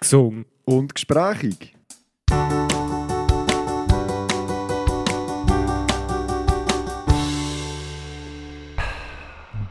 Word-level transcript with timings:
gesungen 0.00 0.46
und 0.64 0.94
gesprächig. 0.94 1.76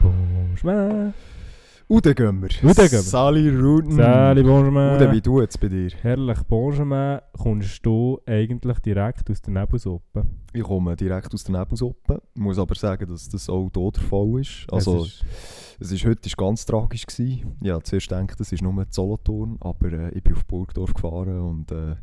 Bonjour. 0.00 1.12
Und 1.90 2.06
dann 2.06 2.14
gehen 2.14 2.40
wir. 2.40 2.48
Und 2.62 2.78
dann 2.78 2.84
gehen 2.86 2.92
wir. 2.92 3.00
Sally 3.02 3.48
Ruden. 3.48 3.90
Salut, 3.96 4.44
bonjour. 4.44 4.92
Und 4.92 5.00
dann, 5.00 5.12
wie 5.12 5.20
du 5.20 5.40
jetzt 5.40 5.58
bei 5.60 5.66
dir? 5.68 5.88
Herrlich, 6.02 6.38
bonjour. 6.46 7.20
Kommst 7.36 7.84
du 7.84 8.20
eigentlich 8.26 8.78
direkt 8.78 9.28
aus 9.28 9.42
der 9.42 9.52
Nebelsuppe? 9.54 10.24
Ich 10.52 10.62
komme 10.62 10.94
direkt 10.94 11.34
aus 11.34 11.42
der 11.42 11.58
Nebelsuppe. 11.58 12.22
Ich 12.32 12.40
muss 12.40 12.60
aber 12.60 12.76
sagen, 12.76 13.08
dass 13.08 13.28
das 13.28 13.48
auch 13.50 13.68
hier 13.74 13.90
der 13.90 14.02
Fall 14.04 14.40
ist. 14.40 14.66
Also, 14.72 15.02
Es 15.02 15.06
ist- 15.08 15.24
es 15.80 15.92
ist, 15.92 16.04
heute 16.06 16.26
ist 16.28 16.36
ganz 16.36 16.64
tragisch. 16.64 17.06
Gewesen. 17.06 17.56
Ja, 17.60 17.80
zuerst 17.80 18.08
gedacht, 18.08 18.38
es 18.38 18.52
ist 18.52 18.62
nur 18.62 18.86
Solothurn, 18.88 19.56
aber 19.58 19.90
äh, 19.92 20.10
ich 20.16 20.22
bin 20.22 20.34
auf 20.34 20.44
Burgdorf 20.46 20.94
gefahren 20.94 21.40
und 21.40 21.72
äh, 21.72 21.96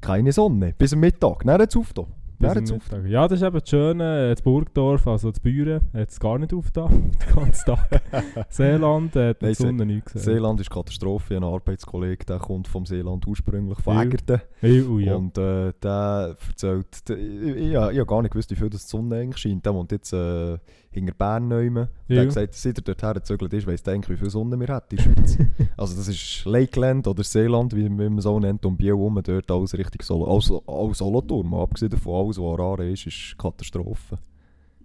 keine 0.00 0.32
Sonne. 0.32 0.74
Bis 0.76 0.92
am 0.92 0.98
Mittag. 1.00 1.44
Dann 1.44 1.60
hat 1.62 1.70
es 1.70 1.76
aufgetan. 1.76 2.06
Mittag. 2.40 3.06
Ja, 3.06 3.28
das 3.28 3.40
ist 3.40 3.46
eben 3.46 3.58
das 3.58 3.68
Schöne. 3.68 4.26
äh, 4.26 4.30
Das 4.30 4.42
Burgdorf, 4.42 5.06
also 5.06 5.30
das 5.30 5.40
Büren, 5.40 5.80
hat 5.92 6.08
es 6.08 6.18
gar 6.18 6.38
nicht 6.38 6.52
aufgetan. 6.54 7.10
Den 7.28 7.34
ganzen 7.34 7.64
Tag. 7.66 8.02
Seeland 8.48 9.14
hat 9.16 9.42
Nein, 9.42 9.50
die 9.50 9.54
Sonne 9.54 9.86
nicht 9.86 10.06
gesehen. 10.06 10.22
Seeland 10.22 10.60
ist 10.60 10.70
Katastrophe. 10.70 11.36
Ein 11.36 11.44
Arbeitskollege, 11.44 12.24
der 12.24 12.38
kommt 12.38 12.66
vom 12.68 12.86
Seeland 12.86 13.26
ursprünglich, 13.26 13.78
von. 13.80 13.96
Egerten. 14.00 14.40
Ui, 14.62 15.04
ja. 15.04 15.14
Und 15.14 15.36
äh, 15.38 15.72
der 15.82 16.36
erzählt, 16.48 17.08
der, 17.08 17.18
ich, 17.18 17.56
ich, 17.56 17.70
ich 17.70 17.76
habe 17.76 18.06
gar 18.06 18.22
nicht 18.22 18.32
gewusst, 18.32 18.50
wie 18.50 18.56
viel 18.56 18.70
das 18.70 18.86
die 18.86 18.90
Sonne 18.90 19.16
eigentlich 19.16 19.38
scheint. 19.38 19.64
Der 19.66 19.74
wohnt 19.74 19.92
jetzt 19.92 20.12
äh, 20.12 20.58
hinter 20.90 21.14
Bern 21.14 21.48
neumen. 21.48 21.88
Der 22.08 22.16
Ja. 22.16 22.22
hat 22.22 22.28
gesagt, 22.28 22.54
seit 22.54 22.78
er 22.78 22.82
dorthin 22.82 23.12
gezögert 23.14 23.52
ist, 23.52 23.66
weiss 23.66 23.82
der 23.82 23.94
eigentlich, 23.94 24.16
wie 24.16 24.20
viel 24.20 24.30
Sonne 24.30 24.58
wir 24.58 24.68
hat 24.68 24.92
in 24.92 24.96
der 24.96 25.04
Schweiz. 25.04 25.38
also 25.76 25.96
das 25.96 26.08
ist 26.08 26.44
Lakeland 26.44 27.06
oder 27.06 27.22
Seeland, 27.22 27.74
wie, 27.74 27.84
wie 27.84 27.88
man 27.88 28.18
es 28.18 28.26
auch 28.26 28.40
nennt, 28.40 28.64
um 28.66 28.76
Biel 28.76 28.88
herum, 28.88 29.20
dort 29.22 29.50
alles 29.50 29.76
richtig 29.76 30.02
Solo. 30.02 30.26
Alles, 30.32 30.52
alles 30.66 30.98
Solothurn, 30.98 31.54
abgesehen 31.54 31.90
davon, 31.90 32.26
alles, 32.26 32.38
was 32.38 32.44
Arare 32.44 32.90
ist, 32.90 33.06
ist 33.06 33.36
Katastrophe. 33.38 34.18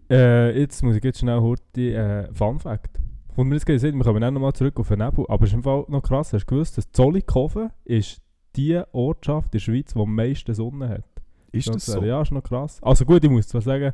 Äh, 0.09 0.59
jetzt 0.59 0.83
muss 0.83 0.95
ich 0.95 1.03
jetzt 1.03 1.19
schnell 1.19 1.39
Horti 1.39 1.93
äh, 1.93 2.31
Fun 2.33 2.59
Fact. 2.59 2.99
Und 3.35 3.47
mir 3.49 3.55
jetzt 3.55 3.65
gerade 3.65 3.79
sehen, 3.79 3.97
wir 3.97 4.03
kommen 4.03 4.21
dann 4.21 4.33
nochmal 4.33 4.53
zurück 4.53 4.79
auf 4.79 4.87
den 4.87 4.99
Nebel. 4.99 5.25
Aber 5.27 5.43
es 5.43 5.49
ist 5.49 5.55
im 5.55 5.63
Fall 5.63 5.85
noch 5.89 6.03
krass, 6.03 6.31
hast 6.31 6.45
du 6.45 6.53
gewusst, 6.55 6.77
dass 6.77 6.89
Zollikofen 6.91 7.71
ist 7.83 8.21
die 8.55 8.79
Ortschaft 8.93 9.47
in 9.47 9.51
der 9.53 9.59
Schweiz, 9.59 9.93
die 9.93 9.99
am 9.99 10.15
meisten 10.15 10.53
Sonne 10.53 10.87
hat. 10.87 11.03
Ist 11.51 11.67
das 11.73 11.85
so? 11.85 12.03
Ja, 12.03 12.21
ist 12.21 12.31
noch 12.31 12.43
krass. 12.43 12.79
Also 12.81 13.03
gut, 13.05 13.23
ich 13.23 13.29
muss 13.29 13.47
zwar 13.47 13.61
sagen, 13.61 13.93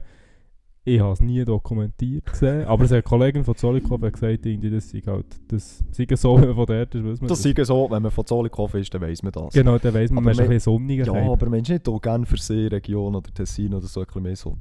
ich 0.83 0.99
habe 0.99 1.13
es 1.13 1.21
nie 1.21 1.45
dokumentiert 1.45 2.25
gesehen, 2.25 2.65
aber 2.65 2.85
es 2.85 2.89
hat 2.89 2.95
eine 2.95 3.03
Kollegin 3.03 3.43
von 3.43 3.55
Zollikofen 3.55 4.11
gesagt, 4.11 4.45
irgendwie, 4.45 4.71
das 4.71 4.89
sei 4.89 5.01
halt, 5.05 5.25
das 5.47 5.83
sei 5.91 6.07
so, 6.15 6.35
wenn 6.41 6.47
man 6.47 6.55
von 6.55 6.65
dort 6.65 6.95
ist, 6.95 7.03
man 7.03 7.27
Das 7.27 7.45
ist 7.45 7.65
so, 7.67 7.87
wenn 7.91 8.01
man 8.01 8.11
von 8.11 8.25
Zollikofen 8.25 8.81
ist, 8.81 8.93
dann 8.93 9.02
weiss 9.02 9.21
man 9.21 9.31
das. 9.31 9.53
Genau, 9.53 9.77
dann 9.77 9.93
weiss 9.93 10.09
man, 10.09 10.17
Aber 10.19 10.25
man 10.25 10.31
ist 10.33 10.39
ein 10.39 10.47
bisschen 10.49 10.73
sonniger. 10.73 11.05
Ja, 11.05 11.31
aber 11.31 11.49
Mensch, 11.49 11.69
nicht 11.69 11.87
auch 11.87 12.02
gerne 12.02 12.25
für 12.25 12.37
Seeregion 12.37 13.15
oder 13.15 13.31
Tessin 13.31 13.73
oder 13.73 13.85
so 13.85 13.99
ein 13.99 14.05
bisschen 14.07 14.23
mehr 14.23 14.35
Sonne. 14.35 14.57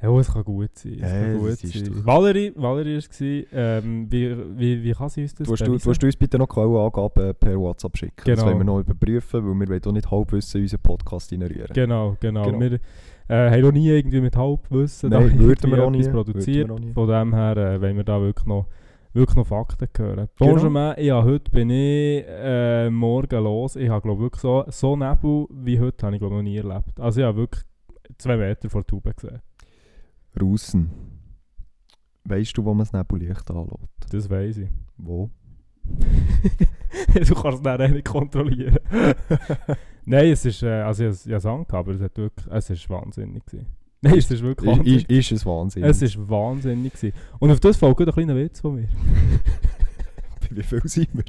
Ja, 0.00 0.16
es 0.16 0.32
kann 0.32 0.44
gut 0.44 0.70
sein. 0.74 0.92
Es 0.92 1.00
Ja, 1.00 1.20
kann 1.20 1.32
das 1.32 1.40
gut 1.40 1.64
ist 1.64 1.86
sein. 1.86 2.06
Valerie, 2.06 2.52
Valerie 2.54 2.94
war 2.94 2.98
es. 2.98 3.20
Ähm, 3.20 4.06
wie, 4.08 4.36
wie, 4.56 4.82
wie 4.84 4.92
kann 4.92 5.08
sie 5.08 5.22
uns 5.22 5.34
das 5.34 5.48
Du 5.48 5.54
du, 5.56 5.76
du 5.76 6.06
uns 6.06 6.16
bitte 6.16 6.38
noch 6.38 6.48
Quellenangaben 6.48 7.34
per 7.34 7.58
WhatsApp 7.58 7.96
schicken. 7.96 8.14
Das 8.24 8.24
Genau. 8.24 8.46
wollen 8.46 8.58
wir 8.58 8.64
noch 8.64 8.78
überprüfen, 8.78 9.44
weil 9.44 9.54
wir 9.54 9.68
wollen 9.68 9.84
auch 9.84 9.92
nicht 9.92 10.10
Halbwissen 10.10 10.58
in 10.58 10.64
unseren 10.64 10.80
Podcast 10.82 11.30
generieren. 11.30 11.70
Genau, 11.74 12.16
genau. 12.20 12.44
Genau. 12.44 12.60
Wir 12.60 12.78
äh, 13.28 13.50
haben 13.50 13.60
noch 13.60 13.72
nie 13.72 13.88
irgendwie 13.88 14.20
mit 14.20 14.36
Halbwissen 14.36 15.10
Nein, 15.10 15.38
würden 15.38 15.70
wir 15.70 15.84
auch 15.84 15.90
nie. 15.90 16.08
produziert. 16.08 16.68
Wir 16.68 16.78
nie. 16.78 16.92
Von 16.92 17.08
dem 17.08 17.34
her 17.34 17.56
äh, 17.56 17.80
wollen 17.80 17.96
wir 17.96 18.04
da 18.04 18.20
wirklich 18.20 18.46
noch, 18.46 18.66
wirklich 19.12 19.36
noch 19.36 19.46
Fakten 19.46 19.88
hören. 19.96 20.28
Genau. 20.38 20.54
Bonjour, 20.54 20.98
ja, 20.98 21.22
heute 21.22 21.50
bin 21.50 21.70
ich 21.70 22.24
äh, 22.26 22.90
morgen 22.90 23.44
los. 23.44 23.76
Ich 23.76 23.88
habe 23.88 24.02
glaube 24.02 24.22
wirklich 24.22 24.40
so, 24.40 24.64
so 24.68 24.96
Nebel 24.96 25.46
wie 25.50 25.78
heute 25.78 26.06
habe 26.06 26.16
ich 26.16 26.20
glaube 26.20 26.36
noch 26.36 26.42
nie 26.42 26.56
erlebt. 26.56 26.98
Also 26.98 27.20
ich 27.20 27.26
habe 27.26 27.36
wirklich 27.38 27.64
zwei 28.16 28.36
Meter 28.36 28.70
vor 28.70 28.82
der 28.82 28.86
Tube 28.86 29.14
gesehen. 29.14 29.40
Russen. 30.40 30.90
Weißt 32.24 32.56
du, 32.56 32.64
wo 32.64 32.74
man 32.74 32.80
das 32.80 32.92
Nebellicht 32.92 33.50
anlässt? 33.50 34.12
Das 34.12 34.28
weiß 34.30 34.58
ich. 34.58 34.68
Wo? 34.96 35.30
du 37.14 37.34
kannst 37.34 37.58
es 37.58 37.62
dann 37.62 37.92
nicht 37.92 38.04
kontrollieren. 38.06 38.78
Nein, 40.04 40.30
es 40.32 40.44
ist, 40.44 40.62
äh, 40.62 40.68
also 40.68 41.04
ich, 41.04 41.14
ich 41.26 41.26
habe 41.26 41.36
es 41.36 41.46
angehabt, 41.46 41.74
aber 41.74 41.92
es, 41.92 42.00
hat 42.00 42.16
wirklich, 42.16 42.46
es 42.50 42.70
ist 42.70 42.88
wahnsinnig 42.88 43.44
gewesen. 43.44 43.66
Nein, 44.00 44.16
es 44.16 44.30
ist 44.30 44.42
wirklich 44.42 44.70
Ist, 44.70 44.78
wahnsinnig. 44.78 45.10
ist, 45.10 45.10
ist 45.10 45.32
es 45.32 45.46
Wahnsinn. 45.46 45.84
Es 45.84 46.02
ist 46.02 46.30
wahnsinnig 46.30 46.92
gewesen. 46.94 47.12
Und 47.40 47.50
auf 47.50 47.60
das 47.60 47.76
folgt 47.76 48.00
ein 48.00 48.12
kleiner 48.12 48.36
Witz 48.36 48.60
von 48.60 48.76
mir. 48.76 48.88
Bei 50.40 50.56
wie 50.56 50.62
viel 50.62 50.80
sind 50.84 51.08
wir? 51.12 51.24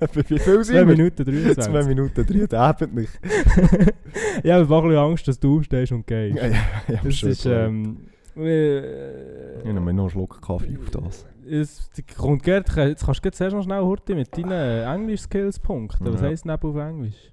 Bei 0.00 0.08
wie 0.14 0.22
viel 0.24 0.40
2 0.40 0.62
sind 0.64 0.74
wir? 0.74 0.86
Minuten 0.86 1.24
23. 1.24 1.64
2 1.64 1.82
Minuten 1.84 2.26
3, 2.26 2.46
der 2.46 2.76
eben 2.80 2.94
nicht. 2.94 3.10
ich 3.22 4.50
habe 4.50 4.62
ein 4.62 4.66
bisschen 4.66 4.96
Angst, 4.96 5.28
dass 5.28 5.38
du 5.38 5.58
aufstehst 5.58 5.92
und 5.92 6.06
gehst. 6.06 6.36
Ja, 6.38 6.46
ja, 6.46 6.56
ja, 6.88 7.00
Es 7.04 7.18
schon 7.18 7.28
ist, 7.30 7.44
ähm... 7.46 7.98
Äh, 8.36 9.58
Ich 9.58 9.64
nehme 9.64 9.92
noch 9.92 10.04
einen 10.04 10.10
Schluck 10.10 10.40
Kaffee 10.40 10.76
auf 10.78 10.90
das. 10.90 11.26
Es 11.50 11.90
die 11.96 12.02
kommt 12.02 12.42
Gerd, 12.42 12.74
jetzt 12.76 13.04
kannst 13.04 13.24
du 13.24 13.28
jetzt 13.28 13.40
noch 13.52 13.62
schnell 13.62 13.80
Horti 13.80 14.14
mit 14.14 14.36
deinen 14.36 14.84
Englisch-Skills 14.86 15.58
punkten. 15.60 16.12
Was 16.12 16.20
Ja. 16.20 16.28
heisst 16.28 16.46
Nebel 16.46 16.70
auf 16.70 16.76
Englisch? 16.76 17.32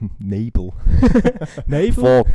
Nebel. 0.18 0.72
Nebel? 1.68 1.92
Fog. 1.92 2.26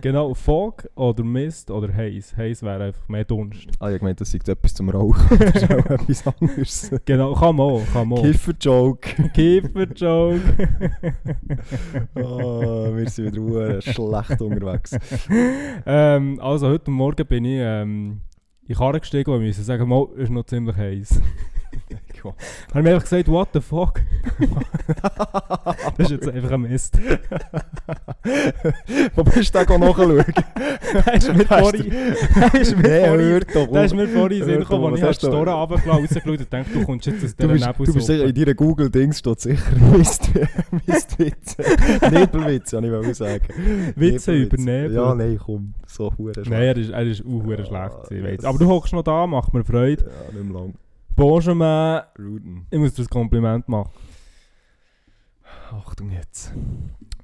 Genau, 0.00 0.32
Fog 0.32 0.88
oder 0.94 1.22
Mist 1.22 1.70
oder 1.70 1.92
Haze. 1.92 2.34
Haze 2.36 2.64
wäre 2.64 2.84
einfach 2.84 3.06
mehr 3.06 3.24
Dunst. 3.24 3.68
Ah, 3.80 3.90
ich 3.90 4.00
meinte, 4.00 4.20
das 4.24 4.32
ist 4.32 4.48
etwas 4.48 4.72
zum 4.72 4.88
Rauchen. 4.88 5.38
Das 5.38 5.62
ist 5.62 5.70
auch 5.70 5.90
etwas 5.90 6.26
anderes. 6.26 6.90
Genau, 7.04 7.34
kann 7.34 7.54
man 7.56 7.66
auch, 7.66 7.82
kann 7.92 8.08
man 8.08 8.18
auch. 8.18 8.22
Kiffer-Joke. 8.22 9.28
Kiefer-Joke. 9.34 10.40
Ah, 12.14 12.90
wir 12.96 13.08
sind 13.10 13.34
wieder 13.36 13.82
schlecht 13.82 14.40
unterwegs. 14.40 14.96
ähm, 15.86 16.40
also 16.40 16.68
heute 16.68 16.90
Morgen 16.90 17.26
bin 17.26 17.44
ich 17.44 17.58
ähm, 17.60 18.20
in 18.72 18.76
die 18.76 18.78
Karre 18.78 19.00
gestiegen 19.00 19.30
und 19.30 19.44
musste 19.44 19.62
sagen, 19.62 19.86
mal, 19.86 20.08
ist 20.16 20.30
noch 20.30 20.46
ziemlich 20.46 20.76
heiß. 20.76 21.20
Ja. 21.90 21.98
Habe 22.24 22.34
ich 22.78 22.82
mir 22.84 22.90
einfach 22.90 23.02
gesagt, 23.02 23.28
what 23.28 23.48
the 23.52 23.60
fuck? 23.60 24.00
das 25.96 26.10
ist 26.10 26.12
jetzt 26.12 26.28
einfach 26.28 26.52
ein 26.52 26.60
Mist. 26.62 26.96
Wo 29.16 29.24
bist 29.24 29.54
du 29.54 29.64
denn 29.64 29.80
nachschauen? 29.80 30.24
Der 31.06 31.14
ist 31.14 31.34
mir 31.34 31.44
vorhin... 31.44 31.90
Der 31.90 32.54
ist 32.60 32.76
mir 32.76 32.82
Nee, 32.82 33.06
vorhin... 33.06 33.20
hör 33.26 33.40
doch 33.40 33.72
Der 33.72 33.84
ist 33.84 33.94
mir 33.94 34.08
vorhin 34.08 34.42
in 34.48 34.58
gekommen, 34.60 35.02
als 35.02 35.12
ich 35.12 35.18
die 35.18 35.26
du- 35.26 35.32
Store 35.32 35.50
rausgeschaut 35.50 36.38
und 36.38 36.52
dachte, 36.52 36.72
du 36.72 36.84
kommst 36.84 37.06
jetzt 37.06 37.24
aus 37.24 37.36
dieser 37.36 37.48
bist, 37.48 37.66
du 37.88 37.94
bist 37.94 38.06
sicher, 38.06 38.24
in 38.24 38.26
Nebelsuppe. 38.26 38.44
deiner 38.44 38.54
Google-Dings 38.54 39.18
steht 39.18 39.40
sicher 39.40 39.76
Mist, 39.96 40.30
Mistwitze. 40.86 41.62
Nebelwitze, 42.10 42.76
habe 42.76 42.86
ich 42.86 42.92
wollte 42.92 43.14
sagen. 43.14 43.92
Witze 43.96 44.32
über. 44.32 44.56
Nebel. 44.56 44.94
Ja, 44.94 45.14
nein, 45.14 45.38
komm. 45.44 45.74
So 45.86 46.12
hure 46.16 46.32
Nein, 46.44 46.52
er 46.62 46.76
ist, 46.76 46.90
er 46.90 47.02
ist 47.02 47.22
auch 47.26 47.42
verdammt 47.44 48.06
schlecht. 48.08 48.44
Aber 48.44 48.58
du 48.58 48.66
hockst 48.68 48.92
noch 48.92 49.02
da, 49.02 49.26
macht 49.26 49.52
mir 49.52 49.64
Freude. 49.64 50.04
Ja, 50.04 50.38
nicht 50.38 50.52
mehr 50.52 50.60
lang. 50.60 50.74
Bonjour. 51.14 52.04
Ruden. 52.18 52.66
Ich 52.70 52.78
muss 52.78 52.94
dir 52.94 53.02
ein 53.02 53.08
Kompliment 53.08 53.68
machen. 53.68 53.90
Achtung 55.70 56.10
jetzt. 56.10 56.52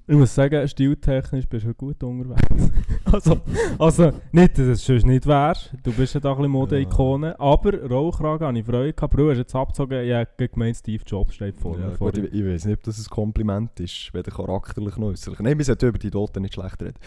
Ich 0.06 0.16
muss 0.16 0.34
sagen, 0.34 0.66
stiltechnisch 0.66 1.46
bist 1.46 1.66
du 1.66 1.74
gut 1.74 2.02
unterwegs. 2.02 2.70
also, 3.04 3.40
also, 3.78 4.12
nicht, 4.32 4.56
dass 4.56 4.66
es 4.66 4.84
sonst 4.84 5.04
nicht 5.04 5.26
wärst. 5.26 5.72
Du 5.82 5.92
bist 5.92 6.14
ja 6.14 6.20
da 6.20 6.30
ein 6.30 6.36
bisschen 6.38 6.52
Mode-Ikone. 6.52 7.38
Aber 7.38 7.74
Rollkragen 7.88 8.46
habe 8.46 8.58
ich 8.58 8.64
Freude 8.64 8.94
gehabt. 8.94 9.14
Bro, 9.14 9.30
hast 9.30 9.38
jetzt 9.38 9.54
abgezogen, 9.54 10.02
ich 10.02 10.12
habe 10.14 10.48
gemeint, 10.48 10.76
Steve 10.76 11.02
Jobs 11.06 11.34
steht 11.34 11.60
vor 11.60 11.78
Ja, 11.78 11.88
mir. 11.88 11.96
gut, 11.96 12.16
ich, 12.16 12.24
ich 12.32 12.44
weiß 12.44 12.64
nicht, 12.64 12.78
ob 12.78 12.84
das 12.84 12.98
ein 12.98 13.10
Kompliment 13.10 13.78
ist, 13.80 14.12
weder 14.14 14.30
charakterlich 14.30 14.96
noch 14.96 15.08
äußerlich. 15.08 15.40
Nein, 15.40 15.58
wir 15.58 15.64
sollten 15.66 15.88
über 15.88 15.98
die 15.98 16.10
Toten 16.10 16.40
nicht 16.42 16.54
schlecht 16.54 16.80
reden. 16.82 16.98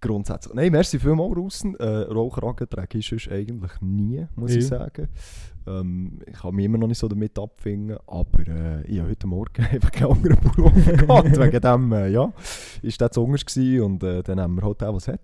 Grundsätzlich. 0.00 0.54
Nein, 0.54 0.72
merci 0.72 0.98
vielmals, 0.98 1.36
Russen. 1.36 1.74
Äh, 1.78 1.84
Rollkragen 2.04 2.70
trage 2.70 2.96
ich 2.96 3.06
sonst 3.06 3.30
eigentlich 3.30 3.72
nie, 3.82 4.26
muss 4.34 4.52
ich 4.52 4.62
Ja. 4.62 4.78
sagen. 4.78 5.08
Ähm, 5.66 6.20
ich 6.26 6.34
kann 6.40 6.54
mich 6.54 6.64
immer 6.64 6.78
noch 6.78 6.86
nicht 6.88 6.98
so 6.98 7.06
damit 7.08 7.38
abfinden, 7.38 7.96
aber 8.06 8.46
äh, 8.48 8.82
ich 8.86 8.98
habe 8.98 9.10
heute 9.10 9.26
Morgen 9.26 9.64
einfach 9.70 9.90
keinen 9.92 10.12
anderen 10.12 10.36
Pullover 10.38 10.92
gehabt. 10.92 11.38
Wegen 11.38 11.60
dem, 11.60 11.92
äh, 11.92 12.08
ja, 12.08 12.32
ist 12.82 13.00
der 13.00 13.10
zu 13.10 13.22
Ungers 13.24 13.44
gewesen 13.44 13.82
und 13.84 14.02
äh, 14.02 14.22
dann 14.22 14.40
haben 14.40 14.54
wir 14.56 14.62
halt 14.62 14.82
auch 14.82 14.94
was 14.94 15.08
hat, 15.08 15.20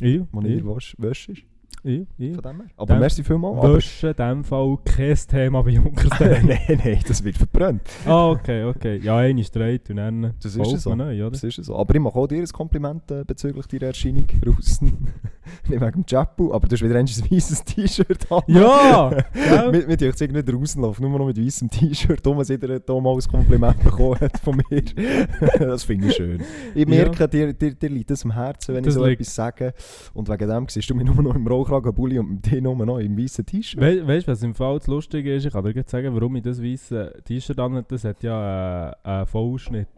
Ich, 0.00 0.20
was 0.32 0.44
ich, 0.44 0.50
in 0.58 0.64
der 0.66 0.76
Wäsche 0.98 1.32
ist. 1.32 1.42
ich, 1.84 2.06
ich. 2.18 2.34
Von 2.34 2.42
dem 2.42 2.56
her. 2.60 2.66
Aber 2.76 2.94
Dem- 2.94 3.00
merci 3.00 3.24
vielmals. 3.24 3.62
Wäsche 3.74 4.08
in 4.08 4.16
diesem 4.16 4.44
Fall 4.44 4.78
kein 4.84 5.14
Thema 5.16 5.62
bei 5.62 5.70
Junkersdorf. 5.70 6.20
nein, 6.42 6.80
nein, 6.84 7.00
das 7.06 7.24
wird 7.24 7.36
verbrannt. 7.38 7.82
ah, 8.04 8.30
okay, 8.30 8.64
okay. 8.64 8.98
Ja, 9.02 9.16
eine 9.18 9.40
ist 9.40 9.48
straight 9.48 9.88
und 9.90 9.96
dann 9.96 10.34
Das 10.42 10.54
ist 10.54 10.56
folgt 10.56 10.80
so. 10.80 10.94
neu? 10.94 11.30
Das 11.30 11.42
ist 11.44 11.56
so. 11.64 11.76
Aber 11.76 11.94
ich 11.94 12.00
mache 12.00 12.16
auch 12.18 12.26
dir 12.26 12.38
ein 12.38 12.46
Kompliment 12.48 13.10
äh, 13.10 13.24
bezüglich 13.26 13.66
deiner 13.66 13.86
Erscheinung, 13.86 14.26
Russen. 14.46 15.08
nicht 15.68 15.80
wegen 15.80 15.92
dem 15.92 16.06
Chapu, 16.06 16.52
aber 16.52 16.66
du 16.68 16.74
hast 16.74 16.82
wieder 16.82 16.96
ein 16.96 17.06
weißes 17.08 17.64
T-Shirt 17.64 18.30
an. 18.32 18.42
Ja! 18.48 19.10
gell? 19.32 19.70
Mit, 19.70 19.88
mit 19.88 20.02
euch 20.02 20.20
irgendwie 20.20 20.50
rauslaufen, 20.52 21.08
nur 21.08 21.18
noch 21.18 21.26
mit 21.26 21.38
weißem 21.38 21.68
T-Shirt, 21.70 22.26
um 22.26 22.40
es 22.40 22.48
wieder 22.48 22.78
da 22.80 23.00
mal 23.00 23.14
ein 23.14 23.20
Kompliment 23.20 23.82
bekommen 23.82 24.18
hat 24.20 24.38
von 24.40 24.56
mir. 24.70 24.82
das 25.58 25.84
finde 25.84 26.08
ich 26.08 26.14
schön. 26.14 26.42
Ich 26.74 26.88
Ja. 26.88 26.94
merke, 27.04 27.28
dir, 27.28 27.52
dir, 27.52 27.74
dir 27.74 27.88
liegt 27.90 28.10
das 28.10 28.24
am 28.24 28.32
Herzen, 28.32 28.74
wenn 28.74 28.84
Das 28.84 28.94
ich 28.94 28.98
so 29.00 29.04
liegt- 29.06 29.20
etwas 29.20 29.34
sage. 29.34 29.74
Und 30.14 30.28
wegen 30.28 30.48
dem 30.48 30.68
siehst 30.68 30.88
du 30.90 30.94
mich 30.94 31.06
nur 31.06 31.22
noch 31.22 31.34
im 31.34 31.46
Rollkragenpulli 31.46 32.18
und 32.18 32.30
mit 32.30 32.46
dir 32.50 32.60
nur 32.62 32.74
noch 32.84 32.98
im 32.98 33.16
weißen 33.18 33.44
T-Shirt. 33.46 33.80
We 33.80 34.06
weißt 34.06 34.26
du, 34.28 34.32
was 34.32 34.42
im 34.42 34.54
Fall 34.54 34.78
das 34.78 34.86
Lustige 34.86 35.34
ist? 35.34 35.44
Ich 35.46 35.52
kann 35.52 35.64
dir 35.64 35.72
gleich 35.72 35.88
sagen, 35.88 36.14
warum 36.14 36.36
ich 36.36 36.42
das 36.42 36.62
weiße 36.62 37.22
T-Shirt 37.24 37.58
an 37.58 37.84
Das 37.88 38.04
hat 38.04 38.22
ja 38.22 38.90
äh, 38.90 38.94
einen 39.02 39.26
Vollschnitt. 39.26 39.88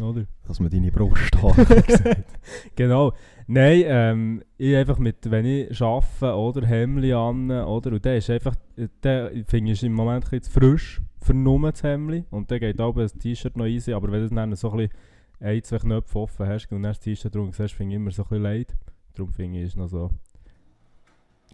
Oder? 0.00 0.26
Dass 0.46 0.60
man 0.60 0.70
deine 0.70 0.92
Brust 0.92 1.36
hat. 1.42 2.24
Genau. 2.76 3.12
Nein, 3.46 3.82
ähm, 3.86 4.42
ich 4.56 4.76
einfach 4.76 4.98
mit, 4.98 5.30
wenn 5.30 5.44
ich 5.44 5.82
arbeite, 5.82 6.36
oder 6.36 6.66
Hemli 6.66 7.12
an, 7.12 7.50
oder? 7.50 7.92
Und 7.92 8.04
der 8.04 8.18
ist 8.18 8.30
einfach, 8.30 8.54
der 9.02 9.32
finde 9.46 9.72
ich 9.72 9.82
im 9.82 9.94
Moment 9.94 10.26
ein 10.26 10.38
bisschen 10.38 10.52
frisch 10.52 11.02
nur 11.32 11.70
das 11.70 11.82
Hemli. 11.82 12.24
Und 12.30 12.50
dann 12.50 12.60
geht 12.60 12.80
auch 12.80 12.94
das 12.94 13.12
T-Shirt 13.14 13.56
noch 13.56 13.66
easy, 13.66 13.92
aber 13.92 14.10
wenn 14.10 14.28
du 14.28 14.34
dann 14.34 14.54
so 14.54 14.70
ein 14.70 14.78
bisschen 14.78 14.96
ein, 15.40 15.62
zwei 15.62 15.78
Knöpfe 15.78 16.18
offen 16.18 16.46
hast 16.46 16.70
und 16.70 16.82
dann 16.82 16.90
das 16.90 17.00
T-Shirt 17.00 17.34
drunter 17.34 17.56
siehst, 17.56 17.74
finde 17.74 17.94
ich 17.94 17.96
immer 17.96 18.10
so 18.10 18.22
ein 18.22 18.28
bisschen 18.28 18.42
leid. 18.42 18.76
Darum 19.14 19.32
finde 19.32 19.58
ich, 19.58 19.66
ist 19.66 19.76
noch 19.76 19.88
so. 19.88 20.10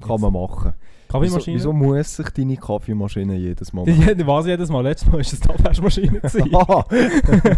Kann 0.00 0.20
man 0.20 0.32
machen. 0.32 0.72
Wieso, 1.08 1.20
Kaffeemaschine? 1.20 1.56
wieso 1.56 1.72
muss 1.72 2.16
sich 2.16 2.28
deine 2.30 2.56
Kaffeemaschine 2.56 3.36
jedes 3.36 3.72
Mal 3.72 3.84
Die, 3.84 4.14
die 4.14 4.26
was 4.26 4.46
jedes 4.46 4.70
Mal. 4.70 4.82
Letztes 4.82 5.06
Mal 5.06 5.14
war 5.14 5.20
es 5.20 5.40
die 5.40 5.48
Abwaschmaschine. 5.48 6.20
Aha! 6.52 6.84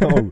oh. 0.04 0.30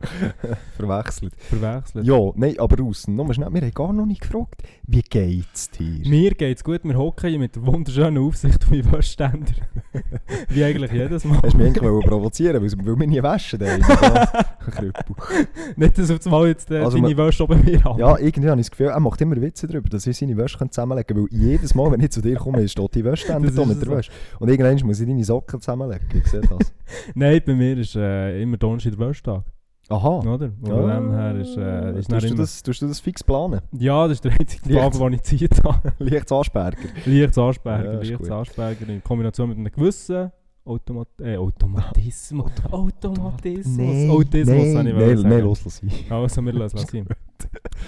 Verwechselt. 0.76 1.32
Verwechselt. 1.38 2.06
Ja, 2.06 2.18
nein, 2.34 2.58
aber 2.58 2.76
draussen, 2.76 3.16
nur 3.16 3.32
schnell, 3.32 3.52
wir 3.52 3.62
haben 3.62 3.70
gar 3.72 3.92
noch 3.92 4.06
nicht 4.06 4.20
gefragt, 4.20 4.62
wie 4.86 5.02
geht's 5.02 5.70
dir? 5.70 6.08
Mir 6.08 6.32
geht's 6.32 6.62
gut, 6.62 6.80
wir 6.84 6.96
hocken 6.96 7.30
hier 7.30 7.38
mit 7.38 7.56
der 7.56 7.66
wunderschönen 7.66 8.18
Aufsicht 8.18 8.62
auf 8.62 8.70
meinen 8.70 8.92
Wäschständer. 8.92 9.52
Wie 10.48 10.62
eigentlich 10.62 10.92
jedes 10.92 11.24
Mal. 11.24 11.40
Hast 11.42 11.54
du 11.54 11.58
mich 11.58 11.68
eigentlich 11.68 12.04
provozieren, 12.04 12.62
weil 12.62 12.98
wir 12.98 13.06
nie 13.06 13.22
waschen. 13.22 13.60
Nicht, 15.76 15.98
dass 15.98 16.10
auf 16.10 16.26
einmal 16.26 16.48
jetzt 16.48 16.70
äh, 16.70 16.78
Also 16.78 16.98
deine 16.98 17.16
Wäsche 17.16 17.44
oben 17.44 17.64
mir 17.64 17.82
haben. 17.82 17.98
Ja, 17.98 18.18
irgendwie 18.18 18.50
habe 18.50 18.60
ich 18.60 18.66
das 18.66 18.70
Gefühl, 18.70 18.88
er 18.88 19.00
macht 19.00 19.20
immer 19.20 19.40
Witze 19.40 19.66
darüber, 19.66 19.88
dass 19.88 20.06
ich 20.06 20.16
seine 20.16 20.36
Wäsche 20.36 20.58
zusammenlegen 20.68 21.16
kann, 21.16 21.28
weil 21.32 21.38
jedes 21.40 21.74
Mal, 21.74 21.95
wenn 21.96 22.04
ich 22.04 22.10
zu 22.10 22.20
dir 22.20 22.36
komme, 22.36 22.68
steht 22.68 22.94
die 22.94 23.04
Wäschständer 23.04 23.50
da 23.50 23.62
ist 23.62 23.68
mit 23.68 23.80
der. 23.80 23.96
Wäsche. 23.96 24.10
Und 24.38 24.50
irgendwann 24.50 24.86
muss 24.86 25.00
ich 25.00 25.06
deine 25.06 25.24
Socken 25.24 25.60
zusammenlegen, 25.60 26.06
ich 26.14 26.26
sehe 26.26 26.42
das. 26.42 26.72
Nein, 27.14 27.40
bei 27.44 27.54
mir 27.54 27.78
ist 27.78 27.96
äh, 27.96 28.42
immer 28.42 28.58
Donnerstag 28.58 28.96
der 28.96 29.08
Wäschtag. 29.08 29.44
Aha. 29.88 30.18
Oder? 30.18 30.46
Und 30.46 30.66
von 30.66 30.88
dem 30.88 31.12
her 31.12 31.36
ist, 31.36 31.56
äh, 31.56 31.98
ist 31.98 32.10
tust, 32.10 32.22
du 32.24 32.26
immer... 32.28 32.36
das, 32.36 32.62
tust 32.62 32.82
du 32.82 32.88
das 32.88 33.00
fix 33.00 33.22
planen? 33.24 33.60
Ja, 33.72 34.08
das 34.08 34.16
ist 34.16 34.24
der 34.24 34.32
einzige. 34.32 34.74
Farbe, 34.74 34.98
den 34.98 35.12
ich 35.14 35.22
Zeit 35.22 35.64
habe. 35.64 35.92
Lichts 36.04 36.32
Asperger. 36.32 36.88
Lichts 37.06 37.38
Asperger, 37.38 37.92
Ja, 37.94 38.00
Lichts. 38.00 38.30
Asperger 38.30 38.88
in 38.88 39.02
Kombination 39.02 39.48
mit 39.48 39.58
einem 39.58 39.72
gewissen 39.72 40.32
Automat 40.64 41.08
äh, 41.20 41.36
Automatismus. 41.36 42.50
Automatismus. 42.70 43.76
Nein, 43.76 44.10
Autismus, 44.10 44.74
habe 44.74 44.88
ich 44.88 44.94
nein, 44.94 44.96
wollen 44.96 45.28
nein, 45.28 45.40
los, 45.40 45.64
lass 45.64 45.82
ihn. 45.82 45.90
Also, 46.10 46.42
wir 46.42 46.52
lassen 46.52 46.76
es 46.78 46.86
sein. 46.88 47.06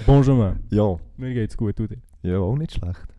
Bonjour. 0.06 0.56
Ja, 0.70 0.96
Mir 1.16 1.34
geht's 1.34 1.56
gut, 1.56 1.78
du 1.78 1.88
dir? 1.88 1.99
ja, 2.22 2.38
auch 2.38 2.56
nicht 2.56 2.72
schlecht. 2.72 3.17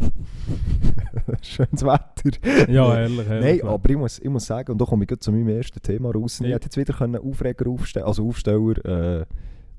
Schönes 1.42 1.82
Wetter. 1.84 2.70
Ja, 2.70 2.98
ehrlich, 3.00 3.28
ehrlich. 3.28 3.62
Nein, 3.62 3.68
aber 3.70 3.90
ich 3.90 3.96
muss, 3.96 4.18
ich 4.18 4.28
muss 4.28 4.46
sagen, 4.46 4.72
und 4.72 4.80
da 4.80 4.84
komme 4.84 5.06
ich 5.08 5.20
zu 5.20 5.32
meinem 5.32 5.48
ersten 5.48 5.80
Thema 5.80 6.10
raus. 6.10 6.38
Ja. 6.40 6.46
Ich 6.48 6.54
hätte 6.54 6.66
jetzt 6.66 6.76
wieder 6.76 6.92
können 6.94 7.16
Aufreger 7.16 7.68
aufstellen 7.70 8.06
also 8.06 8.26
Aufsteller, 8.26 8.84
äh, 9.20 9.26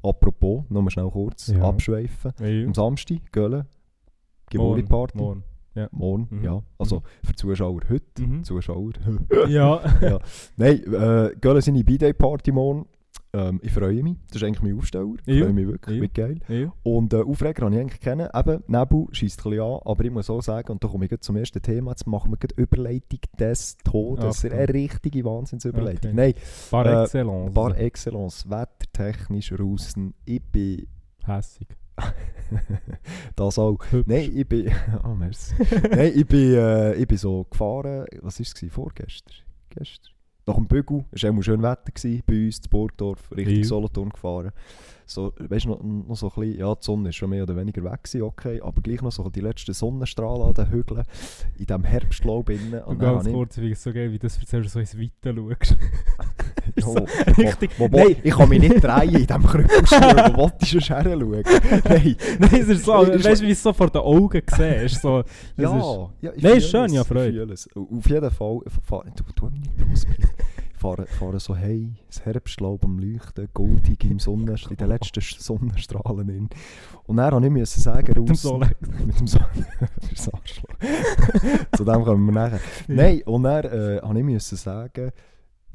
apropos, 0.04 0.64
nochmal 0.70 0.92
schnell 0.92 1.10
kurz 1.10 1.48
Ja. 1.48 1.62
abschweifen. 1.64 2.32
Ja. 2.40 2.66
Am 2.66 2.74
Samstag, 2.74 3.20
Gölle, 3.32 3.66
Geburi-Party. 4.50 5.18
Morgen. 5.18 5.44
Morgen, 5.92 6.28
Mhm. 6.30 6.44
ja. 6.44 6.62
Also 6.78 7.02
für 7.24 7.34
Zuschauer 7.34 7.80
heute, 7.90 8.22
Mhm. 8.22 8.44
Zuschauer. 8.44 8.92
Ja. 9.48 9.82
Ja. 10.02 10.20
Nein, 10.58 10.84
äh, 10.94 11.32
Gölle 11.40 11.62
seine 11.62 11.84
B-Day-Party 11.84 12.52
morgen. 12.52 12.86
Ähm, 13.34 13.60
ich 13.64 13.72
freue 13.72 14.04
mich, 14.04 14.18
das 14.28 14.42
ist 14.42 14.44
eigentlich 14.48 14.62
mein 14.62 14.78
Aufsteller. 14.78 15.14
Ich 15.26 15.40
freue 15.40 15.54
mich 15.54 15.66
wirklich, 15.68 15.96
Ja. 15.98 16.02
wie 16.04 16.08
geil. 16.10 16.40
ja. 16.50 16.74
Und 16.84 17.14
äh, 17.14 17.22
Aufreger 17.22 17.64
habe 17.66 17.76
ich 17.76 17.82
eigentlich 17.82 18.00
kennen. 18.02 18.28
Eben, 18.34 18.64
Nebel 18.68 19.06
schießt 19.12 19.40
ein 19.40 19.44
bisschen 19.52 19.64
an, 19.64 19.80
aber 19.86 20.04
ich 20.04 20.12
muss 20.12 20.30
auch 20.30 20.42
sagen, 20.42 20.72
und 20.74 20.84
da 20.84 20.88
komme 20.90 21.06
ich 21.06 21.20
zum 21.22 21.38
ersten 21.38 21.62
Thema, 21.62 21.92
jetzt 21.92 22.06
machen 22.08 22.32
wir 22.32 22.38
gleich 22.38 22.58
Überleitung 22.58 23.20
des 23.40 23.78
Todes. 23.78 24.44
Achtung. 24.46 24.52
Eine 24.52 24.74
richtige 24.74 25.24
Wahnsinnsüberleitung. 25.24 26.12
Okay. 26.12 26.14
Nein, 26.14 26.34
Par 26.70 26.86
Äh, 26.86 27.04
excellence. 27.04 27.54
par 27.54 27.78
excellence, 27.78 28.50
wettertechnisch 28.50 29.50
draussen. 29.50 30.14
Ich 30.26 30.42
bin... 30.44 30.88
Hässig. 31.24 31.68
das 33.36 33.60
auch. 33.60 33.78
Hübsch. 33.92 34.08
Nein, 34.08 34.32
ich 34.36 34.48
bin... 34.48 34.72
Oh, 35.04 35.14
merci. 35.16 35.56
Nein, 35.90 36.12
ich 36.16 36.28
bin, 36.28 36.54
äh, 36.56 36.94
ich 36.96 37.08
bin 37.08 37.18
so 37.18 37.46
gefahren... 37.50 38.06
Was 38.22 38.40
war 38.40 38.46
es? 38.68 38.74
Vorgestern? 38.74 39.36
Gestern? 39.70 40.14
Nach 40.46 40.56
dem 40.56 40.68
Bügel. 40.68 41.06
Es 41.12 41.24
war 41.24 41.44
schön 41.44 41.62
Wetter 41.62 41.92
gewesen, 41.92 42.24
bei 42.26 42.46
uns 42.46 42.60
in 42.60 42.70
Burgdorf, 42.70 43.32
Richtung. 43.32 43.64
Solothurn 43.64 44.10
gefahren. 44.10 44.52
So, 45.14 45.34
weißt 45.38 45.66
du, 45.66 45.70
noch, 45.70 45.84
noch 45.84 46.16
so 46.16 46.28
ein 46.30 46.42
bisschen... 46.42 46.60
Ja, 46.60 46.74
die 46.76 46.84
Sonne 46.84 47.10
ist 47.10 47.16
schon 47.16 47.30
mehr 47.30 47.44
oder 47.44 47.56
weniger 47.56 47.84
weg 47.84 48.04
gewesen, 48.04 48.22
okay. 48.24 48.62
Aber 48.62 48.82
gleich 48.82 49.02
noch 49.02 49.12
so 49.12 49.30
die 49.30 49.42
letzten 49.42 49.74
Sonnenstrahlen 49.74 50.42
an 50.44 50.54
den 50.54 50.70
Hügeln. 50.72 51.04
In 51.58 51.66
diesem 51.66 51.84
Herbstlaub 51.84 52.50
innen. 52.50 52.82
Und 52.84 52.88
Und 52.94 53.00
ganz 53.00 53.20
habe 53.20 53.30
ich- 53.30 53.36
kurz, 53.36 53.58
wie 53.58 53.74
so 53.76 53.92
geil, 53.94 54.12
wie 54.12 54.20
das 54.20 54.38
erzählst, 54.38 54.72
so 54.72 54.80
ins 54.80 54.98
Weite 54.98 55.36
schaust. 55.36 55.78
So 56.78 56.96
wo- 56.96 57.42
richtig- 57.42 57.72
Wo, 57.78 57.92
wo, 57.92 57.98
Nein. 57.98 58.16
Ich 58.24 58.32
kann 58.34 58.48
mich 58.48 58.60
nicht 58.62 58.82
drehen 58.84 59.10
in 59.16 59.26
diesem 59.28 59.44
Krüppelstuhl. 59.44 60.00
Wo 60.00 60.38
wolltest 60.38 60.74
du 60.74 60.80
schon 60.80 60.96
herschauen? 60.96 61.44
Nein. 61.84 62.16
Nein, 62.40 62.50
es 62.62 62.68
ist 62.70 62.86
so, 62.86 62.94
weißt 62.94 63.42
du, 63.42 63.46
wie 63.48 63.52
es 63.52 63.64
so 63.64 63.74
vor 63.74 63.90
den 63.90 64.02
Augen 64.02 64.42
siehst? 64.48 65.02
So, 65.02 65.24
Ja, 65.58 65.78
ist, 65.78 66.10
ja 66.22 66.32
ich 66.34 66.42
Nein, 66.44 66.52
fühle 66.52 66.58
ist 66.58 66.70
schön, 66.70 66.86
es, 66.86 66.94
ja, 66.94 67.04
Freude. 67.04 67.56
Auf 67.76 68.10
jeden 68.10 68.32
Fall, 68.32 68.60
fahr, 68.84 69.04
du, 69.16 69.24
tu 69.36 69.46
mich 69.50 69.60
nicht 69.62 69.80
losbringen. 69.90 70.30
Ich 70.38 70.51
fahre, 70.82 71.06
fahre 71.06 71.40
so 71.40 71.56
hey, 71.56 71.94
das 72.08 72.26
Herbstlaub 72.26 72.84
am 72.84 72.98
Leuchten, 72.98 73.48
goldig 73.54 74.04
im 74.04 74.20
Sonnenstrahl, 74.20 74.72
in 74.72 74.78
den 74.78 74.88
letzten 74.88 75.22
Sonnenstrahlen. 75.22 76.30
In. 76.30 76.50
Und 77.06 77.18
dann 77.18 77.34
musste 77.34 77.46
ich 77.46 77.54
müssen 77.54 77.82
sagen, 77.82 78.08
mit 78.08 78.30
dem 78.30 78.36
Solex. 78.36 78.76
mit 79.06 79.20
dem 79.20 79.28
Sonnen. 79.28 79.66
Zu 81.76 81.84
dem 81.86 82.04
kommen 82.04 82.26
wir 82.26 82.34
nachher. 82.34 82.60
Nein, 82.88 83.22
und 83.26 83.44
dann 83.44 83.66
äh, 83.66 84.00
ich 84.18 84.26
müssen 84.26 84.58
sagen, 84.58 85.12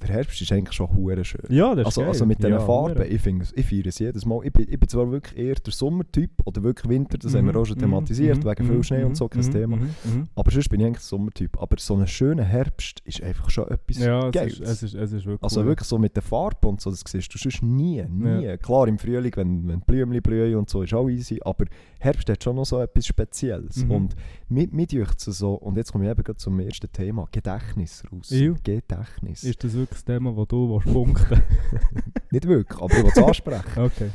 der 0.03 0.11
Herbst 0.11 0.41
ist 0.43 0.53
eigentlich 0.53 0.75
schon 0.75 0.89
hure 0.95 1.25
schön. 1.25 1.41
Ja, 1.49 1.71
das 1.75 1.81
ist 1.81 1.87
Also, 1.87 2.01
geil. 2.03 2.09
also 2.11 2.27
mit 2.27 2.39
diesen 2.39 2.51
ja, 2.53 2.61
Farben, 2.61 3.03
ich, 3.11 3.27
es- 3.27 3.53
ich 3.55 3.67
feiere 3.67 3.87
es 3.87 3.99
jedes 3.99 4.25
Mal. 4.27 4.41
Ich 4.45 4.53
bin, 4.53 4.67
ich 4.69 4.79
bin 4.79 4.89
zwar 4.89 5.11
wirklich 5.11 5.39
eher 5.39 5.55
der 5.55 5.73
Sommertyp 5.73 6.31
oder 6.45 6.63
wirklich 6.63 6.89
Winter, 6.89 7.19
das 7.19 7.35
haben 7.35 7.47
wir 7.47 7.53
Mhm, 7.53 7.59
auch 7.59 7.65
schon 7.65 7.79
thematisiert, 7.79 8.45
mhm, 8.45 8.51
wegen 8.51 8.65
viel 8.67 8.77
mhm, 8.77 8.83
Schnee 8.83 9.05
und 9.05 9.17
so, 9.17 9.29
kein 9.29 9.45
mhm, 9.45 9.51
Thema. 9.51 9.77
mhm, 9.77 9.83
mhm. 10.05 10.29
Aber 10.35 10.51
sonst 10.51 10.69
bin 10.69 10.81
ich 10.81 10.87
eigentlich 10.87 10.99
der 11.03 11.09
Sommertyp. 11.09 11.61
Aber 11.63 11.77
so 11.79 11.97
ein 11.97 12.07
schöner 12.07 12.45
Herbst 12.45 13.01
ist 13.05 13.23
einfach 13.23 13.49
schon 13.51 13.69
etwas 13.69 13.99
Ja, 13.99 14.27
es 14.27 14.33
Geiles. 14.33 14.61
ist, 14.61 14.69
es, 14.69 14.83
ist, 14.83 14.95
es 14.95 15.13
ist 15.13 15.25
wirklich 15.27 15.43
also 15.43 15.61
cool. 15.61 15.67
wirklich 15.67 15.89
so 15.89 15.99
mit 15.99 16.15
der 16.15 16.23
Farbe 16.23 16.69
und 16.69 16.81
so, 16.81 16.91
das 16.91 17.03
siehst 17.07 17.33
du 17.35 17.39
sonst 17.39 17.63
nie, 17.63 18.03
nie. 18.09 18.57
Klar, 18.59 18.89
im 18.89 18.99
Frühling, 18.99 19.33
wenn, 19.37 19.69
wenn 19.69 19.79
die 19.81 19.85
Blümchen 19.87 20.23
blühen 20.23 20.57
und 20.57 20.69
so, 20.71 20.83
ist 20.83 20.93
auch 20.95 21.09
easy, 21.09 21.41
aber 21.45 21.65
Herbst 21.99 22.29
hat 22.29 22.43
schon 22.45 22.57
noch 22.57 22.67
so 22.67 22.81
etwas 22.81 23.07
Spezielles. 23.07 23.85
Und 23.89 24.15
mit, 24.49 24.73
mit 24.73 24.93
es 24.93 25.25
so, 25.25 25.55
und 25.55 25.77
jetzt 25.77 25.93
komme 25.93 26.05
ich 26.05 26.11
eben 26.11 26.23
gerade 26.23 26.37
zum 26.39 26.59
ersten 26.61 26.91
Thema, 26.93 27.27
Gedächtnis 27.31 28.03
raus. 28.13 28.31
Ja. 28.31 28.53
Gedächtnis. 28.63 29.45
Ist 29.45 29.63
das 29.65 29.73
wirklich 29.75 29.86
das 29.91 30.05
Thema, 30.05 30.37
wo 30.37 30.45
du 30.45 30.69
willst 30.71 30.93
punkten 30.93 31.43
Nicht 32.31 32.47
wirklich, 32.47 32.81
aber 32.81 32.97
ich 32.97 33.03
will 33.03 33.13
es 33.15 33.19
ansprechen. 33.19 33.65
Okay. 33.77 34.11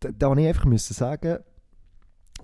da, 0.00 0.10
da 0.10 0.28
musste 0.28 0.42
ich 0.42 0.48
einfach 0.48 0.78
sagen, 0.78 1.38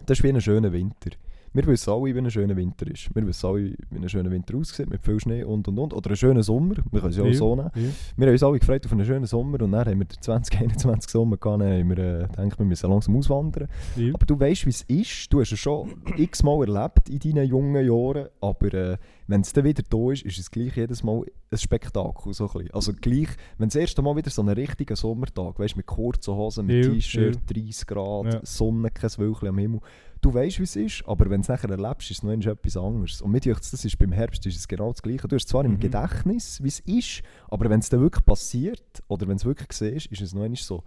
das 0.06 0.18
ist 0.18 0.25
wie 0.25 0.28
ein 0.28 0.40
schöner 0.40 0.72
Winter. 0.72 1.11
Wir 1.58 1.66
wissen 1.66 1.90
alle, 1.90 2.14
wie 2.14 2.18
ein 2.18 2.30
schöner 2.30 2.54
Winter 2.54 2.86
ist. 2.86 3.12
Wir 3.12 3.26
wissen 3.26 3.44
alle, 3.44 3.72
wie 3.90 3.96
ein 3.96 4.08
schöner 4.08 4.30
Winter 4.30 4.56
aussieht, 4.56 4.88
mit 4.88 5.02
viel 5.04 5.18
Schnee 5.18 5.42
und 5.42 5.66
und 5.66 5.76
und. 5.76 5.92
Oder 5.92 6.10
einen 6.10 6.16
schönen 6.16 6.42
Sommer, 6.44 6.76
wir 6.76 7.00
können 7.00 7.10
es 7.10 7.16
ja 7.16 7.24
auch 7.24 7.32
so 7.32 7.56
nehmen. 7.56 7.70
Ja. 7.74 7.82
Wir 8.16 8.26
haben 8.28 8.32
uns 8.32 8.42
alle 8.44 8.58
gefreut 8.60 8.86
auf 8.86 8.92
einen 8.92 9.04
schönen 9.04 9.26
Sommer 9.26 9.60
und 9.60 9.72
dann 9.72 9.84
haben 9.84 9.98
wir 9.98 10.04
den 10.04 10.22
2021 10.22 11.10
Sommer 11.10 11.36
gehabt, 11.36 11.60
dann 11.60 11.68
haben 11.68 11.88
wir 11.88 11.98
äh, 11.98 12.28
gedacht, 12.28 12.60
wir 12.60 12.64
müssen 12.64 12.88
langsam 12.88 13.16
auswandern. 13.16 13.66
Ja. 13.96 14.14
Aber 14.14 14.24
du 14.24 14.38
weißt, 14.38 14.66
wie 14.66 14.70
es 14.70 14.82
ist. 14.82 15.32
Du 15.32 15.40
hast 15.40 15.50
es 15.50 15.58
schon 15.58 16.00
x-mal 16.16 16.60
erlebt 16.60 17.08
in 17.08 17.18
deinen 17.18 17.48
jungen 17.48 17.84
Jahren, 17.84 18.28
aber 18.40 18.74
äh, 18.74 18.96
wenn 19.26 19.40
es 19.40 19.52
dann 19.52 19.64
wieder 19.64 19.82
da 19.82 20.12
ist, 20.12 20.24
ist 20.24 20.38
es 20.38 20.50
gleich 20.52 20.76
jedes 20.76 21.02
Mal 21.02 21.24
ein 21.50 21.58
Spektakel. 21.58 22.32
So 22.32 22.48
ein. 22.54 22.70
Also 22.72 22.92
gleich, 22.92 23.28
wenn 23.58 23.68
das 23.68 23.76
erste 23.76 24.00
Mal 24.00 24.16
wieder 24.16 24.30
so 24.30 24.42
einen 24.42 24.54
richtigen 24.54 24.96
Sommertag, 24.96 25.58
weißt, 25.58 25.76
mit 25.76 25.86
kurzen 25.86 26.34
Hosen, 26.34 26.66
mit 26.66 26.84
Ja, 26.84 26.92
T-Shirt, 26.92 27.38
30 27.46 27.86
Grad. 27.86 28.46
Sonne, 28.46 28.90
kein 28.90 29.10
Wölkchen 29.18 29.48
am 29.48 29.58
Himmel. 29.58 29.80
Du 30.20 30.34
weißt, 30.34 30.58
wie 30.58 30.64
es 30.64 30.75
ist, 30.76 31.04
aber 31.06 31.26
wenn 31.30 31.40
du 31.40 31.42
es 31.42 31.48
nachher 31.48 31.70
erlebst, 31.70 32.10
ist 32.10 32.18
es 32.18 32.22
noch 32.25 32.32
etwas 32.32 32.76
anderes. 32.76 33.22
Und 33.22 33.30
mir 33.30 33.40
denkt, 33.40 33.60
das 33.72 33.84
ist 33.84 33.98
beim 33.98 34.12
Herbst 34.12 34.44
ist 34.46 34.56
es 34.56 34.66
genau 34.66 34.90
das 34.90 35.00
Gleiche. 35.02 35.28
Du 35.28 35.37
hast 35.37 35.48
zwar 35.48 35.64
im 35.64 35.72
Mhm. 35.72 35.80
Gedächtnis, 35.80 36.62
wie 36.62 36.68
es 36.68 36.80
ist, 36.80 37.22
aber 37.48 37.70
wenn 37.70 37.80
es 37.80 37.88
dann 37.88 38.00
wirklich 38.00 38.25
passiert 38.26 39.02
oder 39.08 39.28
wenn 39.28 39.37
es 39.37 39.44
wirklich 39.44 39.72
siehst, 39.72 40.06
ist 40.06 40.20
es 40.20 40.34
noch 40.34 40.42
einmal 40.42 40.56
so, 40.56 40.82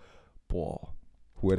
boah, 0.49 0.93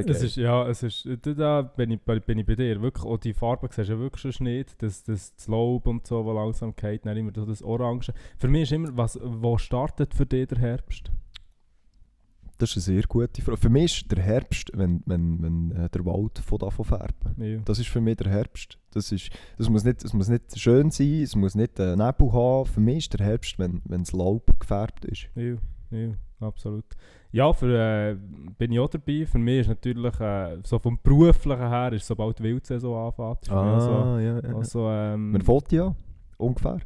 geil. 0.06 0.16
Es 0.16 0.22
ist, 0.22 0.36
ja, 0.36 0.68
es 0.68 0.82
ist, 0.82 1.08
da, 1.22 1.62
bin, 1.62 1.90
ich, 1.92 2.00
bei- 2.02 2.20
bin 2.20 2.38
ich 2.38 2.46
bei 2.46 2.54
dir. 2.56 2.80
Wirklich, 2.82 3.04
auch 3.04 3.16
die 3.18 3.32
Farbe 3.34 3.68
siehst 3.70 3.88
du 3.88 3.94
ja 3.94 3.98
wirklich 3.98 4.36
schon 4.36 4.44
nicht. 4.44 4.80
Das, 4.82 5.02
das, 5.02 5.34
das 5.34 5.48
Laub 5.48 5.86
und 5.86 6.06
so, 6.06 6.22
das 6.24 6.34
langsam 6.34 6.76
geht, 6.76 7.06
dann 7.06 7.16
immer 7.16 7.32
so 7.34 7.44
das 7.46 7.62
Orange. 7.62 8.12
Für 8.38 8.48
mich 8.48 8.62
ist 8.64 8.72
immer, 8.72 8.96
was, 8.96 9.18
wo 9.22 9.56
startet 9.58 10.14
für 10.14 10.26
dich 10.26 10.46
der 10.48 10.58
Herbst? 10.58 11.10
Das 12.62 12.76
ist 12.76 12.88
eine 12.88 12.96
sehr 12.96 13.08
gute 13.08 13.42
Frage. 13.42 13.56
Für 13.56 13.68
mich 13.68 14.02
ist 14.02 14.12
der 14.12 14.22
Herbst, 14.22 14.70
wenn, 14.72 15.02
wenn, 15.04 15.42
wenn 15.42 15.72
äh, 15.72 15.88
der 15.88 16.04
Wald 16.04 16.38
von 16.38 16.58
davon 16.58 16.84
färben. 16.84 17.34
Ja. 17.38 17.58
Das 17.64 17.80
ist 17.80 17.88
für 17.88 18.00
mich 18.00 18.18
der 18.18 18.30
Herbst. 18.30 18.78
Das, 18.92 19.10
ist, 19.10 19.30
das, 19.58 19.68
muss 19.68 19.82
nicht, 19.82 20.04
das 20.04 20.12
muss 20.12 20.28
nicht 20.28 20.56
schön 20.56 20.92
sein, 20.92 21.22
es 21.22 21.34
muss 21.34 21.56
nicht 21.56 21.80
äh, 21.80 21.96
Nebel 21.96 22.32
haben. 22.32 22.66
Für 22.66 22.78
mich 22.78 22.98
ist 22.98 23.18
der 23.18 23.26
Herbst, 23.26 23.58
wenn, 23.58 23.82
wenn 23.84 24.04
das 24.04 24.12
Laub 24.12 24.60
gefärbt 24.60 25.04
ist. 25.06 25.26
Ja, 25.34 25.56
ja, 25.90 26.12
absolut. 26.38 26.84
Ja, 27.32 27.52
für, 27.52 27.76
äh, 27.76 28.16
bin 28.56 28.70
ich 28.70 28.78
auch 28.78 28.90
dabei. 28.90 29.26
Für 29.26 29.38
mich 29.38 29.62
ist 29.62 29.68
natürlich, 29.68 30.20
äh, 30.20 30.58
so 30.62 30.78
vom 30.78 31.00
Beruflichen 31.02 31.68
her, 31.68 31.92
ist 31.92 32.06
sobald 32.06 32.38
die 32.38 32.44
Wildsaison 32.44 33.08
anfängt. 33.08 33.50
Ah, 33.50 34.20
ja, 34.20 34.34
ja. 34.38 34.50
so, 34.50 34.56
also, 34.56 34.88
ähm, 34.88 35.32
Man 35.32 35.42
fällt 35.42 35.72
ja 35.72 35.96
ungefähr. 36.38 36.78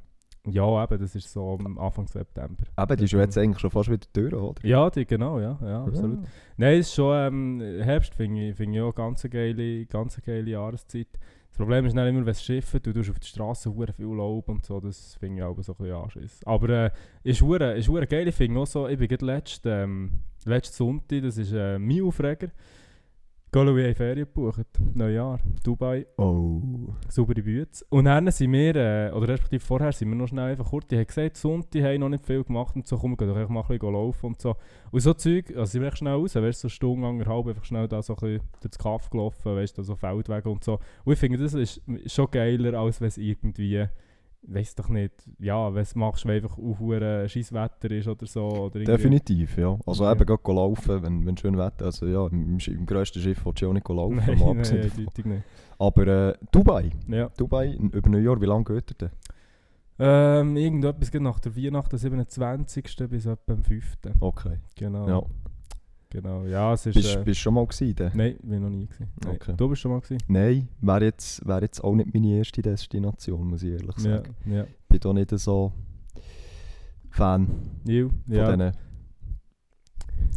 Ja, 0.51 0.85
eben, 0.85 0.99
das 0.99 1.15
ist 1.15 1.33
so 1.33 1.59
am 1.63 1.79
Anfang 1.79 2.07
September. 2.07 2.65
Eben, 2.79 2.97
die 2.97 3.05
ist 3.05 3.13
ja 3.13 3.21
jetzt 3.21 3.39
eigentlich 3.39 3.59
schon 3.59 3.71
fast 3.71 3.91
wieder 3.91 4.07
durch, 4.13 4.33
oder? 4.33 4.67
Ja, 4.67 4.89
die, 4.91 5.07
genau, 5.07 5.41
ja, 5.41 5.59
ja, 5.63 5.85
absolut. 5.85 6.23
Ja. 6.23 6.29
Nein, 6.57 6.79
es 6.79 6.89
ist 6.89 6.95
schon, 6.95 7.17
ähm, 7.17 7.61
Herbst 7.83 8.15
finde 8.15 8.49
ich, 8.49 8.57
find 8.57 8.75
ich 8.75 8.81
auch 8.81 8.87
eine 8.87 8.93
ganz 8.95 9.23
geile, 9.29 9.87
ganz 9.87 10.21
geile 10.25 10.51
Jahreszeit. 10.51 11.09
Das 11.57 11.65
Problem 11.65 11.87
ist 11.87 11.97
dann 11.97 12.07
immer, 12.07 12.21
wenn 12.21 12.33
es 12.33 12.45
schifft, 12.45 12.87
du 12.87 12.93
tust 12.93 13.11
auf 13.11 13.19
der 13.19 13.27
Straße 13.27 13.75
hure 13.75 13.93
viel 13.93 14.07
Laub 14.07 14.49
und 14.51 14.65
so, 14.65 14.79
das 14.79 15.15
finde 15.15 15.39
ich 15.39 15.43
auch 15.43 15.57
so 15.63 15.73
ein 15.73 15.77
bisschen 15.77 15.95
Anschiss. 15.95 16.41
Aber 16.45 16.69
äh, 16.69 16.91
ist 17.23 17.41
hure, 17.41 17.73
ist 17.79 17.89
hure 17.89 18.07
geil, 18.07 18.29
ich 18.29 18.35
finde 18.35 18.61
auch 18.61 18.67
so, 18.67 18.87
ich 18.89 18.99
bin 18.99 19.09
gerade 19.09 19.25
letzten, 19.25 19.69
ähm, 19.69 20.11
letzten 20.45 20.75
Sonntag, 20.75 21.23
das 21.23 21.39
ist 21.39 21.53
äh, 21.53 21.79
mein 21.79 22.03
Aufreger, 22.03 22.49
Wir 23.57 23.95
Ferien 23.95 24.27
gebucht, 24.27 24.67
Neujahr, 24.93 25.41
Dubai, 25.65 26.05
Oh. 26.19 26.61
saubere 27.09 27.41
Bütze. 27.41 27.87
Und 27.89 28.05
dann 28.05 28.31
sind 28.31 28.53
wir, 28.53 28.77
äh, 28.77 29.11
oder 29.13 29.29
respektive 29.29 29.65
vorher 29.65 29.93
sind 29.93 30.11
wir 30.11 30.15
noch 30.15 30.29
schnell 30.29 30.51
einfach 30.51 30.69
kurz, 30.69 30.89
die 30.89 30.97
haben 30.99 31.07
gesagt, 31.07 31.39
Sonntag 31.39 31.83
haben 31.83 32.01
noch 32.01 32.11
nicht 32.11 32.27
viel 32.27 32.45
gemacht 32.45 32.77
und 32.77 32.87
so, 32.87 32.99
komm, 32.99 33.17
gehen 33.17 33.29
doch 33.29 33.35
einfach 33.35 33.49
mal 33.49 33.63
ein 33.63 33.69
bisschen 33.79 33.95
laufen 33.95 34.27
und 34.27 34.43
so. 34.43 34.57
Und 34.91 35.01
so 35.01 35.15
Zeug, 35.15 35.57
also 35.57 35.65
sind 35.65 35.81
wir 35.81 35.89
echt 35.89 35.97
schnell 35.97 36.13
raus, 36.13 36.35
weißt 36.35 36.65
du, 36.65 36.69
so 36.69 36.69
Stunde, 36.69 37.07
anderthalb, 37.09 37.47
einfach 37.47 37.65
schnell 37.65 37.89
da 37.89 38.03
so 38.03 38.13
ein 38.13 38.21
bisschen 38.21 38.41
durch 38.61 38.71
das 38.73 38.79
Kaff 38.79 39.09
gelaufen, 39.09 39.57
weißt 39.57 39.79
du, 39.79 39.83
so 39.85 39.97
Feldwege 39.97 40.51
und 40.51 40.63
so. 40.63 40.79
Und 41.07 41.15
ich 41.15 41.19
finde, 41.19 41.39
das 41.39 41.55
ist 41.55 41.81
schon 42.09 42.31
geiler, 42.31 42.79
als 42.79 43.01
wenn 43.01 43.09
es 43.09 43.17
irgendwie, 43.17 43.87
weiß 44.49 44.75
doch 44.77 44.89
nicht, 44.89 45.13
ja, 45.39 45.69
es 45.75 45.95
machst, 45.95 46.25
wenn 46.27 46.37
einfach 46.37 46.57
ein 46.59 47.29
scheiß 47.29 47.53
Wetter 47.53 47.91
ist 47.91 48.09
oder 48.09 48.27
so. 48.27 48.45
Oder 48.47 48.81
Definitiv, 48.81 49.57
ja. 49.59 49.77
Also 49.87 50.05
Ja. 50.05 50.13
eben 50.13 50.25
gerade 50.27 50.53
laufen, 50.53 51.03
wenn, 51.03 51.27
wenn 51.27 51.37
schön 51.37 51.57
Wetter 51.59 51.87
also 51.87 52.07
ja, 52.07 52.27
im, 52.29 52.59
im 52.59 52.87
grössten 52.87 53.21
Schiff 53.21 53.45
willst 53.45 53.61
du 53.61 53.65
ja 53.67 53.71
auch 53.71 53.75
nicht 53.75 53.89
laufen, 53.89 54.17
Nein, 54.17 54.39
nein, 54.39 54.59
eindeutig 54.59 55.25
nicht. 55.25 55.43
Aber 55.79 56.07
äh, 56.07 56.35
Dubai, 56.51 56.91
Ja. 57.09 57.29
Dubai, 57.37 57.75
über 57.75 58.09
Neujahr, 58.09 58.41
wie 58.41 58.47
lange 58.47 58.65
geht 58.65 58.91
er 58.93 59.09
denn? 59.09 59.11
Ähm, 59.99 60.57
irgendetwas 60.57 61.11
geht 61.11 61.23
nach 61.23 61.41
der 61.41 61.57
Weihnacht, 61.57 61.91
der 61.91 61.99
27. 61.99 62.97
bis 63.09 63.25
etwa 63.27 63.53
am 63.55 63.65
5. 63.65 63.97
Okay, 64.21 64.59
Genau. 64.75 65.09
ja. 65.09 65.23
Genau, 66.17 66.47
ja, 66.47 66.73
es 66.73 66.87
ist... 66.87 66.95
Bist 66.95 67.15
äh, 67.15 67.25
du 67.25 67.35
schon 67.35 67.53
mal 67.53 67.67
gewesen? 67.67 68.11
Nein, 68.15 68.37
bin 68.43 68.63
noch 68.63 68.71
nie 68.71 68.87
gewesen. 68.87 69.11
Nein. 69.23 69.35
Okay. 69.35 69.53
Du 69.55 69.69
bist 69.69 69.83
schon 69.83 69.91
mal 69.91 70.01
gewesen? 70.01 70.23
Nein, 70.29 70.67
wäre 70.81 71.05
jetzt, 71.05 71.47
wär 71.47 71.61
jetzt 71.61 71.85
auch 71.85 71.95
nicht 71.95 72.15
meine 72.15 72.39
erste 72.39 72.63
Destination, 72.63 73.47
muss 73.47 73.63
ich 73.63 73.73
ehrlich 73.73 73.99
Ja, 73.99 74.17
sagen. 74.17 74.35
ja. 74.47 74.63
Ich 74.65 74.89
bin 74.89 75.01
da 75.01 75.13
nicht 75.13 75.39
so 75.39 75.73
Fan 77.11 77.47
Ja, 77.85 78.09
von 78.09 78.35
ja. 78.35 78.57
diesen 78.57 78.73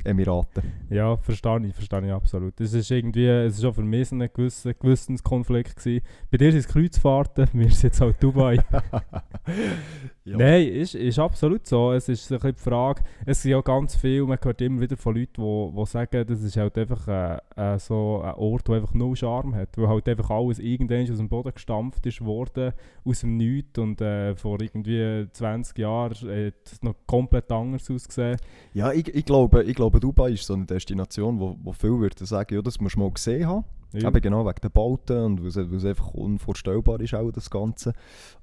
Emiraten. 0.03 0.63
Ja, 0.89 1.15
verstehe 1.15 1.65
ich, 1.65 1.73
verstehe 1.73 2.05
ich 2.05 2.11
absolut. 2.11 2.59
Es 2.59 2.73
ist 2.73 2.91
irgendwie, 2.91 3.25
es 3.25 3.57
ist 3.57 3.63
auch 3.63 3.75
für 3.75 3.83
mich 3.83 4.09
so 4.09 4.15
ein 4.17 4.29
gewisser 4.33 4.73
Gewissenskonflikt 4.73 5.77
gewesen. 5.77 6.05
Bei 6.29 6.37
dir 6.37 6.51
sind 6.51 6.59
es 6.59 6.67
Kreuzfahrten, 6.67 7.47
mir 7.53 7.67
ist 7.67 7.77
es 7.77 7.81
jetzt 7.83 8.01
halt 8.01 8.21
Dubai. 8.21 8.59
ja. 10.29 10.37
Nein, 10.37 10.67
ist, 10.67 10.93
ist 10.93 11.17
absolut 11.17 11.65
so. 11.65 11.91
Es 11.91 12.07
ist 12.07 12.31
ein 12.31 12.39
die 12.39 12.61
Frage, 12.61 13.01
es 13.25 13.41
sind 13.41 13.51
ja 13.51 13.61
ganz 13.61 13.95
viel, 13.95 14.23
man 14.25 14.37
hört 14.41 14.61
immer 14.61 14.81
wieder 14.81 14.95
von 14.95 15.15
Leuten, 15.15 15.33
die 15.37 15.41
wo, 15.41 15.71
wo 15.73 15.85
sagen, 15.85 16.25
das 16.27 16.43
ist 16.43 16.55
halt 16.55 16.77
einfach 16.77 17.07
äh, 17.07 17.37
äh, 17.55 17.79
so 17.79 18.21
ein 18.23 18.35
Ort, 18.35 18.67
der 18.67 18.75
einfach 18.75 18.93
null 18.93 19.15
Charme 19.15 19.55
hat, 19.55 19.77
wo 19.77 19.87
halt 19.87 20.07
einfach 20.07 20.29
alles 20.29 20.59
irgendwann 20.59 21.09
aus 21.09 21.17
dem 21.17 21.29
Boden 21.29 21.53
gestampft 21.53 22.05
ist 22.05 22.23
worden, 22.23 22.73
aus 23.03 23.21
dem 23.21 23.37
Nichts 23.37 23.79
und 23.79 24.01
äh, 24.01 24.35
vor 24.35 24.61
irgendwie 24.61 25.27
20 25.31 25.77
Jahren 25.79 26.11
hat 26.13 26.53
es 26.65 26.83
noch 26.83 26.95
komplett 27.07 27.51
anders 27.51 27.89
ausgesehen. 27.89 28.37
Ja, 28.73 28.91
ich, 28.91 29.07
ich, 29.07 29.25
glaube, 29.25 29.63
ich 29.63 29.75
glaube, 29.75 29.99
Dubai 29.99 30.31
ist 30.31 30.45
so 30.45 30.53
eine 30.53 30.65
Destination, 30.65 31.39
wo, 31.39 31.57
wo 31.63 31.71
viele 31.71 31.99
würden 31.99 32.25
sagen, 32.25 32.53
ja, 32.53 32.61
das 32.61 32.79
musst 32.79 32.95
du 32.95 32.99
mal 32.99 33.11
gesehen 33.11 33.47
haben. 33.47 33.65
Ja. 33.91 34.07
Eben 34.07 34.21
genau 34.21 34.45
wegen 34.45 34.61
den 34.61 34.71
Bauten 34.71 35.17
und 35.23 35.41
weil 35.41 35.75
es, 35.75 35.85
einfach 35.85 36.13
unvorstellbar 36.13 36.99
ist, 36.99 37.15
auch 37.15 37.31
das 37.31 37.49
Ganze. 37.49 37.93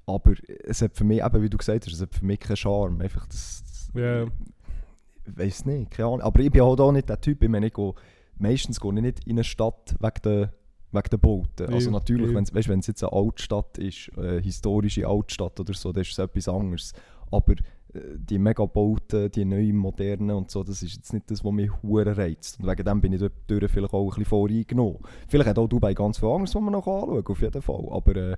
Aber 0.05 0.33
es 0.63 0.81
hat 0.81 0.95
für 0.97 1.05
mich, 1.05 1.23
eben 1.23 1.41
wie 1.41 1.49
du 1.49 1.57
gesagt 1.57 1.85
hast, 1.85 1.93
es 1.93 2.01
hat 2.01 2.13
für 2.13 2.25
mich 2.25 2.39
keinen 2.39 2.57
Charme. 2.57 3.01
Einfach 3.01 3.25
das... 3.27 3.89
Ja. 3.93 4.23
Ich 4.23 5.37
weiß 5.37 5.65
nicht, 5.65 5.91
keine 5.91 6.07
Ahnung. 6.07 6.21
Aber 6.21 6.39
ich 6.39 6.51
bin 6.51 6.63
halt 6.63 6.79
auch 6.79 6.91
nicht 6.91 7.09
der 7.09 7.19
Typ, 7.19 7.41
ich 7.43 7.49
meine, 7.49 7.67
ich 7.67 7.73
gehe, 7.73 7.93
meistens 8.37 8.79
gehe 8.79 8.93
ich 8.93 9.01
nicht 9.01 9.25
in 9.25 9.33
eine 9.33 9.43
Stadt 9.43 9.95
wegen 9.99 10.21
der, 10.23 10.53
wegen 10.91 11.09
der 11.09 11.17
Bauten. 11.17 11.73
Also 11.73 11.91
natürlich, 11.91 12.33
wenn 12.33 12.79
es 12.79 12.87
jetzt 12.87 13.03
eine 13.03 13.13
Altstadt 13.13 13.77
ist, 13.77 14.11
eine 14.17 14.39
historische 14.39 15.07
Altstadt 15.07 15.59
oder 15.59 15.73
so, 15.73 15.91
dann 15.91 16.01
ist 16.01 16.11
es 16.11 16.17
etwas 16.17 16.47
anderes. 16.47 16.93
Aber 17.31 17.55
die 18.17 18.37
Megabauten, 18.37 19.31
die 19.31 19.45
neuen, 19.45 19.75
modernen 19.75 20.31
und 20.31 20.51
so, 20.51 20.63
das 20.63 20.81
ist 20.81 20.95
jetzt 20.95 21.13
nicht 21.13 21.29
das, 21.29 21.43
was 21.43 21.51
mich 21.51 21.71
hure 21.83 22.17
reizt. 22.17 22.59
Und 22.59 22.67
wegen 22.67 22.85
dem 22.85 23.01
bin 23.01 23.13
ich 23.13 23.19
dort 23.19 23.71
vielleicht 23.71 23.93
auch 23.93 24.03
ein 24.03 24.09
bisschen 24.09 24.25
voreingenommen. 24.25 24.99
Vielleicht 25.27 25.49
hat 25.49 25.59
auch 25.59 25.67
Dubai 25.67 25.93
ganz 25.93 26.19
viel 26.19 26.29
anderes, 26.29 26.55
was 26.55 26.61
man 26.61 26.73
noch 26.73 26.87
anschauen 26.87 27.25
auf 27.25 27.41
jeden 27.41 27.61
Fall. 27.61 27.87
Aber 27.91 28.15
äh, 28.15 28.37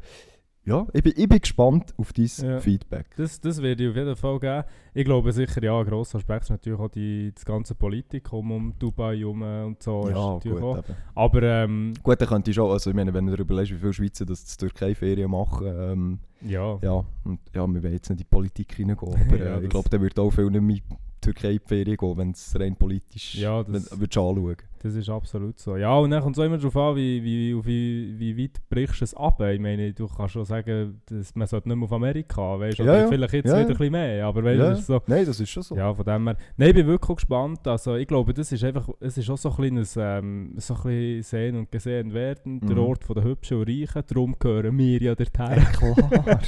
ja, 0.70 0.88
ich 0.94 1.04
bin, 1.04 1.14
ich 1.18 1.28
bin 1.28 1.40
gespannt 1.40 1.94
auf 1.98 2.14
dein 2.14 2.30
Ja. 2.42 2.60
Feedback. 2.60 3.08
Das, 3.18 3.42
das 3.42 3.62
werde 3.62 3.84
ich 3.84 3.90
auf 3.90 3.96
jeden 3.96 4.16
Fall 4.16 4.40
geben. 4.40 4.64
Ich 4.94 5.04
glaube 5.06 5.32
sicher, 5.32 5.62
ja, 5.64 5.80
ein 5.80 5.86
grosser 5.86 6.18
Aspekt 6.20 6.44
ist 6.44 6.50
natürlich 6.52 6.80
auch 6.80 6.88
die, 6.90 7.32
das 7.34 7.44
ganze 7.44 7.76
Politikum 7.76 8.52
um 8.52 8.74
Dubai 8.80 9.18
herum 9.18 9.42
und 9.42 9.82
so. 9.84 10.08
ist 10.08 10.16
Ja, 10.16 10.34
natürlich 10.36 10.60
gut. 10.60 10.64
auch. 10.80 10.84
Aber 11.16 11.44
ähm, 11.44 11.94
Gut, 12.04 12.22
dann 12.22 12.28
könnte 12.28 12.52
ich 12.52 12.56
schon, 12.56 12.72
also 12.72 12.90
ich 12.90 12.96
meine, 12.96 13.14
wenn 13.14 13.26
du 13.28 13.36
dir 13.36 13.42
überlegst, 13.42 13.72
wie 13.74 13.78
viele 13.80 13.94
Schweizer 13.94 14.26
das 14.26 14.44
in 14.54 14.58
Türkei 14.60 14.96
Ferien 14.96 15.32
machen, 15.32 15.68
ähm, 15.68 16.20
ja, 16.42 16.78
ja, 16.82 17.04
und, 17.26 17.40
ja, 17.54 17.68
wir 17.68 17.84
wollen 17.84 17.92
jetzt 17.94 18.10
nicht 18.10 18.12
in 18.12 18.18
die 18.18 18.24
Politik 18.24 18.78
reingehen, 18.80 18.98
aber 19.00 19.18
Ja, 19.38 19.56
äh, 19.56 19.58
ich 19.58 19.62
das- 19.64 19.70
glaube, 19.72 19.90
dann 19.90 20.02
würde 20.02 20.22
auch 20.22 20.30
viel 20.32 20.50
nicht 20.50 20.62
mehr 20.62 20.76
in 20.78 20.82
die 20.90 20.96
Türkei 21.22 21.52
in 21.52 21.58
die 21.60 21.68
Ferien 21.68 21.98
gehen, 21.98 22.18
wenn 22.18 22.32
es 22.32 22.58
rein 22.60 22.76
politisch 22.76 23.36
Ja, 23.36 23.64
das- 23.64 23.68
wenn, 23.92 24.00
würdest 24.00 24.18
anschauen. 24.18 24.56
Das 24.82 24.96
ist 24.96 25.10
absolut 25.10 25.60
so. 25.60 25.76
Ja, 25.78 25.96
und 25.98 26.12
dann 26.12 26.22
kommt 26.22 26.38
es 26.38 26.44
immer 26.44 26.58
darauf 26.58 26.76
an, 26.78 26.96
wie, 26.96 27.24
wie, 27.24 27.66
wie, 27.66 28.20
wie 28.20 28.44
weit 28.44 28.58
brichst 28.70 29.02
du 29.02 29.06
es 29.06 29.14
ab. 29.14 29.40
Ich 29.42 29.60
meine, 29.60 29.94
du 29.94 30.08
kannst 30.08 30.34
schon 30.34 30.46
sagen, 30.46 31.02
dass 31.08 31.36
man 31.36 31.48
sollte 31.48 31.68
nicht 31.70 31.78
mehr 31.78 31.86
auf 31.86 31.94
Amerika, 31.94 32.60
weißt 32.60 32.80
du? 32.80 32.84
Ja. 32.84 33.08
Vielleicht 33.08 33.34
jetzt 33.34 33.48
Ja, 33.48 33.54
wieder 33.60 33.62
ein 33.62 33.68
bisschen 33.68 33.92
mehr, 33.92 34.26
aber 34.26 34.44
weißt 34.44 34.60
Ja, 34.60 34.70
das 34.70 34.86
so... 34.88 35.02
Nein, 35.08 35.26
das 35.26 35.40
ist 35.40 35.50
schon 35.50 35.64
so. 35.64 35.76
Ja, 35.76 35.94
von 35.94 36.06
dem 36.06 36.28
her. 36.28 36.38
Nein, 36.58 36.70
ich 36.70 36.76
bin 36.76 36.88
wirklich 36.88 37.16
gespannt. 37.18 37.68
Also, 37.68 37.96
ich 37.96 38.08
glaube, 38.08 38.34
das 38.34 38.52
ist 38.52 38.64
einfach, 38.64 38.88
es 39.00 39.18
ist 39.18 39.30
auch 39.30 39.38
so 39.38 39.50
ein 39.50 39.56
kleines, 39.56 39.98
ähm, 39.98 40.54
so 40.58 40.74
ein 40.76 40.82
bisschen 40.84 41.24
sehen 41.24 41.56
und 41.58 41.72
gesehen 41.72 42.14
werden, 42.14 42.60
der 42.62 42.76
Mhm. 42.76 42.84
Ort 42.84 43.04
von 43.04 43.16
der 43.16 43.24
Hübschen 43.24 43.58
und 43.58 43.68
Reichen. 43.70 44.04
Darum 44.08 44.36
gehören 44.40 44.78
wir 44.78 45.02
ja 45.02 45.16
dorthin. 45.16 45.64
klar. 45.74 46.40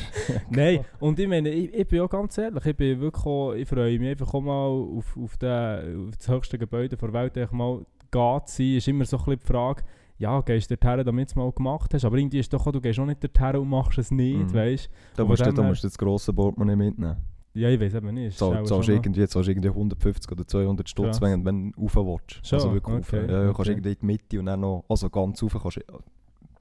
Nein, 0.50 0.86
und 1.00 1.20
ich 1.20 1.28
meine, 1.28 1.50
ich, 1.50 1.74
ich 1.74 1.88
bin 1.88 2.02
auch 2.02 2.10
ganz 2.10 2.38
ehrlich, 2.38 2.66
ich 2.66 2.76
bin 2.76 3.00
wirklich 3.00 3.26
auch, 3.26 3.54
ich 3.54 3.68
freue 3.68 4.00
mich 4.00 4.10
einfach 4.10 4.34
auch 4.34 4.42
mal 4.42 4.68
auf, 4.68 5.18
auf, 5.18 5.38
den, 5.38 6.08
auf 6.10 6.18
das 6.18 6.28
höchste 6.28 6.58
Gebäude 6.58 6.96
der 6.98 7.14
Welt, 7.14 7.52
mal 7.52 7.86
zu 8.12 8.56
sein, 8.58 8.76
ist 8.78 8.88
immer 8.88 9.06
so 9.06 9.18
ein 9.18 9.24
bisschen 9.26 9.40
die 9.40 9.46
Frage, 9.48 9.84
ja, 10.18 10.40
gehst 10.42 10.70
du 10.70 10.78
dorthin, 10.78 11.06
damit 11.06 11.30
du 11.30 11.32
es 11.32 11.36
mal 11.36 11.52
gemacht 11.52 11.94
hast, 11.94 12.06
aber 12.06 12.18
irgendwie 12.18 12.40
ist 12.40 12.54
doch 12.54 12.66
auch, 12.68 12.72
du 12.72 12.80
gehst 12.82 13.00
auch 13.00 13.06
nicht 13.06 13.24
dorthin 13.24 13.60
und 13.62 13.70
machst 13.70 13.98
es 13.98 14.12
nicht, 14.12 14.38
Mhm. 14.38 14.54
weißt 14.54 14.90
Da 15.16 15.24
Und 15.24 15.30
musst, 15.30 15.46
du, 15.46 15.52
her- 15.52 15.64
musst 15.64 15.84
du 15.84 15.88
das 15.88 15.98
grosse 15.98 16.32
Portemonnaie 16.34 16.76
mitnehmen. 16.76 17.18
Ja, 17.54 17.68
ich 17.70 17.80
weiß 17.82 17.96
eben 17.96 18.14
nicht. 18.14 18.38
So, 18.38 18.52
zahlst 18.54 18.72
noch- 18.72 18.88
irgendwie, 18.88 19.28
zahlst 19.28 19.50
irgendwie 19.50 19.70
150 19.70 20.32
oder 20.32 20.48
200 20.48 20.88
Stutz, 20.88 21.20
wenn, 21.20 21.44
du 21.44 21.82
rauf 21.82 21.96
willst. 21.96 22.54
Also 22.54 22.72
wirklich 22.74 22.96
rauf. 22.98 23.12
okay, 23.14 23.26
Ja, 23.30 23.40
ja, 23.40 23.46
kannst 23.48 23.60
okay. 23.62 23.72
irgendwie 23.72 23.90
in 23.92 23.98
die 24.00 24.06
Mitte 24.06 24.40
und 24.40 24.46
dann 24.46 24.60
noch, 24.62 24.86
also 24.88 25.10
ganz 25.10 25.42
rauf, 25.44 25.58
kannst 25.62 25.78
du 25.78 25.82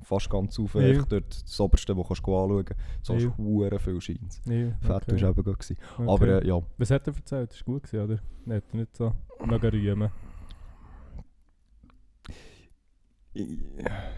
fast 0.02 0.30
ganz 0.30 0.58
rauf, 0.58 0.74
Ja. 0.74 0.80
einfach 0.80 1.04
dort 1.04 1.42
das 1.44 1.60
oberste, 1.60 1.94
wo 1.96 2.02
kannst 2.02 2.26
du 2.26 2.34
anschauen 2.36 2.64
kannst. 2.64 2.80
So 3.06 3.14
hast 3.14 3.22
Ja. 3.22 3.28
du 3.36 3.44
hure 3.44 3.78
viel 3.78 4.00
Scheins. 4.00 4.40
Ja, 4.46 4.70
Fett 4.80 5.02
okay. 5.12 5.22
war 5.22 5.30
eben 5.30 5.44
gut. 5.44 5.54
okay. 5.54 5.76
Aber 5.98 6.26
äh, 6.42 6.46
ja, 6.48 6.60
Was 6.78 6.90
hat 6.90 7.06
er 7.06 7.14
erzählt? 7.14 7.52
Ist 7.52 7.64
gut 7.64 7.82
gewesen, 7.84 8.04
oder? 8.04 8.18
Nicht, 8.46 8.74
nicht 8.74 8.96
so 8.96 9.12
mega 9.46 9.68
rühmen. 9.68 10.10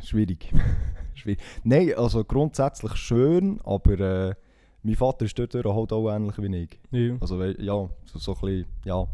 Schwierig. 0.03 0.53
schwierig. 1.15 1.41
Nein, 1.65 1.95
also 1.97 2.25
grundsätzlich 2.25 2.95
schön, 2.97 3.61
aber 3.65 4.01
äh, 4.01 4.35
mein 4.83 4.97
Vater 4.97 5.25
ist 5.25 5.39
dort 5.39 5.55
halt 5.55 5.93
auch 5.93 6.11
ähnlich 6.11 6.39
wie 6.39 6.57
ich. 6.57 6.81
Ja. 6.91 7.17
Also 7.21 7.43
ja, 7.43 7.89
so, 8.05 8.19
so 8.19 8.35
ein 8.35 8.41
bisschen, 8.41 8.67
ja, 8.85 9.07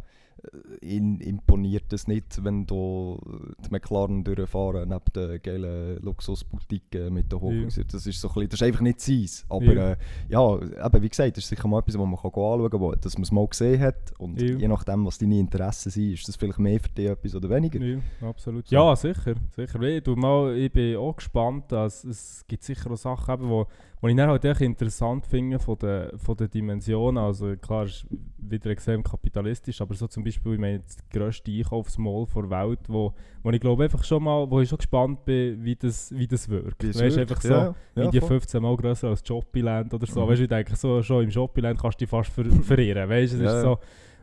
ihn 0.80 1.20
imponiert 1.20 1.92
es 1.92 2.06
nicht, 2.06 2.42
wenn 2.44 2.66
du 2.66 3.18
die 3.64 3.70
McLaren 3.70 4.22
durchfahren 4.24 4.88
neben 4.88 5.02
den 5.14 5.42
geilen 5.42 5.98
Luxusboutiquen 6.02 7.12
mit 7.12 7.30
den 7.32 7.40
Hochhäusern. 7.40 7.84
Das 7.90 8.06
ist 8.06 8.20
so 8.20 8.28
ein 8.28 8.34
bisschen, 8.34 8.48
das 8.50 8.60
ist 8.60 8.66
einfach 8.66 8.80
nicht 8.80 9.00
sein. 9.00 9.26
Aber 9.48 9.64
Ja. 9.74 9.90
äh, 9.92 9.96
ja, 10.28 10.54
eben, 10.86 11.02
wie 11.02 11.08
gesagt, 11.08 11.36
das 11.36 11.44
ist 11.44 11.48
sicher 11.50 11.66
mal 11.68 11.80
etwas, 11.80 11.98
was 11.98 12.06
man 12.06 12.16
kann 12.16 12.30
anschauen 12.30 12.70
kann, 12.70 12.80
wo- 12.80 12.94
dass 12.94 13.14
man 13.16 13.22
es 13.24 13.32
mal 13.32 13.46
gesehen 13.46 13.80
hat. 13.80 14.12
Und 14.18 14.40
Ja. 14.40 14.56
je 14.56 14.68
nachdem, 14.68 15.04
was 15.06 15.18
deine 15.18 15.38
Interessen 15.38 15.90
sind, 15.90 16.12
ist 16.12 16.28
das 16.28 16.36
vielleicht 16.36 16.58
mehr 16.58 16.80
für 16.80 16.88
dich 16.90 17.06
etwas 17.08 17.34
oder 17.34 17.50
weniger. 17.50 17.80
Ja, 17.84 17.98
absolut. 18.22 18.66
So. 18.68 18.74
Ja, 18.76 18.94
sicher. 18.96 19.34
sicher. 19.56 19.80
Ich, 19.82 20.02
tu 20.02 20.14
mal, 20.16 20.56
ich 20.56 20.72
bin 20.72 20.96
auch 20.96 21.16
gespannt. 21.16 21.70
Dass 21.72 22.04
es 22.04 22.44
gibt 22.46 22.62
sicher 22.62 22.90
auch 22.90 22.96
Sachen, 22.96 23.34
eben, 23.34 23.48
wo, 23.48 23.66
was 24.00 24.10
ich 24.10 24.16
dann 24.16 24.28
halt 24.28 24.44
echt 24.44 24.60
interessant 24.60 25.26
finde 25.26 25.58
von 25.58 25.76
den, 25.78 26.16
von 26.18 26.36
den 26.36 26.50
Dimensionen, 26.50 27.22
also 27.22 27.56
klar, 27.56 27.84
ist 27.84 28.06
wieder 28.38 28.70
extrem 28.70 29.02
kapitalistisch, 29.02 29.80
aber 29.80 29.94
so 29.94 30.06
zum 30.06 30.22
Beispiel, 30.22 30.54
ich 30.54 30.58
meine, 30.60 30.80
das 30.80 30.98
grösste 31.10 31.50
Einkaufsmall 31.50 32.26
der 32.34 32.50
Welt, 32.50 32.80
wo, 32.88 33.12
wo 33.42 33.50
ich 33.50 33.60
glaube 33.60 33.84
einfach 33.84 34.04
schon 34.04 34.22
mal, 34.22 34.48
wo 34.50 34.60
ich 34.60 34.68
schon 34.68 34.78
gespannt 34.78 35.24
bin, 35.24 35.64
wie 35.64 35.74
das, 35.74 36.12
wie 36.16 36.26
das 36.26 36.48
wirkt. 36.48 36.82
Wie 36.82 36.88
weißt, 36.88 37.00
wirkt, 37.00 37.18
einfach 37.18 37.42
so, 37.42 37.48
ja, 37.48 37.64
ja, 37.64 37.74
irgendwie 37.96 38.20
voll. 38.20 38.28
15 38.28 38.62
Mal 38.62 38.76
grösser 38.76 39.08
als 39.08 39.26
Shoppingland 39.26 39.92
oder 39.92 40.06
so. 40.06 40.24
Mhm. 40.24 40.28
Weißt 40.28 40.38
du, 40.38 40.42
ich 40.44 40.48
denke, 40.48 40.76
so, 40.76 41.02
schon 41.02 41.24
im 41.24 41.30
Shoppingland 41.30 41.80
kannst 41.80 42.00
du 42.00 42.04
dich 42.04 42.10
fast 42.10 42.30
ver 42.30 42.44
verirren. 42.62 43.08
Weißt 43.08 43.32
du, 43.32 43.36
es 43.38 43.42
Ja, 43.42 43.48
ist 43.48 43.54
ja. 43.54 43.62
so. 43.62 43.78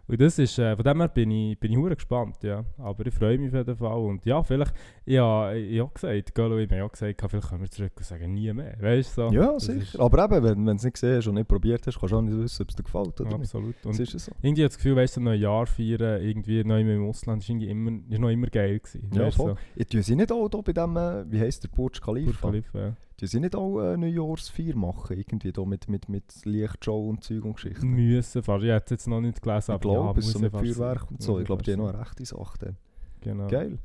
Und 0.07 0.21
das 0.21 0.37
ist, 0.37 0.59
äh, 0.59 0.75
von 0.75 0.83
dem 0.85 0.99
her 0.99 1.07
bin 1.07 1.31
ich, 1.31 1.59
bin 1.59 1.71
ich 1.71 1.77
hure 1.77 1.95
gespannt, 1.95 2.43
ja. 2.43 2.63
Aber 2.77 3.05
ich 3.07 3.13
freue 3.13 3.39
mich 3.39 3.49
auf 3.49 3.55
jeden 3.55 3.75
Fall. 3.75 3.97
Und 3.97 4.23
ja, 4.25 4.43
vielleicht, 4.43 4.73
ja, 5.05 5.51
ich 5.53 5.79
habe 5.79 5.91
gesagt, 5.93 6.35
Galo, 6.35 6.57
ich 6.59 6.67
habe 6.69 6.77
ja 6.77 6.87
gesagt, 6.87 7.21
vielleicht 7.27 7.49
kommen 7.49 7.61
wir 7.61 7.71
zurück 7.71 7.91
und 7.97 8.05
sagen 8.05 8.33
nie 8.33 8.53
mehr. 8.53 8.75
Weißt 8.79 9.17
du? 9.17 9.29
So. 9.29 9.33
Ja, 9.33 9.59
sicher. 9.59 9.81
ist- 9.81 9.99
Aber 9.99 10.25
eben, 10.25 10.43
wenn, 10.43 10.65
du 10.65 10.71
es 10.73 10.83
nicht 10.83 10.93
gesehen 10.93 11.17
hast 11.17 11.27
und 11.27 11.33
nicht 11.35 11.47
probiert 11.47 11.87
hast, 11.87 11.99
kannst 11.99 12.11
du 12.13 12.17
auch 12.17 12.21
nicht 12.21 12.37
wissen, 12.37 12.61
ob 12.61 12.69
es 12.69 12.75
dir 12.75 12.83
gefällt 12.83 13.19
oder 13.21 13.29
nicht. 13.31 13.39
Absolut. 13.39 13.75
Das 13.81 13.97
Und 13.97 13.99
ist 13.99 14.11
so. 14.19 14.31
irgendwie 14.43 14.61
habe 14.61 14.69
das 14.69 14.77
Gefühl, 14.77 14.95
weißt 14.95 15.17
du, 15.17 15.21
ein 15.21 15.39
Jahr 15.39 15.65
feiern, 15.65 16.21
irgendwie 16.21 16.63
neu 16.63 16.81
im 16.81 17.09
Ausland, 17.09 17.41
ist, 17.41 17.49
irgendwie 17.49 17.69
immer, 17.69 17.91
ist 18.07 18.19
noch 18.19 18.29
immer 18.29 18.47
geil 18.47 18.77
gewesen. 18.79 19.09
Ja, 19.11 19.31
voll. 19.31 19.55
Ich 19.75 19.87
tue 19.87 20.03
sie 20.03 20.15
nicht 20.15 20.31
auch 20.31 20.47
da 20.49 20.59
bei 20.61 20.73
dem, 20.73 20.95
äh, 20.97 21.31
wie 21.31 21.39
heisst 21.39 21.63
der 21.63 21.69
Burj 21.69 21.95
so. 21.95 22.01
Khalifa? 22.05 22.29
Burj 22.31 22.61
Khalifa, 22.61 22.79
ja. 22.79 22.93
Tun 23.17 23.27
sie 23.29 23.39
nicht 23.39 23.55
auch 23.55 23.79
äh, 23.81 23.95
Neujahrsfeier 23.97 24.75
machen? 24.75 25.17
Irgendwie 25.17 25.51
da 25.53 25.63
mit, 25.63 25.87
mit, 25.87 26.09
mit 26.09 26.25
Lichtshow 26.45 27.09
und 27.09 27.23
Zeug 27.23 27.45
und 27.45 27.53
Geschichten? 27.55 27.87
Müssen 27.87 28.43
fast. 28.43 28.63
Ich 28.63 28.71
habe 28.71 28.83
es 28.83 28.91
jetzt 28.91 29.07
noch 29.07 29.21
nicht 29.21 29.41
gelesen, 29.41 29.71
Ich 29.71 29.73
aber 29.75 29.79
glaube, 29.79 30.19
ja, 30.21 30.27
es 30.27 30.31
so 30.33 30.39
mit 30.39 30.51
Feuerwerk 30.51 31.09
und 31.11 31.21
so. 31.21 31.39
Ich 31.39 31.45
glaube, 31.45 31.63
die 31.63 31.71
haben 31.71 31.79
noch 31.79 31.89
eine 31.93 31.99
rechte 32.01 32.25
Sache 32.25 32.57
dann. 32.59 32.77
Genau. 33.21 33.47
Geil. 33.47 33.79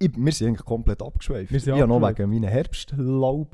Ich, 0.00 0.10
wir 0.16 0.32
sind 0.32 0.48
eigentlich 0.48 0.64
komplett 0.64 1.02
abgeschweift. 1.02 1.52
Wir 1.52 1.60
sind 1.60 1.74
ich 1.74 1.80
habe 1.80 1.88
noch 1.88 1.96
abgeschweift. 2.02 2.18
wegen 2.18 2.30
meiner 2.40 2.48
Herbstlaub 2.52 3.50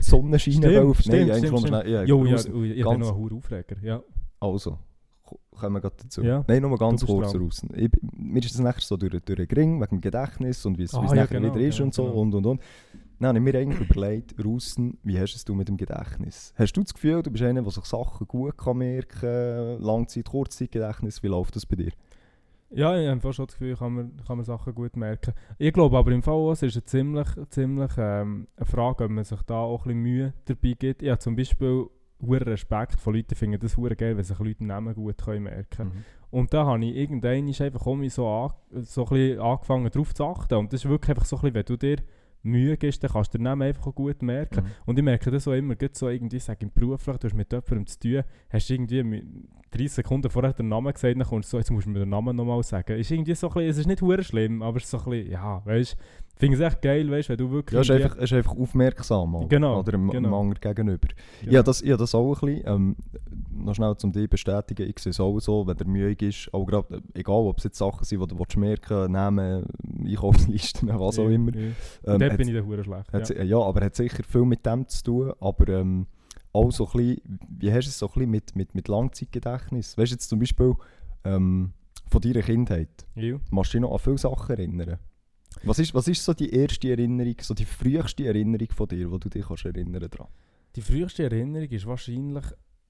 Sonnenscheine 0.00 0.56
Stimmt, 0.56 0.74
wollen. 0.76 0.94
stimmt, 0.94 1.08
Nein, 1.14 1.20
eigentlich 1.30 1.36
stimmt, 1.38 1.58
stimmt. 1.58 1.68
schnell. 1.82 1.90
Ja, 1.92 2.02
Jo, 2.04 2.24
ja, 2.24 2.36
ui, 2.54 2.72
ich 2.72 2.84
habe 2.84 2.90
ganz- 2.96 3.00
noch 3.06 3.14
einen 3.14 3.24
hohen 3.24 3.36
Aufreger. 3.36 3.76
Ja. 3.82 4.02
Also, 4.40 4.78
ko- 5.24 5.40
kommen 5.50 5.74
wir 5.74 5.80
gerade 5.80 5.96
dazu. 6.02 6.22
Ja. 6.22 6.44
Nein, 6.48 6.62
nur 6.62 6.78
ganz 6.78 7.04
kurz 7.04 7.34
raus. 7.34 7.62
Ich, 7.74 7.90
mir 8.16 8.38
ist 8.42 8.54
das 8.54 8.60
nachher 8.60 8.80
so 8.80 8.96
durch, 8.96 9.12
durch 9.24 9.46
den 9.48 9.58
Ring, 9.58 9.80
wegen 9.80 9.96
dem 9.96 10.00
Gedächtnis 10.00 10.64
und 10.64 10.78
wie 10.78 10.84
es 10.84 10.94
Ah, 10.94 11.02
ja, 11.08 11.14
nachher 11.24 11.40
genau, 11.40 11.54
wieder 11.54 11.66
ist 11.66 11.76
genau, 11.76 11.86
und 11.86 11.94
so 11.94 12.04
genau. 12.04 12.20
und 12.20 12.34
und 12.36 12.46
und. 12.46 12.60
Dann 13.18 13.28
habe 13.28 13.38
ich 13.38 13.44
mir 13.44 13.58
eigentlich 13.58 13.90
überlegt, 13.90 14.44
Russen, 14.44 14.98
wie 15.02 15.18
hast 15.18 15.34
es 15.34 15.44
du 15.44 15.54
mit 15.54 15.68
dem 15.68 15.76
Gedächtnis? 15.76 16.52
Hast 16.56 16.72
du 16.74 16.82
das 16.82 16.94
Gefühl, 16.94 17.22
du 17.22 17.30
bist 17.30 17.42
einer, 17.42 17.62
der 17.62 17.70
sich 17.72 17.84
Sachen 17.84 18.26
gut 18.28 18.56
kann 18.56 18.78
merken 18.78 19.20
kann, 19.20 19.80
Langzeit-, 19.80 20.28
Kurzzeitgedächtnis, 20.28 21.22
wie 21.22 21.28
läuft 21.28 21.56
das 21.56 21.66
bei 21.66 21.76
dir? 21.76 21.92
Ja, 22.70 22.98
ich 22.98 23.08
habe 23.08 23.32
schon 23.32 23.46
das 23.46 23.56
Gefühl, 23.56 23.76
kann 23.76 23.94
man, 23.94 24.16
kann 24.26 24.36
man 24.36 24.44
Sachen 24.44 24.74
gut 24.74 24.94
merken. 24.94 25.32
Ich 25.58 25.72
glaube 25.72 25.96
aber 25.96 26.12
im 26.12 26.22
Fall 26.22 26.52
es 26.52 26.62
ist 26.62 26.76
eine 26.76 26.84
ziemlich, 26.84 27.28
ziemlich 27.48 27.92
ähm, 27.96 28.46
eine 28.56 28.66
Frage, 28.66 29.04
ob 29.04 29.10
man 29.10 29.24
sich 29.24 29.40
da 29.42 29.54
auch 29.54 29.86
ein 29.86 29.88
bisschen 29.88 30.02
Mühe 30.02 30.34
dabei 30.44 30.74
gibt. 30.78 31.02
Ich 31.02 31.08
habe 31.08 31.18
zum 31.18 31.34
Beispiel 31.34 31.86
hohen 32.20 32.42
Respekt 32.42 33.00
von 33.00 33.14
Leuten, 33.14 33.28
die 33.28 33.34
finden 33.34 33.60
das 33.60 33.76
hure 33.76 33.96
geil, 33.96 34.16
wenn 34.16 34.24
sich 34.24 34.38
Leute 34.38 34.64
Namen 34.64 34.94
gut 34.94 35.18
können 35.18 35.44
merken 35.44 35.86
Mhm. 35.86 36.04
Und 36.30 36.52
da 36.52 36.66
habe 36.66 36.84
ich 36.84 36.94
irgendwann 36.94 37.48
einfach 37.48 37.86
so, 38.10 38.28
an, 38.28 38.52
so 38.82 39.06
ein 39.06 39.08
bisschen 39.08 39.40
angefangen 39.40 39.90
darauf 39.90 40.14
zu 40.14 40.24
achten. 40.26 40.54
Und 40.56 40.72
das 40.72 40.84
ist 40.84 40.90
wirklich 40.90 41.10
einfach 41.10 41.24
so 41.24 41.36
ein 41.36 41.40
bisschen, 41.40 41.54
wenn 41.54 41.64
du 41.64 41.76
dir 41.78 41.96
Mühe 42.42 42.76
gibst, 42.76 43.02
dann 43.02 43.10
kannst 43.10 43.34
du 43.34 43.38
den 43.38 43.44
Namen 43.44 43.62
einfach 43.62 43.94
gut 43.94 44.22
merken. 44.22 44.64
Mhm. 44.64 44.70
Und 44.86 44.98
ich 44.98 45.04
merke 45.04 45.30
das 45.30 45.48
auch 45.48 45.52
immer, 45.52 45.74
so 45.92 46.08
irgendwie, 46.08 46.38
sag 46.38 46.62
im 46.62 46.70
Beruflich, 46.72 47.16
du 47.16 47.26
hast 47.26 47.34
mit 47.34 47.52
jemandem 47.52 47.86
zu 47.86 47.98
tun, 47.98 48.22
hast 48.50 48.70
irgendwie 48.70 49.02
mit 49.02 49.24
30 49.70 49.92
Sekunden 49.92 50.30
vorher 50.30 50.52
den 50.52 50.68
Namen 50.68 50.92
gesagt, 50.92 51.14
dann 51.14 51.26
kommst 51.26 51.48
du 51.48 51.56
so, 51.56 51.58
jetzt 51.58 51.70
musst 51.70 51.86
du 51.86 51.90
mir 51.90 52.00
den 52.00 52.08
Namen 52.08 52.34
nochmal 52.34 52.62
sagen. 52.62 52.98
Ist 52.98 53.10
irgendwie 53.10 53.34
so 53.34 53.48
ein 53.48 53.54
bisschen, 53.54 53.70
es 53.70 53.78
ist 53.78 53.86
nicht 53.86 54.26
schlimm, 54.26 54.62
aber 54.62 54.78
es 54.78 54.84
ist 54.84 54.90
so 54.90 54.98
ein 54.98 55.10
bisschen, 55.10 55.32
ja, 55.32 55.64
weißt 55.64 55.92
du, 55.92 55.98
ich 56.38 56.46
finde 56.48 56.56
es 56.56 56.72
echt 56.72 56.82
geil, 56.82 57.10
weißt 57.10 57.28
wenn 57.30 57.36
du 57.36 57.50
wirklich... 57.50 57.74
Ja, 57.74 57.80
ist 57.80 57.90
einfach, 57.90 58.16
ist 58.18 58.32
einfach 58.32 58.56
aufmerksam 58.56 59.32
mal, 59.32 59.48
Genau, 59.48 59.80
oder 59.80 59.92
dem, 59.92 60.08
genau. 60.10 60.40
anderen 60.40 60.60
gegenüber. 60.60 61.08
Genau. 61.40 61.52
Ja, 61.52 61.62
das, 61.62 61.80
ja, 61.80 61.96
das 61.96 62.14
auch 62.14 62.40
ein 62.42 62.46
bisschen. 62.54 62.62
Ähm, 62.66 62.96
noch 63.52 63.74
schnell 63.74 63.96
zum 63.96 64.12
dich 64.12 64.30
bestätigen, 64.30 64.88
ich 64.88 64.98
sehe 65.00 65.10
es 65.10 65.18
auch 65.18 65.38
so, 65.40 65.66
wenn 65.66 65.76
der 65.76 65.86
müde 65.88 66.26
ist, 66.26 66.48
auch 66.54 66.64
gerade, 66.64 66.96
äh, 67.14 67.18
egal 67.18 67.34
ob 67.34 67.58
es 67.58 67.64
jetzt 67.64 67.78
Sachen 67.78 68.04
sind, 68.04 68.20
die 68.22 68.26
du 68.28 68.38
willst 68.38 68.56
merken 68.56 69.10
Namen, 69.10 69.66
Einkaufslisten, 70.06 70.88
was 70.98 71.18
auch 71.18 71.28
immer. 71.28 71.52
ja. 71.56 71.62
Ähm, 72.06 72.20
Dort 72.20 72.36
bin 72.36 72.48
ich 72.48 72.54
dann 72.54 72.66
hure 72.66 72.84
schlecht. 72.84 73.12
Hat, 73.12 73.28
Ja. 73.30 73.42
ja. 73.42 73.58
aber 73.60 73.84
hat 73.84 73.96
sicher 73.96 74.22
viel 74.22 74.44
mit 74.44 74.64
dem 74.64 74.86
zu 74.86 75.02
tun. 75.02 75.32
Aber 75.40 75.68
ähm, 75.68 76.06
auch 76.52 76.70
so 76.70 76.86
ein 76.86 76.92
bisschen, 76.92 77.38
wie 77.58 77.72
hast 77.72 77.86
du 77.86 77.90
es 77.90 77.98
so 77.98 78.06
ein 78.06 78.12
bisschen 78.14 78.30
mit, 78.30 78.54
mit, 78.56 78.74
mit 78.76 78.86
Langzeitgedächtnis? 78.88 79.98
Weißt 79.98 80.12
du 80.12 80.14
jetzt 80.14 80.28
zum 80.28 80.38
Beispiel 80.38 80.74
ähm, 81.24 81.72
von 82.10 82.20
deiner 82.20 82.42
Kindheit, 82.42 83.06
Ja. 83.16 83.36
machst 83.50 83.74
du 83.74 83.78
dich 83.78 83.82
noch 83.82 83.92
an 83.92 83.98
viele 83.98 84.18
Sachen 84.18 84.56
erinnern? 84.56 84.98
Was 85.64 85.78
ist, 85.78 85.94
was 85.94 86.08
ist 86.08 86.24
so 86.24 86.34
die 86.34 86.50
erste 86.50 86.90
Erinnerung, 86.90 87.36
so 87.40 87.54
die 87.54 87.64
früheste 87.64 88.26
Erinnerung 88.26 88.68
von 88.70 88.88
dir, 88.88 89.10
wo 89.10 89.18
du 89.18 89.28
dich 89.28 89.46
kannst 89.46 89.64
erinnern 89.64 90.08
dran? 90.10 90.28
Die 90.76 90.82
früheste 90.82 91.24
Erinnerung 91.24 91.68
ist 91.68 91.86
wahrscheinlich, 91.86 92.44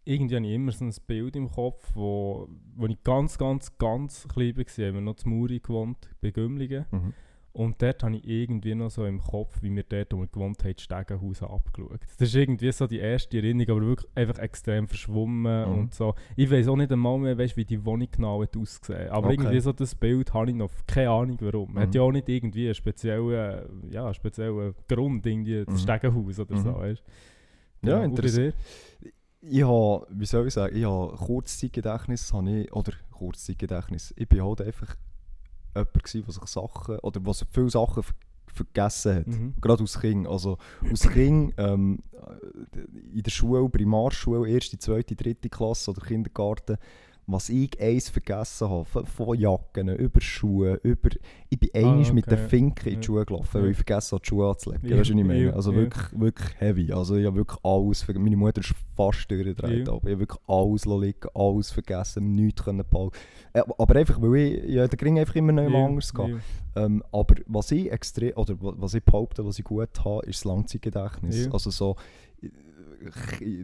irgendwie 0.05 0.37
habe 0.37 0.47
ich 0.47 0.53
immer 0.53 0.73
so 0.73 0.85
ein 0.85 0.95
Bild 1.07 1.37
im 1.37 1.51
Kopf, 1.51 1.91
wo, 1.95 2.49
wo 2.77 2.87
ich 2.87 3.03
ganz, 3.05 3.39
ganz, 3.39 3.77
ganz 3.79 4.27
klein 4.29 4.57
war, 4.57 4.65
haben 4.65 4.95
wir 4.95 5.01
noch 5.01 5.17
zu 5.17 5.29
Muri 5.29 5.61
gewohnt, 5.61 6.09
bei 6.21 6.31
Gümligen. 6.31 6.87
Mhm. 6.91 7.15
Und 7.59 7.83
dort 7.83 8.05
habe 8.05 8.15
ich 8.17 8.25
irgendwie 8.25 8.75
noch 8.77 8.89
so 8.89 9.05
im 9.05 9.19
Kopf, 9.21 9.61
wie 9.63 9.75
wir 9.75 9.83
dort, 9.83 10.13
wo 10.13 10.19
wir 10.21 10.29
gewohnt 10.29 10.63
haben, 10.63 10.75
das 10.75 10.83
Stegenhaus 10.85 11.43
abgeschaut. 11.43 11.99
Das 12.19 12.29
ist 12.29 12.35
irgendwie 12.37 12.71
so 12.71 12.87
die 12.87 13.01
erste 13.01 13.37
Erinnerung, 13.39 13.79
aber 13.79 13.87
wirklich 13.89 14.09
einfach 14.15 14.39
extrem 14.39 14.87
verschwommen 14.87 15.69
Mhm. 15.69 15.79
und 15.79 15.95
so. 15.95 16.15
Ich 16.37 16.49
weiß 16.49 16.69
auch 16.69 16.77
nicht 16.77 16.93
einmal 16.93 17.19
mehr, 17.19 17.37
weißt, 17.37 17.57
wie 17.57 17.65
die 17.65 17.85
Wohnung 17.85 18.07
genau 18.13 18.43
hat 18.43 18.57
ausgesehen 18.57 19.11
Aber 19.11 19.27
Okay. 19.27 19.35
irgendwie 19.43 19.59
so 19.61 19.73
das 19.73 19.93
Bild 19.97 20.33
habe 20.33 20.51
ich 20.51 20.57
noch, 20.57 20.71
keine 20.87 21.11
Ahnung 21.11 21.37
warum. 21.41 21.73
Mhm. 21.73 21.79
Hat 21.81 21.95
ja 21.97 22.03
auch 22.03 22.13
nicht 22.13 22.29
irgendwie 22.29 22.67
einen 22.67 22.75
speziellen, 22.77 23.91
ja, 23.91 24.05
einen 24.05 24.15
speziellen 24.15 24.75
Grund, 24.89 25.27
irgendwie 25.27 25.65
das 25.65 25.75
Mhm. 25.75 25.79
Stegenhaus 25.79 26.39
oder 26.39 26.57
so, 26.59 26.69
Mhm. 26.71 26.75
weißt 26.77 27.03
Ja, 27.85 27.95
und 27.97 28.01
bei 28.03 28.05
interessant. 28.29 28.55
Ich 29.41 29.63
habe, 29.65 30.07
wie 30.11 30.27
soll 30.27 30.47
ich 30.47 30.55
sagen, 30.55 30.77
ich 30.77 30.85
habe 30.85 31.17
Kurzzeitgedächtnis, 31.17 32.33
habe 32.33 32.51
ich, 32.61 32.73
oder 32.73 32.93
Kurzzeitgedächtnis, 33.11 34.15
ich 34.17 34.29
bin 34.29 34.45
halt 34.45 34.61
einfach 34.63 34.95
jemand 35.75 35.93
gewesen, 35.93 36.25
der 36.25 36.33
sich 36.35 36.47
Sachen, 36.47 36.99
oder 37.01 37.25
was 37.25 37.47
viele 37.51 37.71
Sachen 37.71 38.03
ver 38.03 38.15
vergessen 38.55 39.15
hat. 39.15 39.27
Mhm. 39.29 39.55
Gerade 39.61 39.83
als 39.83 40.01
Kind. 40.01 40.27
Also 40.27 40.59
als 40.89 41.09
Kind 41.09 41.55
ähm, 41.59 42.01
in 43.13 43.23
der 43.23 43.31
Schule, 43.31 43.69
Primarschule, 43.69 44.51
erste, 44.51 44.79
zweite, 44.79 45.15
dritte 45.15 45.49
Klasse 45.49 45.93
oder 45.93 46.05
Kindergarten, 46.05 46.77
was 47.31 47.51
ich 47.51 47.79
eins 47.79 48.09
vergessen 48.09 48.71
habe, 48.71 48.87
von, 48.87 49.39
Jacken, 49.39 49.89
über 49.91 50.21
Schuhe, 50.21 50.81
über... 50.83 51.11
Ich 51.51 51.59
bin 51.61 51.69
Ah, 51.75 51.79
einmal 51.79 52.13
mit 52.15 52.27
okay. 52.27 52.37
den 52.37 52.49
Finken 52.49 52.89
in 52.89 53.01
die 53.01 53.07
Schuhe 53.07 53.25
gelaufen, 53.27 53.59
Ja. 53.59 53.63
weil 53.63 53.71
ich 53.71 53.77
vergessen 53.77 54.13
habe, 54.17 54.23
die 54.23 54.29
Schuhe 54.29 54.49
anzulegen. 54.51 54.89
Ja, 54.89 54.97
Weißt 54.99 55.11
du, 55.11 55.15
was 55.15 55.21
ich 55.21 55.27
meine? 55.27 55.53
Also 55.55 55.73
ja. 55.73 55.77
wirklich, 55.79 56.21
wirklich 56.21 56.61
heavy. 56.61 56.93
Also 56.93 57.17
ich 57.17 57.27
habe 57.27 57.37
wirklich 57.37 57.59
alles 57.63 58.03
vergessen. 58.03 58.25
Meine 58.25 58.37
Mutter 58.39 58.61
ist 58.61 58.75
fast 58.97 59.31
durchgedreht. 59.31 59.87
Ja. 59.87 59.93
aber 59.93 60.05
Ich 60.09 60.13
habe 60.15 60.21
wirklich 60.21 60.41
alles 60.47 60.85
liegen, 60.87 61.29
alles 61.35 61.71
vergessen, 61.71 62.33
nichts 62.35 62.65
können 62.65 62.85
behalten. 62.91 63.15
Äh, 63.53 63.63
Aber 63.79 63.97
einfach, 63.97 64.21
weil 64.23 64.35
ich 64.37 64.65
ja, 64.71 64.89
der 64.89 64.97
Ging 64.99 65.19
einfach 65.19 65.37
immer 65.37 65.53
noch 65.53 65.71
Ja, 65.71 65.85
anders 65.85 66.13
ja. 66.17 66.27
Ähm, 66.77 67.03
aber 67.13 67.35
was 67.47 67.71
ich 67.73 67.91
extrem, 67.93 68.33
oder 68.37 68.61
wa- 68.63 68.75
was 68.77 68.95
ich 68.95 69.03
behaupte, 69.05 69.45
was 69.45 69.59
ich 69.59 69.65
gut 69.65 69.89
habe, 70.05 70.25
ist 70.27 70.41
das 70.41 70.45
Langzeitgedächtnis. 70.45 71.51
Also 71.53 71.71
so 71.71 71.97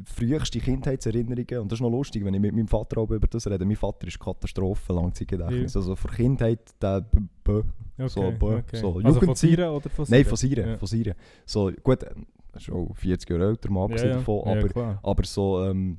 früheste 0.07 0.59
Kindheitserinnerungen, 0.61 1.59
und 1.63 1.73
das 1.73 1.79
ist 1.79 1.83
noch 1.83 1.91
lustig, 1.91 2.25
wenn 2.25 2.35
ich 2.35 2.41
mit 2.41 2.55
meinem 2.55 2.69
Vater 2.69 2.99
auch 3.01 3.11
über 3.11 3.27
das 3.27 3.47
rede. 3.47 3.65
Mein 3.65 3.77
Vater 3.77 4.07
ist 4.07 4.19
Katastrophe, 4.19 4.93
Langzeitgedächtnis. 4.93 5.75
Ja. 5.75 5.81
Also 5.81 5.97
von 5.97 6.11
Kindheit, 6.11 6.61
der 6.81 7.01
b- 7.03 7.21
b- 7.43 7.63
Okay, 7.97 8.09
So, 8.09 8.33
boah, 8.39 8.57
okay. 8.57 8.77
so 8.77 8.99
also 9.05 9.21
von 9.21 9.35
Sira 9.37 9.71
oder 9.71 9.89
von 9.89 10.05
Nein, 10.09 10.25
Sira? 10.25 10.29
von 10.31 10.37
Siren, 10.37 10.69
Ja. 10.69 10.77
von 10.79 10.89
Siren. 10.89 11.15
So, 11.47 11.71
gut, 11.83 12.03
äh, 12.03 12.11
ist 12.57 12.71
auch 12.71 12.93
40 12.97 13.31
Jahre 13.31 13.47
älter, 13.51 13.71
mal 13.71 13.85
abgesehen 13.85 14.09
ja, 14.11 14.15
ja. 14.15 14.19
davon, 14.21 14.43
ja, 14.47 14.65
aber, 14.65 14.99
aber 15.03 15.25
so 15.25 15.63
ähm, 15.65 15.99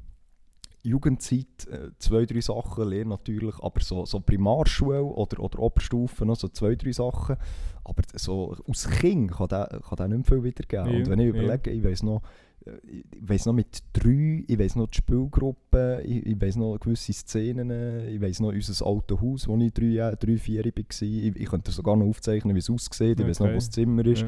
Jugendzeit, 0.84 1.68
äh, 1.72 1.90
zwei, 1.98 2.26
drei 2.26 2.42
Sachen, 2.42 2.88
Lehre 2.90 3.08
natürlich, 3.08 3.56
aber 3.60 3.82
so, 3.82 4.06
so 4.06 4.20
Primarschule 4.20 5.04
oder, 5.04 5.40
oder 5.40 5.60
Oberstufe, 5.60 6.26
noch 6.26 6.36
so 6.36 6.48
zwei, 6.50 6.76
drei 6.76 6.92
Sachen. 6.92 7.38
Aber 7.84 8.04
so 8.16 8.56
aus 8.68 8.88
Kind 8.90 9.32
kann 9.32 9.48
der, 9.48 9.80
kann 9.88 9.96
der 9.98 10.08
nicht 10.10 10.18
mehr 10.18 10.26
viel 10.26 10.44
wiedergeben. 10.44 10.92
Ja, 10.92 10.98
Und 11.00 11.10
wenn 11.10 11.20
ich 11.20 11.34
ja. 11.34 11.42
überlege, 11.42 11.72
ich 11.72 11.84
weiß 11.84 12.04
noch, 12.04 12.22
ich 12.88 13.06
weiß 13.30 13.46
noch 13.46 13.54
mit 13.54 13.84
drei, 13.94 14.44
ich 14.48 14.58
weiß 14.58 14.76
noch 14.76 14.88
die 14.88 14.98
Spielgruppe, 14.98 16.02
ich, 16.04 16.26
ich 16.26 16.42
weiß 16.42 16.56
noch 16.56 16.80
gewisse 16.80 17.14
Szenen, 17.14 17.70
äh, 17.70 18.10
ich 18.10 18.20
weiß 18.22 18.40
noch 18.40 18.50
unser 18.54 18.86
altes 18.86 19.22
Haus, 19.22 19.48
wo 19.48 19.56
ich 19.58 19.72
drei, 19.74 19.86
Jahre- 19.86 20.18
drei 20.18 20.38
vier 20.38 20.66
war. 20.66 20.74
Ich, 20.76 21.02
ich 21.02 21.46
könnte 21.50 21.72
sogar 21.72 21.96
noch 21.96 22.08
aufzeichnen, 22.08 22.56
wie 22.56 22.60
es 22.60 22.70
aussieht, 22.70 23.20
ich 23.20 23.28
weiß 23.28 23.40
noch, 23.40 23.46
Okay. 23.48 23.54
wo 23.56 23.58
das 23.58 23.70
Zimmer 23.70 24.06
ist. 24.06 24.22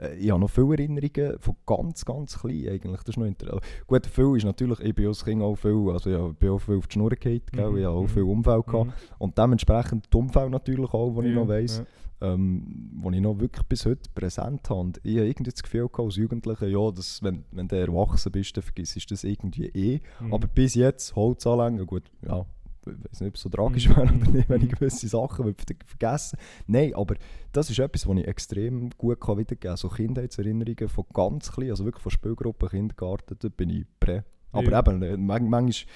Ja. 0.00 0.06
Äh, 0.06 0.16
Ich 0.18 0.30
habe 0.30 0.40
noch 0.40 0.50
viele 0.50 0.72
Erinnerungen 0.74 1.38
von 1.38 1.56
ganz, 1.64 2.04
ganz 2.04 2.38
klein 2.38 2.68
eigentlich. 2.68 3.02
Das 3.02 3.08
ist 3.14 3.16
noch 3.18 3.26
interessant. 3.26 3.62
Gut, 3.86 4.06
viel 4.06 4.36
ist 4.36 4.44
natürlich, 4.44 4.80
ich 4.80 4.94
bin 4.94 5.06
als 5.06 5.24
Kind 5.24 5.42
auch 5.42 5.54
viel, 5.56 5.90
also 5.90 6.28
ich 6.30 6.36
bin 6.38 6.50
auch 6.50 6.58
viel 6.58 6.76
auf 6.76 6.86
die 6.88 6.92
Schnur 6.94 7.10
gell? 7.10 7.40
Mhm, 7.52 7.58
ich 7.58 7.60
habe 7.84 7.88
auch 7.88 8.02
mhm. 8.02 8.08
viel 8.08 8.22
Umfeld 8.22 8.66
gehabt. 8.66 8.86
Mhm. 8.86 8.92
Und 9.18 9.38
dementsprechend 9.38 10.12
die 10.12 10.16
Umfeld 10.16 10.50
natürlich 10.50 10.92
auch, 10.92 11.20
die 11.20 11.28
ich 11.28 11.34
Ja, 11.34 11.40
noch 11.40 11.48
weiss, 11.48 11.78
ja. 11.78 11.84
Ähm, 12.20 12.90
wo 12.96 13.10
ich 13.10 13.20
noch 13.20 13.38
wirklich 13.38 13.66
bis 13.66 13.84
heute 13.86 14.08
präsent 14.14 14.68
habe. 14.70 14.80
Und 14.80 15.00
ich 15.02 15.16
habe 15.16 15.26
irgendwie 15.28 15.50
das 15.50 15.62
Gefühl 15.62 15.88
gehabt, 15.88 16.00
als 16.00 16.16
Jugendlicher, 16.16 16.66
ja, 16.66 16.90
dass, 16.90 17.22
wenn, 17.22 17.44
wenn 17.52 17.68
du 17.68 17.76
erwachsen 17.78 18.32
bist, 18.32 18.56
dann 18.56 18.62
vergisst 18.62 18.96
du 18.96 19.00
das 19.08 19.24
irgendwie 19.24 19.66
eh. 19.66 20.00
Mhm. 20.20 20.34
Aber 20.34 20.46
bis 20.48 20.74
jetzt, 20.74 21.14
Holz 21.14 21.46
anlängen, 21.46 21.86
gut, 21.86 22.04
ja, 22.26 22.46
ich 22.86 22.92
weiß 23.10 23.20
nicht, 23.20 23.28
ob 23.30 23.34
es 23.34 23.40
so 23.40 23.48
tragisch 23.48 23.88
wäre 23.88 24.02
oder 24.02 24.12
nicht, 24.12 24.48
wenn 24.48 24.62
ich 24.62 24.70
gewisse 24.70 25.08
Sachen 25.08 25.54
vergessen 25.86 26.38
Nein, 26.66 26.94
aber 26.94 27.16
das 27.52 27.68
ist 27.68 27.78
etwas, 27.78 28.06
was 28.06 28.16
ich 28.16 28.26
extrem 28.28 28.90
gut 28.90 29.20
kann 29.20 29.38
wiedergeben 29.38 29.70
kann. 29.70 29.76
So 29.76 29.88
Kindheitserinnerungen 29.88 30.88
von 30.88 31.04
ganz 31.12 31.50
klein, 31.50 31.70
also 31.70 31.84
wirklich 31.84 32.02
von 32.02 32.12
Spielgruppen, 32.12 32.68
Kindergarten, 32.68 33.36
da 33.38 33.48
bin 33.48 33.70
ich 33.70 33.86
prä. 33.98 34.22
Aber 34.52 34.70
Ja. 34.70 34.78
eben, 34.78 35.02
äh, 35.02 35.16
man, 35.16 35.48
manchmal, 35.48 35.88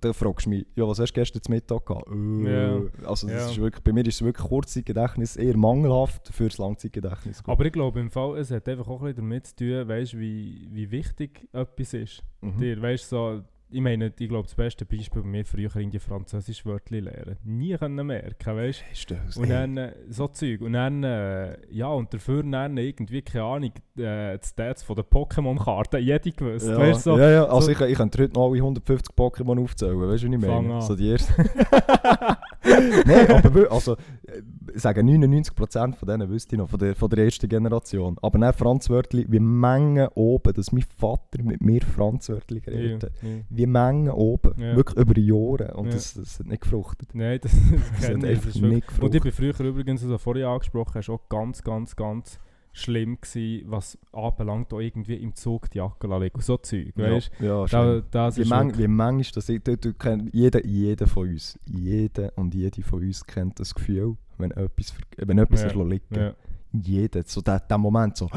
da 0.00 0.12
fragst 0.12 0.46
du 0.46 0.50
mich, 0.50 0.66
ja, 0.76 0.86
was 0.86 0.98
hast 0.98 1.12
du 1.12 1.20
gestern 1.20 1.42
zum 1.42 1.54
Mittag 1.54 1.86
gehabt? 1.86 2.08
Äh, 2.10 2.44
Ja. 2.44 2.82
Also 3.06 3.26
das 3.28 3.36
Ja. 3.46 3.50
ist 3.50 3.60
wirklich, 3.60 3.82
bei 3.84 3.92
mir 3.92 4.06
ist 4.06 4.16
es 4.16 4.22
wirklich 4.22 4.46
Kurzzeitgedächtnis 4.46 5.36
eher 5.36 5.56
mangelhaft 5.56 6.28
für 6.32 6.44
das 6.48 6.58
Langzeitgedächtnis. 6.58 7.42
Aber 7.46 7.64
ich 7.64 7.72
glaube 7.72 8.00
im 8.00 8.10
Fall, 8.10 8.38
es 8.38 8.50
hat 8.50 8.68
einfach 8.68 8.88
auch 8.88 9.00
ein 9.02 9.06
bisschen 9.14 9.16
damit 9.28 9.46
zu 9.46 9.56
tun, 9.56 9.88
weißt, 9.88 10.18
wie, 10.18 10.68
wie 10.70 10.90
wichtig 10.90 11.48
etwas 11.52 11.94
ist. 11.94 12.22
Mhm. 12.40 12.58
Dir, 12.58 12.80
weißt, 12.82 13.08
so, 13.08 13.42
ich 13.70 13.80
meine, 13.80 14.12
ich 14.18 14.28
glaube, 14.28 14.44
das 14.44 14.54
beste 14.54 14.84
Beispiel 14.86 15.22
bei 15.22 15.28
mir 15.28 15.44
früher 15.44 15.74
in 15.76 15.90
die 15.90 15.98
Französisch 15.98 16.64
Wörter 16.64 17.00
lernen. 17.00 17.36
Nie 17.44 17.76
können 17.76 18.06
merken, 18.06 18.56
weißt 18.56 18.82
das, 19.08 19.36
Und 19.36 19.50
dann 19.50 19.76
äh, 19.76 19.92
so 20.08 20.28
Zeug. 20.28 20.62
Und 20.62 20.72
dann, 20.72 21.04
äh, 21.04 21.56
ja, 21.70 21.88
und 21.88 22.12
dafür 22.12 22.42
dann 22.42 22.76
irgendwie, 22.78 23.22
keine 23.22 23.44
Ahnung, 23.44 23.72
äh, 23.98 24.38
die 24.38 24.46
Stats 24.46 24.82
von 24.82 24.96
den 24.96 25.04
Pokémon-Karten, 25.04 26.02
jede 26.02 26.32
gewusst. 26.32 26.66
Ja, 26.66 26.78
Weißt, 26.78 27.02
so, 27.02 27.18
ja, 27.18 27.30
ja, 27.30 27.44
also 27.44 27.66
so- 27.66 27.72
ich, 27.72 27.80
ich 27.80 27.96
könnte 27.96 28.22
heute 28.22 28.34
noch 28.34 28.48
alle 28.48 28.56
150 28.58 29.14
Pokémon 29.14 29.62
aufzählen, 29.62 30.00
weißt 30.00 30.22
du, 30.24 30.28
was 30.28 30.34
ich 30.34 30.48
meine? 30.48 30.74
an. 30.74 30.80
So 30.80 30.96
die 30.96 31.10
ersten. 31.10 31.34
Nein, 33.06 33.30
aber 33.30 33.70
also, 33.72 33.94
äh, 34.26 34.42
ich 34.74 34.82
sage 34.82 35.00
99% 35.00 35.94
von 35.94 36.08
denen 36.08 36.28
wüsste 36.28 36.54
ich 36.54 36.58
noch, 36.58 36.68
von 36.68 36.78
der, 36.78 36.94
von 36.94 37.08
der 37.10 37.24
ersten 37.24 37.48
Generation. 37.48 38.16
Aber 38.22 38.38
dann 38.38 38.52
Franz 38.52 38.90
Wörtli, 38.90 39.26
wie 39.28 39.40
Mengen 39.40 40.08
oben, 40.14 40.52
dass 40.52 40.72
mein 40.72 40.84
Vater 40.96 41.42
mit 41.42 41.60
mir 41.60 41.80
Franz 41.82 42.28
Wörtli 42.28 42.58
ja, 42.58 42.64
geredet 42.64 43.02
hat. 43.04 43.12
ja. 43.22 43.28
Wie 43.58 43.66
Mengen 43.66 44.08
oben, 44.10 44.52
Ja. 44.60 44.76
wirklich 44.76 44.96
über 44.98 45.18
Jahre. 45.18 45.74
Und 45.76 45.86
Ja. 45.86 45.92
das, 45.92 46.14
das 46.14 46.38
hat 46.38 46.46
nicht 46.46 46.62
gefruchtet. 46.62 47.08
Nein, 47.14 47.40
das, 47.42 47.52
das 47.52 47.60
Das 48.00 48.08
hat. 48.08 48.22
Das 48.22 48.24
einfach 48.30 48.48
ist 48.48 48.62
wirklich- 48.62 48.62
nicht 48.62 48.62
Und 49.02 49.14
ich 49.14 49.22
gefruchtet. 49.22 49.22
bin 49.22 49.32
früher 49.32 49.66
übrigens, 49.68 50.02
also 50.04 50.16
vorher 50.18 50.48
angesprochen 50.48 50.94
hast, 50.94 51.10
auch 51.10 51.28
ganz, 51.28 51.62
ganz, 51.62 51.96
ganz 51.96 52.38
schlimm 52.72 53.18
gewesen, 53.20 53.64
was 53.70 53.98
anbelangt, 54.12 54.72
auch 54.72 54.78
irgendwie 54.78 55.16
im 55.16 55.34
Zug 55.34 55.68
die 55.70 55.78
Jacke 55.78 56.06
legen 56.06 56.36
und 56.36 56.44
so 56.44 56.56
Zeug, 56.58 56.92
weißt 56.94 57.30
Ja, 57.40 57.64
ja? 57.64 57.66
Da, 57.66 58.00
das 58.10 58.36
Wie, 58.36 58.42
ist 58.42 58.50
wirklich- 58.50 58.78
wie 58.78 58.86
manchmal 58.88 59.32
das 59.34 59.48
ich, 59.48 59.62
du, 59.64 59.76
du 59.76 59.94
kenn, 59.94 60.30
jeder, 60.32 60.64
jeder 60.64 61.06
von 61.08 61.28
uns, 61.28 61.58
jeder 61.66 62.32
und 62.36 62.54
jede 62.54 62.82
von 62.82 63.00
uns 63.02 63.26
kennt 63.26 63.58
das 63.58 63.74
Gefühl, 63.74 64.16
wenn 64.36 64.52
etwas, 64.52 64.94
wenn 65.16 65.38
etwas 65.38 65.62
ja. 65.62 65.82
liegen 65.82 66.04
ja, 66.14 66.34
Jeder, 66.70 67.22
so 67.24 67.40
der, 67.40 67.58
der 67.60 67.78
Moment 67.78 68.16
so, 68.16 68.28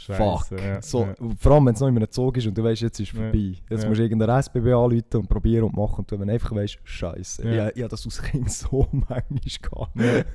Scheisse, 0.00 0.56
fuck. 0.56 0.60
ja, 0.60 0.80
so, 0.80 1.02
ja. 1.02 1.14
Vor 1.38 1.52
allem 1.52 1.66
wenn 1.66 1.74
es 1.74 1.80
noch 1.80 1.88
in 1.88 1.96
einem 1.96 2.10
Zug 2.10 2.34
ist 2.38 2.46
und 2.46 2.56
du 2.56 2.64
weißt, 2.64 2.80
jetzt 2.80 2.98
ist 3.00 3.08
es 3.08 3.14
Ja, 3.14 3.24
vorbei. 3.24 3.52
Jetzt 3.68 3.86
musst 3.86 3.98
du 3.98 4.02
irgendeinen 4.02 4.38
SBB 4.42 4.66
anrufen 4.72 5.04
und 5.12 5.28
probieren 5.28 5.64
und 5.64 5.76
machen. 5.76 6.06
Und 6.10 6.18
wenn 6.18 6.26
du 6.26 6.32
einfach 6.32 6.54
weißt, 6.54 6.78
Scheiße. 6.82 7.46
Ja. 7.46 7.68
Ich, 7.68 7.76
ich 7.76 7.88
das 7.88 8.06
als 8.06 8.22
Kind 8.22 8.50
so 8.50 8.88
manchmal 8.92 9.24
gehabt. 9.30 9.96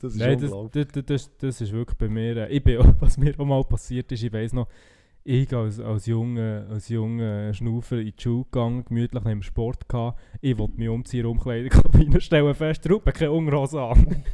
Das 0.00 0.14
ist 0.14 0.18
Nein, 0.18 0.40
das, 0.40 0.50
das, 0.72 1.04
das, 1.04 1.36
das 1.36 1.60
ist 1.60 1.72
wirklich 1.72 1.98
bei 1.98 2.08
mir. 2.08 2.36
Äh, 2.36 2.56
ich 2.56 2.64
bin, 2.64 2.78
was 3.00 3.18
mir 3.18 3.38
auch 3.38 3.44
mal 3.44 3.62
passiert 3.64 4.10
ist, 4.10 4.22
ich 4.22 4.32
weiss 4.32 4.52
noch, 4.52 4.68
ich 5.26 5.52
als, 5.54 5.80
als 5.80 6.06
junger 6.06 6.66
als 6.70 6.88
junge 6.88 7.52
Schnaufer 7.54 7.98
in 7.98 8.12
die 8.16 8.22
Schule 8.22 8.44
gegangen, 8.44 8.84
gemütlich 8.84 9.24
neben 9.24 9.40
dem 9.40 9.42
Sport 9.42 9.88
gehabt. 9.88 10.20
Ich 10.40 10.56
wollte 10.58 10.76
mich 10.76 10.88
umziehen, 10.88 11.26
Umkleidekabine 11.26 12.20
stellen, 12.20 12.54
fest, 12.54 12.88
Ruppe, 12.90 13.12
keine 13.12 13.32
Unterhose 13.32 13.80
an. 13.80 14.24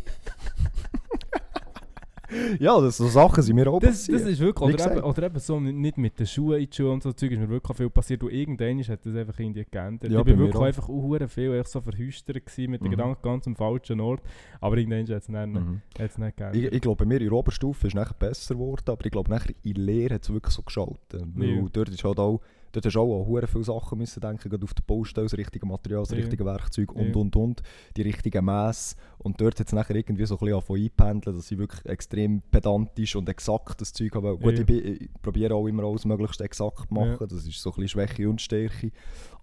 Ja, 2.61 2.81
das, 2.81 2.97
so 2.97 3.07
Sachen 3.09 3.43
sind 3.43 3.57
mir 3.57 3.69
auch 3.71 3.81
Das, 3.81 3.91
passiert. 4.07 4.21
das 4.21 4.29
ist 4.29 4.41
wirklich, 4.41 4.75
oder 4.75 4.93
eben, 4.93 5.05
oder 5.05 5.23
eben 5.25 5.39
so 5.39 5.59
nicht 5.61 5.99
mit 5.99 6.19
den 6.19 6.27
Schuhen 6.27 6.61
in 6.61 6.69
die 6.71 6.77
Schuhe 6.77 6.91
und 6.93 7.03
so 7.03 7.13
Zeug 7.13 7.33
ist 7.33 7.39
mir 7.41 7.49
wirklich 7.49 7.77
viel 7.77 7.91
passiert 7.91 8.23
und 8.23 8.31
irgendwann 8.33 8.79
hat 8.83 9.05
das 9.05 9.15
einfach 9.15 9.39
irgendwie 9.39 9.67
geändert. 9.71 10.11
Ja, 10.11 10.19
ich 10.21 10.25
bin 10.25 10.39
wirklich 10.39 10.57
auch. 10.57 10.63
einfach 10.65 10.89
auch 10.89 11.19
viel 11.29 11.55
echt 11.55 11.69
so 11.69 11.81
verhüstert 11.81 12.45
gewesen, 12.47 12.71
mit 12.71 12.81
den 12.81 12.87
Mhm. 12.89 12.91
Gedanken 12.93 13.23
ganz 13.23 13.47
am 13.47 13.57
falschen 13.57 14.01
Ort, 14.01 14.23
aber 14.61 14.77
irgendwann 14.79 15.03
hat 15.03 15.11
es 15.11 15.27
dann 15.27 15.53
Mhm. 15.53 15.83
nicht 15.99 16.17
geändert. 16.37 16.57
Ich, 16.57 16.65
ich 16.73 16.81
glaube, 16.81 17.05
bei 17.05 17.09
mir 17.09 17.21
in 17.21 17.29
der 17.29 17.33
Oberstufe 17.33 17.87
ist 17.87 17.95
es 17.97 18.13
besser 18.15 18.55
geworden, 18.55 18.85
aber 18.87 19.05
ich 19.05 19.11
glaube, 19.13 19.31
nachher 19.31 19.55
in 19.63 19.75
der 19.75 19.83
Lehre 19.85 20.15
hat 20.15 20.23
es 20.25 20.33
wirklich 20.33 20.55
so 20.55 20.63
geschaltet. 20.63 21.25
Weil 21.35 21.49
Ja. 21.49 21.67
dort 21.73 21.89
ist 21.89 22.05
halt 22.05 22.19
auch, 22.19 22.41
dort 22.73 22.87
hast 22.87 22.95
du 22.95 23.01
auch 23.01 23.37
an 23.37 23.47
viele 23.47 23.65
Sachen 23.65 23.99
müssen 23.99 24.21
denken, 24.21 24.49
gerade 24.49 24.65
auf 24.65 24.75
der 24.75 24.83
Baustelle, 24.83 25.27
das 25.27 25.37
richtige 25.37 25.67
Material, 25.67 26.03
das 26.03 26.11
Ja. 26.11 26.17
richtige 26.19 26.45
Werkzeug 26.45 26.93
und, 26.93 27.09
Ja. 27.09 27.15
und, 27.17 27.37
und, 27.37 27.63
die 27.97 28.03
richtigen 28.03 28.45
Mess. 28.45 28.97
Und 29.19 29.41
dort 29.41 29.59
hat 29.61 29.67
es 29.67 29.73
nachher 29.73 29.97
irgendwie 29.97 30.25
so 30.27 30.37
ein 30.37 30.39
bisschen 30.39 30.55
angefangen 30.55 30.83
einpendeln, 30.85 31.37
dass 31.37 31.51
ich 31.51 31.59
wirklich 31.59 31.85
extrem 31.87 32.43
pedantisch 32.51 33.17
und 33.17 33.29
exakt 33.29 33.81
das 33.81 33.93
Zeug 33.93 34.15
habe. 34.15 34.37
Gut, 34.39 34.59
Ja. 34.59 34.65
ich, 34.77 34.85
ich 35.03 35.11
probiere 35.23 35.55
auch 35.55 35.67
immer 35.67 35.85
alles 35.85 36.05
möglichst 36.05 36.41
exakt 36.41 36.89
zu 36.89 36.95
machen, 36.95 37.27
das 37.29 37.47
ist 37.47 37.61
so 37.61 37.71
ein 37.71 37.75
bisschen 37.75 37.89
Schwäche 37.89 38.29
und 38.29 38.41
Stärke. 38.41 38.91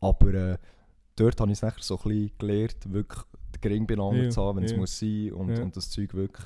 Aber 0.01 0.33
äh, 0.33 0.57
dort 1.15 1.39
habe 1.41 1.51
ich 1.51 1.57
es 1.57 1.61
nachher 1.61 1.81
so 1.83 1.97
ein 1.97 2.03
bisschen 2.03 2.31
gelernt, 2.37 2.93
wirklich 2.93 3.23
gering 3.61 3.87
beieinander 3.87 4.29
zu 4.29 4.41
haben, 4.41 4.57
wenn 4.57 4.65
es 4.65 4.75
muss 4.75 4.97
sein 4.99 5.31
und, 5.33 5.49
Ja. 5.55 5.63
und 5.63 5.75
das 5.75 5.89
Zeug 5.89 6.13
wirklich... 6.13 6.45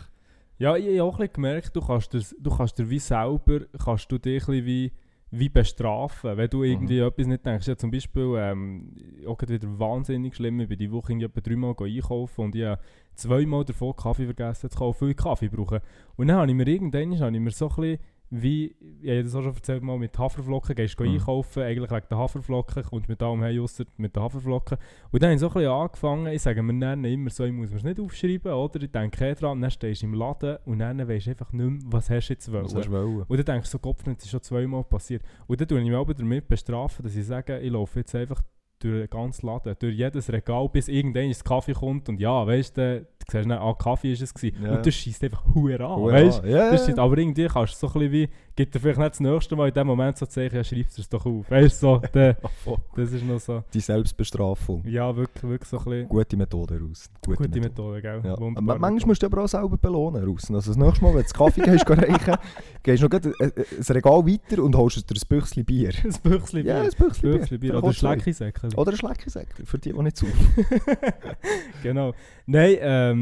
Ja, 0.57 0.77
ich 0.77 0.85
habe 0.99 1.03
auch 1.03 1.13
ein 1.15 1.17
bisschen 1.21 1.33
gemerkt, 1.33 1.75
du 1.75 1.81
kannst, 1.81 2.13
dir, 2.13 2.21
du 2.39 2.55
kannst 2.55 2.77
dir 2.77 2.87
wie 2.89 2.99
selber, 2.99 3.61
kannst 3.83 4.11
du 4.11 4.19
dich 4.19 4.43
ein 4.43 4.45
bisschen 4.47 4.65
wie, 4.65 4.91
wie 5.31 5.47
bestrafen, 5.47 6.35
wenn 6.35 6.49
du 6.49 6.63
irgendwie 6.63 6.99
etwas 6.99 7.25
nicht 7.25 7.45
denkst. 7.45 7.67
Ja, 7.67 7.77
zum 7.77 7.89
Beispiel, 7.89 8.35
ähm, 8.37 8.93
auch 9.25 9.41
wieder 9.41 9.79
wahnsinnig 9.79 10.35
schlimm, 10.35 10.59
ich 10.59 10.67
bin 10.67 10.77
die 10.77 10.91
Woche 10.91 11.13
irgendwie 11.13 11.25
etwa 11.25 11.39
dreimal 11.39 11.75
einkaufen 11.79 12.41
und 12.41 12.55
ich 12.55 12.65
habe 12.65 12.81
zweimal 13.15 13.63
davon 13.63 13.95
Kaffee 13.95 14.25
vergessen 14.25 14.69
zu 14.69 14.77
kaufen, 14.77 15.01
weil 15.01 15.11
ich 15.11 15.17
Kaffee 15.17 15.47
brauche. 15.47 15.81
Und 16.17 16.27
dann 16.27 16.37
habe 16.37 16.51
ich 16.51 16.57
mir 16.57 16.67
irgendwann 16.67 17.17
habe 17.19 17.35
ich 17.35 17.41
mir 17.41 17.51
so 17.51 17.69
ein 17.69 17.75
bisschen 17.75 17.99
wie, 18.33 18.73
ich 19.01 19.09
habe 19.09 19.23
das 19.23 19.35
auch 19.35 19.43
schon 19.43 19.53
erzählt, 19.55 19.83
mal 19.83 19.97
mit 19.97 20.17
Haferflocken, 20.17 20.73
gehst 20.73 20.97
du 20.97 21.03
Mhm. 21.03 21.11
einkaufen, 21.15 21.63
eigentlich 21.63 21.91
wegen 21.91 22.05
der 22.09 22.17
Haferflocken, 22.17 22.83
kommst 22.83 23.09
mit 23.09 23.21
allem 23.21 23.41
heim, 23.41 23.61
ausser 23.61 23.83
mit 23.97 24.15
den 24.15 24.23
Haferflocken. 24.23 24.77
Und 25.11 25.21
dann 25.21 25.27
habe 25.27 25.33
ich 25.35 25.39
so 25.41 25.47
ein 25.47 25.53
bisschen 25.53 25.69
angefangen, 25.69 26.27
ich 26.27 26.41
sage 26.41 26.63
mir 26.63 26.79
dann 26.79 27.03
immer 27.03 27.29
so, 27.29 27.43
ich 27.43 27.51
muss 27.51 27.69
mir 27.71 27.77
es 27.77 27.83
nicht 27.83 27.99
aufschreiben, 27.99 28.53
oder? 28.53 28.81
Ich 28.81 28.89
denke 28.91 29.25
eh 29.29 29.35
dran, 29.35 29.59
dann 29.61 29.69
stehst 29.69 30.01
du 30.01 30.05
im 30.05 30.13
Laden 30.13 30.57
und 30.65 30.79
dann 30.79 31.05
weisst 31.07 31.27
du 31.27 31.31
einfach 31.31 31.51
nicht 31.51 31.69
mehr, 31.69 31.79
was 31.87 32.09
hast 32.09 32.29
du 32.29 32.33
jetzt 32.33 32.51
wollen. 32.51 32.63
Was 32.63 32.75
hast 32.75 32.87
du 32.87 32.91
wollen? 32.93 33.25
Und 33.27 33.37
dann 33.37 33.45
denkst 33.45 33.69
du 33.69 33.71
so, 33.73 33.79
Kopf, 33.79 34.01
das 34.03 34.15
ist 34.23 34.29
schon 34.29 34.41
zweimal 34.41 34.85
passiert. 34.85 35.23
Und 35.47 35.59
dann 35.59 35.67
tue 35.67 35.79
ich 35.79 35.85
mich 35.87 35.93
aber 35.95 36.13
damit 36.13 36.47
bestrafen, 36.47 37.03
dass 37.03 37.15
ich 37.15 37.25
sage, 37.25 37.59
ich 37.59 37.71
laufe 37.71 37.99
jetzt 37.99 38.15
einfach 38.15 38.41
durch 38.79 39.01
den 39.01 39.09
ganzen 39.09 39.45
Laden, 39.45 39.75
durch 39.77 39.95
jedes 39.95 40.31
Regal, 40.31 40.69
bis 40.69 40.87
irgendwann 40.87 41.25
ins 41.25 41.43
Kaffee 41.43 41.73
kommt 41.73 42.09
und 42.09 42.19
ja, 42.19 42.47
weißt 42.47 42.77
du 42.77 43.05
siehst 43.31 43.49
dann, 43.49 43.51
ah, 43.59 43.73
Kaffee 43.73 44.11
ist 44.13 44.21
es 44.21 44.33
gewesen. 44.33 44.63
Ja. 44.63 44.75
Und 44.75 44.85
das 44.85 44.93
schießt 44.93 45.23
einfach 45.23 45.43
Huer 45.55 45.79
an, 45.81 45.95
Hure 45.97 46.13
weißt. 46.13 46.43
Ja, 46.45 46.71
das 46.71 46.85
ja. 46.87 46.93
ist, 46.93 46.99
aber 46.99 47.17
irgendwie 47.17 47.47
kannst 47.47 47.73
du 47.73 47.77
so 47.77 47.87
ein 47.87 47.93
bisschen 47.93 48.11
wie, 48.11 48.29
gibt 48.55 48.75
dir 48.75 48.79
vielleicht 48.79 48.99
nicht 48.99 49.11
das 49.11 49.19
nächste 49.19 49.55
Mal 49.55 49.69
in 49.69 49.73
dem 49.73 49.87
Moment 49.87 50.17
so 50.17 50.25
zeigen, 50.25 50.55
ja, 50.55 50.63
schreibst 50.63 50.97
du 50.97 51.01
es 51.01 51.09
doch 51.09 51.25
auf. 51.25 51.49
Weißt 51.49 51.81
du, 51.83 51.87
so, 51.87 52.01
Ah, 52.19 52.49
voll. 52.63 52.77
das 52.95 53.11
ist 53.13 53.25
noch 53.25 53.39
so, 53.39 53.63
Die 53.73 53.79
Selbstbestrafung. 53.79 54.83
ja, 54.87 55.15
wirklich, 55.15 55.43
wirklich 55.43 55.69
so 55.69 55.77
ein 55.79 55.83
bisschen 55.85 56.09
Gute 56.09 56.37
Methode 56.37 56.79
raus. 56.79 57.09
gute, 57.25 57.59
Methode, 57.59 58.01
gell? 58.01 58.21
Ja. 58.23 58.39
Wunderbar. 58.39 58.77
Manchmal 58.79 59.07
musst 59.07 59.21
du 59.23 59.27
aber 59.27 59.43
auch 59.43 59.47
selber 59.47 59.77
belohnen 59.77 60.23
raus. 60.23 60.51
Also 60.51 60.71
das 60.71 60.77
nächste 60.77 61.03
Mal, 61.03 61.15
wenn 61.15 61.23
du 61.23 61.29
Kaffee 61.29 61.61
gehst, 61.61 61.89
reichen, 61.89 62.35
gehst 62.83 63.01
du 63.03 63.07
noch 63.07 63.13
ein, 63.23 63.33
ein 63.39 63.51
ein 63.55 63.93
Regal 63.95 64.25
weiter 64.27 64.63
und 64.63 64.75
holst 64.75 65.09
dir 65.09 65.15
ein 65.15 65.27
Büchschen 65.27 65.65
Bier. 65.65 65.89
ein 66.03 66.11
Ja, 66.11 66.19
Bier. 66.29 66.81
ein 66.81 66.89
Büchschen 66.97 67.31
Bier. 67.49 67.59
Bier. 67.59 67.75
Oder 67.77 67.87
zwei. 67.87 67.93
Schleckisäckchen. 67.93 68.73
Oder 68.75 68.91
ein 68.91 68.97
Schleckersäckchen, 68.97 69.65
für 69.65 69.77
die, 69.79 69.93
die 69.93 70.01
nicht 70.01 70.17
zu. 70.17 70.25
genau. 71.83 72.13
Nein, 72.45 72.75
ähm, 72.81 73.20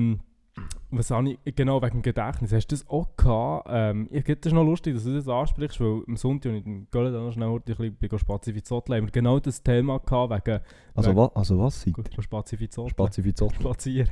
was 0.91 1.11
habe 1.11 1.37
ich, 1.45 1.55
genau 1.55 1.81
wegen 1.81 1.97
dem 1.97 2.01
Gedächtnis, 2.01 2.51
hast 2.51 2.67
du 2.67 2.75
das 2.75 2.87
auch 2.89 3.15
gehabt? 3.15 3.67
Ähm, 3.71 4.07
ich 4.11 4.25
finde 4.25 4.41
das 4.41 4.51
noch 4.53 4.63
lustig, 4.63 4.95
dass 4.95 5.03
du 5.05 5.13
das 5.13 5.27
ansprichst, 5.27 5.79
weil 5.79 6.01
am 6.07 6.17
Sonntag 6.17 6.49
und 6.51 6.65
in 6.65 6.89
Köln 6.89 7.13
dann 7.13 7.25
noch 7.25 7.31
schnell 7.31 7.49
ein 7.49 7.61
bisschen 7.61 7.95
bei 7.95 8.17
Spazifizottel 8.17 8.95
haben 8.95 9.05
wir 9.05 9.11
genau 9.11 9.39
das 9.39 9.61
Thema 9.63 9.99
gehabt, 9.99 10.33
wegen 10.47 10.59
Also, 10.95 11.09
Wegen- 11.11 11.17
wa 11.19 11.31
also 11.35 11.59
was? 11.59 11.81
Seid 11.81 11.93
Gut, 11.93 12.09
Spazifizottel. 12.19 12.89
Spazifizot. 12.91 13.53
Spazieren. 13.55 14.09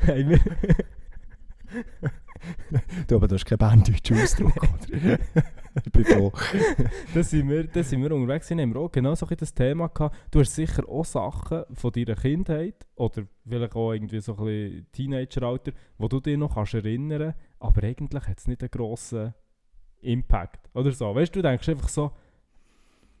hey, 0.00 0.28
wir, 0.28 0.38
Du, 3.06 3.16
aber 3.16 3.28
das 3.28 3.42
ist 3.42 3.46
kein 3.46 3.58
banddeutschen 3.58 4.20
Ausdruck, 4.20 4.52
oder? 4.88 5.18
Ich 5.84 5.92
bin 5.92 6.04
froh. 6.04 6.32
da 7.14 7.22
sind 7.22 7.48
wir, 7.48 7.64
da 7.64 7.82
sind 7.82 8.02
wir 8.02 8.12
unterwegs 8.12 8.48
gewesen, 8.48 8.62
haben 8.62 8.74
wir 8.74 8.80
auch 8.80 8.92
genau 8.92 9.14
so 9.14 9.26
ein 9.26 9.36
das 9.38 9.54
Thema 9.54 9.88
gehabt. 9.88 10.16
Du 10.30 10.40
hast 10.40 10.54
sicher 10.54 10.88
auch 10.88 11.04
Sachen 11.04 11.64
von 11.74 11.92
deiner 11.92 12.14
Kindheit 12.14 12.86
oder 12.96 13.22
vielleicht 13.46 13.74
auch 13.74 13.92
irgendwie 13.92 14.20
so 14.20 14.36
ein 14.36 14.44
bisschen 14.44 14.86
Teenageralter, 14.92 15.72
wo 15.98 16.08
du 16.08 16.20
dich 16.20 16.36
noch 16.36 16.54
kannst 16.54 16.74
erinnern 16.74 17.34
aber 17.58 17.82
eigentlich 17.84 18.26
hat 18.26 18.38
es 18.38 18.48
nicht 18.48 18.60
einen 18.62 18.70
grossen 18.72 19.34
Impact 20.00 20.68
oder 20.74 20.90
so. 20.90 21.14
Weißt 21.14 21.34
du, 21.34 21.40
du 21.42 21.48
denkst 21.48 21.68
einfach 21.68 21.88
so, 21.88 22.10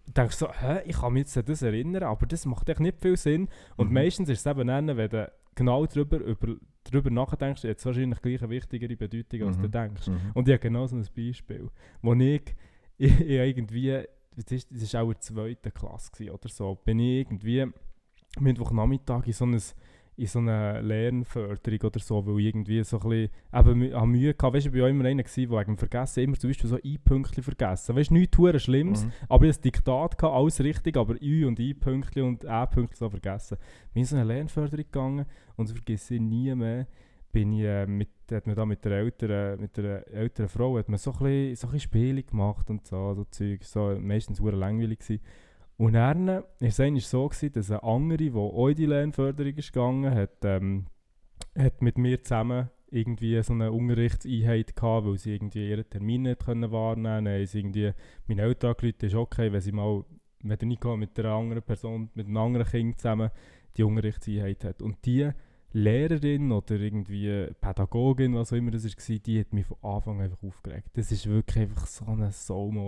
denkst 0.06 0.36
so, 0.36 0.52
hä, 0.52 0.80
ich 0.84 0.96
kann 0.98 1.12
mich 1.12 1.20
jetzt 1.22 1.38
an 1.38 1.44
das 1.46 1.62
erinnern, 1.62 2.02
aber 2.02 2.26
das 2.26 2.44
macht 2.44 2.68
echt 2.68 2.80
nicht 2.80 3.00
viel 3.00 3.16
Sinn. 3.16 3.48
Und 3.76 3.88
Mhm. 3.88 3.94
meistens 3.94 4.28
ist 4.28 4.40
es 4.44 4.46
eben 4.46 4.66
dann, 4.66 4.88
wenn 4.96 5.08
du 5.08 5.30
genau 5.54 5.86
darüber, 5.86 6.18
über, 6.18 6.56
darüber 6.84 7.10
nachdenkst, 7.10 7.64
hat 7.64 7.78
es 7.78 7.86
wahrscheinlich 7.86 8.20
gleich 8.22 8.40
eine 8.42 8.50
wichtigere 8.50 8.96
Bedeutung, 8.96 9.42
als 9.42 9.56
du 9.58 9.66
Mhm. 9.66 9.70
denkst. 9.70 10.08
Mhm. 10.08 10.18
Und 10.34 10.48
ich 10.48 10.52
habe 10.54 10.62
genau 10.62 10.86
so 10.86 10.96
ein 10.96 11.06
Beispiel, 11.14 11.68
wo 12.02 12.14
ich, 12.14 12.42
ich, 12.98 13.20
ich 13.20 13.28
irgendwie, 13.30 14.02
das 14.36 14.50
ist, 14.52 14.70
das 14.70 14.82
ist 14.82 14.96
auch 14.96 15.08
in 15.08 15.12
der 15.12 15.20
zweiten 15.20 15.74
Klasse 15.74 16.10
gewesen 16.12 16.30
oder 16.30 16.48
so, 16.48 16.74
bin 16.76 16.98
ich 16.98 17.20
irgendwie 17.20 17.66
Mittwochnachmittag 18.40 19.26
in 19.26 19.32
so 19.32 19.44
ein, 19.44 19.60
in 20.16 20.26
so 20.26 20.38
eine 20.40 20.80
Lernförderung 20.82 21.80
oder 21.84 21.98
so, 22.00 22.26
weil 22.26 22.40
ich 22.40 22.46
irgendwie 22.46 22.84
so 22.84 23.00
ein 23.00 23.08
bisschen 23.08 23.30
eben, 23.82 23.94
habe 23.94 24.06
Mühe 24.06 24.28
hatte. 24.38 24.52
Weißt 24.52 24.66
du, 24.66 24.70
ich 24.74 24.80
war 24.82 24.88
immer 24.88 25.04
einer, 25.06 25.22
der 25.22 25.50
wegen 25.50 25.76
Vergessen 25.78 26.24
immer 26.24 26.36
zum 26.38 26.50
Beispiel 26.50 26.68
so 26.70 26.78
I-Pünktchen 26.84 27.42
vergessen. 27.42 27.96
Weißt 27.96 28.10
du, 28.10 28.14
nichts 28.14 28.36
hure 28.38 28.60
Schlimmes, 28.60 29.04
Mhm. 29.04 29.12
aber 29.28 29.44
ich 29.46 29.50
hatte 29.54 29.60
ein 29.60 29.62
Diktat, 29.62 30.18
gehabt, 30.18 30.36
alles 30.36 30.60
richtig, 30.60 30.96
aber 30.96 31.20
I 31.22 31.44
und 31.46 31.58
I-Pünktchen 31.58 32.24
und 32.24 32.44
Ä-Pünktchen 32.44 32.96
so 32.98 33.08
vergessen. 33.08 33.56
Ich 33.86 33.92
bin 33.94 34.00
in 34.02 34.06
so 34.06 34.16
eine 34.16 34.24
Lernförderung 34.26 34.84
gegangen 34.84 35.26
und 35.56 35.68
das 35.68 35.76
vergesse 35.76 36.14
ich 36.16 36.20
nie 36.20 36.54
mehr. 36.54 36.86
Bin 37.32 37.50
ich, 37.54 37.62
äh, 37.64 37.86
mit, 37.86 38.10
hat 38.30 38.46
man 38.46 38.54
da 38.54 38.66
mit 38.66 38.84
der 38.84 38.92
älteren, 38.92 39.58
mit 39.58 39.74
der 39.78 40.06
älteren 40.12 40.50
Frau 40.50 40.76
hat 40.76 40.90
man 40.90 40.98
so 40.98 41.12
ein 41.12 41.18
bisschen, 41.20 41.56
so 41.56 41.66
ein 41.68 41.72
bisschen 41.72 41.80
Spiele 41.80 42.22
gemacht 42.22 42.68
und 42.68 42.86
so, 42.86 43.14
so 43.14 43.24
Zeug, 43.24 43.64
so 43.64 43.96
meistens 43.98 44.38
hure 44.40 44.54
langweilig 44.56 44.98
gewesen. 44.98 45.22
Und 45.76 45.94
dann 45.94 46.26
war 46.26 46.44
es 46.60 46.80
eigentlich 46.80 47.06
so, 47.06 47.28
gewesen, 47.28 47.52
dass 47.52 47.70
eine 47.70 47.82
andere, 47.82 48.18
die 48.18 48.32
auch 48.32 48.68
in 48.68 48.74
die 48.76 48.86
Lernförderung 48.86 49.54
ist 49.54 49.72
gegangen 49.72 50.14
hat, 50.14 50.44
ähm, 50.44 50.86
hat 51.56 51.82
mit 51.82 51.98
mir 51.98 52.22
zusammen 52.22 52.70
irgendwie 52.90 53.42
so 53.42 53.54
eine 53.54 53.72
Unterrichtseinheit 53.72 54.76
gehabt, 54.76 55.06
weil 55.06 55.18
sie 55.18 55.34
irgendwie 55.34 55.70
ihren 55.70 55.88
Termin 55.88 56.22
nicht 56.22 56.44
können 56.44 56.70
wahrnehmen 56.70 57.24
konnten. 57.24 57.46
sie 57.46 57.58
irgendwie, 57.58 57.92
Eltern 58.38 58.70
angerufen, 58.70 59.06
ist 59.06 59.14
okay, 59.14 59.50
wenn 59.52 59.60
sie 59.60 59.72
mal, 59.72 60.04
der 60.60 60.68
Nico 60.68 60.96
mit 60.96 61.18
einer 61.18 61.30
anderen 61.30 61.62
Person, 61.62 62.10
mit 62.14 62.26
einem 62.26 62.36
anderen 62.36 62.66
Kind 62.66 62.98
zusammen 62.98 63.30
die 63.76 63.82
Unterrichtseinheit 63.82 64.64
hat. 64.64 64.82
Und 64.82 65.04
die 65.06 65.30
Lehrerin 65.72 66.52
oder 66.52 66.74
irgendwie 66.76 67.48
Pädagogin, 67.60 68.34
was 68.34 68.52
auch 68.52 68.56
immer 68.56 68.70
das 68.70 68.84
war, 68.84 69.18
die 69.18 69.40
hat 69.40 69.52
mich 69.52 69.66
von 69.66 69.78
Anfang 69.82 70.18
an 70.18 70.24
einfach 70.24 70.42
aufgeregt. 70.42 70.90
Das 70.94 71.10
war 71.26 71.34
wirklich 71.34 71.64
einfach 71.64 71.86
so 71.86 72.04
ein 72.06 72.18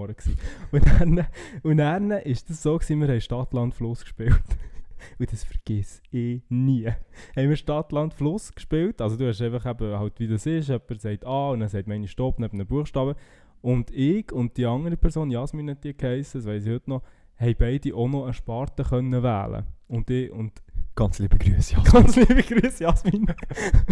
gewesen. 0.08 0.36
Und 0.70 0.86
dann, 0.86 1.26
und 1.62 1.76
dann 1.78 2.10
das 2.48 2.62
so, 2.62 2.76
gewesen, 2.76 3.00
wir 3.00 3.08
haben 3.08 3.20
Stadt, 3.20 3.52
Land, 3.52 3.74
Fluss 3.74 4.02
gespielt. 4.02 4.34
Und 5.18 5.30
das 5.30 5.44
vergiss 5.44 6.00
ich 6.10 6.42
nie. 6.48 6.86
Haben 6.86 7.48
wir 7.50 7.56
Stadt, 7.56 7.92
Land, 7.92 8.14
Fluss 8.14 8.54
gespielt. 8.54 9.02
Also 9.02 9.16
du 9.16 9.28
hast 9.28 9.42
einfach 9.42 9.66
eben 9.66 9.98
halt, 9.98 10.18
wie 10.18 10.28
das 10.28 10.46
ist, 10.46 10.68
jemand 10.68 11.00
sagt 11.00 11.26
A 11.26 11.50
und 11.50 11.60
dann 11.60 11.68
sagt 11.68 11.86
man 11.86 12.06
Stopp 12.06 12.38
neben 12.38 12.58
einem 12.58 12.66
Buchstaben. 12.66 13.14
Und 13.60 13.90
ich 13.90 14.32
und 14.32 14.56
die 14.56 14.64
andere 14.66 14.96
Person, 14.96 15.30
Jasmin 15.30 15.70
hat 15.70 15.84
die 15.84 15.96
geheissen, 15.96 16.40
das 16.40 16.46
weiss 16.46 16.64
ich 16.64 16.72
heute 16.72 16.88
noch, 16.88 17.02
haben 17.36 17.54
beide 17.58 17.94
auch 17.94 18.08
noch 18.08 18.24
eine 18.24 18.32
Sparte 18.32 18.82
können 18.82 19.22
wählen. 19.22 19.64
Und 19.88 20.10
ich 20.10 20.30
und 20.30 20.52
Ganz 20.96 21.18
liebe 21.18 21.36
Grüße. 21.38 21.76
Ganz 21.90 22.14
liebe 22.14 22.42
Grüße, 22.42 22.84
Jasmin. 22.84 23.26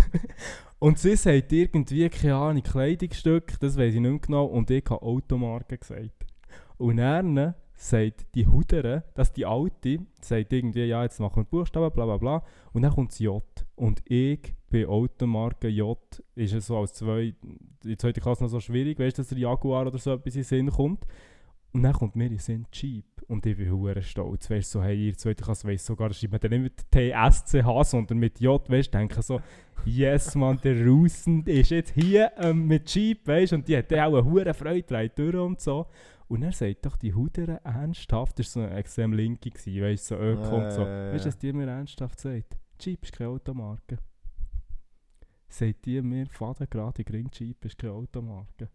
und 0.79 0.99
sie 1.01 1.17
sagt 1.17 1.53
irgendwie, 1.53 2.09
keine 2.09 2.37
Ahnung, 2.37 2.62
Kleidungsstück, 2.62 3.59
das 3.59 3.77
weiß 3.77 3.95
ich 3.95 4.01
nicht 4.01 4.11
mehr 4.11 4.21
genau, 4.21 4.45
und 4.45 4.71
ich 4.71 4.85
habe 4.88 5.03
Automarke 5.03 5.79
gesagt. 5.79 6.27
Und 6.79 6.99
dann 6.99 7.55
sagt 7.75 8.27
die 8.37 8.47
Hudere, 8.47 9.03
dass 9.15 9.33
die 9.33 9.45
Alte, 9.45 9.99
sagt 10.21 10.53
irgendwie, 10.53 10.85
ja, 10.85 11.03
jetzt 11.03 11.19
machen 11.19 11.43
wir 11.43 11.45
Buchstaben, 11.45 11.93
bla 11.93 12.05
bla 12.05 12.19
bla, 12.19 12.45
und 12.73 12.83
dann 12.83 12.93
kommt 12.93 13.11
das 13.11 13.19
J. 13.19 13.43
Und 13.75 14.01
ich 14.09 14.55
bei 14.71 14.87
Automarke 14.87 15.69
J, 15.69 15.99
ist 16.37 16.55
es 16.55 16.67
so 16.67 16.79
als 16.79 16.95
zwei, 16.95 17.35
in 17.43 17.59
der 17.85 17.99
zweiten 17.99 18.21
Klasse 18.21 18.45
noch 18.45 18.51
so 18.51 18.61
schwierig, 18.61 19.01
weißt 19.01 19.19
du, 19.19 19.23
dass 19.23 19.29
der 19.29 19.38
Jaguar 19.38 19.88
oder 19.88 19.99
so 19.99 20.12
etwas 20.12 20.37
in 20.37 20.43
den 20.43 20.45
Sinn 20.45 20.71
kommt. 20.71 21.05
Und 21.73 21.83
dann 21.83 21.95
kommt 21.95 22.15
mir 22.15 22.27
in 22.27 22.35
den 22.35 22.38
Sinn 22.38 22.67
Jeep. 22.73 23.12
Und 23.29 23.47
ich 23.47 23.57
bin 23.57 23.71
hure 23.71 24.03
stolz. 24.03 24.51
Weißt 24.51 24.75
du, 24.75 24.79
so, 24.79 24.85
hey, 24.85 25.09
ihr 25.09 25.17
zweite 25.17 25.43
Klasse 25.43 25.67
weiss 25.69 25.87
sogar, 25.87 26.13
schreibt 26.13 26.33
man 26.33 26.41
dann 26.41 26.63
nicht 26.63 26.91
mit 26.93 27.13
TSCH, 27.13 27.85
sondern 27.85 28.19
mit 28.19 28.41
J, 28.41 28.71
weißt 28.71 28.93
du, 28.93 28.99
denke 28.99 29.23
so, 29.23 29.41
yes, 29.85 30.35
man, 30.35 30.59
der 30.63 30.87
Russen 30.87 31.45
ist 31.47 31.71
jetzt 31.71 31.93
hier 31.95 32.33
ähm, 32.39 32.67
mit 32.67 32.93
Jeep, 32.95 33.27
weißt 33.27 33.53
du, 33.53 33.57
und 33.57 33.69
die 33.69 33.77
hat 33.77 33.93
auch 33.93 34.15
eine 34.15 34.25
hure 34.25 34.55
Freude, 34.55 35.09
durch 35.09 35.35
und 35.35 35.61
so. 35.61 35.87
Und 36.29 36.43
er 36.43 36.53
sagt 36.53 36.87
doch, 36.87 36.97
die 36.97 37.13
Hudere 37.13 37.61
ernsthaft, 37.63 38.39
das 38.39 38.57
war 38.57 38.63
so 38.63 38.69
eine 38.69 38.79
extrem 38.79 39.13
linke, 39.13 39.51
weißt 39.51 40.11
du, 40.11 40.15
so 40.17 40.21
Öko 40.21 40.57
und 40.57 40.71
so. 40.71 40.83
Äh. 40.83 41.13
Weißt 41.13 41.25
du, 41.25 41.29
was 41.29 41.39
die 41.39 41.53
mir 41.53 41.67
ernsthaft 41.67 42.21
sagt? 42.21 42.57
Jeep 42.81 43.03
ist 43.05 43.13
keine 43.13 43.31
Automarke. 43.31 43.99
Sagt 45.49 45.85
die 45.85 46.01
mir, 46.01 46.27
faden 46.31 46.67
gerade 46.71 47.05
Green 47.05 47.29
Jeep 47.33 47.65
ist 47.67 47.77
keine 47.77 47.93
Automarke. 47.93 48.71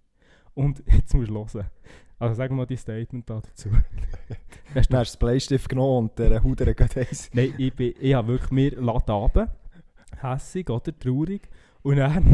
Und 0.58 0.82
jetzt 0.91 1.13
musst 1.13 1.30
du 1.30 1.36
hören. 1.36 1.70
Also 2.20 2.34
sag 2.34 2.50
mal 2.50 2.65
dein 2.65 2.78
Statement 2.78 3.30
da 3.30 3.41
dazu. 3.41 3.70
Weißt 4.74 4.91
du, 4.91 4.98
hast 4.98 5.13
den 5.13 5.20
Bleistift 5.20 5.70
genommen 5.70 6.10
und 6.10 6.20
der 6.20 6.43
Huder 6.43 6.74
geht 6.74 6.98
eins. 6.98 7.30
Nein, 7.34 7.54
ich, 7.60 7.76
bin, 7.76 7.93
ich 8.00 8.13
habe 8.15 8.30
wirklich 8.30 8.52
mir 8.52 8.72
laden 8.82 9.13
runter, 9.13 9.56
hässig 10.20 10.67
oder 10.72 10.98
traurig. 10.98 11.48
Und 11.84 11.98
dann, 11.98 12.34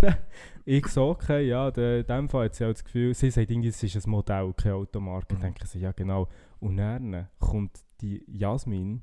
ich 0.63 0.87
so, 0.87 1.09
okay, 1.09 1.45
ja, 1.49 1.69
de, 1.69 1.99
in 1.99 2.07
dem 2.07 2.29
Fall 2.29 2.45
hat 2.45 2.55
sie 2.55 2.63
auch 2.63 2.71
das 2.71 2.85
Gefühl, 2.85 3.13
sie 3.13 3.29
sagt 3.29 3.51
irgendwie, 3.51 3.67
es 3.67 3.83
ist 3.83 4.07
ein 4.07 4.09
Modell, 4.09 4.53
keine 4.55 4.75
Automarke. 4.75 5.35
Mhm. 5.35 5.41
Dann 5.41 5.41
denke 5.41 5.65
ich 5.65 5.69
so, 5.69 5.79
ja 5.79 5.91
genau. 5.91 6.29
Und 6.61 6.77
dann 6.77 7.27
kommt 7.39 7.77
die 7.99 8.23
Jasmin, 8.27 9.01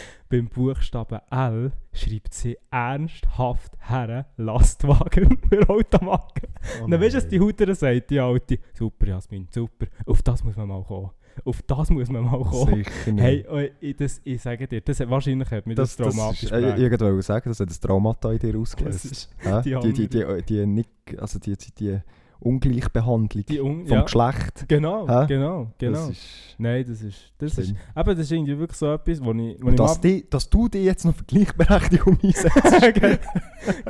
beim 0.28 0.48
Buchstaben 0.48 1.20
L 1.30 1.72
schreibt 1.92 2.34
sie 2.34 2.56
ernsthaft 2.70 3.72
her 3.88 4.26
Lastwagen 4.36 5.38
für 5.48 5.68
Automarke. 5.68 6.48
Oh 6.82 6.86
dann 6.88 7.00
weißt 7.00 7.14
du, 7.14 7.18
was 7.18 7.28
die 7.28 7.40
Huter 7.40 7.74
sagt, 7.74 8.10
die 8.10 8.20
Alte, 8.20 8.58
super 8.72 9.06
Jasmin, 9.06 9.46
super, 9.50 9.86
auf 10.06 10.22
das 10.22 10.42
muss 10.44 10.56
man 10.56 10.68
mal 10.68 10.82
kommen. 10.84 11.10
Auf 11.44 11.62
das 11.62 11.88
muss 11.90 12.10
man 12.10 12.24
mal 12.24 12.42
kommen. 12.42 12.84
Sicher 12.84 13.12
nicht. 13.12 13.22
Hey, 13.22 13.40
äh, 13.48 13.70
ich, 13.80 13.96
das, 13.96 14.20
ich 14.22 14.40
sage 14.40 14.68
dir, 14.68 14.80
das, 14.82 15.00
wahrscheinlich 15.08 15.50
hat 15.50 15.66
mich 15.66 15.76
das, 15.76 15.96
das, 15.96 16.08
das 16.08 16.16
traumatisch 16.16 16.42
ist, 16.44 16.52
äh, 16.52 16.76
ich 16.76 16.90
wollte 17.00 17.22
sagen, 17.22 17.48
das 17.48 17.60
hat 17.60 17.70
das 17.70 17.80
Traumata 17.80 18.32
in 18.32 18.38
dir 18.38 18.52
Das 18.52 18.60
ausgelöst. 18.60 19.04
ist 19.06 19.34
Hä? 19.38 19.62
die 19.64 19.74
die, 19.80 19.92
die, 19.92 20.08
die, 20.08 20.42
die, 20.46 20.66
nicht, 20.66 20.90
also 21.18 21.38
die, 21.38 21.56
die, 21.56 21.74
die 21.74 22.00
Ungleichbehandlung 22.42 23.44
die 23.46 23.60
Un 23.60 23.86
vom 23.86 23.96
ja, 23.96 24.02
Geschlecht. 24.02 24.66
Genau, 24.68 25.08
Hä? 25.08 25.26
genau, 25.26 25.72
genau. 25.78 25.98
Das 25.98 26.10
ist 26.10 26.54
Nein, 26.58 26.84
das 26.86 27.02
ist, 27.02 27.32
das 27.38 27.58
ist, 27.58 27.70
eben, 27.70 27.76
das 27.94 28.18
ist 28.18 28.30
irgendwie 28.32 28.58
wirklich 28.58 28.78
so 28.78 28.92
etwas, 28.92 29.24
wo 29.24 29.32
ich, 29.32 29.56
wo 29.62 29.68
ich 29.70 29.76
dass, 29.76 30.00
die, 30.00 30.28
dass 30.28 30.48
du 30.48 30.68
dich 30.68 30.84
jetzt 30.84 31.04
noch 31.04 31.14
für 31.14 31.24
Gleichberechtigung 31.24 32.18
einsetzt. 32.22 33.20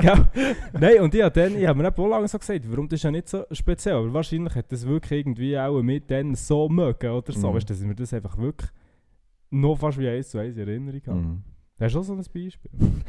Ja. 0.03 0.29
Nein, 0.79 1.01
und 1.01 1.15
ich 1.15 1.23
habe 1.23 1.41
dann, 1.41 1.57
ich 1.59 1.67
habe 1.67 1.83
mir 1.83 1.89
auch 1.89 2.09
lange 2.09 2.29
so 2.29 2.39
gesagt, 2.39 2.71
warum 2.71 2.89
das 2.89 2.99
ist 2.99 3.05
ja 3.05 3.11
nicht 3.11 3.29
so 3.29 3.45
speziell, 3.51 3.95
aber 3.97 4.13
wahrscheinlich 4.13 4.55
hat 4.55 4.71
das 4.71 4.87
wirklich 4.87 5.21
irgendwie 5.21 5.59
auch 5.59 5.83
mit 5.83 6.11
dann 6.11 6.35
so 6.35 6.69
mögen 6.69 7.11
oder 7.11 7.33
so, 7.33 7.51
Mhm. 7.51 7.55
weißt 7.57 7.69
du, 7.69 7.73
dass 7.75 7.81
ich 7.81 7.87
mir 7.87 7.95
das 7.95 8.13
einfach 8.15 8.37
wirklich 8.39 8.71
noch 9.51 9.77
fast 9.77 9.99
wie 9.99 10.09
eins 10.09 10.31
zu 10.31 10.39
eins 10.39 10.57
in 10.57 10.67
Erinnerung 10.69 11.01
habe. 11.07 11.19
Mhm. 11.19 11.43
Hast 11.81 11.95
du 11.95 12.01
auch 12.01 12.05
so 12.05 12.13
ein 12.15 12.19
Beispiel? 12.19 12.71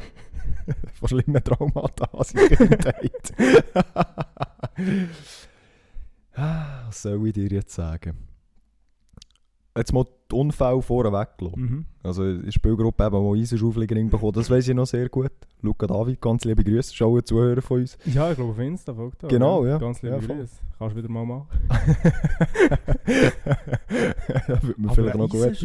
Von 0.94 1.08
schlimmen 1.08 1.44
Traumata 1.44 2.08
der 2.32 2.48
Kindheit. 2.48 3.32
Ah, 6.36 6.88
Was 6.88 7.02
soll 7.02 7.28
ich 7.28 7.32
dir 7.34 7.46
jetzt 7.46 7.72
sagen? 7.74 8.26
Jetzt 9.76 9.92
mal 9.92 10.04
die 10.34 10.40
Unfälle 10.40 10.82
vorweg 10.82 11.38
gelassen. 11.38 11.60
Mhm. 11.60 11.84
Also 12.02 12.24
in 12.24 12.42
der 12.44 12.52
Spielgruppe 12.52 13.06
eben 13.06 13.24
mal 13.24 13.38
Eisenschaufelring 13.38 14.10
bekommen, 14.10 14.32
das 14.32 14.50
weiß 14.50 14.68
ich 14.68 14.74
noch 14.74 14.86
sehr 14.86 15.08
gut. 15.08 15.30
Luca 15.62 15.86
David, 15.86 16.20
ganz 16.20 16.44
liebe 16.44 16.62
Grüße, 16.62 17.02
auch 17.04 17.16
ein 17.16 17.24
Zuhörer 17.24 17.62
von 17.62 17.80
uns. 17.80 17.96
Ja, 18.04 18.28
ich 18.30 18.36
glaube 18.36 18.50
auf 18.50 18.58
Insta 18.58 18.92
folgt 18.92 19.22
er. 19.22 19.28
Genau, 19.30 19.64
ja. 19.64 19.78
Ganz 19.78 20.02
liebe 20.02 20.16
Ja. 20.16 20.20
Grüße. 20.20 20.56
Kannst 20.78 20.94
du 20.96 20.98
wieder 20.98 21.08
mal 21.10 21.24
machen. 21.24 21.46
das 24.48 24.62
würde 24.62 24.80
mir 24.80 24.90
vielleicht 24.94 25.16
noch 25.16 25.28
gut? 25.28 25.56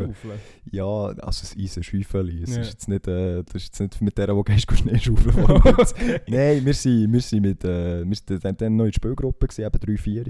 Ja, 0.71 0.86
also 0.86 1.17
das 1.21 1.55
Eisenschäufeli, 1.58 2.43
es 2.43 2.55
Ja. 2.55 2.62
ist 2.62 2.69
jetzt 2.71 2.88
nicht, 2.88 3.08
äh, 3.08 3.43
das 3.43 3.55
ist 3.55 3.63
jetzt 3.65 3.79
nicht 3.79 4.01
mit 4.01 4.17
der, 4.17 4.27
die 4.34 4.43
gehst, 4.43 4.71
Schnee 4.77 4.97
schaufeln 4.99 5.36
Okay. 5.49 6.21
Nein, 6.27 6.65
wir 6.65 6.73
sind, 6.73 7.12
wir 7.12 7.21
sind 7.21 7.41
mit, 7.41 7.63
äh, 7.63 8.05
wir 8.08 8.15
sind 8.15 8.43
dann, 8.45 8.55
dann 8.58 8.75
noch 8.75 8.86
in 8.86 8.91
der 8.91 8.95
Spielgruppe, 8.95 9.47
gewesen, 9.47 9.65
eben 9.65 9.79
drei, 9.79 9.97
vier. 9.97 10.23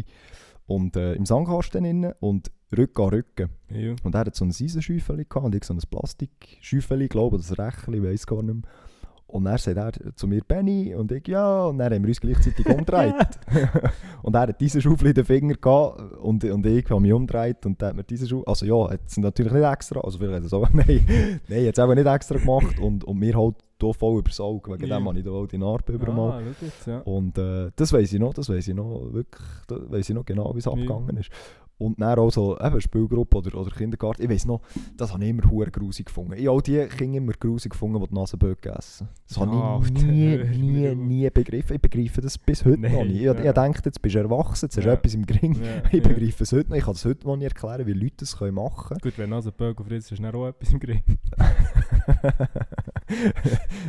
Und 0.65 0.95
äh, 0.95 1.13
im 1.13 1.25
Sandkasten 1.25 1.84
innen 1.86 2.13
und 2.19 2.52
Rücken 2.78 3.02
an 3.02 3.10
Rücken. 3.10 3.50
Ja. 3.70 3.96
Und 4.04 4.16
er 4.16 4.22
hat 4.22 4.36
so 4.36 4.46
ein 4.46 4.50
Eisenschäufeli 4.52 5.26
gehabt 5.26 5.46
und 5.46 5.56
ich 5.56 5.64
so 5.64 5.74
ein 5.74 5.80
Plastikschäufeli, 5.90 7.08
glaube 7.08 7.38
ich, 7.38 7.48
das 7.48 7.58
Rächchen, 7.58 7.94
ich 7.94 8.04
weiß 8.04 8.28
gar 8.28 8.44
nicht 8.44 8.54
mehr. 8.56 8.64
Und 9.28 9.44
dann 9.44 9.60
sagt 9.60 9.98
er 9.98 10.16
zu 10.16 10.28
mir 10.28 10.42
Benny 10.44 10.96
und 10.96 11.12
ich 11.12 11.28
ja, 11.28 11.66
und 11.66 11.78
dann 11.78 11.94
haben 11.94 12.02
wir 12.02 12.08
uns 12.10 12.20
gleichzeitig 12.20 12.66
umgedreht. 12.68 13.14
und 14.24 14.34
er 14.34 14.42
hat 14.42 14.60
diese 14.60 14.82
Schaufel 14.82 15.10
in 15.10 15.14
den 15.14 15.26
Finger 15.26 15.54
gehabt 15.54 16.02
und, 16.18 16.44
und 16.44 16.66
ich 16.66 16.90
habe 16.90 17.00
mich 17.00 17.14
umgedreht 17.14 17.64
und 17.68 17.80
dann 17.80 17.90
hat 17.90 17.96
mir 17.96 18.04
diese 18.04 18.28
Schaufel, 18.28 18.48
also 18.48 18.66
ja, 18.66 18.90
hat 18.90 19.02
es 19.06 19.18
natürlich 19.18 19.54
nicht 19.54 19.64
extra, 19.72 20.00
also 20.02 20.18
vielleicht 20.18 20.34
hat 20.38 20.42
er 20.42 20.46
es 20.48 20.54
auch, 20.54 20.70
nein, 20.74 21.40
nein, 21.48 21.68
hat 21.68 21.78
es 21.78 21.84
eben 21.84 21.94
nicht 21.96 22.08
extra 22.08 22.38
gemacht 22.40 22.80
und, 22.80 23.04
und 23.04 23.20
mir 23.20 23.38
halt 23.38 23.56
hier 23.80 23.94
voll 23.94 24.20
übers 24.20 24.40
Auge, 24.40 24.72
wegen 24.74 24.88
Ja. 24.88 24.98
dem 24.98 25.08
habe 25.08 25.20
ich 25.20 25.24
da 25.26 25.30
auch 25.32 25.46
die 25.46 25.58
Narbe 25.60 25.94
übermal. 25.94 26.32
Ah, 26.32 26.42
schau 26.60 26.66
jetzt, 26.66 26.88
ja. 26.88 27.00
Und 27.02 27.38
äh, 27.38 27.70
das 27.76 27.94
weiß 27.94 28.12
ich 28.12 28.20
noch, 28.20 28.34
das 28.34 28.50
weiß 28.50 28.68
ich 28.68 28.74
noch, 28.76 29.14
wirklich, 29.14 29.48
das 29.68 29.92
weiß 29.92 30.10
ich 30.10 30.16
noch 30.16 30.26
genau, 30.26 30.56
wie 30.56 30.60
es 30.60 30.66
Ja. 30.66 30.72
abgegangen 30.72 31.18
ist. 31.18 31.30
Und 31.80 32.00
dann 32.00 32.20
auch 32.20 32.30
so 32.30 32.60
eben 32.60 32.80
Spielgruppe 32.82 33.38
oder, 33.38 33.58
oder 33.58 33.72
Kindergarten, 33.72 34.22
ich 34.22 34.30
weiß 34.30 34.46
noch, 34.46 34.62
das 34.98 35.12
habe 35.13 35.24
ich 35.24 35.30
immer 35.30 35.50
hure 35.50 35.72
grusig 35.72 36.06
gefunden. 36.08 36.34
Ich 36.34 36.46
habe 36.46 36.52
auch 36.58 36.62
die 36.62 36.86
Kinder 36.88 37.18
immer 37.18 37.32
grusig 37.32 37.72
gefunden, 37.72 38.00
die 38.02 38.08
die 38.10 38.15
Nasenböcke 38.15 38.70
essen. 38.70 39.08
Das 39.28 39.38
habe 39.39 39.52
Ja, 39.56 39.80
ich 39.80 39.86
Alter, 39.96 40.04
nie, 40.06 40.38
nie, 40.58 40.96
nie 40.96 41.30
begriffen. 41.30 41.76
Ich 41.78 41.82
begreife 41.82 42.22
das 42.22 42.38
bis 42.38 42.63
heute 42.65 42.82
noch 42.82 42.89
Nein, 42.92 43.08
nicht. 43.08 43.15
Ich, 43.18 43.22
ja. 43.24 43.34
ich 43.34 43.52
denke, 43.54 43.82
jetzt 43.86 44.02
bist 44.02 44.13
du 44.15 44.20
erwachsen, 44.20 44.65
jetzt 44.65 44.78
hast 44.78 44.84
du 44.84 44.89
Ja. 44.89 44.94
etwas 44.96 45.13
im 45.13 45.26
Gring. 45.26 45.54
Ja, 45.56 45.82
Ich 45.92 46.04
begreife 46.04 46.44
es 46.44 46.52
heute 46.52 46.70
noch. 46.70 46.76
Ich 46.78 46.84
kann 46.84 46.94
es 46.96 47.06
heute 47.06 47.26
noch 47.26 47.38
nicht 47.38 47.48
erklären, 47.48 47.88
wie 47.88 47.94
Leute 47.94 48.15
das 48.18 48.38
können 48.38 48.56
machen 48.56 48.98
können. 49.00 49.00
Gut, 49.02 49.18
wenn 49.18 49.30
Bögen 49.58 49.86
frisst, 49.86 50.12
ist 50.12 50.22
dann 50.22 50.36
auch 50.36 50.48
etwas 50.48 50.72
im 50.74 50.80
Griff. 50.80 51.00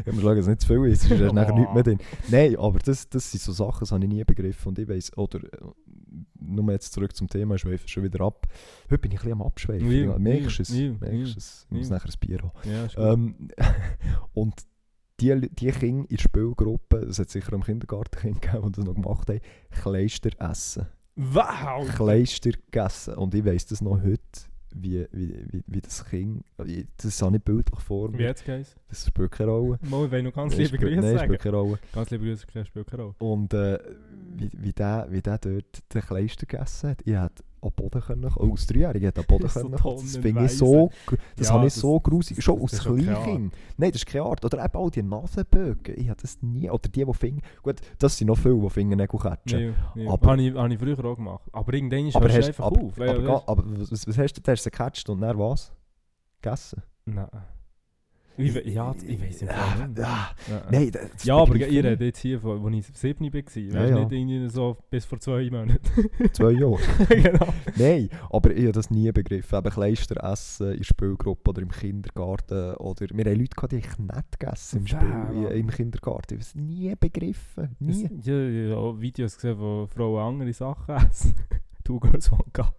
ich 0.06 0.12
muss 0.12 0.22
schauen, 0.22 0.36
dass 0.36 0.44
es 0.44 0.48
nicht 0.48 0.60
zu 0.62 0.66
viel 0.68 0.84
ist, 0.86 1.02
sonst 1.02 1.20
ist 1.20 1.30
Oh. 1.30 1.34
nachher 1.34 1.54
nichts 1.54 1.74
mehr 1.74 1.82
drin. 1.82 1.98
Nein, 2.30 2.56
aber 2.56 2.78
das, 2.78 3.08
das 3.08 3.30
sind 3.30 3.42
so 3.42 3.52
Sachen, 3.52 3.80
das 3.80 3.92
habe 3.92 4.04
ich 4.04 4.10
nie 4.10 4.24
begriffen. 4.24 4.68
Und 4.68 4.78
ich 4.78 4.88
weiss, 4.88 5.16
oder 5.16 5.40
nur 6.50 6.70
jetzt 6.72 6.92
zurück 6.92 7.14
zum 7.14 7.28
Thema, 7.28 7.54
ich 7.54 7.62
schweife 7.62 7.88
schon 7.88 8.02
wieder 8.02 8.20
ab. 8.24 8.46
Heute 8.90 8.98
bin 8.98 9.12
ich 9.12 9.18
ein 9.18 9.22
bisschen 9.22 9.32
am 9.32 9.42
Abschweifen. 9.42 9.90
Ja, 9.90 10.18
Merkst 10.18 10.58
du 10.58 10.62
es? 10.62 10.68
ja, 10.70 10.82
ja, 10.82 10.94
Merkst 11.00 11.34
du 11.34 11.38
es? 11.38 11.66
Ich 11.70 11.76
muss 11.76 11.90
nachher 11.90 12.08
ein 12.08 12.18
Bier 12.20 12.42
haben. 12.42 12.70
Ja. 12.96 13.12
Ähm, 13.12 13.34
und 14.34 14.54
die, 15.20 15.48
die 15.48 15.70
Kinder 15.70 16.08
in 16.10 16.16
der 16.16 16.18
Spielgruppe, 16.18 16.96
es 16.98 17.18
hat 17.18 17.30
sicher 17.30 17.52
im 17.52 17.62
Kindergarten 17.62 18.18
Kinder 18.18 18.40
gegeben, 18.40 18.66
die 18.66 18.72
das 18.72 18.84
noch 18.84 18.94
gemacht 18.94 19.28
haben, 19.28 19.40
Kleister 19.70 20.30
essen. 20.38 20.86
Wow! 21.16 21.86
Kleister 21.94 22.50
gegessen. 22.52 23.14
Und 23.14 23.34
ich 23.34 23.44
weiss 23.44 23.66
das 23.66 23.80
noch 23.82 24.02
heute, 24.02 24.20
wie, 24.74 25.06
wie, 25.12 25.44
wie, 25.50 25.62
wie 25.66 25.80
das 25.80 26.04
Kind, 26.04 26.44
das 26.96 27.22
habe 27.22 27.36
ich 27.36 27.42
bildlich 27.42 27.80
vor 27.80 28.12
Wie 28.12 28.22
jetzt 28.22 28.44
geht's? 28.44 28.76
Das 28.88 29.06
spielt 29.06 29.30
keine 29.30 29.50
Rolle. 29.50 29.78
Mal, 29.82 30.10
will 30.10 30.22
noch 30.22 30.32
ganz 30.32 30.56
liebe 30.56 30.78
Grüße 30.78 31.00
Nein, 31.00 31.14
sagen. 31.14 31.24
spielt 31.24 31.40
keine 31.40 31.56
Rolle. 31.56 31.78
Ganz 31.92 32.10
liebe 32.10 32.24
Grüße, 32.24 32.46
das 32.52 32.66
spielt 32.66 32.86
keine 32.86 33.02
Rolle. 33.02 33.14
Und 33.18 33.54
äh, 33.54 33.78
wie, 34.36 34.50
wie, 34.52 34.72
der, 34.72 35.06
wie 35.10 35.22
der 35.22 35.38
dort 35.38 35.94
den 35.94 36.02
Kleister 36.02 36.46
gegessen 36.46 36.90
hat, 36.90 37.02
ich 37.04 37.14
hätte 37.14 37.42
am 37.62 37.70
Boden 37.72 38.00
können, 38.00 38.24
auch 38.26 38.36
als 38.50 38.66
Dreijähriger 38.66 39.08
hätte 39.08 39.20
am 39.20 39.26
Boden 39.26 39.48
So 39.48 39.60
können. 39.60 39.72
Das 40.02 40.16
finde 40.16 40.44
ich 40.44 40.56
so, 40.56 40.90
das 41.36 41.48
Ja, 41.48 41.54
habe 41.54 41.66
ich 41.66 41.72
das- 41.74 41.80
so 41.82 42.00
grusig. 42.00 42.42
Schon 42.42 42.66
keine 42.66 43.02
Kleinkind. 43.02 43.54
Nein, 43.76 43.90
das 43.92 44.02
ist 44.02 44.06
keine 44.06 44.24
Art. 44.24 44.44
Oder 44.44 44.64
eben 44.64 44.76
all 44.78 44.90
die 44.90 45.02
Nasenbögen. 45.02 45.94
Ich 46.00 46.08
habe 46.08 46.20
das 46.20 46.40
nie. 46.42 46.70
Oder 46.70 46.88
die, 46.88 47.04
die 47.04 47.14
Finger... 47.14 47.40
Gut, 47.62 47.76
das 47.98 48.16
sind 48.16 48.26
noch 48.28 48.38
viele, 48.38 48.60
die 48.60 48.70
Fingernägel 48.70 49.18
catchen. 49.20 49.58
Nee, 49.60 49.74
nee. 49.94 50.08
Aber- 50.08 50.28
Habe 50.28 50.42
ich, 50.42 50.54
hab 50.54 50.70
ich 50.70 50.78
früher 50.78 51.04
auch 51.04 51.16
gemacht. 51.16 51.44
Aber 51.52 51.72
irgendwann 51.74 52.06
ist 52.06 52.16
Aber, 52.16 52.28
hast, 52.28 52.46
einfach 52.48 52.64
aber, 52.66 52.80
auf. 52.82 53.00
aber, 53.00 53.22
ga- 53.22 53.42
aber 53.46 53.64
was, 53.66 54.06
was 54.06 54.18
hast 54.18 54.36
du? 54.36 54.40
Du 54.42 54.50
hast 54.52 54.62
sie 54.64 54.70
gecatcht 54.70 55.08
und 55.10 55.20
dann 55.20 55.38
was? 55.38 55.72
Gegessen? 56.42 56.82
Nein. 57.04 57.28
Ich, 58.40 58.54
we- 58.54 58.68
ja, 58.70 58.94
ich 59.06 59.20
weiß 59.20 59.40
nicht. 59.42 59.52
Ah, 59.52 59.76
ah, 59.78 59.88
Nein. 60.48 60.62
Nein, 60.70 60.90
das 60.92 61.24
Ja, 61.24 61.36
aber 61.36 61.56
ihr 61.56 61.66
ich 61.68 61.74
redet 61.76 62.00
jetzt 62.00 62.18
hier, 62.20 62.40
von, 62.40 62.64
als 62.74 62.88
ich 62.90 62.96
7 62.96 63.24
war. 63.26 63.32
Weißt 63.42 63.56
Ja, 63.56 63.86
ja. 63.86 63.98
nicht 64.00 64.12
irgendwie 64.12 64.48
so 64.48 64.76
bis 64.90 65.04
vor 65.04 65.18
zwei 65.20 65.50
Monaten. 65.50 65.80
Zwei 66.32 66.50
Jahre. 66.60 66.78
genau. 67.08 67.52
Nein, 67.76 68.10
aber 68.30 68.50
ich 68.52 68.62
habe 68.62 68.72
das 68.72 68.90
nie 68.90 69.10
begriffen. 69.12 69.58
Eben 69.58 69.70
Kleister 69.70 70.22
essen 70.32 70.70
in 70.72 70.76
der 70.78 70.84
Spielgruppe 70.84 71.50
oder 71.50 71.62
im 71.62 71.70
Kindergarten. 71.70 72.74
Oder 72.76 73.06
wir 73.12 73.24
haben 73.24 73.38
Leute 73.38 73.54
gehabt, 73.56 73.72
die 73.72 73.76
ich 73.76 73.98
nicht 73.98 74.38
gegessen 74.40 74.78
im, 74.80 74.86
Spiel, 74.86 75.46
im 75.54 75.70
Kindergarten. 75.70 76.34
Ich 76.34 76.40
habe 76.40 76.40
es 76.42 76.54
nie 76.54 76.94
begriffen. 76.98 77.76
Nie. 77.78 78.04
Es- 78.04 78.26
Ja, 78.26 78.40
ich 78.48 78.70
habe 78.70 78.76
auch 78.76 79.00
Videos 79.00 79.34
gesehen, 79.36 79.58
wo 79.58 79.86
Frauen 79.86 80.34
andere 80.34 80.52
Sachen 80.52 80.94
essen. 80.96 81.34
Two 81.84 81.98
Girls 82.00 82.30
One 82.32 82.44
Cup. 82.52 82.74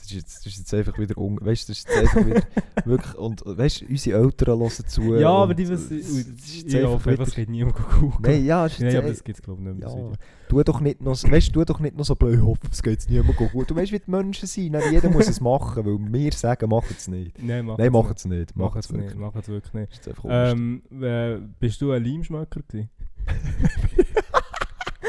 Das 0.00 0.06
ist, 0.06 0.12
jetzt, 0.12 0.38
das 0.38 0.46
ist 0.46 0.58
jetzt 0.58 0.74
einfach 0.74 0.96
wieder 0.98 1.18
un 1.18 1.38
weißt 1.40 1.68
du, 1.68 1.72
das 1.72 1.78
ist 1.80 1.88
jetzt 1.88 1.98
einfach 1.98 2.24
wieder 2.26 2.42
wirklich 2.86 3.14
und 3.16 3.42
weißt 3.44 3.80
du, 3.82 3.86
unsere 3.86 4.20
Eltern 4.22 4.58
hören 4.60 4.70
zu. 4.86 5.14
Ja, 5.16 5.28
aber 5.30 5.54
die 5.54 5.68
wissen, 5.68 5.98
ich 5.98 6.74
einfach 6.76 6.90
hoffe, 6.92 7.10
wieder- 7.12 7.24
das 7.24 7.34
geht 7.34 7.50
niemand 7.50 7.76
googeln. 7.76 8.12
Nein, 8.22 8.44
ja, 8.46 8.64
ist 8.66 8.80
Nein, 8.80 8.96
aber 8.96 9.06
e- 9.08 9.10
das 9.10 9.24
gibt 9.24 9.38
es 9.38 9.42
glaube 9.44 9.60
ich 9.60 9.68
nicht 9.68 9.78
mehr. 9.80 9.88
ja, 9.88 10.12
tu 10.48 10.62
doch 10.62 10.80
nicht 10.80 11.02
noch, 11.02 11.14
so- 11.14 11.30
weißt, 11.30 11.52
tu 11.52 11.64
doch 11.64 11.80
nicht 11.80 11.96
noch 11.96 12.04
so 12.04 12.14
blöd, 12.14 12.36
ich 12.36 12.40
hoffe, 12.42 12.60
es 12.70 12.82
geht 12.82 13.04
niemand 13.10 13.36
gut. 13.36 13.70
Du 13.70 13.76
weißt, 13.76 13.92
wie 13.92 13.98
die 13.98 14.10
Menschen 14.10 14.46
sind, 14.46 14.72
nicht 14.72 14.90
jeder 14.92 15.10
muss 15.10 15.28
es 15.28 15.40
machen, 15.40 15.84
weil 15.84 15.98
wir 16.12 16.32
sagen, 16.32 16.70
machen 16.70 16.94
es 16.96 17.08
nicht. 17.08 17.42
Nein, 17.42 17.66
mach 17.66 17.76
Nein, 17.76 17.92
machen 17.92 18.08
nicht. 18.08 18.18
es 18.18 18.24
nicht. 18.24 18.56
Mach 18.56 18.66
Machen 18.68 18.78
es 18.78 18.90
nicht, 18.92 19.16
mach 19.16 19.34
es 19.34 19.48
wirklich 19.48 19.74
nicht. 19.74 20.10
Ähm, 20.24 20.82
äh, 21.02 21.36
bist 21.60 21.80
du 21.82 21.90
ein 21.92 22.02
Leimschmöcker 22.04 22.60
gewesen? 22.66 22.88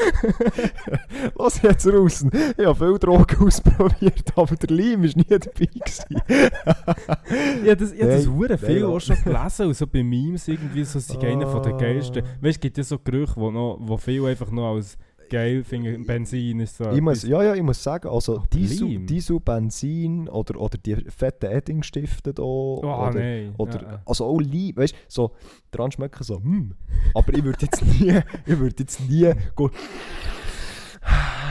Lass 1.38 1.62
jetzt 1.62 1.86
raus. 1.86 2.24
Ich 2.56 2.64
habe 2.64 2.74
viel 2.74 2.98
Drogen 2.98 3.36
ausprobiert, 3.46 4.32
aber 4.36 4.56
der 4.56 4.76
Leim 4.76 5.02
war 5.02 5.10
nie 5.14 5.24
dabei. 5.28 5.66
Gewesen. 5.66 6.22
Ja, 7.64 7.74
das, 7.74 7.92
ja, 7.96 8.06
das 8.06 8.24
Nein, 8.26 8.34
hure 8.34 8.58
viel 8.58 8.84
auch 8.84 8.98
schon 9.00 9.16
gelesen 9.22 9.66
und 9.66 9.74
so 9.76 9.86
bei 9.86 10.02
Memes 10.02 10.48
irgendwie 10.48 10.84
so 10.84 10.98
sind 10.98 11.22
einer 11.24 11.46
von 11.46 11.62
den 11.62 11.74
Ah. 11.74 11.76
geilsten. 11.78 12.22
Weißt 12.22 12.42
du, 12.42 12.48
es 12.48 12.60
gibt 12.60 12.78
ja 12.78 12.84
so 12.84 12.98
Gerüche, 12.98 13.36
wo, 13.36 13.50
noch, 13.50 13.78
wo 13.80 13.96
viele 13.96 14.28
einfach 14.28 14.50
noch 14.50 14.74
als 14.74 14.96
geil 15.30 15.64
finden. 15.64 16.04
Benzin 16.04 16.60
ist 16.60 16.76
so. 16.76 16.90
ich 16.90 17.00
muss, 17.00 17.22
ja, 17.22 17.42
ja, 17.42 17.54
ich 17.54 17.62
muss 17.62 17.82
sagen, 17.82 18.08
also 18.08 18.42
Diesel? 18.52 18.98
Diesel, 19.06 19.40
Benzin 19.40 20.28
oder, 20.28 20.60
oder 20.60 20.76
die 20.76 20.96
fetten 20.96 21.46
Edding-Stifte 21.46 22.34
da. 22.34 22.42
Oh, 22.42 22.80
oder, 22.80 23.14
nein. 23.14 23.54
Oder, 23.56 23.82
ja. 23.82 24.02
also 24.04 24.26
auch 24.26 24.40
Leim, 24.40 24.72
weißt 24.76 24.92
du, 24.92 24.98
so 25.08 25.30
dran 25.70 25.90
schmecken 25.90 26.22
so, 26.22 26.36
hm. 26.36 26.74
Aber 27.14 27.32
ich 27.32 27.44
würde 27.44 27.58
jetzt 27.62 27.82
nie, 28.00 28.20
ich 28.46 28.58
würde 28.58 28.76
jetzt 28.78 29.08
nie 29.08 29.32
go, 29.54 29.70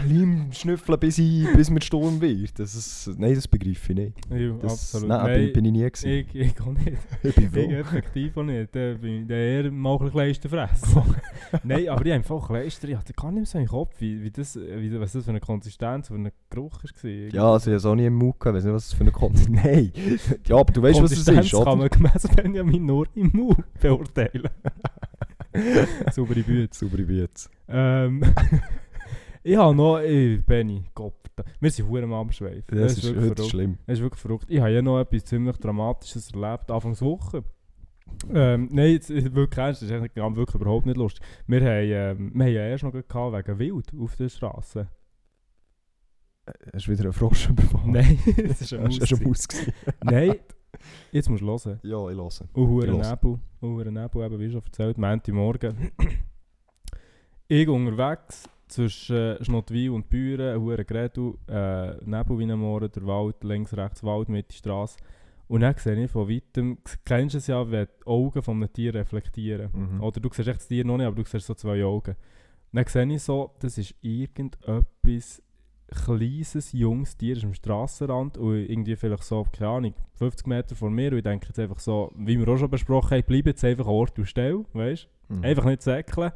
Leim 0.07 0.47
schnüffeln, 0.53 0.97
bis, 0.99 1.17
ich, 1.17 1.45
bis 1.55 1.69
mir 1.69 1.81
Sturm 1.81 2.21
wird. 2.21 2.57
Das 2.57 2.73
ist, 2.73 3.19
nein, 3.19 3.35
das 3.35 3.47
begreife 3.49 3.91
ich 3.91 3.97
nicht. 3.99 4.17
Ja, 4.31 4.53
Das, 4.61 4.71
absolut. 4.73 5.09
Nein, 5.09 5.51
bin, 5.51 5.53
bin 5.53 5.65
ich 5.65 5.71
nie 5.73 5.91
gewesen. 5.91 6.09
ich, 6.09 6.35
ich 6.35 6.61
auch 6.61 6.71
nicht. 6.71 6.97
Ich 7.23 7.35
bin 7.35 7.43
Ich 7.43 7.51
froh. 7.51 7.71
effektiv 7.73 8.37
auch 8.37 8.43
nicht. 8.43 8.73
Da 8.73 8.93
bin 8.93 9.23
ich 9.25 9.29
eher 9.29 9.69
mal 9.71 9.93
ein 9.93 9.97
bisschen 9.99 10.11
Kleisterfresser. 10.13 11.05
Nein, 11.63 11.89
aber 11.89 12.05
ich 12.05 12.11
habe 12.11 12.13
einfach 12.13 12.47
Kleister, 12.47 12.87
ich 12.87 12.95
hatte 12.95 13.11
gar 13.13 13.31
nicht 13.31 13.39
mehr 13.39 13.45
so 13.45 13.59
im 13.59 13.67
Kopf, 13.67 13.95
wie, 13.99 14.23
wie 14.23 14.31
das, 14.31 14.55
wie, 14.55 14.99
was 14.99 15.11
das 15.11 15.25
für 15.25 15.31
eine 15.31 15.41
Konsistenz, 15.41 16.07
für 16.07 16.13
einen 16.15 16.31
Geruch 16.49 16.81
war. 16.81 17.09
Ja, 17.09 17.51
also 17.51 17.63
ich 17.69 17.73
habe 17.73 17.75
es 17.75 17.85
auch 17.85 17.95
nie 17.95 18.05
im 18.05 18.15
Mund 18.15 18.39
gehabt, 18.39 18.57
ich 18.57 18.63
weiß 18.63 18.65
nicht, 18.65 18.73
was 18.73 18.87
das 18.89 18.93
für 18.93 19.01
eine 19.01 19.11
Konsistenz 19.11 19.63
Nein! 19.65 19.91
Ja, 20.47 20.55
aber 20.57 20.71
du 20.71 20.81
weißt, 20.81 21.01
was 21.01 21.11
es 21.11 21.25
Konsistenz 21.25 21.45
ist, 21.45 21.51
kann 21.51 21.61
oder? 21.61 21.75
man 21.75 21.89
gemessen 21.89 22.29
Benjamin 22.35 22.85
nur 22.85 23.05
im 23.15 23.31
Mund 23.33 23.63
beurteilen. 23.81 24.49
Saubere 26.11 26.41
Büte. 26.41 26.69
Saubere 26.77 27.03
Biets. 27.03 27.49
Ähm, 27.67 28.21
ich 29.43 29.56
habe 29.58 29.75
noch, 29.75 29.99
ey, 29.99 30.38
Benny, 30.38 30.84
Gott, 30.93 31.13
wir 31.60 31.71
sind 31.71 31.88
hure 31.88 32.04
am 32.04 32.13
Abschweifen. 32.13 32.78
Das, 32.78 32.97
ist, 32.97 33.04
wirklich 33.04 33.34
verrückt. 33.34 33.49
schlimm. 33.49 33.78
Das 33.86 33.97
ist 33.97 34.04
wirklich 34.04 34.21
verrückt. 34.21 34.45
Ich 34.49 34.60
habe 34.60 34.71
ja 34.71 34.82
noch 34.82 34.99
etwas 34.99 35.25
ziemlich 35.25 35.58
Dramatisches 35.58 36.32
erlebt, 36.32 36.69
Anfangswoche. 36.69 37.43
Ähm, 38.34 38.67
nein, 38.71 38.91
jetzt, 38.91 39.10
äh, 39.10 39.34
wirklich 39.34 39.58
ernst, 39.58 39.82
das 39.82 39.89
ist 39.89 40.02
wirklich 40.02 40.56
überhaupt 40.56 40.86
nicht 40.86 40.97
lustig. 40.97 41.23
Wir 41.47 41.62
haben, 41.62 42.19
ähm, 42.19 42.32
wir 42.34 42.45
haben 42.45 42.54
ja 42.54 42.62
erst 42.67 42.84
noch 42.84 42.91
gehabt 42.91 43.47
wegen 43.47 43.60
Wild 43.60 43.93
auf 43.97 44.15
der 44.15 44.30
Straße. 44.30 44.88
Hast 46.73 46.88
du 46.88 46.91
wieder 46.91 47.04
einen 47.04 47.13
Frosch 47.13 47.47
bekommen? 47.49 47.91
Nein, 47.93 48.19
das 48.47 48.62
ist 48.62 48.73
eine 48.73 48.89
Hast 48.89 49.21
Maus. 49.23 49.47
Nein, 50.04 50.36
jetzt 51.12 51.30
musst 51.30 51.43
du 51.43 51.47
hören. 51.47 51.80
Ja, 51.84 52.10
ich 52.10 52.17
lasse. 52.17 52.49
Und 52.54 52.67
hure 52.67 52.88
Ich 52.88 52.91
höre. 52.91 53.10
Nebel, 53.10 53.39
und 53.62 53.69
hure 53.69 53.91
Nebel, 53.91 54.25
eben, 54.25 54.39
wie 54.39 54.52
schon 54.52 54.63
erzählt, 54.63 54.97
Montagmorgen. 54.97 55.91
ich 57.47 57.69
unterwegs 57.69 58.49
zwischen 58.69 59.43
Schnottwil 59.43 59.91
und 59.91 60.10
Büren, 60.10 60.86
Gredu, 60.86 61.38
äh, 61.47 61.95
Nebel 62.05 62.39
wie 62.39 62.43
ein 62.43 62.60
Mohren, 62.60 62.91
der 62.91 63.05
Wald, 63.05 63.43
links, 63.43 63.75
rechts 63.75 64.03
Wald, 64.03 64.29
Mitte 64.29 64.55
Straße. 64.55 64.97
Und 65.47 65.62
dann 65.62 65.75
sehe 65.77 66.03
ich 66.03 66.12
von 66.12 66.29
weitem, 66.29 66.77
kennst 67.05 67.34
du 67.34 67.38
es 67.39 67.47
ja, 67.47 67.69
wenn 67.69 67.88
die 67.88 68.08
Augen 68.08 68.41
von 68.41 68.58
einem 68.58 68.71
Tier 68.71 68.93
reflektieren. 68.93 69.69
Mhm. 69.73 70.03
Oder 70.03 70.19
du 70.19 70.29
siehst 70.32 70.47
echt 70.47 70.60
das 70.60 70.67
Tier 70.67 70.86
noch 70.86 70.97
nicht, 70.97 71.08
aber 71.08 71.15
du 71.15 71.23
siehst 71.23 71.47
so 71.47 71.55
zwei 71.55 71.84
Augen. 71.84 72.15
Dann 72.71 72.86
sehe 72.86 73.13
ich 73.13 73.23
so, 73.23 73.51
das 73.60 73.79
ist 73.79 73.95
irgendetwas 74.01 75.41
kleines, 75.89 76.71
junges 76.71 77.17
Tier 77.17 77.36
ist 77.36 77.43
am 77.43 77.55
Strassenrand 77.55 78.38
und 78.38 78.58
irgendwie 78.58 78.95
vielleicht 78.95 79.23
so, 79.23 79.45
keine 79.51 79.71
Ahnung, 79.71 79.93
50 80.13 80.45
Meter 80.45 80.75
vor 80.75 80.91
mir 80.91 81.12
und 81.12 81.17
ich 81.17 81.23
denke 81.23 81.47
jetzt 81.47 81.60
einfach 81.60 81.79
so, 81.79 82.12
wie 82.15 82.38
wir 82.38 82.47
auch 82.47 82.58
schon 82.58 82.69
besprochen 82.69 83.17
haben, 83.17 83.23
bleib 83.25 83.47
jetzt 83.47 83.65
einfach 83.65 83.88
Ort 83.88 84.19
und 84.19 84.27
Stelle, 84.27 84.65
weißt 84.73 85.10
Mhm. 85.29 85.43
Einfach 85.43 85.65
nicht 85.65 85.84
säckeln. 85.84 86.32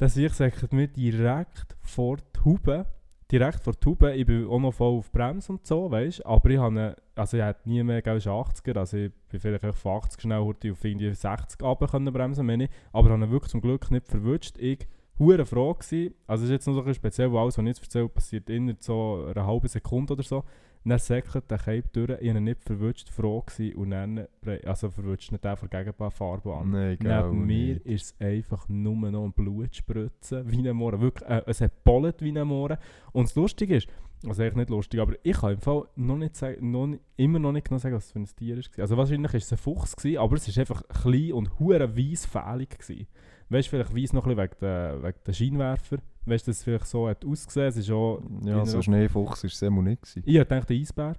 Das 0.00 0.16
ich 0.16 0.32
säckelt 0.32 0.72
mir 0.72 0.88
direkt 0.88 1.76
vor 1.82 2.16
die 2.16 2.40
Haube. 2.42 2.86
Direkt 3.30 3.60
vor 3.60 3.74
die 3.74 3.86
Haube. 3.86 4.14
Ich 4.14 4.24
bin 4.24 4.46
auch 4.46 4.58
noch 4.58 4.72
voll 4.72 4.96
auf 4.96 5.12
Bremse 5.12 5.52
und 5.52 5.66
so, 5.66 5.90
weißt 5.90 6.24
Aber 6.24 6.48
ich 6.48 6.56
habe, 6.56 6.96
also 7.14 7.36
ich 7.36 7.42
hätte 7.42 7.68
nie 7.68 7.82
mehr, 7.82 8.00
gell, 8.00 8.16
es 8.16 8.24
ist 8.24 8.32
80er, 8.32 8.78
also 8.78 8.96
ich 8.96 9.12
bin 9.28 9.40
vielleicht 9.40 9.76
von 9.76 9.92
80 9.98 10.22
schnell 10.22 10.38
auf 10.38 10.56
irgendwie 10.64 11.12
60 11.12 11.62
runter 11.62 11.86
können 11.86 12.10
bremsen 12.14 12.46
meine. 12.46 12.70
Aber 12.94 13.08
ich 13.08 13.12
habe 13.12 13.22
ihn 13.22 13.30
wirklich 13.30 13.50
zum 13.50 13.60
Glück 13.60 13.90
nicht 13.90 14.08
verwünscht. 14.08 14.56
Ich 14.56 14.88
hure 15.18 15.44
froh 15.44 15.74
gewesen. 15.74 16.14
Also 16.26 16.44
es 16.44 16.48
ist 16.48 16.54
jetzt 16.54 16.66
noch 16.66 16.76
so 16.76 16.82
ein 16.82 16.94
speziell, 16.94 17.30
weil 17.30 17.42
alles, 17.42 17.58
was 17.58 17.62
ich 17.62 17.68
jetzt 17.68 17.82
erzähle, 17.82 18.08
passiert 18.08 18.48
innerhalb 18.48 18.82
so 18.82 19.26
einer 19.26 19.46
halben 19.46 19.68
Sekunde 19.68 20.14
oder 20.14 20.22
so. 20.22 20.44
Dann 20.84 20.98
säckelt 20.98 21.50
der 21.50 21.58
Cape 21.58 21.84
durch, 21.92 22.10
ich 22.20 22.28
habe 22.28 22.38
ihn 22.38 22.44
nicht 22.44 22.64
verwünscht, 22.64 23.10
froh 23.10 23.42
gewesen 23.42 23.74
und 23.76 23.90
dann, 23.90 24.26
also 24.64 24.90
verwünscht 24.90 25.30
nicht 25.30 25.44
der 25.44 25.56
von 25.56 25.68
der 25.68 25.84
Gegenfahrbahn. 25.84 26.70
Nein, 26.70 26.96
genau. 26.98 27.26
Neben 27.26 27.46
mir 27.46 27.86
ist 27.86 28.06
es 28.06 28.20
einfach 28.20 28.66
nur 28.68 29.10
noch 29.10 29.24
ein 29.24 29.32
Blutspritzen 29.32 30.50
wie 30.50 30.68
ein 30.68 30.76
Mohren. 30.76 31.00
Wirklich, 31.00 31.28
äh, 31.28 31.42
es 31.46 31.60
hat 31.60 31.84
bollet 31.84 32.22
wie 32.22 32.36
ein 32.36 32.46
Mohren. 32.46 32.78
Und 33.12 33.28
das 33.28 33.34
Lustige 33.34 33.76
ist, 33.76 33.88
also 34.26 34.42
eigentlich 34.42 34.56
nicht 34.56 34.70
lustig, 34.70 35.00
aber 35.00 35.14
ich 35.22 35.36
kann 35.36 35.52
im 35.52 35.60
Fall 35.60 35.86
noch 35.96 36.16
nicht 36.16 36.36
sagen, 36.36 36.70
noch 36.70 36.86
nicht, 36.86 37.02
immer 37.16 37.38
noch 37.38 37.52
nicht 37.52 37.68
genau 37.68 37.78
sagen, 37.78 37.94
was 37.94 38.12
für 38.12 38.18
ein 38.18 38.26
Tier 38.26 38.56
war. 38.56 38.64
Also 38.78 38.96
wahrscheinlich 38.96 39.32
war 39.32 39.38
es 39.38 39.52
ein 39.52 39.58
Fuchs, 39.58 39.96
gewesen, 39.96 40.18
aber 40.18 40.36
es 40.36 40.56
war 40.56 40.60
einfach 40.60 40.82
klein 40.88 41.32
und 41.32 41.58
hure 41.58 41.96
weiss. 41.96 42.28
Gewesen. 42.30 43.06
Weißt 43.50 43.66
du, 43.66 43.70
vielleicht 43.70 43.94
weiss 43.96 44.12
noch 44.12 44.26
ein 44.26 44.36
bisschen 44.36 45.02
wegen 45.02 45.14
der 45.26 45.32
Scheinwerfer. 45.32 45.96
Weißt 46.24 46.46
du, 46.46 46.50
dass 46.50 46.58
es 46.58 46.64
vielleicht 46.64 46.86
so 46.86 47.08
hat 47.08 47.24
ausgesehen 47.24 47.68
Es 47.68 47.76
ist 47.76 47.90
auch 47.90 48.22
Ja, 48.44 48.64
so 48.64 48.80
Schneefuchs 48.80 49.42
war 49.42 49.48
es 49.50 49.62
immer 49.62 49.82
nicht. 49.82 50.02
Gewesen. 50.02 50.22
Ich 50.24 50.44
dachte, 50.48 50.72
Eisbär. 50.74 51.16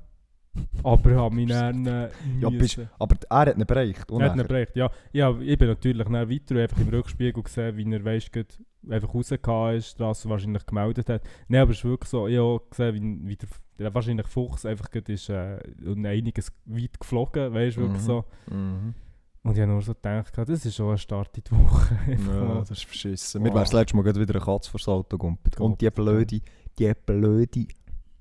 Aber 0.83 1.11
habe 1.15 1.35
mich 1.35 1.47
dann 1.47 1.85
äh, 1.85 2.09
Ja, 2.41 2.49
bist- 2.49 2.79
Aber 2.99 3.15
er 3.29 3.37
hat 3.51 3.57
ihn 3.57 3.65
bereicht. 3.65 4.11
er 4.11 4.29
hat 4.29 4.35
ihn 4.37 4.47
bereicht, 4.47 4.75
ja. 4.75 4.89
ja. 5.13 5.33
Ich 5.39 5.57
bin 5.57 5.69
natürlich 5.69 6.07
dann 6.07 6.29
weiter 6.29 6.55
einfach 6.61 6.77
im 6.79 6.89
Rückspiegel 6.89 7.41
gesehen, 7.43 7.77
wie 7.77 7.89
er 7.93 8.03
weißt, 8.03 8.33
gerade 8.33 8.49
einfach 8.89 9.13
rausgekommen 9.13 9.75
ist, 9.77 9.87
Straße 9.91 10.27
wahrscheinlich 10.29 10.65
gemeldet 10.65 11.07
hat. 11.09 11.23
Nein, 11.47 11.61
aber 11.61 11.71
es 11.71 11.77
ist 11.77 11.85
wirklich 11.85 12.09
so, 12.09 12.27
ich 12.27 12.37
habe 12.37 12.61
gesehen, 12.69 12.95
wie, 13.23 13.29
wie 13.29 13.35
der, 13.37 13.49
der 13.79 13.93
wahrscheinlich 13.95 14.27
Fuchs 14.27 14.65
einfach 14.65 14.89
ist 14.93 15.29
äh, 15.29 15.57
und 15.85 16.05
einiges 16.05 16.51
weit 16.65 16.99
geflogen, 16.99 17.53
weißt 17.53 17.77
du, 17.77 17.81
wirklich 17.81 18.01
Mhm. 18.01 18.05
so. 18.05 18.25
Mhm. 18.49 18.93
Und 19.43 19.55
ich 19.55 19.61
habe 19.61 19.71
nur 19.71 19.81
so 19.81 19.93
gedacht, 19.93 20.37
das 20.37 20.65
ist 20.65 20.75
schon 20.75 20.91
ein 20.91 20.97
Start 20.97 21.35
in 21.35 21.43
die 21.43 21.51
Woche. 21.51 21.97
Ja, 22.27 22.59
das 22.59 22.71
ist 22.71 22.85
verschissen. 22.85 23.41
Wow. 23.41 23.47
Mir 23.47 23.53
wäre 23.53 23.63
das 23.63 23.73
letzte 23.73 23.95
Mal 23.97 24.05
wieder 24.05 24.19
eine 24.19 24.43
Katze 24.43 24.69
vor 24.69 24.79
das 24.79 24.87
Auto 24.87 25.17
gegumpelt. 25.17 25.59
Und 25.59 25.81
die 25.81 25.89
blöde, 25.89 26.41
die 26.77 26.93
blöde... 27.05 27.67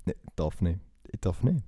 Ne, 0.05 0.15
darf 0.35 0.61
nicht. 0.61 0.79
Ich 1.11 1.19
darf 1.19 1.43
nicht. 1.43 1.63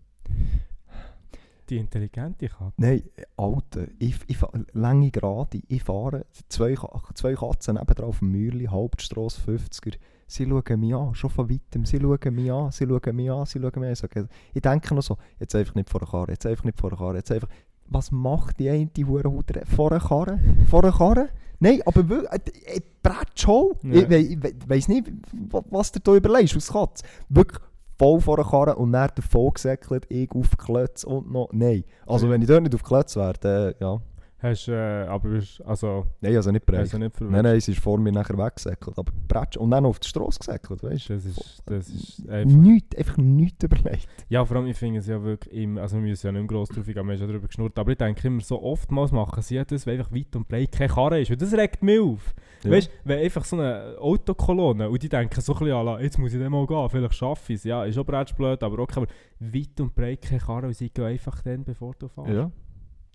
die 1.69 1.77
intelligente 1.77 2.47
Katze. 2.47 2.73
Nein, 2.77 3.03
Alter, 3.37 3.87
ich, 3.99 4.15
ich, 4.27 4.37
lange 4.73 5.11
Gerade, 5.11 5.61
ich 5.67 5.83
fahre, 5.83 6.25
zwei, 6.49 6.75
zwei 7.13 7.35
Katzen 7.35 7.75
nebenan 7.75 8.05
auf 8.05 8.19
dem 8.19 8.31
Mürli, 8.31 8.65
Hauptstrasse 8.65 9.41
50er, 9.41 9.97
sie 10.27 10.45
schauen 10.45 10.79
mich 10.79 10.95
an, 10.95 11.13
schon 11.13 11.29
von 11.29 11.49
weitem, 11.49 11.85
sie 11.85 11.99
schauen 11.99 12.33
mich 12.33 12.51
an, 12.51 12.71
sie 12.71 12.85
schauen 12.85 13.15
mich 13.15 13.31
an, 13.31 13.45
sie 13.45 13.59
schauen 13.59 13.79
mich 13.79 14.03
an. 14.03 14.29
Ich 14.53 14.61
denke 14.61 14.95
noch 14.95 15.03
so, 15.03 15.17
jetzt 15.39 15.55
einfach 15.55 15.75
nicht 15.75 15.89
vor 15.89 15.99
der 15.99 16.09
Karre, 16.09 16.31
jetzt 16.31 16.45
einfach 16.45 16.63
nicht 16.63 16.79
vor 16.79 16.89
der 16.89 16.99
Karre, 16.99 17.17
jetzt 17.17 17.31
einfach... 17.31 17.49
Was 17.87 18.11
macht 18.11 18.59
die 18.59 18.69
eine 18.69 18.87
die 18.87 19.05
Hurenhuter 19.05 19.61
vor 19.65 19.89
der 19.89 19.99
Karre? 19.99 20.39
Vor 20.69 20.81
der 20.81 20.91
Karre? 20.91 21.29
Nein, 21.59 21.81
aber 21.85 22.07
wirklich, 22.09 22.31
äh, 22.65 22.77
äh, 22.77 22.81
Brett 23.01 23.39
schon. 23.39 23.73
Ja. 23.83 23.93
Ich, 24.01 24.09
we, 24.09 24.43
we, 24.43 24.53
weiss 24.67 24.87
nicht, 24.87 25.07
wa- 25.51 25.63
was 25.69 25.91
du 25.91 25.99
da 25.99 26.15
überlegst 26.15 26.55
aus 26.57 26.71
Katz. 26.71 27.03
Wirklich 27.29 27.59
voll 27.97 28.19
vor 28.19 28.37
der 28.37 28.45
Karre 28.45 28.75
und 28.75 28.91
dann 28.91 29.09
davon 29.15 29.51
gesäckelt, 29.53 30.05
ich 30.09 30.31
auf 30.31 30.49
die 30.49 30.57
Klötze 30.57 31.07
und 31.07 31.31
noch... 31.31 31.49
Nein. 31.53 31.83
Also 32.07 32.25
Ja. 32.25 32.31
wenn 32.33 32.41
ich 32.41 32.47
dort 32.47 32.63
nicht 32.63 32.73
auf 32.75 32.81
die 32.81 32.87
Klötze 32.87 33.19
wäre, 33.19 33.33
dann 33.39 33.73
ja... 33.79 34.01
Hast 34.43 34.67
äh, 34.67 35.05
aber 35.07 35.39
also, 35.63 36.05
Nein, 36.19 36.35
also 36.35 36.51
nicht 36.51 36.69
also 36.69 36.97
verwirrt. 36.97 37.21
Nein, 37.21 37.43
nein, 37.43 37.61
sie 37.61 37.71
ist 37.71 37.79
vor 37.79 37.97
mir 37.97 38.11
nachher 38.11 38.37
weggesäckelt. 38.37 38.99
Aber 38.99 39.09
Bretsch 39.25 39.55
und 39.55 39.71
dann 39.71 39.85
auf 39.85 39.99
die 39.99 40.09
Straße 40.09 40.37
gesäckelt, 40.37 40.83
weißt 40.83 41.09
du? 41.09 41.13
Das 41.13 41.25
ist, 41.25 41.63
das 41.65 41.87
ist 41.87 42.29
einfach... 42.29 42.53
Nichts, 42.53 42.97
einfach 42.97 43.17
nichts 43.17 43.63
überlegt. 43.63 44.09
Ja, 44.27 44.43
vor 44.43 44.57
allem, 44.57 44.67
ich 44.67 44.75
finde 44.75 44.99
es 44.99 45.07
ja 45.07 45.23
wirklich 45.23 45.53
immer, 45.53 45.83
also 45.83 45.95
wir 45.95 46.03
müssen 46.03 46.25
ja 46.25 46.33
nicht 46.33 46.41
mehr 46.41 46.47
gross 46.47 46.67
drauf 46.67 46.85
eingehen, 46.85 47.05
wir 47.05 47.13
haben 47.13 47.19
schon 47.19 47.27
darüber 47.29 47.47
geschnurrt, 47.47 47.79
aber 47.79 47.91
ich 47.91 47.97
denke 47.97 48.27
immer, 48.27 48.41
so 48.41 48.61
oftmals 48.61 49.13
machen 49.13 49.41
sie 49.41 49.55
ja 49.55 49.63
das, 49.63 49.87
weil 49.87 49.97
einfach 49.97 50.11
weit 50.11 50.35
und 50.35 50.45
breit 50.45 50.73
keine 50.73 50.93
Karre 50.93 51.21
ist. 51.21 51.31
Und 51.31 51.41
das 51.41 51.53
regt 51.53 51.81
mich 51.81 52.01
auf. 52.01 52.35
Ja. 52.65 52.71
Weißt 52.71 52.87
du, 52.89 52.93
wenn 53.05 53.19
einfach 53.19 53.45
so 53.45 53.55
eine 53.55 53.95
Autokolonne 53.97 54.89
und 54.89 55.01
die 55.01 55.07
denken 55.07 55.39
so 55.39 55.53
ein 55.53 55.59
bisschen, 55.59 55.73
«Ala, 55.73 56.01
jetzt 56.01 56.19
muss 56.19 56.33
ich 56.33 56.39
dann 56.41 56.51
mal 56.51 56.67
gehen, 56.67 56.89
vielleicht 56.89 57.13
schaffe 57.13 57.53
ich 57.53 57.59
es. 57.59 57.63
Ja, 57.63 57.85
ist 57.85 57.97
auch 57.97 58.03
blöd, 58.03 58.61
aber 58.61 58.79
okay, 58.79 58.99
aber 58.99 59.07
weit 59.39 59.79
und 59.79 59.95
breit 59.95 60.21
keine 60.21 60.41
Karre 60.41 60.67
und 60.67 60.73
sie 60.73 60.89
gehen 60.89 61.05
einfach 61.05 61.41
dann, 61.43 61.63
bevor 61.63 61.93
du 61.97 62.09
fährst. 62.09 62.29
Ja. 62.29 62.51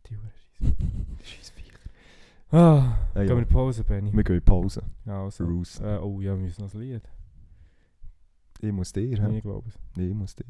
Die. 0.08 0.16
Scheiß 1.22 1.50
Viech. 1.50 1.72
Ah, 2.50 2.96
Ja, 3.14 3.24
gehen 3.24 3.28
wir 3.36 3.38
in 3.38 3.48
Pause, 3.48 3.84
Benny. 3.84 4.12
Wir 4.12 4.24
gehen 4.24 4.36
in 4.36 4.44
Pause. 4.44 4.82
Ja, 5.06 5.24
also. 5.24 5.44
Raus. 5.44 5.80
Äh, 5.80 5.98
oh 5.98 6.20
ja, 6.20 6.34
wir 6.36 6.42
müssen 6.42 6.64
noch 6.64 6.72
ein 6.74 6.80
Lied. 6.80 7.02
Ich 8.60 8.72
muss 8.72 8.92
dir, 8.92 9.20
hä? 9.22 9.36
Ich 9.36 9.42
glaube 9.42 9.68
es. 9.68 9.78
Nee, 9.96 10.08
ich 10.08 10.14
muss 10.14 10.34
dir. 10.34 10.44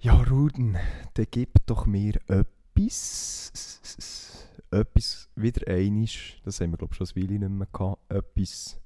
Ja, 0.00 0.14
Ruden, 0.22 0.76
dann 1.14 1.26
gib 1.30 1.66
doch 1.66 1.86
mir 1.86 2.14
etwas. 2.28 3.52
Etwas, 4.70 5.28
wieder 5.34 5.66
einisch, 5.72 6.40
das 6.44 6.60
haben 6.60 6.72
wir 6.72 6.76
glaube 6.76 6.92
ich 6.92 6.98
schon 6.98 7.06
ein 7.06 7.22
Weile 7.22 7.38
nicht 7.38 7.50
mehr 7.50 7.66
gehabt, 7.72 7.98
etwas, 8.12 8.78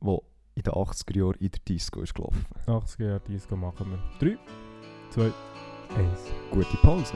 was 0.00 0.18
in 0.56 0.62
den 0.64 0.72
80er 0.72 1.16
Jahren 1.16 1.36
in 1.38 1.50
der 1.52 1.60
Disco 1.60 2.00
ist 2.02 2.14
gelaufen. 2.14 2.44
80er 2.66 3.04
Jahre 3.06 3.20
Disco 3.20 3.56
machen 3.56 3.92
wir. 3.92 3.98
3, 4.18 4.38
2, 5.10 5.22
1. 5.96 6.20
Gute 6.50 6.76
Pause. 6.78 7.14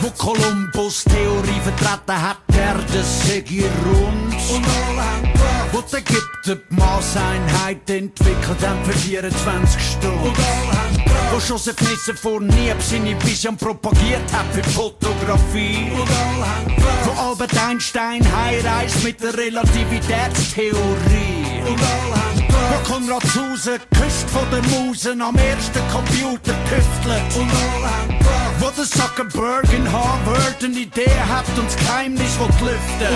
Wo 0.00 0.10
Kolumbus 0.10 1.04
Theorie 1.04 1.60
vertreten 1.62 2.20
hat, 2.20 2.38
der 2.52 2.74
das 2.92 3.26
sei 3.26 3.44
rund. 3.84 4.34
Und 4.50 4.64
alle 4.64 5.02
haben 5.02 5.22
gedacht, 5.22 5.72
wo 5.72 5.80
die 5.80 5.96
Ägypter 5.96 6.56
die 6.56 6.74
Maßeinheit 6.74 7.88
entwickelt 7.90 8.66
haben 8.66 8.84
für 8.84 8.92
24 8.92 9.82
Stunden. 9.82 10.18
Und 10.18 10.36
alle 10.38 10.72
haben 10.78 10.96
gedacht, 10.96 11.32
wo 11.32 11.38
Joseph 11.38 11.80
Nissen 11.80 12.16
vor 12.16 12.40
Nieb 12.40 12.76
seine 12.80 13.20
Vision 13.24 13.56
propagiert 13.56 14.32
hat 14.32 14.46
für 14.52 14.64
Fotografie. 14.70 15.90
Und 15.92 16.10
alle 16.10 16.46
haben 16.46 16.76
gedacht, 16.76 17.06
wo 17.06 17.12
Albert 17.20 17.56
Einstein 17.66 18.22
heimreist 18.36 19.02
mit 19.04 19.22
der 19.22 19.36
Relativitätstheorie. 19.36 21.62
Und 21.66 21.80
alle 21.80 22.14
haben 22.14 22.36
gedacht, 22.36 22.70
wo 22.70 22.76
Konrad 22.92 23.22
Zuse 23.22 23.78
küsst 23.98 24.28
von 24.30 24.48
den 24.50 24.64
Musen 24.70 25.22
am 25.22 25.36
ersten 25.36 25.80
Computer 25.90 26.54
tüftelt. 26.68 27.36
Und 27.36 27.50
alle 27.50 27.90
haben 27.90 28.18
gedacht, 28.18 28.43
wo 28.60 28.70
der 28.70 28.84
Zuckerberg 28.84 29.72
in 29.72 29.90
Harvard 29.90 30.62
eine 30.62 30.78
Idee 30.78 31.10
hat 31.28 31.46
und 31.56 31.66
das 31.66 31.76
Geheimnis 31.76 32.38
will 32.38 32.68
lüften. 32.68 33.14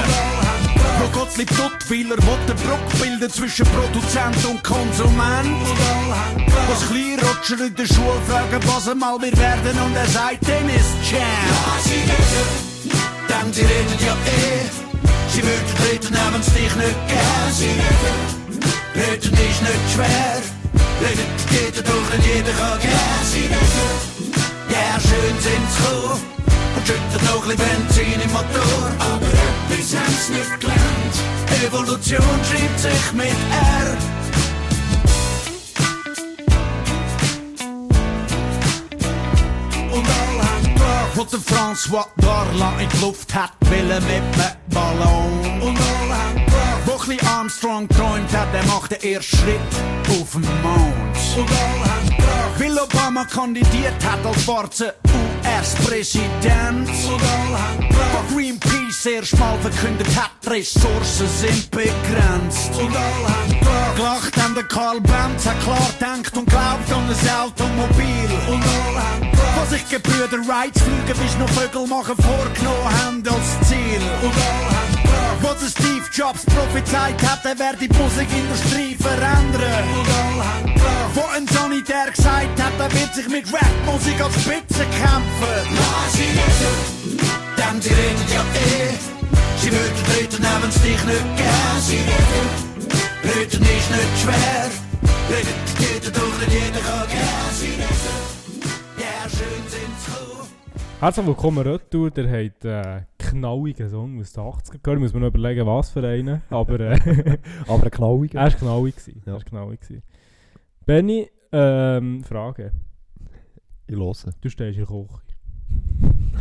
Wo 0.99 1.18
Gottlieb 1.18 1.49
Duttweiler 1.57 2.16
will 2.16 2.39
den 2.49 2.57
Bruck 2.57 3.01
bilden 3.01 3.30
zwischen 3.30 3.66
Produzent 3.66 4.45
und 4.45 4.62
Konsument. 4.64 5.66
Wo 6.47 6.72
das 6.72 6.89
kleine 6.89 7.22
Roger 7.22 7.66
in 7.66 7.74
der 7.74 7.86
Schule 7.86 8.20
fragen, 8.28 8.61
was 8.66 8.86
er 8.86 8.95
mal 8.95 9.20
wir 9.20 9.36
werden 9.39 9.78
und 9.84 9.95
er 9.97 10.09
sagt, 10.09 10.49
dann 10.49 10.68
ist 10.68 10.95
Jam. 11.11 11.20
Ja, 11.20 11.78
sie 11.84 12.01
reden, 12.11 12.49
denn 13.28 13.53
sie 13.53 13.62
reden 13.62 13.99
ja 14.05 14.12
eh. 14.12 14.89
Sie 15.30 15.43
würden 15.43 15.74
reden, 15.91 16.24
haben 16.24 16.41
es 16.41 16.47
dich 16.53 16.74
nicht 16.74 17.09
gern. 17.09 17.53
Sie 17.53 17.66
reden, 17.66 18.18
reden 18.95 19.32
ist 19.32 19.62
nicht 19.62 19.86
schwer. 19.95 20.41
Reden 21.01 21.28
geht 21.51 21.86
doch 21.86 22.16
nicht 22.16 22.26
jeder 22.26 22.53
kann 22.59 22.80
gern. 22.80 23.22
Sie 23.30 23.43
reden, 23.43 24.28
ja, 24.79 25.01
schön 25.01 25.37
sind 25.41 25.66
sie 25.70 25.83
gekommen 25.83 26.20
und 26.76 26.87
schütten 26.87 27.24
noch 27.26 27.45
ein 27.49 27.57
Benzin 27.57 28.20
im 28.20 28.33
Motor. 28.33 28.91
Aber 28.99 29.26
etwas 29.26 29.95
haben 29.97 30.16
sie 30.26 30.33
nicht 30.33 30.61
gelernt. 30.61 31.14
Evolution 31.66 32.41
schreibt 32.49 32.81
sich 32.81 33.12
mit 33.12 33.26
R. 33.26 33.97
Und 39.93 40.07
alle 40.07 40.43
haben 40.49 40.74
gedacht, 40.74 41.12
wo 41.14 41.24
der 41.24 41.41
François 41.41 42.07
Darlan 42.18 42.81
in 42.81 42.89
die 42.89 43.01
Luft 43.01 43.35
hat, 43.35 43.53
will 43.61 43.91
er 43.91 44.01
mit 44.01 44.11
einem 44.12 44.57
Ballon. 44.70 45.61
Und 45.61 45.79
alle 45.79 46.14
haben 46.14 46.48
bisschen 47.09 47.29
Armstrong 47.29 47.89
träumt 47.89 48.33
hat, 48.33 48.53
der 48.53 48.65
macht 48.67 48.91
den 48.91 49.15
ersten 49.15 49.37
Schritt 49.37 49.61
auf 50.09 50.33
dem 50.33 50.43
Mond. 50.63 51.19
Und 51.37 51.49
alle 51.51 51.91
haben 51.91 52.11
gedacht, 52.11 52.59
weil 52.59 52.79
Obama 52.79 53.25
kandidiert 53.25 54.05
hat 54.05 54.25
als 54.27 54.43
schwarzer 54.43 54.95
US-Präsident. 55.05 56.89
Und 56.89 57.23
alle 57.23 57.59
haben 57.59 57.89
gedacht, 57.89 58.25
wo 58.29 58.35
Greenpeace 58.35 59.07
erst 59.07 59.39
mal 59.39 59.57
verkündet 59.59 60.09
hat, 60.17 60.31
Ressourcen 60.51 61.29
sind 61.29 61.71
begrenzt. 61.71 62.73
Und 62.79 62.95
alle 62.95 63.29
haben 63.29 63.49
gedacht, 63.49 63.97
gelacht 63.97 64.43
haben 64.43 64.55
der 64.55 64.65
Karl 64.65 65.01
Benz, 65.01 65.47
hat 65.47 65.61
klar 65.63 65.91
denkt 66.01 66.37
und 66.37 66.47
glaubt 66.47 66.93
an 66.93 67.09
ein 67.09 67.41
Automobil. 67.41 68.31
Und 68.49 68.63
alle 68.63 69.03
haben 69.03 69.31
gedacht, 69.31 69.61
was 69.61 69.71
sich 69.71 69.89
Gebrüder 69.89 70.47
Wrights 70.47 70.83
fliegen, 70.83 71.19
bis 71.19 71.39
noch 71.39 71.49
Vögel 71.51 71.87
machen 71.87 72.17
vorgenommen 72.17 73.03
haben 73.03 73.23
als 73.29 73.69
Ziel. 73.69 74.03
Und 74.23 74.35
alle 74.35 74.77
haben 74.77 74.98
wo 75.43 75.55
der 75.55 75.68
Steve 75.68 76.05
Jobs 76.12 76.45
prophezeit 76.45 77.20
hat, 77.22 77.45
er 77.45 77.59
werde 77.59 77.78
die 77.78 77.89
Musikindustrie 77.89 78.97
verändern. 78.97 79.84
Wo 81.14 81.24
ein 81.34 81.47
Sanitär 81.49 82.11
gesagt 82.11 82.62
hat, 82.62 82.72
er 82.78 82.93
wird 82.93 83.14
sich 83.14 83.28
mit 83.28 83.47
Rapmusik 83.53 84.20
als 84.20 84.34
Spitze 84.34 84.84
kämpfen. 85.03 85.59
Reden, 86.14 86.78
denn 87.57 87.82
sie 87.82 87.95
reden 87.95 88.26
ja 88.32 88.43
eh. 88.43 88.95
Sie 89.61 89.70
würden 89.70 90.05
reden, 90.16 90.49
haben 90.49 90.68
es 90.68 90.80
dich 90.82 91.05
nicht 91.05 91.36
gern. 91.36 91.80
Sie 91.80 92.01
reden, 93.28 93.62
ist 93.62 93.91
nicht 93.91 94.14
schwer. 94.22 94.70
Reden 95.30 95.59
geht 95.78 96.16
doch 96.16 96.39
nicht 96.41 96.53
jeder 96.53 96.80
kann 96.80 97.09
gern. 97.09 97.53
Reden, 97.61 97.82
ja, 98.99 99.28
schön 99.28 99.64
sind. 99.68 99.98
Herzlich 101.01 101.27
willkommen 101.29 101.65
retour, 101.65 102.11
der 102.11 102.29
hat 102.29 102.65
äh, 102.65 103.03
knalligen 103.19 103.89
Song 103.89 104.19
aus 104.19 104.33
den 104.33 104.43
80er 104.43 104.79
gehört. 104.83 105.01
Muss 105.01 105.13
man 105.13 105.23
noch 105.23 105.29
überlegen, 105.29 105.65
was 105.65 105.91
für 105.91 106.05
einen. 106.05 106.43
Aber 106.51 106.81
äh, 106.81 107.39
Aber 107.69 107.85
ein 107.85 107.91
knalliger. 107.93 108.41
er 108.41 108.47
war 108.47 108.59
knallig. 108.59 108.97
gewesen. 108.97 109.23
Ja. 109.25 109.33
Er 109.33 109.35
war 109.35 109.45
knallig. 109.45 109.81
gewesen. 109.81 110.03
Benny, 110.85 111.31
ähm, 111.53 112.25
Frage. 112.25 112.73
Ich 113.87 113.95
höre. 113.95 114.13
Du 114.41 114.51
stehst 114.51 114.61
in 114.61 114.75
der 114.75 114.87
Küche. 114.87 115.09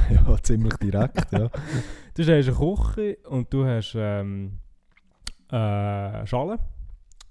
Ja, 0.09 0.37
ziemlich 0.41 0.73
direkt, 0.77 1.31
ja. 1.31 1.49
Du 2.15 2.23
stehst 2.23 2.49
in 2.49 2.55
der 2.55 2.67
Küche 2.67 3.17
und 3.29 3.53
du 3.53 3.63
hast 3.63 3.93
ähm, 3.95 4.57
äh, 5.51 6.25
Schale. 6.25 6.57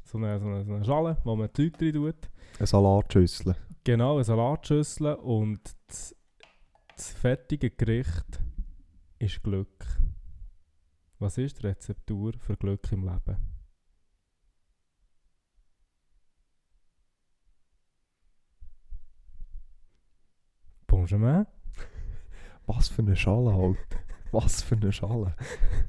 So 0.05 0.19
eine, 0.19 0.39
so, 0.39 0.47
eine, 0.47 0.65
so 0.65 0.75
eine 0.75 0.85
Schale, 0.85 1.17
wo 1.25 1.35
man 1.35 1.49
Zeug 1.53 1.77
drin 1.77 1.93
tut. 1.93 2.15
Eine 2.59 2.67
Salatschüssel. 2.69 3.57
Genau, 3.83 4.15
eine 4.15 4.25
Salatschüssel 4.25 5.15
und 5.15 5.61
das, 5.89 6.16
das 6.97 7.13
fertige 7.13 7.71
Gericht 7.71 8.41
ist 9.19 9.43
Glück. 9.43 9.87
Was 11.19 11.39
ist 11.39 11.63
die 11.63 11.67
Rezeptur 11.67 12.33
für 12.39 12.57
Glück 12.57 12.91
im 12.93 13.05
Leben? 13.05 13.37
Bonjour. 20.87 21.47
Was 22.67 22.89
für 22.89 23.03
eine 23.03 23.15
Schale 23.17 23.55
halt. 23.55 23.79
Was 24.33 24.63
für 24.63 24.77
eine 24.77 24.93
Schale. 24.93 25.37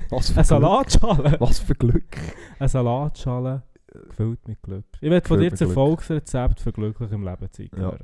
Was 0.10 0.30
für 0.30 0.36
Eine. 0.36 0.44
Salatschale. 0.44 1.40
Was 1.40 1.60
für 1.60 1.74
Glück. 1.74 2.18
Eine 2.60 2.70
Salatschale 2.70 3.64
gefüllt 3.88 4.48
mit 4.48 4.62
Glück. 4.62 4.86
Ich 5.02 5.10
werde 5.10 5.28
von 5.28 5.40
dir 5.40 5.50
das. 5.50 5.62
Erfolgsrezept 5.62 6.60
für 6.60 6.72
glücklich 6.72 7.12
im 7.12 7.24
Leben 7.24 7.52
zeigen. 7.52 7.82
Ja. 7.82 7.98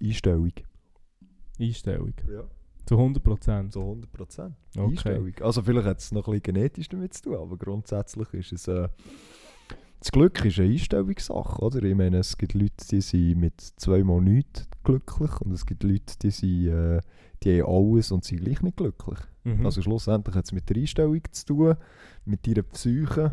Einstellung. 0.00 0.52
Einstellung. 1.60 2.14
Ja. 2.30 2.44
Zu 2.86 2.96
100%. 2.96 3.70
Zu 3.70 3.80
100 3.80 4.12
Prozent. 4.12 4.54
Okay. 4.76 4.90
Einstellung. 4.90 5.34
Also 5.42 5.62
vielleicht 5.62 5.86
hat 5.86 5.98
es 5.98 6.12
noch 6.12 6.26
ein 6.26 6.32
bisschen 6.32 6.54
genetisch 6.54 6.88
damit 6.88 7.14
zu 7.14 7.22
tun, 7.24 7.36
aber 7.36 7.56
grundsätzlich 7.56 8.32
ist 8.34 8.52
es... 8.52 8.68
Äh, 8.68 8.88
das 10.00 10.12
Glück 10.12 10.44
ist 10.44 10.60
eine 10.60 10.70
Einstellungssache, 10.70 11.60
oder? 11.60 11.82
Ich 11.82 11.94
meine, 11.96 12.18
es 12.18 12.38
gibt 12.38 12.54
Leute, 12.54 12.86
die 12.88 13.00
sind 13.00 13.40
mit 13.40 13.60
zweimal 13.60 14.20
nichts 14.20 14.68
glücklich 14.84 15.40
und 15.40 15.50
es 15.50 15.66
gibt 15.66 15.82
Leute, 15.82 16.16
die, 16.22 16.30
sind, 16.30 16.68
äh, 16.68 17.00
die 17.42 17.60
haben 17.60 17.68
alles 17.68 18.12
und 18.12 18.24
sind 18.24 18.40
gleich 18.40 18.62
nicht 18.62 18.76
glücklich. 18.76 19.18
Mhm. 19.42 19.66
Also 19.66 19.82
schlussendlich 19.82 20.36
hat 20.36 20.44
es 20.44 20.52
mit 20.52 20.70
der 20.70 20.76
Einstellung 20.76 21.20
zu 21.32 21.46
tun, 21.46 21.74
mit 22.24 22.46
deiner 22.46 22.62
Psyche. 22.62 23.32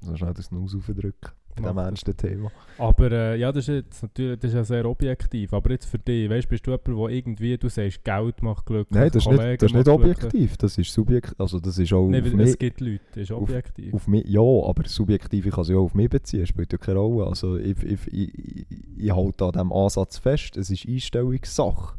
So 0.00 0.16
schnell 0.16 0.34
das 0.34 0.50
Nuss 0.50 0.74
aufdrücken 0.74 1.30
Mach 1.62 1.74
das. 1.74 1.84
ernsten 1.86 2.16
Thema. 2.16 2.50
Aber 2.78 3.10
äh, 3.12 3.38
ja, 3.38 3.50
das 3.52 3.68
ist 3.68 3.74
jetzt 3.74 4.02
natürlich 4.02 4.38
das 4.38 4.50
ist 4.50 4.54
ja 4.54 4.64
sehr 4.64 4.86
objektiv. 4.86 5.52
Aber 5.54 5.70
jetzt 5.70 5.86
für 5.86 5.98
dich, 5.98 6.28
weißt, 6.28 6.48
bist 6.48 6.66
du 6.66 6.70
jemand, 6.72 6.86
der 6.88 7.08
irgendwie, 7.16 7.56
du 7.58 7.68
sagst, 7.68 8.04
Geld 8.04 8.42
macht 8.42 8.66
glücklich, 8.66 8.90
Nein, 8.98 9.10
das 9.12 9.22
ist 9.24 9.28
nicht, 9.30 9.38
Kollegen 9.38 9.58
das 9.58 9.70
ist 9.70 9.74
nicht 9.76 9.84
glücklich. 9.84 10.16
objektiv, 10.16 10.56
das 10.58 10.78
ist 10.78 10.92
subjektiv. 10.92 11.34
Also 11.40 11.60
das 11.60 11.78
ist 11.78 11.92
auch 11.92 12.08
Nein, 12.08 12.24
auf 12.26 12.32
mich, 12.32 12.48
es 12.48 12.58
gibt 12.58 12.80
Leute, 12.80 13.00
das 13.14 13.22
ist 13.22 13.32
auf- 13.32 13.42
objektiv. 13.42 13.94
auf 13.94 14.06
mich, 14.08 14.24
ja, 14.26 14.40
aber 14.40 14.82
subjektiv, 14.86 15.46
ich 15.46 15.52
kann 15.52 15.62
es 15.62 15.68
ja 15.68 15.76
auch 15.76 15.84
auf 15.84 15.94
mich 15.94 16.10
beziehen, 16.10 16.46
spielt 16.46 16.72
ja 16.72 16.78
keine 16.78 16.98
Rolle. 16.98 17.26
Also 17.28 17.56
ich, 17.56 17.82
ich, 17.82 18.06
ich, 18.12 18.66
ich, 18.98 19.10
halte 19.14 19.44
an 19.44 19.52
diesem 19.52 19.72
Ansatz 19.72 20.18
fest, 20.18 20.56
es 20.56 20.70
ist 20.70 20.86
Einstellungssache. 20.86 21.94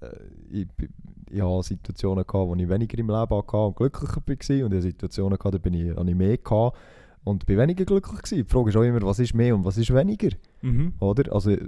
Äh, 0.00 0.06
Ich, 0.50 0.66
ich 1.30 1.40
hatte 1.42 1.62
Situationen, 1.64 2.24
gehabt, 2.26 2.48
wo 2.48 2.54
ich 2.54 2.68
weniger 2.68 2.98
im 2.98 3.08
Leben 3.08 3.18
hatte 3.30 3.56
und 3.56 3.74
glücklicher 3.76 4.16
war 4.16 4.20
und 4.28 4.48
ich 4.48 4.62
hatte 4.62 4.82
Situationen, 4.82 5.36
gehabt, 5.38 5.54
da 5.54 5.58
bin 5.58 5.74
ich, 5.74 5.86
ich 5.86 6.14
mehr 6.14 6.36
gehabt 6.38 6.76
und 7.24 7.46
bin 7.46 7.58
weniger 7.58 7.84
glücklich 7.84 8.22
gewesen. 8.22 8.44
Die 8.44 8.50
Frage 8.52 8.70
ist 8.70 8.76
auch 8.76 8.82
immer, 8.82 9.02
was 9.02 9.18
ist 9.18 9.34
mehr 9.34 9.54
und 9.56 9.64
was 9.64 9.78
ist 9.78 9.92
weniger? 9.94 10.28
mhm. 10.62 10.92
Oder? 11.00 11.32
Also, 11.32 11.50
äh, 11.50 11.60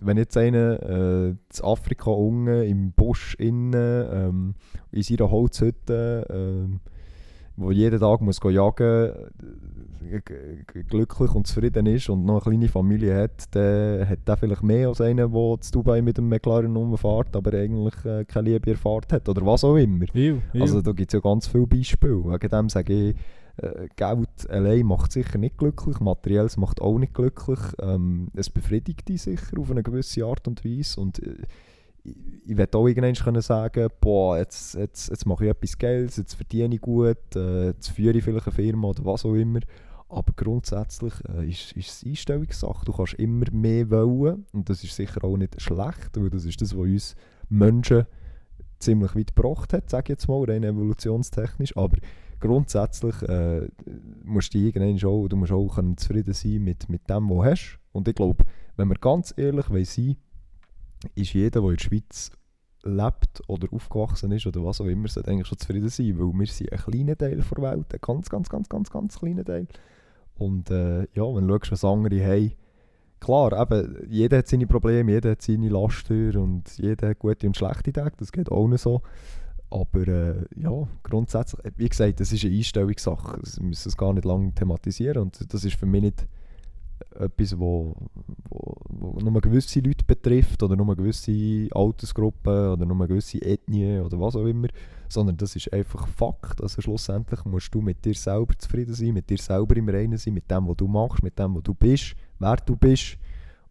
wenn 0.00 0.16
jetzt 0.18 0.36
einer 0.36 0.82
äh, 0.82 1.28
in 1.30 1.38
Afrika 1.62 2.10
unten 2.10 2.62
im 2.64 2.92
Busch 2.92 3.34
innen, 3.36 3.72
ähm, 4.12 4.54
in 4.90 5.02
seiner 5.02 5.30
Holzhütte, 5.30 6.26
ähm, 6.30 6.80
wo 7.56 7.70
jeden 7.70 8.00
Tag 8.00 8.20
muss 8.22 8.40
jagen, 8.42 9.12
äh, 10.10 10.20
g- 10.24 10.64
g- 10.72 10.82
glücklich 10.88 11.34
und 11.34 11.46
zufrieden 11.46 11.86
ist 11.86 12.08
und 12.08 12.24
noch 12.24 12.46
eine 12.46 12.56
kleine 12.56 12.68
Familie 12.68 13.14
hat, 13.22 13.54
dann 13.54 14.08
hat 14.08 14.26
der 14.26 14.36
vielleicht 14.36 14.62
mehr 14.62 14.88
als 14.88 15.00
einer, 15.00 15.28
der 15.28 15.56
zu 15.60 15.70
Dubai 15.72 16.02
mit 16.02 16.16
dem 16.18 16.28
McLaren 16.28 16.74
rumfährt, 16.74 17.36
aber 17.36 17.52
eigentlich 17.56 17.94
äh, 18.04 18.24
keine 18.24 18.50
Liebe 18.50 18.70
erfahrt 18.70 19.12
hat 19.12 19.28
oder 19.28 19.44
was 19.46 19.64
auch 19.64 19.76
immer. 19.76 20.06
Viel, 20.12 20.40
viel. 20.50 20.62
Also 20.62 20.80
da 20.82 20.92
gibt 20.92 21.12
es 21.12 21.14
ja 21.14 21.20
ganz 21.20 21.46
viele 21.46 21.66
Beispiele. 21.66 22.24
Wegen 22.24 22.48
dem 22.48 22.68
sage 22.68 22.92
ich, 23.10 23.16
äh, 23.56 23.88
Geld 23.96 24.50
allein 24.50 24.86
macht 24.86 25.12
sicher 25.12 25.38
nicht 25.38 25.58
glücklich, 25.58 26.00
Materielles 26.00 26.56
macht 26.56 26.80
auch 26.80 26.98
nicht 26.98 27.14
glücklich. 27.14 27.58
Ähm, 27.80 28.28
es 28.34 28.50
befriedigt 28.50 29.08
dich 29.08 29.22
sicher 29.22 29.58
auf 29.58 29.70
eine 29.70 29.82
gewisse 29.82 30.24
Art 30.24 30.48
und 30.48 30.64
Weise. 30.64 31.00
Und 31.00 31.22
äh, 31.22 31.36
ich, 32.04 32.16
ich 32.46 32.56
werde 32.56 32.78
auch 32.78 32.86
irgendwann 32.86 33.14
können 33.14 33.42
sagen, 33.42 33.88
boah, 34.00 34.38
jetzt, 34.38 34.74
jetzt, 34.74 35.10
jetzt 35.10 35.26
mache 35.26 35.44
ich 35.44 35.50
etwas 35.50 35.78
Geld, 35.78 36.16
jetzt 36.16 36.34
verdiene 36.34 36.74
ich 36.74 36.80
gut, 36.80 37.36
äh, 37.36 37.66
jetzt 37.66 37.88
führe 37.90 38.16
ich 38.16 38.24
vielleicht 38.24 38.46
eine 38.46 38.54
Firma 38.54 38.88
oder 38.88 39.04
was 39.04 39.24
auch 39.24 39.34
immer. 39.34 39.60
Aber 40.08 40.32
grundsätzlich 40.36 41.14
äh, 41.28 41.48
ist, 41.48 41.72
ist 41.72 41.88
es 41.88 42.04
Einstellungssache. 42.04 42.84
Du 42.84 42.92
kannst 42.92 43.14
immer 43.14 43.46
mehr 43.50 43.90
wollen 43.90 44.44
und 44.52 44.68
das 44.68 44.84
ist 44.84 44.94
sicher 44.94 45.24
auch 45.24 45.36
nicht 45.36 45.60
schlecht, 45.60 46.10
weil 46.16 46.28
das 46.28 46.44
ist 46.44 46.60
das, 46.60 46.76
was 46.76 46.80
uns 46.80 47.16
Menschen 47.48 48.06
ziemlich 48.78 49.14
weit 49.14 49.34
gebracht 49.34 49.72
hat, 49.72 49.88
sage 49.88 50.04
ich 50.04 50.08
jetzt 50.10 50.28
mal, 50.28 50.44
rein 50.44 50.64
evolutionstechnisch. 50.64 51.76
Aber 51.76 51.96
grundsätzlich 52.42 53.22
äh, 53.22 53.68
musst 54.24 54.52
du 54.52 54.58
irgendwann 54.58 54.98
schon, 54.98 55.28
du 55.28 55.36
musst 55.36 55.52
auch 55.52 55.78
zufrieden 55.96 56.34
sein 56.34 56.62
mit, 56.62 56.88
mit 56.88 57.08
dem, 57.08 57.30
was 57.30 57.36
du 57.36 57.44
hast. 57.44 57.78
Und 57.92 58.08
ich 58.08 58.14
glaube, 58.14 58.44
wenn 58.76 58.88
wir 58.88 58.96
ganz 58.96 59.32
ehrlich 59.36 59.88
sein 59.88 60.16
ist 61.14 61.32
jeder, 61.32 61.60
der 61.60 61.70
in 61.70 61.76
der 61.76 61.82
Schweiz 61.82 62.30
lebt 62.84 63.42
oder 63.48 63.68
aufgewachsen 63.72 64.32
ist 64.32 64.46
oder 64.46 64.64
was 64.64 64.80
auch 64.80 64.86
immer, 64.86 65.08
sollte 65.08 65.30
eigentlich 65.30 65.46
schon 65.46 65.58
zufrieden 65.58 65.88
sein, 65.88 66.18
weil 66.18 66.32
wir 66.38 66.46
sind 66.46 66.72
ein 66.72 66.78
kleiner 66.78 67.16
Teil 67.16 67.36
der 67.36 67.62
Welt, 67.62 67.94
ein 67.94 67.98
ganz, 68.00 68.28
ganz, 68.28 68.48
ganz, 68.48 68.68
ganz, 68.68 68.90
ganz 68.90 69.18
kleiner 69.18 69.44
Teil. 69.44 69.66
Und 70.36 70.70
äh, 70.70 71.02
ja, 71.14 71.22
wenn 71.34 71.46
du 71.46 71.54
schaust, 71.54 71.72
was 71.72 71.84
andere 71.84 72.24
haben, 72.24 72.52
klar, 73.20 73.60
eben, 73.60 74.06
jeder 74.08 74.38
hat 74.38 74.48
seine 74.48 74.66
Probleme, 74.66 75.12
jeder 75.12 75.32
hat 75.32 75.42
seine 75.42 75.68
Laster 75.68 76.40
und 76.40 76.76
jeder 76.78 77.10
hat 77.10 77.18
gute 77.18 77.46
und 77.46 77.56
schlechte 77.56 77.92
Tage, 77.92 78.16
das 78.18 78.32
geht 78.32 78.50
auch 78.50 78.66
nicht 78.66 78.80
so. 78.80 79.02
Aber 79.72 80.06
äh, 80.06 80.44
ja, 80.56 80.86
grundsätzlich, 81.02 81.60
wie 81.76 81.88
gesagt, 81.88 82.20
das 82.20 82.30
ist 82.30 82.44
eine 82.44 82.54
Einstellungssache. 82.54 83.40
Wir 83.56 83.64
müssen 83.64 83.88
es 83.88 83.96
gar 83.96 84.12
nicht 84.12 84.26
lange 84.26 84.52
thematisieren 84.52 85.22
und 85.22 85.52
das 85.52 85.64
ist 85.64 85.76
für 85.76 85.86
mich 85.86 86.02
nicht 86.02 86.26
etwas, 87.18 87.58
wo, 87.58 87.94
wo, 88.48 88.76
wo 88.88 89.20
nur 89.20 89.40
gewisse 89.40 89.80
Leute 89.80 90.04
betrifft 90.04 90.62
oder 90.62 90.76
nur 90.76 90.94
gewisse 90.94 91.68
Altersgruppen 91.72 92.68
oder 92.68 92.84
nur 92.84 93.06
gewisse 93.08 93.40
Ethnien 93.40 94.02
oder 94.02 94.20
was 94.20 94.36
auch 94.36 94.44
immer, 94.44 94.68
sondern 95.08 95.36
das 95.36 95.56
ist 95.56 95.72
einfach 95.72 96.06
Fakt. 96.06 96.60
Also 96.62 96.82
schlussendlich 96.82 97.44
musst 97.44 97.74
du 97.74 97.80
mit 97.80 98.04
dir 98.04 98.14
selber 98.14 98.56
zufrieden 98.58 98.94
sein, 98.94 99.14
mit 99.14 99.28
dir 99.30 99.38
selber 99.38 99.76
im 99.76 99.88
Reinen 99.88 100.18
sein, 100.18 100.34
mit 100.34 100.50
dem, 100.50 100.68
was 100.68 100.76
du 100.76 100.86
machst, 100.86 101.22
mit 101.22 101.38
dem, 101.38 101.54
was 101.54 101.62
du 101.62 101.74
bist, 101.74 102.14
wer 102.38 102.56
du 102.56 102.76
bist 102.76 103.18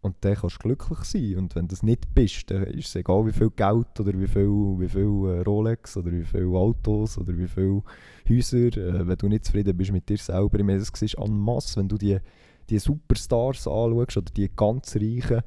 und 0.02 0.16
dann 0.20 0.34
kannst 0.34 0.56
du 0.56 0.68
glücklich 0.68 0.98
sein. 1.04 1.36
Und 1.38 1.54
wenn 1.54 1.68
du 1.68 1.70
das 1.70 1.82
nicht 1.82 2.12
bist, 2.12 2.50
dann 2.50 2.64
ist 2.64 2.88
es 2.88 2.96
egal, 2.96 3.24
wie 3.24 3.32
viel 3.32 3.50
Geld 3.50 4.00
oder 4.00 4.12
wie 4.18 4.26
viel, 4.26 4.48
wie 4.48 4.88
viel 4.88 5.00
äh, 5.00 5.42
Rolex 5.42 5.96
oder 5.96 6.10
wie 6.10 6.24
viele 6.24 6.48
Autos 6.48 7.16
oder 7.18 7.36
wie 7.38 7.46
viele 7.46 7.82
Häuser, 8.28 8.76
äh, 8.76 9.06
wenn 9.06 9.16
du 9.16 9.28
nicht 9.28 9.44
zufrieden 9.44 9.76
bist 9.76 9.92
mit 9.92 10.08
dir 10.08 10.18
selber. 10.18 10.58
Ich 10.58 10.64
meine, 10.64 10.80
das 10.80 10.90
siehst 10.92 11.16
du 11.16 11.22
en 11.22 11.38
masse, 11.38 11.78
wenn 11.78 11.88
du 11.88 11.96
die, 11.96 12.18
die 12.68 12.78
Superstars 12.80 13.68
anschaust 13.68 14.16
oder 14.16 14.32
die 14.36 14.50
ganz 14.54 14.96
reichen 14.96 15.42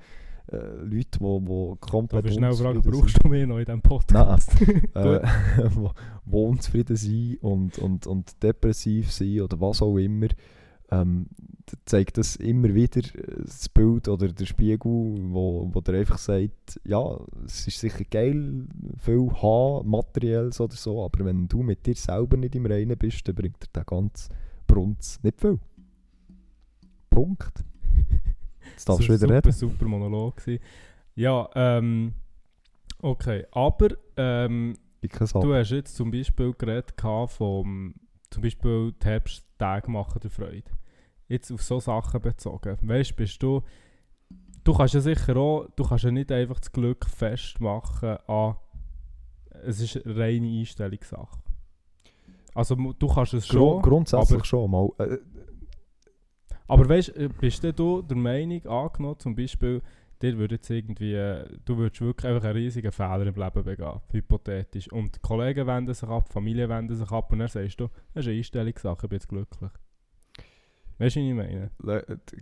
äh, 0.52 0.58
Leute, 0.84 1.10
die 1.16 1.20
wo, 1.20 1.42
wo 1.46 1.76
Darf 1.76 1.92
komplett 1.92 2.26
ich 2.28 2.36
schnell 2.36 2.54
fragen, 2.54 2.82
brauchst 2.82 3.24
du 3.24 3.28
mich 3.28 3.46
noch 3.46 3.58
in 3.58 3.66
diesem 3.66 3.82
Podcast? 3.82 4.54
äh, 4.94 5.20
wo, 5.72 5.92
wo 6.24 6.48
unzufrieden 6.48 6.96
sind 6.96 7.38
und, 7.42 7.78
und, 7.80 8.08
und 8.08 8.42
depressiv 8.42 9.12
sind 9.12 9.42
oder 9.42 9.60
was 9.60 9.82
auch 9.82 9.98
immer, 9.98 10.28
ähm, 10.92 11.28
zeigt 11.86 12.18
das 12.18 12.36
immer 12.36 12.74
wieder 12.74 13.02
äh, 13.16 13.44
das 13.44 13.70
Bild 13.70 14.08
oder 14.08 14.28
der 14.28 14.46
Spiegel, 14.46 14.80
wo, 15.32 15.70
wo 15.72 15.82
der 15.82 15.96
einfach 16.00 16.18
sagt, 16.18 16.80
ja, 16.84 17.20
es 17.46 17.68
ist 17.68 17.80
sicher 17.80 18.04
geil, 18.10 18.68
viel 18.98 19.32
haben, 19.42 19.90
materielles 19.90 20.60
oder 20.62 20.76
so, 20.76 21.04
aber 21.04 21.26
wenn 21.26 21.48
du 21.48 21.64
mit 21.64 21.86
dir 21.86 21.96
selber 21.96 22.38
nicht 22.38 22.56
im 22.56 22.66
Reinen 22.66 22.98
bist, 22.98 23.28
dann 23.28 23.36
bringt 23.36 23.62
dir 23.64 23.68
der 23.74 23.84
ganze 23.84 24.30
Brunz 24.68 25.20
nicht 25.24 25.40
viel. 25.42 25.60
Punkt. 27.10 27.64
Jetzt 28.72 28.90
darfst 28.90 29.08
du 29.08 29.14
Das 29.14 29.22
wieder 29.22 29.30
war 29.30 29.38
ein 29.38 29.42
reden. 29.44 29.52
super, 29.52 29.74
super 29.74 29.86
Monolog. 29.86 30.38
Gewesen. 30.38 30.62
Ja, 31.16 31.50
ähm, 31.56 32.14
okay. 33.02 33.46
Aber 33.52 33.88
ähm, 34.18 34.76
du 35.02 35.54
hast 35.54 35.72
jetzt 35.72 35.96
zum 35.96 36.12
Beispiel 36.12 36.54
geredet 36.58 36.94
vom, 37.28 37.94
zum 38.30 38.42
Beispiel 38.44 38.94
die 38.94 39.06
Herbsttage 39.06 39.90
machen 39.90 40.20
der 40.22 40.30
Freude. 40.32 40.72
Jetzt 41.28 41.52
auf 41.52 41.62
so 41.64 41.80
Sachen 41.80 42.22
bezogen. 42.22 42.78
Weißt 42.82 43.12
du, 43.12 43.16
bist 43.16 43.42
du, 43.42 43.62
du 44.64 44.74
kannst 44.74 44.94
ja 44.94 45.02
sicher 45.02 45.36
auch, 45.38 45.68
du 45.76 45.84
kannst 45.84 46.04
ja 46.04 46.12
nicht 46.12 46.32
einfach 46.32 46.60
das 46.60 46.72
Glück 46.72 47.06
festmachen 47.06 48.18
an, 48.28 48.56
es 49.64 49.80
ist 49.80 50.06
eine 50.06 50.16
reine 50.16 50.48
Einstellungssache. 50.60 51.40
Also 52.54 52.76
du 52.76 53.08
kannst 53.08 53.34
es 53.34 53.48
Grund, 53.48 53.52
schon, 53.62 53.82
grundsätzlich 53.82 54.38
aber- 54.40 54.46
schon 54.46 54.72
mal. 54.72 54.90
Äh, 55.00 55.18
Aber 56.68 56.88
weißt 56.90 57.16
du, 57.16 57.30
bist 57.30 57.64
du 57.64 58.02
der 58.02 58.18
Meinung, 58.18 58.66
angenommen 58.66 59.20
zum 59.20 59.36
Beispiel, 59.36 59.82
dir 60.22 60.38
würde 60.38 60.56
jetzt 60.56 60.70
irgendwie, 60.70 61.14
du 61.66 61.78
würdest 61.78 62.02
wirklich 62.02 62.32
einfach 62.32 62.48
einen 62.48 62.58
riesigen 62.58 62.92
Fehler 62.92 63.26
im 63.26 63.36
Leben 63.36 63.64
begehen, 63.64 64.02
hypothetisch. 64.12 64.92
Und 64.92 65.16
die 65.16 65.20
Kollegen 65.20 65.68
wenden 65.68 65.94
sich 65.94 66.08
ab, 66.08 66.28
die 66.30 66.34
Familie 66.34 66.70
wenden 66.70 66.96
sich 66.96 67.12
ab 67.12 67.32
und 67.32 67.40
dann 67.40 67.48
sagst 67.48 67.80
du, 67.80 67.90
das 68.14 68.26
ist 68.26 68.30
eine 68.30 68.38
Einstellungssache, 68.38 69.06
ich 69.06 69.10
bin 69.10 69.18
jetzt 69.18 69.30
glücklich. 69.30 69.72
Weißt 70.98 71.18
du, 71.18 71.20
was 71.20 71.28
ich 71.28 71.34
meine? 71.34 71.72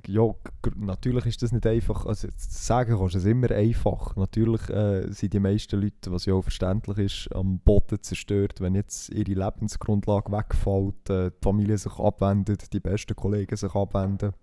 Ja, 0.08 0.36
natürlich 0.76 1.26
ist 1.26 1.42
das 1.42 1.52
nicht 1.52 1.66
einfach. 1.66 2.06
Also, 2.06 2.28
sagen 2.38 2.98
kannst 3.00 3.16
du 3.16 3.18
es 3.18 3.26
immer 3.26 3.50
einfach. 3.50 4.16
Natürlich 4.16 4.70
äh, 4.70 5.12
sind 5.12 5.34
die 5.34 5.40
meisten 5.40 5.82
Leute, 5.82 6.12
was 6.12 6.28
ja 6.28 6.36
auch 6.36 6.44
verständlich 6.44 7.00
ist, 7.00 7.36
am 7.36 7.58
Boden 7.60 8.04
zerstört, 8.04 8.62
wenn 8.62 8.76
jetzt 8.76 9.10
ihre 9.10 9.32
Lebensgrundlage 9.32 10.32
wegfällt, 10.32 11.10
äh, 11.10 11.32
die 11.32 11.44
Familie 11.44 11.80
sich 11.80 11.98
abwendet, 11.98 12.72
die 12.74 12.80
besten 12.80 13.16
Kollegen 13.16 13.56
sich 13.56 13.74
abwenden. 13.74 14.34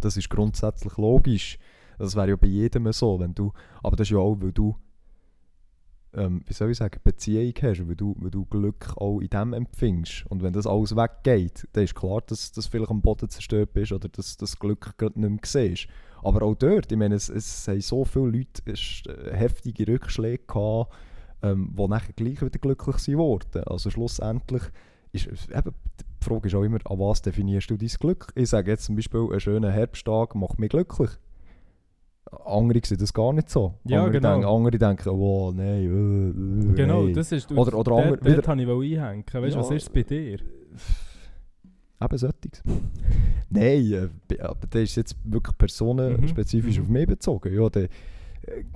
Das 0.00 0.16
ist 0.16 0.30
grundsätzlich 0.30 0.96
logisch. 0.96 1.58
Das 1.98 2.16
wäre 2.16 2.30
ja 2.30 2.36
bei 2.36 2.48
jedem 2.48 2.90
so. 2.92 3.18
Wenn 3.18 3.34
du, 3.34 3.52
aber 3.82 3.96
das 3.96 4.06
ist 4.06 4.12
ja 4.12 4.18
auch, 4.18 4.36
weil 4.40 4.52
du 4.52 4.76
ähm, 6.14 6.42
wie 6.46 6.54
soll 6.54 6.70
ich 6.70 6.78
sagen, 6.78 7.00
Beziehung 7.04 7.52
hast, 7.62 7.86
weil 7.86 7.96
du, 7.96 8.16
weil 8.18 8.30
du 8.30 8.44
Glück 8.46 8.94
auch 8.96 9.20
in 9.20 9.28
dem 9.28 9.52
empfindest. 9.52 10.24
Und 10.28 10.42
wenn 10.42 10.52
das 10.52 10.66
alles 10.66 10.96
weggeht, 10.96 11.68
dann 11.72 11.84
ist 11.84 11.94
klar, 11.94 12.22
dass 12.26 12.52
du 12.52 12.62
vielleicht 12.62 12.90
am 12.90 13.02
Boden 13.02 13.28
zerstört 13.28 13.72
bist 13.72 13.92
oder 13.92 14.08
dass 14.08 14.36
das 14.36 14.58
Glück 14.58 14.96
gerade 14.96 15.20
nicht 15.20 15.30
mehr 15.30 15.40
siehst. 15.44 15.88
Aber 16.22 16.42
auch 16.42 16.54
dort, 16.54 16.90
ich 16.90 16.98
meine, 16.98 17.14
es, 17.14 17.28
es 17.28 17.68
haben 17.68 17.80
so 17.80 18.04
viele 18.04 18.26
Leute 18.26 18.62
es, 18.64 19.02
äh, 19.06 19.36
heftige 19.36 19.86
Rückschläge 19.86 20.44
gehabt, 20.46 20.92
ähm, 21.42 21.74
die 21.78 21.86
nachher 21.86 22.12
gleich 22.14 22.42
wieder 22.42 22.58
glücklich 22.58 22.96
sind 22.98 23.18
worden. 23.18 23.62
Also 23.64 23.90
schlussendlich 23.90 24.62
ist 25.12 25.26
eben, 25.26 25.74
die 26.00 26.24
Frage 26.24 26.48
ist 26.48 26.54
auch 26.54 26.64
immer, 26.64 26.78
an 26.84 26.98
was 26.98 27.22
definierst 27.22 27.70
du 27.70 27.76
dein 27.76 27.88
Glück? 27.88 28.32
Ich 28.34 28.48
sage 28.48 28.70
jetzt 28.70 28.84
zum 28.84 28.96
Beispiel, 28.96 29.28
ein 29.32 29.40
schöner 29.40 29.70
Herbsttag 29.70 30.34
macht 30.34 30.58
mich 30.58 30.70
glücklich. 30.70 31.10
Andere 32.44 32.80
sehen 32.84 32.98
das 32.98 33.12
gar 33.12 33.32
nicht 33.32 33.48
so. 33.48 33.74
Ja, 33.84 33.98
andere, 34.04 34.20
genau. 34.20 34.32
denken, 34.34 34.46
andere 34.48 34.78
denken, 34.78 35.08
oh 35.10 35.50
nein, 35.54 35.66
äh, 35.66 36.70
äh, 36.70 36.74
Genau, 36.74 37.04
nein. 37.04 37.14
das 37.14 37.32
ist, 37.32 37.50
Oder- 37.50 37.60
oder 37.60 37.72
dort, 37.72 37.88
andere- 37.88 38.16
dort 38.18 38.26
wieder- 38.38 38.46
habe 38.72 38.86
ich 38.86 38.98
einhängen. 39.00 39.24
Weißt 39.32 39.54
du, 39.54 39.58
Ja. 39.60 39.64
was 39.64 39.70
ist 39.70 39.92
bei 39.92 40.02
dir? 40.02 40.38
eben 42.00 42.16
solches. 42.18 42.62
Nein, 43.50 43.92
äh, 43.92 44.08
be- 44.28 44.40
aber 44.48 44.66
das 44.70 44.82
ist 44.82 44.96
jetzt 44.96 45.16
wirklich 45.24 45.56
personenspezifisch 45.58 46.76
Mhm. 46.78 46.82
auf 46.84 46.88
mich 46.90 47.06
bezogen. 47.06 47.52
Ja, 47.54 47.68
der, 47.70 47.84
äh, 47.84 47.88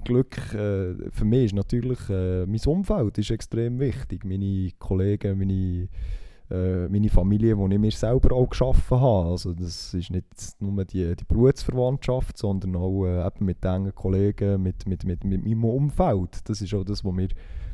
Glück 0.05 0.37
äh, 0.55 0.95
für 1.11 1.25
mich 1.25 1.45
ist 1.47 1.55
natürlich, 1.55 2.01
äh, 2.11 2.47
mein 2.47 2.61
Umfeld 2.67 3.19
ist 3.19 3.31
extrem 3.31 3.79
wichtig. 3.79 4.25
Meine 4.25 4.71
Kollegen, 4.79 5.39
meine, 5.39 5.89
äh, 6.53 6.89
meine 6.89 7.09
Familie, 7.09 7.57
die 7.57 7.75
ich 7.75 7.81
mir 7.81 7.91
selber 7.91 8.37
auch 8.37 8.51
geschaffen 8.51 9.01
habe. 9.01 9.31
Also 9.31 9.55
das 9.55 9.95
ist 9.95 10.11
nicht 10.11 10.27
nur 10.61 10.85
die, 10.85 11.17
die 11.17 11.25
Blutsverwandtschaft, 11.25 12.37
sondern 12.37 12.77
auch 12.77 13.07
äh, 13.07 13.27
eben 13.27 13.47
mit 13.47 13.65
engen 13.65 13.95
Kollegen, 13.95 14.63
mit, 14.63 14.87
mit, 14.87 15.05
mit, 15.05 15.25
mit 15.25 15.45
meinem 15.45 15.65
Umfeld. 15.65 16.49
Das 16.49 16.61
ist 16.61 16.75
auch 16.75 16.85
das, 16.85 17.05
was 17.05 17.13
mir, 17.13 17.29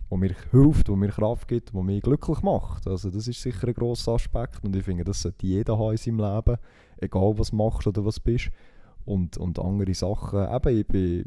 was 0.09 0.19
mir 0.19 0.35
hilft, 0.53 0.89
was 0.89 0.97
mir 0.97 1.09
Kraft 1.09 1.49
gibt, 1.49 1.75
was 1.75 1.83
mich 1.83 2.03
glücklich 2.03 2.43
macht. 2.43 2.87
Also 2.87 3.11
das 3.11 3.27
ist 3.27 3.43
sicher 3.43 3.67
ein 3.67 3.75
grosser 3.75 4.13
Aspekt 4.13 4.65
und 4.65 4.77
ich 4.77 4.85
finde, 4.85 5.05
das 5.05 5.23
sollte 5.23 5.47
jeder 5.47 5.77
haben 5.77 5.93
in 5.93 5.97
seinem 5.97 6.19
Leben, 6.19 6.57
egal 6.99 7.35
was 7.37 7.51
du 7.51 7.57
machst 7.57 7.87
oder 7.87 8.05
was 8.05 8.17
du 8.17 8.23
bist. 8.23 8.51
Und, 9.05 9.39
und 9.39 9.59
andere 9.59 9.95
Sachen, 9.95 10.47
eben, 10.55 10.79
ich 10.79 10.87
bin... 10.87 11.25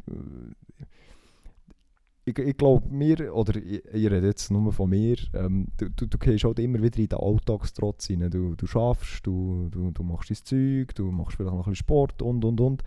Ich, 2.24 2.38
ich 2.38 2.56
glaube, 2.56 2.88
mir, 2.88 3.34
oder 3.34 3.56
ich, 3.56 3.84
ich 3.84 4.10
rede 4.10 4.26
jetzt 4.26 4.50
nur 4.50 4.72
von 4.72 4.90
mir, 4.90 5.16
ähm, 5.34 5.66
du, 5.76 5.90
du, 5.90 6.06
du 6.06 6.18
gehst 6.18 6.44
halt 6.44 6.60
immer 6.60 6.80
wieder 6.80 6.98
in 6.98 7.08
den 7.08 7.18
Alltagstrotz 7.18 8.10
rein. 8.10 8.30
Du, 8.30 8.54
du 8.54 8.66
schaffst, 8.66 9.26
du, 9.26 9.68
du, 9.70 9.90
du 9.90 10.02
machst 10.04 10.30
dein 10.30 10.36
Zeug, 10.36 10.94
du 10.94 11.10
machst 11.10 11.36
vielleicht 11.36 11.50
noch 11.50 11.66
ein 11.66 11.72
bisschen 11.72 11.76
Sport 11.76 12.22
und 12.22 12.44
und 12.44 12.60
und. 12.60 12.84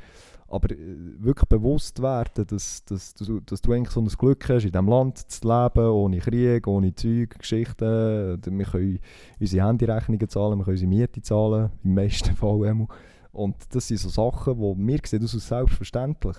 Aber 0.47 0.71
äh, 0.71 0.77
wirklich 1.17 1.49
bewusst 1.49 2.01
werden, 2.01 2.47
dass, 2.47 2.85
dass, 2.85 3.13
du, 3.15 3.41
dass 3.41 3.61
du 3.61 3.73
eigentlich 3.73 3.91
so 3.91 3.99
ein 3.99 4.07
Glück 4.07 4.47
hast, 4.47 4.63
in 4.63 4.71
diesem 4.71 4.87
Land 4.87 5.17
zu 5.17 5.45
leben, 5.45 5.89
ohne 5.89 6.19
Krieg, 6.19 6.65
ohne 6.67 6.95
Zeug, 6.95 7.37
Geschichten. 7.37 8.39
Wir 8.41 8.65
können 8.65 8.99
unsere 9.39 9.67
Handyrechnungen 9.67 10.29
zahlen, 10.29 10.59
wir 10.59 10.63
können 10.63 10.75
unsere 10.75 10.89
Miete 10.89 11.21
zahlen, 11.21 11.71
im 11.83 11.93
meisten 11.93 12.35
Fall. 12.35 12.87
Und 13.33 13.55
das 13.75 13.87
sind 13.87 13.99
so 13.99 14.07
Sachen, 14.07 14.55
die 14.55 14.87
wir 14.87 14.99
sehen 15.03 15.21
das 15.21 15.33
als 15.33 15.47
selbstverständlich. 15.49 16.37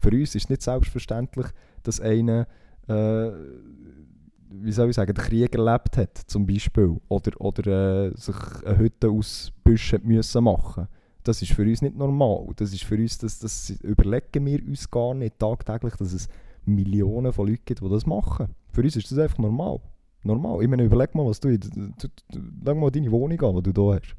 Für 0.00 0.10
uns 0.10 0.34
ist 0.34 0.44
es 0.44 0.48
nicht 0.48 0.62
selbstverständlich, 0.62 1.46
dass 1.82 2.00
einer, 2.00 2.46
äh, 2.88 3.30
wie 4.50 4.72
soll 4.72 4.90
ich 4.90 4.96
sagen, 4.96 5.14
den 5.14 5.22
Krieg 5.22 5.54
erlebt 5.54 5.96
hat, 5.96 6.16
zum 6.26 6.46
Beispiel. 6.46 6.96
Oder, 7.08 7.40
oder 7.40 8.06
äh, 8.06 8.16
sich 8.16 8.36
eine 8.64 8.78
Hütte 8.78 9.10
aus 9.10 9.52
Büschen 9.62 10.00
müssen 10.04 10.44
machen 10.44 10.88
Das 11.22 11.42
ist 11.42 11.52
für 11.52 11.62
uns 11.62 11.82
nicht 11.82 11.96
normal. 11.96 12.48
Das 12.56 12.72
ist 12.72 12.84
für 12.84 12.96
uns, 12.96 13.18
das, 13.18 13.38
das 13.38 13.70
überlegen 13.82 14.46
wir 14.46 14.66
uns 14.66 14.90
gar 14.90 15.14
nicht 15.14 15.38
tagtäglich, 15.38 15.94
dass 15.96 16.12
es 16.12 16.28
Millionen 16.64 17.32
von 17.32 17.48
Leuten 17.48 17.62
gibt, 17.64 17.80
die 17.80 17.88
das 17.88 18.06
machen. 18.06 18.48
Für 18.72 18.82
uns 18.82 18.96
ist 18.96 19.10
das 19.10 19.18
einfach 19.18 19.38
normal. 19.38 19.80
Normal. 20.22 20.62
Ich 20.62 20.68
meine, 20.68 20.84
überleg 20.84 21.14
mal, 21.14 21.26
was 21.26 21.40
du, 21.40 21.58
du, 21.58 21.68
du, 21.68 22.08
du 22.28 22.74
mal 22.74 22.90
deine 22.90 23.10
Wohnung 23.10 23.40
an, 23.40 23.62
die 23.62 23.72
du 23.72 23.92
hier 23.92 24.00
hast. 24.00 24.16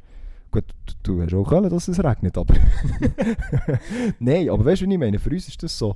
Gut, 0.51 0.65
du, 0.85 1.15
du 1.15 1.21
hast 1.21 1.33
auch 1.33 1.47
können, 1.47 1.69
dass 1.69 1.87
es 1.87 2.03
regnet, 2.03 2.37
aber... 2.37 2.55
Nein, 4.19 4.49
aber 4.49 4.65
weißt 4.65 4.81
du, 4.81 4.85
was 4.85 4.91
ich 4.91 4.99
meine? 4.99 5.17
Für 5.17 5.29
uns 5.29 5.47
ist 5.47 5.63
das 5.63 5.77
so... 5.77 5.95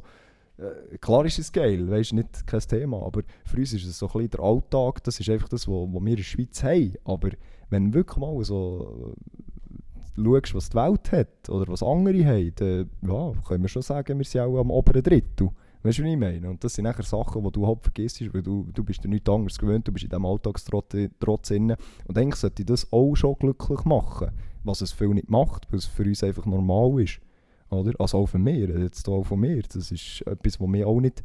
Äh, 0.57 0.97
klar 0.99 1.25
ist 1.25 1.39
es 1.39 1.51
geil, 1.51 1.89
weißt 1.89 2.11
du, 2.11 2.15
nicht 2.15 2.47
kein 2.47 2.61
Thema, 2.61 3.05
aber 3.05 3.23
für 3.43 3.57
uns 3.57 3.73
ist 3.73 3.85
es 3.85 3.99
so 3.99 4.07
ein 4.07 4.13
bisschen 4.13 4.29
der 4.29 4.39
Alltag, 4.39 5.03
das 5.03 5.19
ist 5.19 5.29
einfach 5.29 5.49
das, 5.49 5.67
was 5.67 5.89
wir 5.91 5.99
in 5.99 6.15
der 6.15 6.23
Schweiz 6.23 6.63
haben. 6.63 6.93
Aber 7.03 7.31
wenn 7.69 7.91
du 7.91 7.93
wirklich 7.95 8.17
mal 8.17 8.41
so 8.45 9.13
äh, 10.17 10.23
schaust, 10.23 10.55
was 10.55 10.69
die 10.69 10.77
Welt 10.77 11.11
hat 11.11 11.49
oder 11.49 11.67
was 11.67 11.83
andere 11.83 12.25
haben, 12.25 12.53
dann 12.55 12.89
ja, 13.01 13.33
können 13.45 13.63
wir 13.63 13.69
schon 13.69 13.81
sagen, 13.81 14.17
wir 14.17 14.25
sind 14.25 14.41
auch 14.41 14.57
am 14.57 14.71
oberen 14.71 15.03
Drittel. 15.03 15.49
Weißt 15.85 15.99
du, 15.99 16.03
was 16.03 16.09
ich 16.09 16.17
meine? 16.17 16.49
Und 16.49 16.63
das 16.63 16.73
sind 16.73 16.85
nachher 16.85 17.03
Sachen, 17.03 17.43
die 17.43 17.51
du 17.51 17.67
halt 17.67 17.81
vergisst, 17.83 18.33
weil 18.33 18.41
du, 18.41 18.67
du 18.73 18.83
bist 18.83 19.03
dir 19.03 19.07
nichts 19.07 19.29
anderes 19.29 19.59
gewöhnt, 19.59 19.87
du 19.87 19.91
bist 19.91 20.03
in 20.03 20.09
diesem 20.09 20.25
Alltagstrotz 20.25 20.95
Trotz 21.19 21.49
drin. 21.49 21.75
Und 22.07 22.17
eigentlich 22.17 22.35
sollte 22.37 22.65
das 22.65 22.91
auch 22.91 23.13
schon 23.15 23.35
glücklich 23.37 23.85
machen, 23.85 24.31
was 24.63 24.81
es 24.81 24.91
viel 24.91 25.09
nicht 25.09 25.29
macht, 25.29 25.71
weil 25.71 25.77
es 25.77 25.85
für 25.85 26.03
uns 26.03 26.23
einfach 26.23 26.47
normal 26.47 27.01
ist. 27.03 27.19
Oder? 27.69 27.93
Also 27.99 28.17
auch 28.17 28.25
für 28.25 28.39
mich, 28.39 28.67
jetzt 28.67 29.07
auch 29.07 29.23
von 29.23 29.39
mir. 29.39 29.61
Das 29.61 29.91
ist 29.91 30.21
etwas, 30.25 30.59
was 30.59 30.67
mich 30.67 30.85
auch 30.85 30.99
nicht 30.99 31.23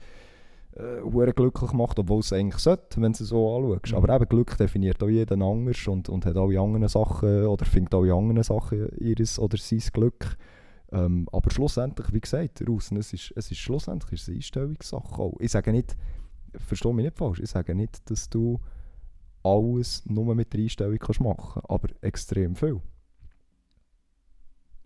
äh, 0.77 1.33
glücklich 1.33 1.73
macht, 1.73 1.99
obwohl 1.99 2.21
es 2.21 2.33
eigentlich 2.33 2.63
sollte, 2.63 3.01
wenn 3.01 3.13
du 3.13 3.23
es 3.23 3.31
so 3.31 3.57
anschaust. 3.57 3.93
Mhm. 3.93 3.97
Aber 3.97 4.15
eben 4.15 4.29
Glück 4.29 4.59
definiert 4.59 5.03
auch 5.03 5.09
jeden 5.09 5.43
anders 5.43 5.89
und, 5.89 6.11
und 6.11 6.27
hat 6.27 6.37
alle 6.37 6.61
anderen 6.61 6.89
Sachen 6.89 7.47
oder 7.47 7.65
findet 7.65 7.95
alle 7.95 8.13
anderen 8.13 8.43
Sachen 8.43 8.91
ihres 8.99 9.39
oder 9.39 9.57
sein 9.57 9.83
Glück. 9.93 10.37
Ähm, 10.93 11.29
aber 11.33 11.51
schlussendlich, 11.51 12.13
wie 12.13 12.21
gesagt, 12.21 12.67
raus, 12.69 12.91
es 12.93 13.13
ist, 13.13 13.33
es 13.37 13.51
ist 13.51 13.59
schlussendlich 13.59 14.13
ist 14.13 14.23
es 14.23 14.29
eine 14.29 14.37
Einstellungssache 14.37 15.23
auch. 15.23 15.37
Ich 15.39 15.53
sage 15.53 15.73
nicht, 15.73 15.97
verstehe 16.57 16.93
mich 16.93 17.05
nicht 17.05 17.17
falsch, 17.17 17.41
ich 17.41 17.51
sage 17.51 17.75
nicht, 17.75 18.11
dass 18.11 18.29
du 18.29 18.61
alles 19.43 20.05
nur 20.07 20.35
mit 20.35 20.53
der 20.53 20.61
Einstellung 20.61 20.99
kannst 20.99 21.21
machen 21.21 21.63
aber 21.69 21.89
extrem 22.03 22.57
viel. 22.57 22.81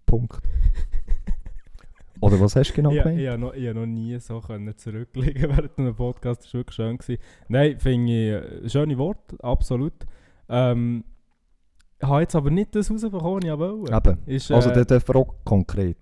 Punkt. 0.06 0.40
Oder 2.20 2.40
was 2.40 2.54
hast 2.54 2.70
du 2.70 2.74
genau 2.74 2.90
gemeint? 2.90 3.18
ich, 3.18 3.26
habe 3.26 3.38
noch, 3.38 3.54
ich 3.54 3.66
habe 3.66 3.80
noch 3.80 3.86
nie 3.86 4.18
so 4.20 4.40
können 4.40 4.76
zurücklegen 4.76 5.42
während 5.50 5.78
einem 5.78 5.94
Podcast. 5.94 6.44
Das 6.44 6.54
war 6.54 6.60
wirklich 6.60 6.76
schön. 6.76 6.98
Gewesen. 6.98 7.22
Nein, 7.48 7.78
finde 7.80 8.12
ich 8.12 8.64
äh, 8.64 8.68
schöne 8.68 8.96
Worte, 8.98 9.42
absolut. 9.42 10.06
Ähm, 10.48 11.04
habe 12.06 12.20
jetzt 12.22 12.34
aber 12.34 12.50
nicht 12.50 12.74
das 12.74 12.90
rausbekommen, 12.90 13.44
ich 13.44 13.58
wollte. 13.58 13.92
Eben. 13.94 14.18
Ist, 14.26 14.50
Also 14.50 14.70
äh, 14.70 14.74
der, 14.74 14.84
der 14.84 15.00
Frage 15.00 15.30
konkret. 15.44 15.98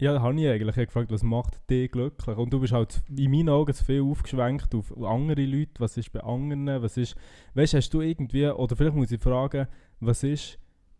Ja, 0.00 0.12
das 0.12 0.22
habe 0.22 0.40
ich 0.40 0.48
eigentlich. 0.48 0.68
Ich 0.68 0.76
habe 0.76 0.86
gefragt, 0.86 1.12
was 1.12 1.22
macht 1.22 1.70
dich 1.70 1.90
glücklich? 1.90 2.36
Und 2.36 2.52
du 2.52 2.60
bist 2.60 2.72
halt 2.72 3.02
in 3.16 3.30
meinen 3.30 3.48
Augen 3.48 3.72
zu 3.72 3.84
viel 3.84 4.02
aufgeschwenkt 4.02 4.74
auf 4.74 4.92
andere 5.02 5.44
Leute. 5.44 5.72
Was 5.78 5.96
ist 5.96 6.12
bei 6.12 6.20
anderen? 6.20 6.82
Was 6.82 6.96
ist... 6.96 7.14
Weißt 7.54 7.74
hast 7.74 7.90
du 7.94 8.00
irgendwie... 8.00 8.46
Oder 8.48 8.74
vielleicht 8.76 8.96
muss 8.96 9.12
ich 9.12 9.20
fragen, 9.20 9.68
was 10.00 10.22
ist... 10.24 10.58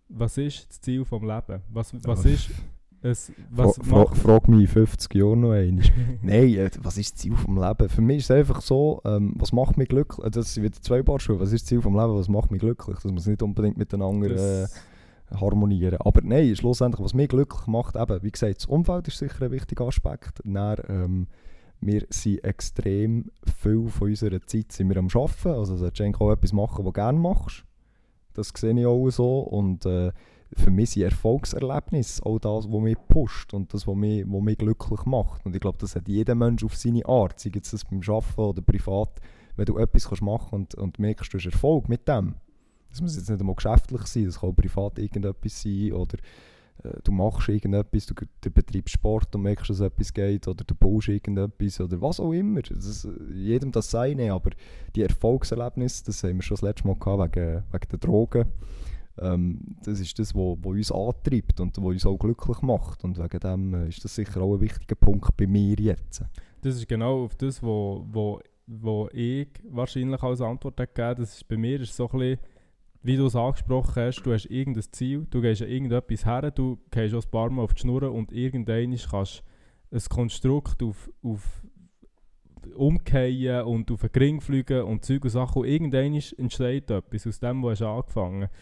Was 0.08 0.38
ist 0.38 0.68
das 0.68 0.80
Ziel 0.80 1.04
vom 1.04 1.26
Leben? 1.26 1.62
Was, 1.70 1.92
was 2.04 2.24
ist... 2.24 2.50
Es, 3.04 3.30
was 3.50 3.76
Fra 3.82 4.04
macht... 4.04 4.16
frag 4.16 4.48
mich 4.48 4.60
in 4.62 4.66
50 4.66 5.14
Jahren 5.14 5.40
noch 5.40 5.50
einmal. 5.50 5.84
Nein, 6.22 6.54
äh, 6.54 6.70
was 6.82 6.96
ist 6.96 7.12
das 7.12 7.20
Ziel 7.20 7.36
vom 7.36 7.62
Leben? 7.62 7.90
Für 7.90 8.00
mich 8.00 8.18
ist 8.18 8.30
es 8.30 8.30
einfach 8.30 8.62
so, 8.62 9.02
ähm, 9.04 9.34
was 9.36 9.52
macht 9.52 9.76
mich 9.76 9.90
glücklich? 9.90 10.26
Äh, 10.26 10.30
Das 10.30 10.54
sind 10.54 10.62
wieder 10.62 10.80
zwei 10.80 11.02
Paar 11.02 11.20
Schuhe. 11.20 11.38
Was 11.38 11.52
ist 11.52 11.64
das 11.64 11.68
Ziel 11.68 11.82
vom 11.82 11.94
Leben? 11.94 12.16
Was 12.16 12.28
macht 12.28 12.50
mich 12.50 12.60
glücklich? 12.60 12.96
Das 13.02 13.12
muss 13.12 13.26
nicht 13.26 13.42
unbedingt 13.42 13.76
miteinander 13.76 14.30
äh, 14.30 14.66
harmonieren. 15.38 15.98
Aber 16.00 16.22
nein, 16.22 16.56
schlussendlich, 16.56 17.04
was 17.04 17.12
mich 17.12 17.28
glücklich 17.28 17.66
macht, 17.66 17.94
eben, 17.94 18.22
wie 18.22 18.30
gesagt, 18.30 18.56
das 18.56 18.66
Umfeld 18.66 19.06
ist 19.08 19.18
sicher 19.18 19.42
ein 19.44 19.50
wichtiger 19.50 19.86
Aspekt. 19.86 20.40
Dann, 20.42 20.76
ähm, 20.88 21.26
wir 21.82 22.06
sind 22.08 22.42
extrem 22.42 23.30
viel 23.60 23.86
von 23.88 24.08
unserer 24.08 24.40
Zeit 24.46 24.72
sind 24.72 24.88
wir 24.88 24.96
am 24.96 25.08
Arbeiten. 25.12 25.48
Also 25.48 25.76
solltest 25.76 26.00
du 26.00 26.24
auch 26.24 26.32
etwas 26.32 26.54
machen, 26.54 26.78
was 26.78 26.84
du 26.86 26.92
gerne 26.92 27.18
machst. 27.18 27.64
Das 28.32 28.50
sehe 28.56 28.80
ich 28.80 28.86
auch 28.86 29.10
so. 29.10 29.40
Und 29.40 29.84
äh, 29.84 30.10
für 30.56 30.70
mich 30.70 30.90
sind 30.90 31.02
Erfolgserlebnisse 31.02 32.24
auch 32.24 32.38
das, 32.38 32.70
was 32.70 32.80
mich 32.80 32.96
pusht 33.08 33.54
und 33.54 33.72
das, 33.72 33.86
was 33.86 33.94
mich, 33.94 34.24
was 34.26 34.42
mich 34.42 34.58
glücklich 34.58 35.04
macht. 35.04 35.44
Und 35.44 35.54
ich 35.54 35.60
glaube, 35.60 35.78
das 35.78 35.96
hat 35.96 36.08
jeder 36.08 36.34
Mensch 36.34 36.64
auf 36.64 36.76
seine 36.76 37.04
Art, 37.06 37.40
sei 37.40 37.50
das 37.50 37.84
beim 37.84 38.00
Arbeiten 38.00 38.40
oder 38.40 38.62
privat, 38.62 39.20
wenn 39.56 39.66
du 39.66 39.78
etwas 39.78 40.08
kannst 40.08 40.22
machen 40.22 40.54
und, 40.54 40.74
und 40.74 40.98
merkst, 40.98 41.32
du 41.32 41.38
hast 41.38 41.46
Erfolg 41.46 41.88
mit 41.88 42.06
dem. 42.08 42.34
Das 42.90 43.00
muss 43.00 43.16
jetzt 43.16 43.28
nicht 43.28 43.40
einmal 43.40 43.56
geschäftlich 43.56 44.02
sein, 44.02 44.26
das 44.26 44.40
kann 44.40 44.50
auch 44.50 44.56
privat 44.56 44.98
irgendetwas 44.98 45.62
sein 45.62 45.92
oder 45.92 46.16
äh, 46.82 47.00
du 47.02 47.12
machst 47.12 47.48
irgendetwas, 47.48 48.06
du, 48.06 48.14
du 48.40 48.50
betreibst 48.50 48.94
Sport 48.94 49.34
und 49.34 49.42
merkst, 49.42 49.70
dass 49.70 49.80
etwas 49.80 50.12
geht 50.12 50.46
oder 50.46 50.64
du 50.64 50.74
baust 50.74 51.08
irgendetwas 51.08 51.80
oder 51.80 52.00
was 52.00 52.20
auch 52.20 52.32
immer. 52.32 52.62
Das, 52.62 53.04
äh, 53.04 53.34
jedem 53.34 53.72
das 53.72 53.90
seine, 53.90 54.32
aber 54.32 54.50
die 54.94 55.02
Erfolgserlebnisse, 55.02 56.04
das 56.04 56.22
haben 56.22 56.36
wir 56.36 56.42
schon 56.42 56.56
das 56.56 56.62
letzte 56.62 56.86
Mal 56.86 56.96
gehabt, 56.96 57.36
wegen, 57.36 57.62
wegen 57.72 57.88
der 57.90 57.98
Drogen. 57.98 58.44
Ähm, 59.18 59.76
das 59.84 60.00
ist 60.00 60.18
das, 60.18 60.34
was 60.34 60.58
uns 60.64 60.92
antreibt 60.92 61.60
und 61.60 61.76
was 61.76 61.84
uns 61.84 62.06
auch 62.06 62.18
glücklich 62.18 62.62
macht. 62.62 63.04
Und 63.04 63.18
wegen 63.18 63.40
dem 63.40 63.74
äh, 63.74 63.88
ist 63.88 64.04
das 64.04 64.14
sicher 64.14 64.42
auch 64.42 64.54
ein 64.54 64.60
wichtiger 64.60 64.96
Punkt 64.96 65.36
bei 65.36 65.46
mir 65.46 65.76
jetzt. 65.78 66.24
Das 66.62 66.76
ist 66.76 66.88
genau 66.88 67.24
auf 67.24 67.36
das, 67.36 67.62
wo, 67.62 68.04
wo, 68.10 68.40
wo 68.66 69.08
ich 69.12 69.48
wahrscheinlich 69.68 70.22
als 70.22 70.40
Antwort 70.40 70.80
habe 70.80 70.90
gegeben 70.92 71.20
Das 71.20 71.34
ist 71.34 71.48
bei 71.48 71.56
mir 71.56 71.80
ist 71.80 71.94
so 71.94 72.08
ein 72.08 72.18
bisschen, 72.18 72.38
wie 73.02 73.16
du 73.16 73.26
es 73.26 73.36
angesprochen 73.36 74.02
hast, 74.02 74.22
du 74.22 74.32
hast 74.32 74.46
irgendein 74.46 74.90
Ziel, 74.90 75.26
du 75.30 75.42
gehst 75.42 75.60
an 75.60 75.68
irgendetwas 75.68 76.24
her, 76.24 76.50
du 76.50 76.78
gehst 76.90 77.14
auch 77.14 77.22
ein 77.22 77.30
paar 77.30 77.50
Mal 77.50 77.62
auf 77.62 77.74
die 77.74 77.82
Schnur 77.82 78.10
und 78.10 78.32
irgendwann 78.32 78.96
kannst 78.96 79.44
ein 79.92 80.02
Konstrukt 80.08 80.82
auf, 80.82 81.10
auf 81.22 81.62
umkehren 82.74 83.66
und 83.66 83.90
auf 83.90 84.00
den 84.00 84.10
Ring 84.16 84.40
fliegen 84.40 84.82
und 84.82 85.04
Zeug 85.04 85.24
und 85.24 85.30
Sachen 85.30 85.62
und 85.62 85.68
irgendwann 85.68 86.14
entsteht 86.14 86.90
etwas 86.90 87.26
aus 87.26 87.38
dem, 87.40 87.62
was 87.62 87.80
du 87.80 87.86
angefangen 87.86 88.44
hast. 88.44 88.52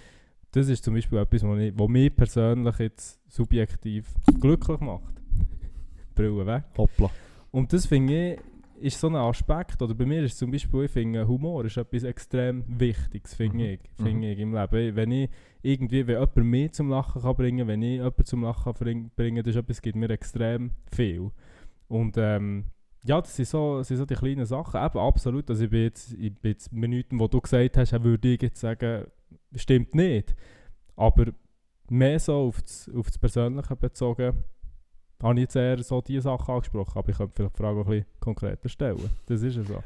Das 0.52 0.68
ist 0.68 0.84
zum 0.84 0.94
Beispiel 0.94 1.18
etwas, 1.18 1.42
was, 1.42 1.58
ich, 1.58 1.72
was 1.76 1.88
mich 1.88 2.14
persönlich 2.14 2.78
jetzt 2.78 3.20
subjektiv 3.32 4.06
glücklich 4.40 4.80
macht. 4.80 5.14
Brille 6.14 6.46
weg. 6.46 6.64
Hoppla. 6.76 7.10
Und 7.50 7.72
das 7.72 7.86
finde 7.86 8.32
ich, 8.34 8.40
ist 8.80 9.00
so 9.00 9.06
ein 9.08 9.14
Aspekt, 9.14 9.80
oder 9.80 9.94
bei 9.94 10.04
mir 10.04 10.22
ist 10.24 10.36
zum 10.36 10.50
Beispiel, 10.50 10.84
ich 10.84 10.90
finde 10.90 11.26
Humor 11.26 11.64
ist 11.64 11.76
etwas 11.76 12.02
extrem 12.02 12.64
Wichtiges, 12.66 13.32
finde 13.34 13.56
Mhm. 13.56 13.60
ich, 13.64 13.80
finde 13.96 14.26
Mhm. 14.26 14.32
ich 14.32 14.38
im 14.40 14.54
Leben. 14.54 14.96
Wenn 14.96 15.10
ich 15.12 15.30
irgendwie, 15.62 16.06
wenn 16.06 16.14
jemand 16.20 16.36
mich 16.36 16.72
zum 16.72 16.88
Lachen 16.90 17.22
kann 17.22 17.36
bringen, 17.36 17.66
wenn 17.68 17.80
ich 17.82 17.92
jemanden 17.98 18.24
zum 18.24 18.42
Lachen 18.42 18.64
kann 18.64 18.74
bring- 18.74 19.10
bringen, 19.16 19.42
das 19.44 19.54
ist 19.54 19.60
etwas, 19.62 19.80
gibt 19.80 19.96
mir 19.96 20.10
extrem 20.10 20.72
viel. 20.92 21.30
Und 21.88 22.16
ähm, 22.18 22.64
ja, 23.04 23.20
das 23.20 23.36
sind, 23.36 23.46
so, 23.48 23.78
das 23.78 23.88
sind 23.88 23.98
so 23.98 24.04
die 24.06 24.14
kleinen 24.14 24.44
Sachen, 24.46 24.84
eben 24.84 24.98
absolut, 24.98 25.48
also 25.48 25.64
ich 25.64 25.70
bin 25.70 25.82
jetzt, 25.82 26.12
ich 26.14 26.34
bin 26.34 26.52
jetzt 26.52 26.72
Minuten, 26.72 27.18
wo 27.20 27.28
du 27.28 27.40
gesagt 27.40 27.76
hast, 27.76 27.92
würde 28.02 28.28
ich 28.28 28.42
jetzt 28.42 28.60
sagen, 28.60 29.06
stimmt 29.54 29.94
nicht. 29.94 30.34
Aber 30.96 31.26
mehr 31.88 32.18
so 32.18 32.48
auf 32.48 32.62
das, 32.62 32.90
auf 32.94 33.06
das 33.06 33.18
Persönliche 33.18 33.76
bezogen, 33.76 34.44
habe 35.22 35.34
ich 35.34 35.42
jetzt 35.42 35.56
eher 35.56 35.82
so 35.82 36.00
diese 36.00 36.22
Sachen 36.22 36.52
angesprochen, 36.54 36.98
aber 36.98 37.08
ich 37.10 37.16
könnte 37.16 37.32
vielleicht 37.34 37.54
die 37.54 37.62
Frage 37.62 37.80
auch 37.80 37.84
ein 37.84 37.90
bisschen 37.90 38.06
konkreter 38.20 38.68
stellen. 38.68 39.10
Das 39.26 39.42
ist 39.42 39.56
ja 39.56 39.62
so. 39.62 39.82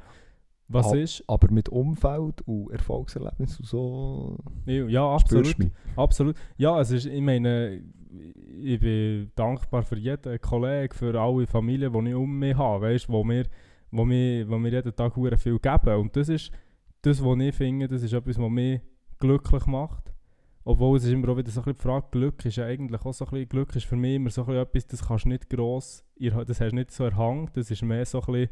Was 0.69 0.93
Ah, 0.93 0.97
ist... 0.97 1.23
Aber 1.29 1.51
mit 1.53 1.69
Umfeld 1.69 2.43
und 2.43 2.71
Erfolgserlebnis 2.73 3.61
und 3.61 3.67
so 3.67 4.39
Ja, 4.65 5.15
absolut. 5.15 5.55
Absolut. 5.95 6.37
Ja, 6.57 6.81
es 6.81 6.91
ist, 6.91 7.07
ich 7.07 7.21
meine, 7.21 7.83
ich 8.61 8.81
bin 8.81 9.31
dankbar 9.37 9.83
für 9.83 9.97
jeden 9.97 10.41
Kollegen, 10.41 10.93
für 10.93 11.21
alle 11.21 11.47
Familien, 11.47 11.93
die 11.93 12.11
ich 12.11 12.15
um 12.17 12.39
mich 12.39 12.57
habe, 12.57 12.87
weißt, 12.87 13.09
wo 13.09 13.23
mir, 13.23 13.45
wo 13.91 14.05
mir, 14.05 14.49
wo 14.49 14.59
mir 14.59 14.73
jeden 14.73 14.95
Tag 14.97 15.15
viel 15.15 15.59
geben. 15.59 15.97
Und 16.01 16.17
das 16.17 16.29
ist 16.29 16.51
das, 17.03 17.23
was 17.25 17.39
ich 17.39 17.55
finde, 17.55 17.87
das 17.87 18.03
ist 18.03 18.13
etwas, 18.13 18.39
was 18.39 18.51
mich 18.51 18.81
glücklich 19.19 19.67
macht. 19.67 20.13
Obwohl 20.65 20.97
es 20.97 21.05
ist 21.05 21.13
immer 21.13 21.29
auch 21.29 21.37
wieder 21.37 21.51
so 21.51 21.61
ein 21.61 21.65
bisschen 21.65 21.79
die 21.79 21.83
Frage, 21.83 22.07
Glück 22.11 22.45
ist 22.45 22.57
ja 22.57 22.65
eigentlich 22.67 23.01
auch 23.05 23.15
so 23.15 23.25
ein 23.25 23.31
bisschen, 23.31 23.49
Glück 23.49 23.77
ist 23.77 23.87
für 23.87 23.95
mich 23.97 24.17
immer 24.17 24.31
so 24.31 24.43
ein 24.43 24.47
bisschen 24.47 24.63
etwas, 24.63 24.87
das 24.89 25.07
kannst 25.07 25.25
du 25.25 25.29
nicht 25.29 25.49
gross, 25.49 26.05
ihr- 26.17 26.45
das 26.45 26.61
hast 26.61 26.71
du 26.73 26.75
nicht 26.75 26.91
so 26.91 27.05
erhangen, 27.05 27.49
das 27.55 27.71
ist 27.71 27.83
mehr 27.83 28.05
so 28.05 28.21
ein 28.21 28.27
bisschen, 28.27 28.51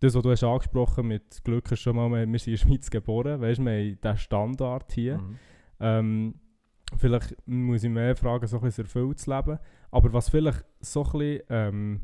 das, 0.00 0.14
was 0.14 0.22
du 0.22 0.30
hast 0.30 0.44
angesprochen 0.44 1.08
mit 1.08 1.42
Glück 1.44 1.72
ist 1.72 1.80
schon 1.80 1.96
mal, 1.96 2.10
wir 2.10 2.30
wir 2.30 2.38
sind 2.38 2.52
in 2.52 2.52
der 2.52 2.58
Schweiz 2.68 2.90
geboren, 2.90 3.40
weißt, 3.40 3.60
wir 3.64 3.70
haben 3.72 3.98
diesen 4.00 4.16
Standard 4.18 4.92
hier. 4.92 5.18
Mhm. 5.18 5.36
Ähm, 5.80 6.34
vielleicht 6.98 7.34
muss 7.48 7.82
ich 7.82 7.90
mehr 7.90 8.14
fragen, 8.14 8.46
so 8.46 8.58
ein 8.58 8.62
bisschen 8.62 8.84
erfüllt 8.84 9.18
zu 9.18 9.34
leben. 9.34 9.58
Aber 9.90 10.12
was 10.12 10.28
vielleicht 10.28 10.64
so 10.80 11.02
ein 11.04 11.12
bisschen 11.12 11.42
ähm, 11.48 12.00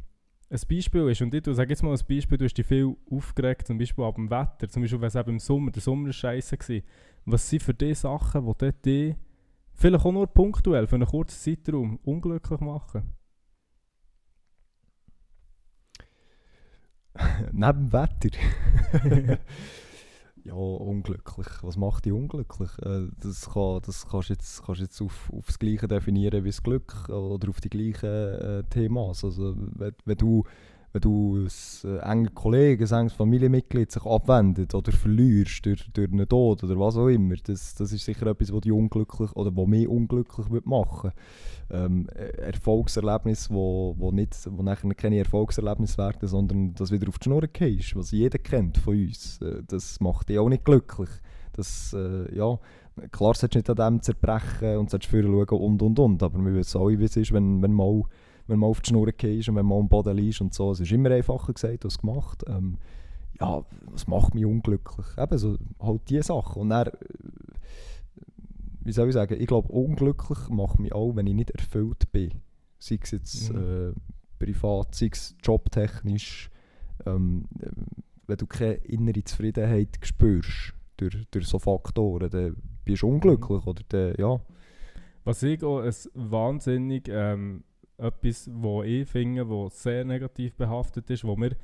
ein 0.54 0.68
Beispiel 0.68 1.08
ist, 1.08 1.20
und 1.20 1.34
ich 1.34 1.44
sage 1.44 1.70
jetzt 1.70 1.82
mal 1.82 1.92
ein 1.92 2.06
Beispiel, 2.08 2.38
du 2.38 2.44
hast 2.44 2.54
dich 2.54 2.66
viel 2.66 2.96
aufgeregt, 3.10 3.66
zum 3.66 3.76
Beispiel 3.78 4.04
ab 4.04 4.14
dem 4.14 4.30
Wetter, 4.30 4.68
zum 4.68 4.82
Beispiel, 4.82 5.00
wenn 5.00 5.08
es 5.08 5.14
eben 5.16 5.30
im 5.30 5.38
Sommer, 5.40 5.70
der 5.72 5.82
Sommer 5.82 6.06
war 6.06 6.12
scheiße 6.12 6.56
war. 6.56 6.80
Was 7.24 7.48
sind 7.48 7.62
für 7.62 7.74
die 7.74 7.94
Sachen, 7.94 8.46
die 8.46 8.52
dort 8.58 8.86
dich 8.86 9.16
vielleicht 9.74 10.04
auch 10.04 10.12
nur 10.12 10.26
punktuell, 10.26 10.86
für 10.86 10.94
einen 10.94 11.06
kurzen 11.06 11.56
Zeitraum, 11.56 11.98
unglücklich 12.04 12.60
machen? 12.60 13.12
Neben 17.52 17.90
dem 17.90 17.92
Wetter. 17.92 19.38
ja, 20.44 20.52
unglücklich. 20.54 21.46
Was 21.62 21.76
macht 21.76 22.04
dich 22.04 22.12
unglücklich? 22.12 22.70
Äh, 22.82 23.08
Das, 23.20 23.50
kann, 23.50 23.80
das 23.84 24.06
kannst 24.06 24.28
du 24.28 24.34
jetzt, 24.34 24.62
kannst 24.64 24.80
jetzt 24.80 25.00
auf, 25.00 25.30
auf 25.32 25.46
das 25.46 25.58
Gleiche 25.58 25.88
definieren 25.88 26.44
wie 26.44 26.50
das 26.50 26.62
Glück 26.62 27.08
oder 27.08 27.48
auf 27.48 27.60
die 27.60 27.70
gleichen 27.70 28.08
äh, 28.08 28.62
Themas. 28.70 29.24
Also, 29.24 29.54
wenn, 29.56 29.94
wenn 30.04 30.16
du, 30.18 30.44
wenn 30.94 31.00
du 31.00 31.36
ein 31.38 31.90
äh, 31.90 31.98
enger 31.98 32.30
Kollege, 32.30 32.84
ein 32.84 33.00
enges 33.00 33.14
Familienmitglied 33.14 33.90
sich 33.90 34.06
abwendet 34.06 34.76
oder 34.76 34.92
verlierst 34.92 35.66
durch, 35.66 35.90
durch 35.92 36.12
einen 36.12 36.28
Tod 36.28 36.62
oder 36.62 36.78
was 36.78 36.96
auch 36.96 37.08
immer, 37.08 37.34
das, 37.42 37.74
das 37.74 37.92
ist 37.92 38.04
sicher 38.04 38.28
etwas, 38.28 38.52
was 38.52 38.60
dich 38.60 38.70
unglücklich 38.70 39.32
oder 39.34 39.50
was 39.56 39.66
mich 39.66 39.88
unglücklich 39.88 40.46
machen 40.64 41.10
ähm, 41.70 42.06
äh, 42.14 42.28
Erfolgserlebnis, 42.42 43.50
wo, 43.50 43.96
wo, 43.98 44.12
nicht, 44.12 44.36
wo 44.48 44.62
nachher 44.62 44.94
keine 44.94 45.18
Erfolgserlebnis 45.18 45.98
werden, 45.98 46.28
sondern 46.28 46.74
das 46.74 46.92
wieder 46.92 47.08
auf 47.08 47.18
die 47.18 47.24
Schnur 47.24 47.42
ist, 47.42 47.96
was 47.96 48.12
jeder 48.12 48.38
kennt 48.38 48.78
von 48.78 48.94
uns. 48.94 49.40
Äh, 49.42 49.64
das 49.66 49.98
macht 50.00 50.28
dich 50.28 50.38
auch 50.38 50.48
nicht 50.48 50.64
glücklich. 50.64 51.10
Das, 51.54 51.92
äh, 51.92 52.32
ja, 52.36 52.56
klar 53.10 53.34
solltest 53.34 53.54
du 53.54 53.58
nicht 53.58 53.70
an 53.70 53.94
dem 53.94 54.02
zerbrechen 54.02 54.76
und 54.76 54.90
solltest 54.90 55.10
vorher 55.10 55.28
schauen 55.28 55.60
und 55.60 55.82
und 55.82 55.98
und, 55.98 56.22
aber 56.22 56.38
wir 56.38 56.54
wissen 56.54 56.80
alle, 56.80 57.00
wie 57.00 57.04
es 57.04 57.16
ist, 57.16 57.32
wenn, 57.32 57.62
wenn 57.62 57.72
mal 57.72 58.04
wenn 58.46 58.58
man 58.58 58.70
auf 58.70 58.80
die 58.80 58.90
Schnur 58.90 59.10
gehst 59.12 59.48
und 59.48 59.56
wenn 59.56 59.66
man 59.66 59.78
am 59.80 59.88
Boden 59.88 60.16
liegt 60.16 60.40
und 60.40 60.52
so. 60.54 60.70
Es 60.72 60.80
ist 60.80 60.92
immer 60.92 61.10
einfacher 61.10 61.52
gesagt 61.52 61.84
als 61.84 61.98
gemacht. 61.98 62.44
Ähm, 62.46 62.78
ja, 63.40 63.64
was 63.90 64.06
macht 64.06 64.34
mich 64.34 64.44
unglücklich? 64.46 65.06
Eben 65.18 65.38
so, 65.38 65.56
halt 65.80 66.02
diese 66.08 66.22
Sachen. 66.24 66.62
Und 66.62 66.68
dann, 66.70 66.88
äh, 66.88 66.92
wie 68.82 68.92
soll 68.92 69.08
ich 69.08 69.14
sagen, 69.14 69.40
ich 69.40 69.46
glaube, 69.46 69.72
unglücklich 69.72 70.48
macht 70.50 70.78
mich 70.78 70.92
auch, 70.92 71.16
wenn 71.16 71.26
ich 71.26 71.34
nicht 71.34 71.50
erfüllt 71.50 72.10
bin. 72.12 72.30
Sei 72.78 72.98
es 73.02 73.10
jetzt 73.12 73.52
Mhm. 73.52 73.58
äh, 73.58 73.92
privat, 74.38 74.94
sei 74.94 75.08
es 75.12 75.34
jobtechnisch. 75.42 76.50
Ähm, 77.06 77.46
äh, 77.60 77.70
wenn 78.26 78.36
du 78.36 78.46
keine 78.46 78.74
innere 78.74 79.24
Zufriedenheit 79.24 79.98
spürst 80.02 80.74
durch, 80.96 81.16
durch 81.30 81.46
so 81.46 81.58
Faktoren, 81.58 82.30
dann 82.30 82.56
bist 82.84 83.02
du 83.02 83.08
unglücklich. 83.08 83.66
Oder 83.66 83.82
dann, 83.88 84.14
ja. 84.18 84.40
Was 85.24 85.42
ich 85.42 85.62
auch 85.64 85.80
ein 85.80 85.92
wahnsinnig 86.14 87.08
ähm, 87.08 87.64
etwas, 87.98 88.50
wo 88.52 88.82
ich 88.82 89.08
finde, 89.08 89.48
wo 89.48 89.68
sehr 89.68 90.04
negativ 90.04 90.54
behaftet 90.54 91.08
ist, 91.10 91.24
wo 91.24 91.36
mir 91.36 91.56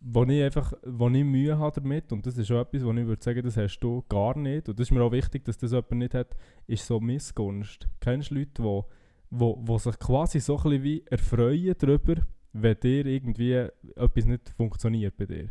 wo 0.00 0.24
ich 0.24 0.42
einfach 0.42 0.74
wo 0.84 1.08
ich 1.08 1.24
Mühe 1.24 1.56
habe 1.58 1.80
damit 1.80 2.12
und 2.12 2.26
das 2.26 2.36
ist 2.36 2.50
auch 2.52 2.60
etwas, 2.60 2.84
wo 2.84 2.92
ich 2.92 3.06
würde 3.06 3.22
sagen, 3.24 3.42
das 3.42 3.56
hast 3.56 3.78
du 3.80 4.04
gar 4.10 4.36
nicht 4.36 4.68
und 4.68 4.78
das 4.78 4.88
ist 4.88 4.90
mir 4.90 5.02
auch 5.02 5.10
wichtig, 5.12 5.42
dass 5.46 5.56
das 5.56 5.70
jemand 5.72 5.92
nicht 5.92 6.12
hat, 6.14 6.36
ist 6.66 6.86
so 6.86 7.00
Missgunst. 7.00 7.88
Kennst 7.98 8.30
du 8.30 8.34
Leute, 8.34 8.62
wo, 8.62 8.84
wo, 9.30 9.58
wo 9.62 9.78
sich 9.78 9.98
quasi 9.98 10.38
so 10.40 10.58
ein 10.58 10.82
wie 10.82 11.02
erfreuen 11.06 11.74
darüber, 11.78 12.16
wenn 12.52 12.78
dir 12.78 13.06
irgendwie 13.06 13.52
etwas 13.96 14.26
nicht 14.26 14.50
funktioniert 14.50 15.16
bei 15.16 15.24
dir? 15.24 15.48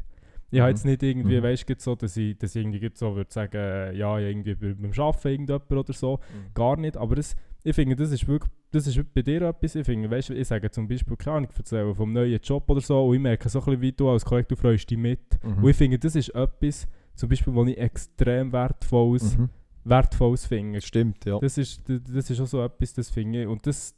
Ich 0.51 0.59
habe 0.59 0.69
Mhm. 0.69 0.75
jetzt 0.75 0.85
nicht 0.85 1.01
irgendwie, 1.01 1.39
Mhm. 1.39 1.43
weißt 1.43 1.67
du, 1.67 1.73
so, 1.79 1.95
dass 1.95 2.15
ich, 2.15 2.37
dass 2.37 2.55
ich 2.55 2.63
irgendwie 2.63 2.91
so 2.93 3.15
würde 3.15 3.33
sagen, 3.33 3.95
ja, 3.97 4.19
irgendwie 4.19 4.53
bei- 4.53 4.75
beim 4.75 4.91
Arbeiten 4.95 5.27
irgendjemand 5.27 5.71
oder 5.71 5.93
so, 5.93 6.19
gar 6.53 6.77
nicht, 6.77 6.95
aber 6.97 7.15
das, 7.15 7.35
ich 7.63 7.75
finde, 7.75 7.95
das 7.95 8.11
ist 8.11 8.27
wirklich, 8.27 8.51
das 8.71 8.87
ist 8.87 9.13
bei 9.13 9.21
dir 9.21 9.41
etwas, 9.43 9.75
ich 9.75 9.85
finde, 9.85 10.09
weißt 10.09 10.31
ich 10.31 10.47
sage 10.47 10.69
zum 10.71 10.87
Beispiel, 10.87 11.15
keine 11.15 11.37
Ahnung, 11.37 11.49
ich 11.51 11.57
erzähle 11.57 11.95
vom 11.95 12.11
neuen 12.11 12.39
Job 12.43 12.69
oder 12.69 12.81
so 12.81 13.07
und 13.07 13.15
ich 13.15 13.21
merke 13.21 13.47
so 13.49 13.59
ein 13.59 13.65
bisschen, 13.65 13.81
wie 13.81 13.91
du 13.93 14.09
als 14.09 14.25
Kollege, 14.25 14.47
du 14.49 14.55
freust 14.55 14.89
dich 14.89 14.97
mit 14.97 15.19
Mhm. 15.43 15.63
und 15.63 15.69
ich 15.69 15.75
finde, 15.77 15.97
das 15.99 16.15
ist 16.15 16.29
etwas, 16.29 16.87
zum 17.15 17.29
Beispiel, 17.29 17.55
was 17.55 17.67
ich 17.67 17.77
extrem 17.77 18.51
wertvolles, 18.51 19.37
Mhm. 19.37 19.49
wertvolles 19.85 20.45
finde. 20.45 20.81
Stimmt, 20.81 21.25
ja. 21.25 21.39
Das 21.39 21.57
ist, 21.57 21.81
das, 21.87 22.29
ist 22.29 22.39
auch 22.41 22.47
so 22.47 22.61
etwas, 22.63 22.93
das 22.93 23.09
finde 23.09 23.41
ich, 23.43 23.47
und 23.47 23.65
das, 23.67 23.95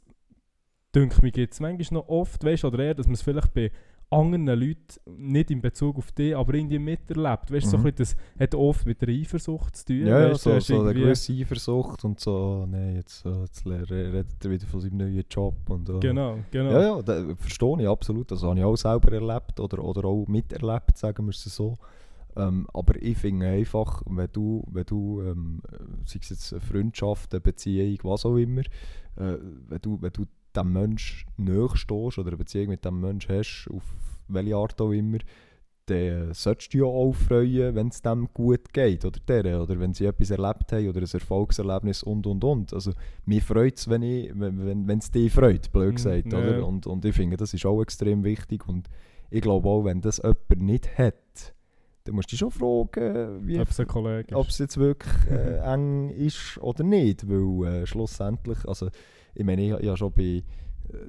denke 0.94 1.20
mir, 1.22 1.32
gibt 1.32 1.52
es 1.52 1.60
manchmal 1.60 2.00
noch 2.00 2.08
oft, 2.08 2.44
weißt 2.44 2.62
du, 2.62 2.68
oder 2.68 2.84
eher, 2.84 2.94
dass 2.94 3.06
man 3.06 3.14
es 3.14 3.22
vielleicht 3.22 3.52
bei 3.52 3.70
anderen 4.10 4.46
Leuten, 4.46 4.78
nicht 5.18 5.50
in 5.50 5.60
Bezug 5.60 5.96
auf 5.98 6.12
dich, 6.12 6.36
aber 6.36 6.54
irgendwie 6.54 6.78
miterlebt. 6.78 7.50
Weißt 7.50 7.66
du, 7.66 7.70
so 7.70 7.78
Mhm. 7.78 7.86
ein 7.86 7.94
bisschen, 7.94 8.16
das 8.36 8.40
hat 8.40 8.54
oft 8.54 8.86
mit 8.86 9.02
der 9.02 9.08
Eifersucht 9.08 9.76
zu 9.76 9.84
tun. 9.86 10.06
Ja, 10.06 10.30
weißt, 10.30 10.42
so, 10.42 10.60
so 10.60 10.80
eine 10.82 10.94
gewisse 10.94 11.32
Eifersucht 11.32 12.04
und 12.04 12.20
so, 12.20 12.62
oh, 12.62 12.66
nein, 12.66 12.96
jetzt, 12.96 13.26
äh, 13.26 13.40
jetzt 13.40 13.66
redet 13.66 14.26
er 14.44 14.50
wieder 14.50 14.66
von 14.66 14.80
seinem 14.80 14.96
neuen 14.98 15.24
Job. 15.28 15.54
Und, 15.68 15.88
äh, 15.88 15.98
Genau, 16.00 16.38
genau. 16.50 16.70
Ja, 16.70 16.80
ja, 16.80 17.02
das 17.02 17.24
verstehe 17.38 17.80
ich 17.82 17.88
absolut. 17.88 18.30
Das 18.30 18.42
habe 18.42 18.58
ich 18.58 18.64
auch 18.64 18.76
selber 18.76 19.12
erlebt 19.12 19.58
oder, 19.58 19.82
oder 19.82 20.04
auch 20.04 20.26
miterlebt, 20.28 20.96
sagen 20.96 21.26
wir 21.26 21.30
es 21.30 21.42
so. 21.44 21.76
Ähm, 22.36 22.66
aber 22.74 23.00
ich 23.02 23.16
finde 23.16 23.46
einfach, 23.46 24.02
wenn 24.06 24.28
du, 24.32 24.62
wenn 24.70 24.84
du 24.84 25.22
ähm, 25.22 25.62
sei 26.04 26.18
es 26.20 26.28
jetzt 26.30 26.52
eine 26.52 26.60
Freundschaft, 26.60 27.32
eine 27.32 27.40
Beziehung, 27.40 27.98
was 28.02 28.26
auch 28.26 28.36
immer, 28.36 28.60
äh, 28.60 29.38
wenn, 29.68 29.78
du, 29.80 30.00
wenn 30.02 30.12
du 30.12 30.26
dem 30.56 30.72
Menschen 30.72 31.28
näher 31.36 31.68
stehst 31.74 32.18
oder 32.18 32.28
eine 32.28 32.36
Beziehung 32.36 32.68
mit 32.68 32.84
dem 32.84 33.00
Menschen 33.00 33.36
hast, 33.36 33.68
auf 33.72 33.82
welche 34.28 34.56
Art 34.56 34.80
auch 34.80 34.92
immer, 34.92 35.18
dann 35.86 36.34
solltest 36.34 36.74
du 36.74 36.78
ja 36.78 36.84
auch 36.84 37.12
freuen, 37.12 37.74
wenn 37.76 37.88
es 37.88 38.02
dem 38.02 38.28
gut 38.34 38.72
geht 38.72 39.04
oder 39.04 39.20
der, 39.28 39.62
oder 39.62 39.78
wenn 39.78 39.94
sie 39.94 40.06
etwas 40.06 40.30
erlebt 40.30 40.72
haben 40.72 40.88
oder 40.88 41.00
ein 41.00 41.08
Erfolgserlebnis 41.12 42.02
und 42.02 42.26
und 42.26 42.42
und. 42.42 42.72
Also 42.74 42.92
mir 43.24 43.40
freut 43.40 43.78
es, 43.78 43.88
wenn 43.88 44.02
es 44.02 44.30
wenn, 44.34 44.88
wenn, 44.88 44.98
dich 44.98 45.32
freut, 45.32 45.70
blöd 45.70 45.92
Mhm, 45.92 45.94
gesagt. 45.94 46.32
ja, 46.32 46.38
Oder? 46.38 46.58
ja. 46.58 46.64
Und, 46.64 46.86
und 46.88 47.04
ich 47.04 47.14
finde, 47.14 47.36
das 47.36 47.54
ist 47.54 47.64
auch 47.66 47.80
extrem 47.82 48.24
wichtig 48.24 48.66
und 48.66 48.88
ich 49.30 49.40
glaube 49.42 49.68
auch, 49.68 49.84
wenn 49.84 50.00
das 50.00 50.18
jemand 50.18 50.60
nicht 50.60 50.98
hat, 50.98 51.54
dann 52.04 52.14
musst 52.16 52.30
du 52.30 52.32
dich 52.32 52.38
schon 52.40 52.50
fragen, 52.50 53.38
ob 54.34 54.48
es 54.48 54.58
jetzt 54.58 54.78
wirklich 54.78 55.12
äh, 55.30 55.58
eng 55.58 56.10
ist 56.10 56.58
oder 56.60 56.82
nicht, 56.84 57.28
weil 57.28 57.82
äh, 57.82 57.86
schlussendlich, 57.86 58.58
also 58.66 58.88
ich 59.36 59.44
meine, 59.44 59.62
ich, 59.62 59.72
ich 59.80 59.86
habe 59.88 59.96
schon 59.96 60.12
bei, 60.12 60.22
äh, 60.22 60.42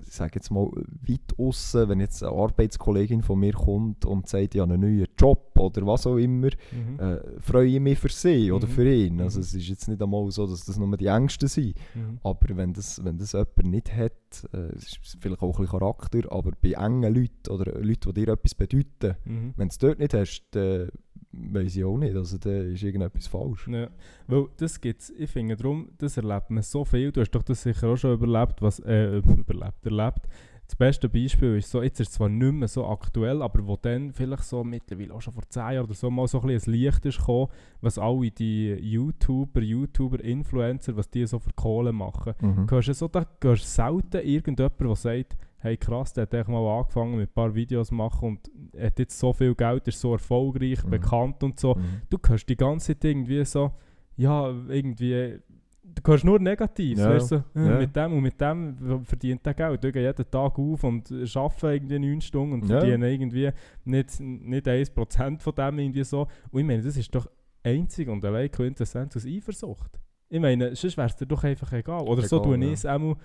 ich 0.01 0.13
sage 0.13 0.34
jetzt 0.36 0.49
mal, 0.51 0.65
weit 1.07 1.38
aussen, 1.38 1.88
wenn 1.89 1.99
jetzt 1.99 2.23
eine 2.23 2.32
Arbeitskollegin 2.34 3.21
von 3.21 3.39
mir 3.39 3.53
kommt 3.53 4.05
und 4.05 4.28
sagt, 4.28 4.55
ich 4.55 4.61
habe 4.61 4.73
einen 4.73 4.82
neuen 4.82 5.07
Job 5.17 5.51
oder 5.57 5.86
was 5.86 6.05
auch 6.07 6.17
immer, 6.17 6.49
Mhm. 6.71 6.99
äh, 6.99 7.19
freue 7.39 7.67
ich 7.67 7.80
mich 7.80 7.97
für 7.99 8.09
sie 8.09 8.51
oder 8.51 8.67
Mhm. 8.67 8.71
für 8.71 8.91
ihn. 8.93 9.21
Also 9.21 9.39
Mhm. 9.39 9.43
es 9.43 9.53
ist 9.53 9.67
jetzt 9.67 9.88
nicht 9.88 10.01
einmal 10.01 10.30
so, 10.32 10.45
dass 10.47 10.65
das 10.65 10.78
nur 10.78 10.95
die 10.97 11.05
Ängsten 11.07 11.47
sind, 11.47 11.75
Mhm. 11.95 12.19
aber 12.23 12.57
wenn 12.57 12.73
das, 12.73 13.03
wenn 13.03 13.17
das 13.17 13.32
jemand 13.34 13.63
nicht 13.65 13.95
hat, 13.95 14.11
äh, 14.53 14.57
es 14.75 14.84
ist 14.84 15.17
vielleicht 15.19 15.41
auch 15.41 15.47
ein 15.57 15.61
bisschen 15.63 15.80
Charakter, 15.80 16.32
aber 16.32 16.51
bei 16.61 16.71
engen 16.73 17.13
Leuten 17.13 17.49
oder 17.51 17.80
Leuten, 17.82 18.13
die 18.13 18.25
dir 18.25 18.34
etwas 18.34 18.55
bedeuten, 18.55 19.15
Mhm. 19.25 19.53
wenn 19.55 19.67
du 19.67 19.71
es 19.71 19.78
dort 19.78 19.99
nicht 19.99 20.13
hast, 20.13 20.43
dann 20.51 20.89
weiß 21.38 21.75
ich 21.75 21.83
auch 21.83 21.97
nicht, 21.97 22.15
also 22.15 22.38
dann 22.38 22.73
ist 22.73 22.83
irgendetwas 22.83 23.27
falsch. 23.27 23.67
Ja, 23.67 23.89
weil 24.27 24.47
das 24.57 24.81
gibt's, 24.81 25.13
ich 25.17 25.29
finde 25.29 25.55
darum, 25.55 25.89
das 25.97 26.17
erlebt 26.17 26.49
man 26.49 26.63
so 26.63 26.83
viel, 26.83 27.11
du 27.11 27.21
hast 27.21 27.31
doch 27.31 27.43
das 27.43 27.63
sicher 27.63 27.88
auch 27.88 27.97
schon 27.97 28.13
überlebt, 28.13 28.61
was, 28.61 28.79
äh, 28.79 29.17
überlebt, 29.17 29.85
erlebt. 29.85 30.27
Das 30.67 30.75
beste 30.75 31.07
Beispiel 31.07 31.57
ist 31.57 31.71
so, 31.71 31.81
jetzt 31.81 32.01
ist 32.01 32.09
es 32.09 32.13
zwar 32.15 32.27
nicht 32.27 32.51
mehr 32.51 32.67
so 32.67 32.85
aktuell, 32.85 33.41
aber 33.41 33.65
wo 33.65 33.77
dann 33.77 34.11
vielleicht 34.11 34.43
so 34.43 34.65
mittlerweile 34.65 35.13
auch 35.13 35.21
schon 35.21 35.33
vor 35.33 35.43
10 35.47 35.61
Jahren 35.61 35.85
oder 35.85 35.93
so 35.93 36.11
mal 36.11 36.27
so 36.27 36.41
ein 36.41 36.47
bisschen 36.47 36.73
ein 36.73 36.79
Licht 36.79 37.05
ist 37.05 37.19
gekommen, 37.19 37.47
was 37.79 37.97
alle 37.97 38.29
die 38.31 38.73
YouTuber, 38.73 39.61
YouTuber, 39.61 40.21
Influencer, 40.21 40.97
was 40.97 41.09
die 41.09 41.25
so 41.25 41.39
für 41.39 41.53
Kohle 41.53 41.93
machen. 41.93 42.33
Mhm. 42.41 42.67
Du 42.67 42.75
hörst 42.75 42.89
ja 42.89 42.93
so, 42.93 43.07
da 43.07 43.25
hörst 43.41 43.63
du 43.63 43.67
selten 43.67 44.27
irgendjemand, 44.27 44.79
der 44.81 44.95
sagt, 44.97 45.38
hey 45.60 45.76
krass, 45.78 46.14
der 46.14 46.24
hat 46.24 46.34
echt 46.34 46.47
mal 46.47 46.66
angefangen 46.80 47.18
mit 47.18 47.30
ein 47.30 47.34
paar 47.34 47.53
Videos 47.55 47.91
machen 47.91 48.28
und 48.30 48.51
hat 48.82 48.99
jetzt 48.99 49.18
so 49.18 49.34
viel 49.34 49.55
Geld, 49.55 49.88
ist 49.88 49.99
so 49.99 50.14
erfolgreich, 50.14 50.84
Mhm. 50.84 50.89
bekannt 50.89 51.43
und 51.43 51.60
so 51.60 51.76
Mhm. 51.76 52.01
du 52.10 52.18
hörst 52.28 52.47
die 52.49 52.55
ganze 52.55 52.93
Zeit 52.93 53.03
irgendwie 53.05 53.43
so, 53.45 53.72
ja, 54.16 54.49
irgendwie, 54.70 55.39
du 55.84 56.01
hörst 56.12 56.24
nur 56.26 56.39
Negatives, 56.39 56.99
Ja. 57.03 57.10
weißt 57.10 57.32
du, 57.32 57.43
Ja. 57.55 57.80
mit 57.80 57.95
dem 57.95 58.14
und 58.14 58.22
mit 58.22 58.39
dem 58.39 59.03
verdient 59.03 59.45
er 59.47 59.53
Geld. 59.53 59.84
Die 59.84 59.91
gehen 59.91 60.03
jeden 60.03 60.30
Tag 60.32 60.60
auf 60.60 60.84
und 60.84 61.12
arbeiten 61.36 61.89
irgendwie 61.89 61.99
9 61.99 62.22
Stunden 62.22 62.53
und 62.53 62.70
Ja. 62.70 62.80
verdienen 62.80 63.03
irgendwie 63.03 63.49
nicht, 63.86 64.20
nicht 64.20 64.68
1% 64.68 65.41
von 65.41 65.55
dem 65.55 65.80
irgendwie 65.80 66.03
so. 66.03 66.28
Und 66.51 66.60
ich 66.62 66.66
meine, 66.66 66.84
das 66.84 66.97
ist 66.97 67.14
doch 67.16 67.28
einzig 67.64 68.08
und 68.10 68.24
allein 68.24 68.49
Quintessenz 68.51 69.16
aus 69.18 69.26
Eifersucht. 69.26 69.99
Ich 70.30 70.39
meine, 70.39 70.76
sonst 70.76 70.97
wäre 70.97 71.08
es 71.08 71.16
dir 71.16 71.26
doch 71.26 71.43
einfach 71.43 71.72
egal. 71.74 72.01
Oder 72.01 72.22
so 72.24 72.38
Egal, 72.38 72.45
tue 72.47 72.58
ich 72.58 72.64
ja. 72.66 72.72
es 72.74 72.86
einmal. 72.86 73.16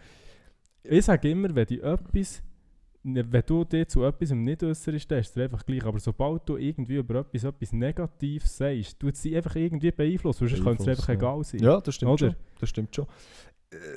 Ich 0.84 1.04
sage 1.04 1.30
immer, 1.30 1.54
wenn 1.54 1.66
du 1.66 1.80
etwas, 1.80 2.42
wenn 3.04 3.42
du 3.46 3.64
dir 3.64 3.86
zu 3.86 4.04
etwas 4.04 4.30
nicht 4.30 4.62
äußerst, 4.62 5.10
dann 5.10 5.18
ist 5.18 5.36
es 5.36 5.42
einfach 5.42 5.64
gleich. 5.64 5.84
Aber 5.84 5.98
sobald 5.98 6.48
du 6.48 6.56
irgendwie 6.56 6.96
über 6.96 7.20
etwas, 7.20 7.44
etwas 7.44 7.72
Negatives 7.72 8.56
sagst, 8.56 8.98
tut 8.98 9.22
dich 9.22 9.36
einfach 9.36 9.56
irgendwie 9.56 9.90
beeinflussen. 9.90 10.48
Sonst 10.48 10.62
könnte 10.62 10.82
es 10.82 10.88
einfach 10.88 11.06
Beeinflussen, 11.06 11.12
egal 11.12 11.44
sein. 11.44 11.62
Ja, 11.62 11.80
das 11.80 11.94
stimmt 11.94 12.12
Oder? 12.12 12.18
schon. 12.18 12.36
Das 12.58 12.68
stimmt 12.68 12.94
schon. 12.94 13.06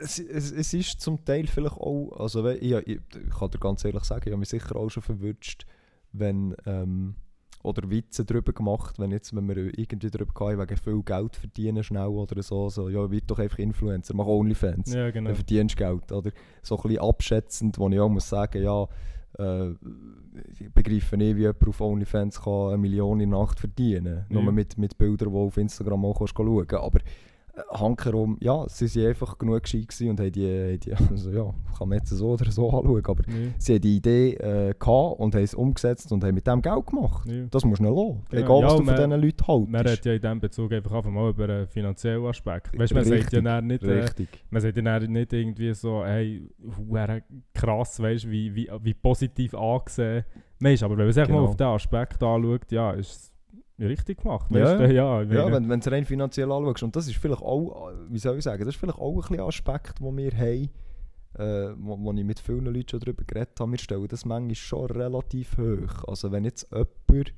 Es, 0.02 0.20
es, 0.20 0.52
es 0.52 0.74
ist 0.74 1.02
zum 1.02 1.24
Teil 1.26 1.48
vielleicht 1.48 1.76
auch, 1.76 2.12
also 2.18 2.48
ich, 2.48 2.72
ich, 2.72 2.88
ich 2.88 3.38
kann 3.38 3.52
dir 3.52 3.60
ganz 3.60 3.84
ehrlich 3.84 4.04
sagen, 4.04 4.24
ich 4.26 4.32
habe 4.32 4.40
mich 4.40 4.50
sicher 4.50 4.76
auch 4.76 4.90
schon 4.90 5.04
verwünscht, 5.04 5.66
wenn, 6.14 6.56
ähm, 6.66 7.16
oder 7.66 7.90
Witze 7.90 8.24
darüber 8.24 8.54
gemacht, 8.54 9.00
wenn 9.00 9.12
jetzt, 9.12 9.36
wenn 9.36 9.48
wir 9.48 9.58
irgendwie 9.78 10.10
darüber 10.10 10.34
gehen, 10.34 10.60
wegen 10.60 10.78
viel 10.78 11.02
Geld 11.04 11.36
verdienen 11.36 11.84
schnell 11.84 12.08
oder 12.08 12.42
so, 12.44 12.70
so 12.70 12.90
ja, 12.90 13.10
wird 13.10 13.30
doch 13.30 13.40
einfach 13.40 13.60
Influencer, 13.60 14.16
mach 14.16 14.26
Onlyfans. 14.26 14.94
Ja, 14.94 15.10
genau. 15.12 15.30
dann 15.30 15.36
verdienst 15.36 15.80
du 15.80 15.84
Geld. 15.84 16.12
Oder? 16.12 16.32
So 16.62 16.78
ein 16.78 16.82
bisschen 16.84 17.00
abschätzend, 17.00 17.78
wo 17.78 17.90
ich 17.90 18.00
auch 18.00 18.10
muss 18.10 18.30
sagen, 18.30 18.62
ja, 18.64 18.88
äh, 19.38 19.72
ich 20.60 20.72
begreife 20.74 21.18
nicht, 21.18 21.36
wie 21.36 21.42
jemand 21.42 21.68
auf 21.68 21.82
OnlyFans 21.82 22.42
kann 22.42 22.70
eine 22.70 22.78
Million 22.78 23.20
in 23.20 23.30
Nacht 23.30 23.60
verdienen 23.60 24.26
kann. 24.28 24.44
Nur 24.44 24.52
mit, 24.52 24.78
mit 24.78 24.98
Bildern, 24.98 25.32
die 25.32 25.38
auf 25.38 25.58
Instagram 25.58 26.06
auch 26.06 26.20
kannst 26.20 26.36
schauen 26.36 26.68
kannst. 26.68 26.86
Aber 26.86 27.00
hankerum, 27.72 28.38
ja, 28.42 28.66
sie 28.68 28.94
waren 29.00 29.10
einfach 29.10 29.38
genug 29.38 29.64
gescheit 29.64 30.02
und 30.02 30.20
haben 30.20 30.32
die, 30.32 30.78
die 30.80 30.94
also 30.94 31.32
ja, 31.32 31.54
kann 31.78 31.90
man 31.90 31.98
jetzt 32.00 32.10
so 32.10 32.30
oder 32.32 32.52
so 32.52 32.70
anschauen, 32.70 33.04
aber 33.06 33.24
Ja. 33.28 33.34
sie 33.58 33.74
haben 33.76 33.82
die 33.82 33.96
Idee 33.98 34.34
äh, 34.34 34.74
gehabt 34.78 35.20
und 35.20 35.36
haben 35.36 35.44
es 35.44 35.54
umgesetzt 35.54 36.12
und 36.12 36.24
haben 36.24 36.36
mit 36.36 36.46
dem 36.48 36.62
Geld 36.62 36.86
gemacht. 36.86 37.28
Ja. 37.30 37.46
Das 37.52 37.64
musst 37.66 37.80
du 37.80 37.84
nicht 37.86 37.96
lassen. 37.96 38.22
Genau. 38.30 38.42
Egal, 38.44 38.56
was 38.56 38.62
Ja, 38.62 38.68
du 38.70 38.76
von 38.78 38.86
man- 38.86 38.96
diesen 38.96 39.12
Leuten 39.22 39.48
haltest. 39.48 39.72
Man 39.72 39.82
redet 39.86 40.06
ja 40.06 40.14
in 40.14 40.22
diesem 40.22 40.40
Bezug 40.40 40.72
einfach 40.74 40.92
einfach 40.94 41.12
mal 41.12 41.30
über 41.30 41.44
einen 41.50 41.68
finanziellen 41.68 42.26
Aspekt. 42.26 42.78
Weißt 42.78 42.92
du, 42.92 42.96
man 42.96 43.04
sagt 43.06 43.34
ja 43.34 43.62
nicht, 43.62 43.84
äh, 43.84 44.06
man 44.50 44.62
sagt 44.62 44.78
ja 44.78 45.00
nicht 45.00 45.34
irgendwie 45.34 45.74
so, 45.74 46.04
hey, 46.06 46.50
krass, 47.54 48.00
weißt 48.02 48.26
du, 48.26 48.30
wie, 48.32 48.54
wie, 48.56 48.70
wie 48.82 48.94
positiv 48.94 49.54
angesehen. 49.56 50.26
Man 50.60 50.74
ist, 50.74 50.84
aber 50.84 50.98
wenn 50.98 51.06
man 51.06 51.14
sich 51.14 51.28
mal 51.28 51.36
Genau. 51.36 51.46
auf 51.50 51.56
den 51.58 51.68
Aspekt 51.68 52.24
anschaut, 52.24 52.72
ja, 52.72 52.92
ist 52.92 53.10
es 53.12 53.32
richtig 53.80 54.22
gemacht. 54.22 54.50
Ja, 54.52 54.80
Weißt 54.80 54.94
ja, 54.94 55.22
Ja, 55.24 55.52
wenn, 55.52 55.68
du 55.68 55.76
es 55.76 55.92
rein 55.92 56.06
finanziell 56.06 56.52
anschaust. 56.52 56.84
Und 56.84 56.96
das 56.96 57.08
ist 57.08 57.18
vielleicht 57.18 57.42
auch, 57.42 57.92
äh, 57.92 57.96
wie 58.10 58.20
soll 58.20 58.38
ich 58.38 58.44
sagen, 58.44 58.64
das 58.64 58.76
ist 58.76 58.80
vielleicht 58.80 59.00
auch 59.00 59.14
ein 59.14 59.22
bisschen 59.22 59.40
Aspekt, 59.42 60.00
den 60.00 60.18
wir 60.18 60.32
haben, 60.32 60.70
äh, 61.38 61.76
wo, 61.78 61.98
wo 62.00 62.14
ich 62.14 62.24
mit 62.24 62.40
vielen 62.40 62.66
Leuten 62.66 62.90
schon 62.90 63.00
darüber 63.00 63.24
geredet 63.24 63.60
habe. 63.60 63.72
Wir 63.72 63.80
stellen 63.80 64.08
das 64.08 64.26
manchmal 64.26 64.56
schon 64.56 64.86
relativ 64.86 65.58
hoch. 65.58 66.04
Also 66.08 66.32
wenn 66.32 66.46
jetzt 66.46 66.68
jemand 66.72 67.34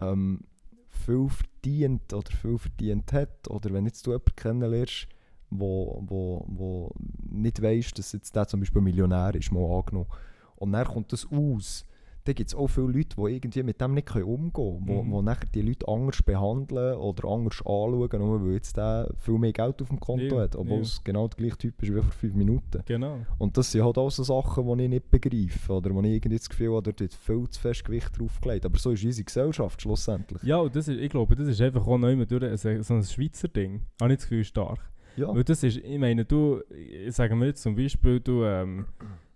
ähm, 0.00 0.40
viel 0.88 1.28
verdient 1.28 2.12
oder 2.12 2.30
viel 2.30 2.58
verdient 2.58 3.12
hat, 3.12 3.48
oder 3.48 3.72
wenn 3.72 3.86
jetzt 3.86 4.06
du 4.06 4.10
jemanden 4.10 4.36
kennenlernst, 4.36 5.08
wo, 5.50 6.02
wo, 6.06 6.44
wo 6.48 6.92
nicht 7.28 7.60
weißt, 7.60 7.98
dass 7.98 8.12
jetzt 8.12 8.34
der 8.36 8.46
zum 8.46 8.60
Beispiel 8.60 8.82
Millionär 8.82 9.34
ist, 9.34 9.52
mal 9.52 9.64
angenommen, 9.78 10.08
und 10.56 10.72
dann 10.72 10.86
kommt 10.86 11.12
das 11.12 11.26
aus, 11.30 11.86
dann 12.24 12.34
gibt 12.34 12.48
es 12.50 12.54
auch 12.54 12.66
viele 12.68 12.88
Leute, 12.88 13.16
die 13.16 13.34
irgendwie 13.34 13.62
mit 13.62 13.80
dem 13.80 13.94
nicht 13.94 14.14
umgehen 14.14 14.52
können, 14.52 14.82
wo, 14.86 15.02
Mhm. 15.02 15.10
wo 15.12 15.22
nachher 15.22 15.46
die 15.54 15.62
Leute 15.62 15.88
anders 15.88 16.22
behandeln 16.22 16.96
oder 16.96 17.28
anders 17.28 17.58
anschauen, 17.60 18.08
nur 18.18 18.44
weil 18.44 18.52
jetzt 18.54 18.76
der 18.76 19.08
viel 19.18 19.38
mehr 19.38 19.52
Geld 19.52 19.80
auf 19.80 19.88
dem 19.88 19.98
Konto 20.00 20.36
Ja, 20.36 20.42
hat, 20.42 20.56
obwohl 20.56 20.76
ja. 20.76 20.82
es 20.82 21.02
genau 21.02 21.28
der 21.28 21.36
gleiche 21.38 21.58
Typ 21.58 21.82
ist 21.82 21.88
wie 21.94 22.00
vor 22.00 22.12
fünf 22.12 22.34
Minuten. 22.34 22.82
genau. 22.86 23.18
Und 23.38 23.56
das 23.56 23.72
sind 23.72 23.82
halt 23.84 23.96
auch 23.98 24.10
so 24.10 24.22
Sachen, 24.22 24.66
die 24.78 24.84
ich 24.84 24.88
nicht 24.90 25.10
begreife 25.10 25.72
oder 25.72 25.94
wo 25.94 26.00
ich 26.02 26.10
irgendwie 26.12 26.36
das 26.38 26.48
Gefühl 26.48 26.72
habe, 26.74 26.82
dort 26.82 27.00
wird 27.00 27.14
viel 27.14 27.48
zu 27.48 27.60
fest 27.60 27.84
Gewicht 27.84 28.18
draufgelegt. 28.18 28.66
Aber 28.66 28.78
so 28.78 28.90
ist 28.90 29.04
unsere 29.04 29.24
Gesellschaft 29.24 29.80
schlussendlich. 29.82 30.42
Ja, 30.42 30.56
und 30.58 30.74
das 30.76 30.88
ist, 30.88 31.00
ich 31.00 31.08
glaube, 31.10 31.34
das 31.36 31.48
ist 31.48 31.60
einfach 31.60 31.86
auch 31.86 31.94
immer 31.96 32.26
durch 32.26 32.60
so 32.60 32.68
ein 32.94 33.02
Schweizer 33.04 33.48
Ding. 33.48 33.82
Habe 34.00 34.12
ich 34.12 34.18
das 34.18 34.28
Gefühl, 34.28 34.44
stark. 34.44 34.78
Ja, 35.16 35.34
Weil 35.34 35.44
das 35.44 35.62
ist, 35.62 35.78
ich 35.78 35.98
meine, 35.98 36.24
du, 36.24 36.60
ich 36.70 37.14
sage 37.14 37.34
mir 37.34 37.46
jetzt 37.46 37.62
zum 37.62 37.74
Beispiel, 37.74 38.20
du 38.20 38.44
ähm, 38.44 38.86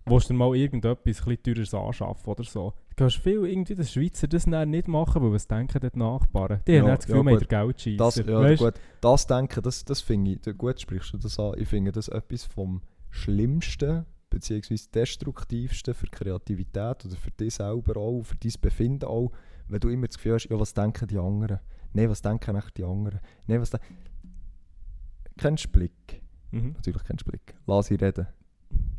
willst 0.05 0.29
dir 0.29 0.33
mal 0.33 0.55
irgendetwas 0.55 1.25
ein 1.27 1.43
teures 1.43 1.73
anschaffen 1.73 2.29
oder 2.29 2.43
so. 2.43 2.73
Du 2.89 2.95
kannst 2.95 3.17
viel 3.17 3.45
irgendwie 3.45 3.75
den 3.75 3.85
Schweizer 3.85 4.27
das 4.27 4.45
dann 4.45 4.69
nicht 4.69 4.87
machen, 4.87 5.21
weil 5.21 5.31
was 5.33 5.47
denken 5.47 5.79
die 5.81 5.97
Nachbarn? 5.99 6.61
Die 6.67 6.73
Ja, 6.73 6.79
haben 6.81 6.87
dann 6.87 6.95
das 6.97 7.05
Gefühl, 7.07 7.17
ja, 7.21 7.25
wir 7.25 7.31
gut. 7.33 7.41
den 7.41 7.47
Geldscheisser. 7.47 7.97
das, 7.97 8.15
ja 8.17 8.39
Weißt? 8.41 8.61
gut, 8.61 8.73
das 9.01 9.27
Denken, 9.27 9.61
das, 9.63 9.85
das 9.85 10.01
finde 10.01 10.31
ich, 10.31 10.57
gut 10.57 10.79
sprichst 10.79 11.13
du 11.13 11.17
das 11.17 11.39
an, 11.39 11.53
ich 11.57 11.67
finde 11.67 11.91
das 11.91 12.07
etwas 12.07 12.43
vom 12.45 12.81
Schlimmsten 13.09 14.05
beziehungsweise 14.29 14.89
Destruktivsten 14.93 15.93
für 15.93 16.07
Kreativität 16.07 17.05
oder 17.05 17.15
für 17.15 17.31
dich 17.31 17.53
selber 17.55 17.97
auch, 17.99 18.23
für 18.23 18.35
dein 18.35 18.51
Befinden 18.61 19.05
auch, 19.05 19.31
wenn 19.67 19.79
du 19.79 19.89
immer 19.89 20.07
das 20.07 20.17
Gefühl 20.17 20.33
hast, 20.33 20.47
ja, 20.49 20.59
was 20.59 20.73
denken 20.73 21.07
die 21.07 21.17
anderen? 21.17 21.59
Nein, 21.93 22.09
was 22.09 22.21
denken 22.21 22.55
eigentlich 22.55 22.73
die 22.73 22.83
anderen? 22.83 23.19
Nein, 23.47 23.61
was 23.61 23.69
denken... 23.69 23.85
Kennst 25.37 25.65
du 25.65 25.69
Blick? 25.69 26.21
Mhm. 26.51 26.73
Natürlich 26.73 27.03
kennst 27.03 27.25
du 27.25 27.31
Blick. 27.31 27.55
Lass 27.65 27.87
sie 27.87 27.95
reden. 27.95 28.27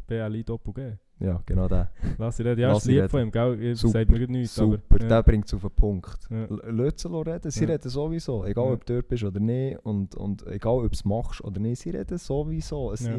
BLI 0.07 0.45
Doppel 0.45 0.73
G. 0.73 0.93
Ja, 1.19 1.43
genau 1.47 1.67
der. 1.67 1.91
Lass 2.19 2.37
sie 2.37 2.43
reden. 2.43 2.61
Ja, 2.61 2.69
Lass 2.73 2.85
ist 2.85 2.89
lieb 2.89 3.11
von 3.11 3.23
ihm, 3.23 3.31
gell? 3.31 3.59
Ich 3.63 3.79
Super, 3.81 3.93
sagt 4.01 4.11
mir 4.11 4.27
nichts, 4.29 4.55
Super, 4.55 4.79
aber... 4.91 5.03
ja. 5.03 5.09
der 5.09 5.23
bringt 5.23 5.47
es 5.47 5.55
auf 5.55 5.63
den 5.63 5.71
Punkt. 5.71 6.19
Ja. 6.31 6.47
Lass 6.69 7.07
reden, 7.07 7.51
sie 7.51 7.65
Ja. 7.65 7.71
reden 7.71 7.89
sowieso. 7.89 8.45
Egal 8.45 8.67
Ja. 8.67 8.73
ob 8.73 8.85
du 8.85 8.95
dort 8.95 9.09
bist 9.09 9.25
oder 9.25 9.41
nicht 9.41 9.79
und, 9.85 10.15
und 10.15 10.47
egal 10.47 10.75
ob 10.77 10.83
du 10.83 10.95
es 10.95 11.05
machst 11.05 11.43
oder 11.43 11.59
nicht, 11.59 11.81
sie 11.81 11.91
reden 11.91 12.19
sowieso. 12.19 12.93
Es 12.93 13.07
Ja. 13.07 13.19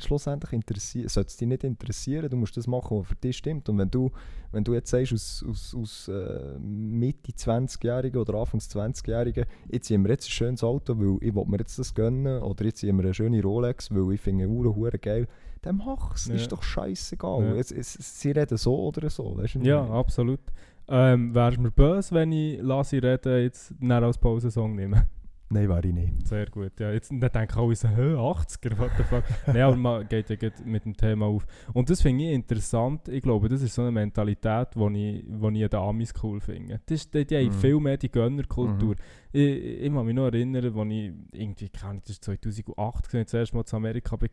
Schlussendlich 0.00 0.52
interessiert, 0.52 1.10
sollte 1.10 1.26
es 1.30 1.36
dich 1.36 1.48
nicht 1.48 1.64
interessieren, 1.64 2.30
du 2.30 2.36
musst 2.36 2.56
das 2.56 2.68
machen, 2.68 3.00
was 3.00 3.08
für 3.08 3.16
dich 3.16 3.36
stimmt. 3.36 3.68
Und 3.68 3.78
wenn 3.78 3.90
du, 3.90 4.12
wenn 4.52 4.62
du 4.62 4.72
jetzt 4.74 4.90
sagst, 4.90 5.12
aus, 5.12 5.44
aus, 5.48 5.74
aus 5.74 6.06
äh, 6.08 6.56
Mitte 6.60 7.32
20-Jährigen 7.32 8.20
oder 8.20 8.34
Anfangs 8.34 8.70
20-Jährigen, 8.70 9.44
jetzt 9.68 9.88
ziehen 9.88 10.04
wir 10.04 10.12
jetzt 10.12 10.28
ein 10.28 10.30
schönes 10.30 10.62
Auto, 10.62 10.96
weil 10.96 11.18
ich 11.20 11.34
will 11.34 11.44
mir 11.46 11.58
jetzt 11.58 11.80
das 11.80 11.92
gönnen, 11.92 12.40
oder 12.40 12.64
jetzt 12.64 12.78
ziehen 12.78 12.96
wir 12.96 13.02
eine 13.06 13.12
schöne 13.12 13.42
Rolex, 13.42 13.92
weil 13.92 14.14
ich 14.14 14.20
finde 14.20 14.46
Uhren 14.48 14.76
hure 14.76 14.98
geil, 15.00 15.26
dann 15.62 15.76
mach's, 15.78 16.26
Ja. 16.28 16.34
ist 16.34 16.52
doch 16.52 16.62
scheißegal. 16.62 17.44
Ja. 17.44 17.54
Es, 17.54 17.70
es, 17.72 17.94
sie 18.20 18.30
reden 18.32 18.56
so 18.58 18.76
oder 18.88 19.10
so, 19.10 19.36
weißt 19.36 19.56
du? 19.56 19.60
Ja, 19.60 19.84
absolut. 19.88 20.40
Ähm, 20.88 21.34
wärst 21.34 21.58
du 21.58 21.62
mir 21.62 21.70
böse, 21.70 22.14
wenn 22.14 22.32
ich 22.32 22.58
«Lass 22.62 22.90
sie 22.90 22.98
reden» 22.98 23.42
jetzt 23.42 23.74
näher 23.80 24.02
als 24.02 24.16
Pausensong 24.18 24.74
nehme? 24.74 25.06
Nein, 25.50 25.66
wäre 25.70 25.86
ich 25.86 25.94
nicht. 25.94 26.28
Sehr 26.28 26.44
gut, 26.50 26.78
ja. 26.78 26.92
Jetzt 26.92 27.10
dann 27.10 27.20
denken 27.20 27.58
alle 27.58 27.74
so, 27.74 27.88
hä, 27.88 28.12
80er, 28.14 28.78
what 28.78 28.90
the 28.98 29.02
fuck. 29.02 29.24
Nein, 29.46 29.62
aber 29.62 29.76
man 29.76 30.06
geht 30.06 30.28
ja 30.28 30.36
mit 30.66 30.84
dem 30.84 30.94
Thema 30.94 31.24
auf. 31.24 31.46
Und 31.72 31.88
das 31.88 32.02
finde 32.02 32.24
ich 32.24 32.32
interessant. 32.34 33.08
Ich 33.08 33.22
glaube, 33.22 33.48
das 33.48 33.62
ist 33.62 33.74
so 33.74 33.80
eine 33.80 33.90
Mentalität, 33.90 34.68
die 34.74 35.18
ich, 35.20 35.24
wo 35.26 35.48
ich 35.48 35.64
an 35.64 35.70
den 35.70 35.80
Amis 35.80 36.12
cool 36.22 36.38
finde. 36.40 36.80
Das 36.84 37.00
ist, 37.00 37.14
die, 37.14 37.24
die 37.26 37.36
haben 37.38 37.46
Mhm. 37.46 37.52
viel 37.52 37.80
mehr 37.80 37.96
die 37.96 38.10
Gönnerkultur. 38.10 38.96
Ich, 39.27 39.27
ich, 39.32 39.82
ich 39.82 39.92
kann 39.92 40.06
mich 40.06 40.14
noch 40.14 40.26
erinnern, 40.26 40.64
als 40.64 40.88
ich 40.90 41.12
irgendwie, 41.32 41.68
keine 41.68 41.90
Ahnung, 41.90 42.02
das 42.06 42.16
war 42.26 42.40
2008, 42.40 43.04
als 43.04 43.14
ich 43.14 43.24
das 43.24 43.34
erste 43.34 43.56
Mal 43.56 43.64
zu 43.64 43.76
Amerika 43.76 44.20
war, 44.20 44.28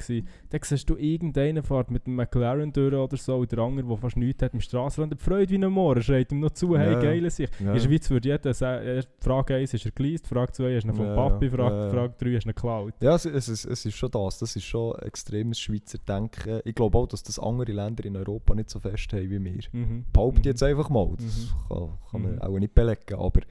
da 0.50 0.58
siehst 0.62 0.89
du 0.89 0.96
irgendeinen 0.96 1.64
fährt 1.64 1.91
mit 1.91 2.06
einem 2.08 2.16
McLaren 2.16 2.72
durch 2.72 2.93
oder 2.93 3.18
so, 3.18 3.38
und 3.38 3.52
der 3.52 3.60
andere, 3.60 3.88
der 3.88 3.98
fast 3.98 4.18
nichts 4.18 4.41
hat, 4.43 4.54
am 4.54 4.62
Strassenrand, 4.62 5.12
der 5.14 5.20
freut 5.20 5.50
wie 5.50 5.56
ein 5.56 5.70
Moor, 5.72 6.02
schreit 6.02 6.32
ihm 6.32 6.39
noch 6.39 6.52
zu, 6.52 6.78
hey, 6.78 6.93
Ja. 6.93 7.00
geile 7.02 7.30
sich. 7.30 7.50
Ja. 7.60 7.68
In 7.68 7.74
der 7.74 7.80
Schweiz 7.82 8.10
würde 8.10 8.30
jeder 8.30 8.54
sagen, 8.54 8.86
äh, 8.86 9.04
Frage 9.20 9.56
1 9.56 9.74
ist 9.74 9.86
er 9.86 9.91
geleast, 9.91 10.28
Frage 10.28 10.52
2 10.54 10.76
ist 10.76 10.86
er 10.86 10.93
vom 10.93 11.06
Ja, 11.08 11.16
Papi, 11.16 11.50
Frage, 11.50 11.76
ja. 11.76 11.89
Frage 11.89 12.14
3 12.20 12.30
ist 12.36 12.46
er 12.46 12.54
geklaut. 12.54 12.93
Ja, 13.02 13.16
es, 13.16 13.26
es, 13.26 13.48
ist- 13.50 13.66
es 13.66 13.86
ist 13.86 13.96
schon 13.96 14.12
das. 14.12 14.39
Das 14.39 14.56
ist 14.56 14.64
schon 14.64 14.96
extremes 15.00 15.60
Schweizer 15.60 15.98
Denken. 16.08 16.62
Ich 16.64 16.76
glaube 16.76 16.98
auch, 16.98 17.08
dass 17.08 17.24
das 17.24 17.38
andere 17.39 17.72
Länder 17.72 18.06
in 18.06 18.16
Europa 18.16 18.56
nicht 18.56 18.70
so 18.70 18.80
fest 18.80 19.12
haben 19.14 19.30
wie 19.30 19.43
wir. 19.43 19.60
Mhm. 19.74 20.06
Behaupte 20.14 20.39
Mhm. 20.39 20.46
jetzt 20.46 20.64
einfach 20.64 20.89
mal. 20.89 21.14
Das 21.18 21.54
kann, 21.68 21.89
kann 22.12 22.22
man 22.22 22.36
Mhm. 22.36 22.41
auch 22.41 22.60
nicht 22.60 22.74
belegen. 22.76 23.16
Aber 23.16 23.41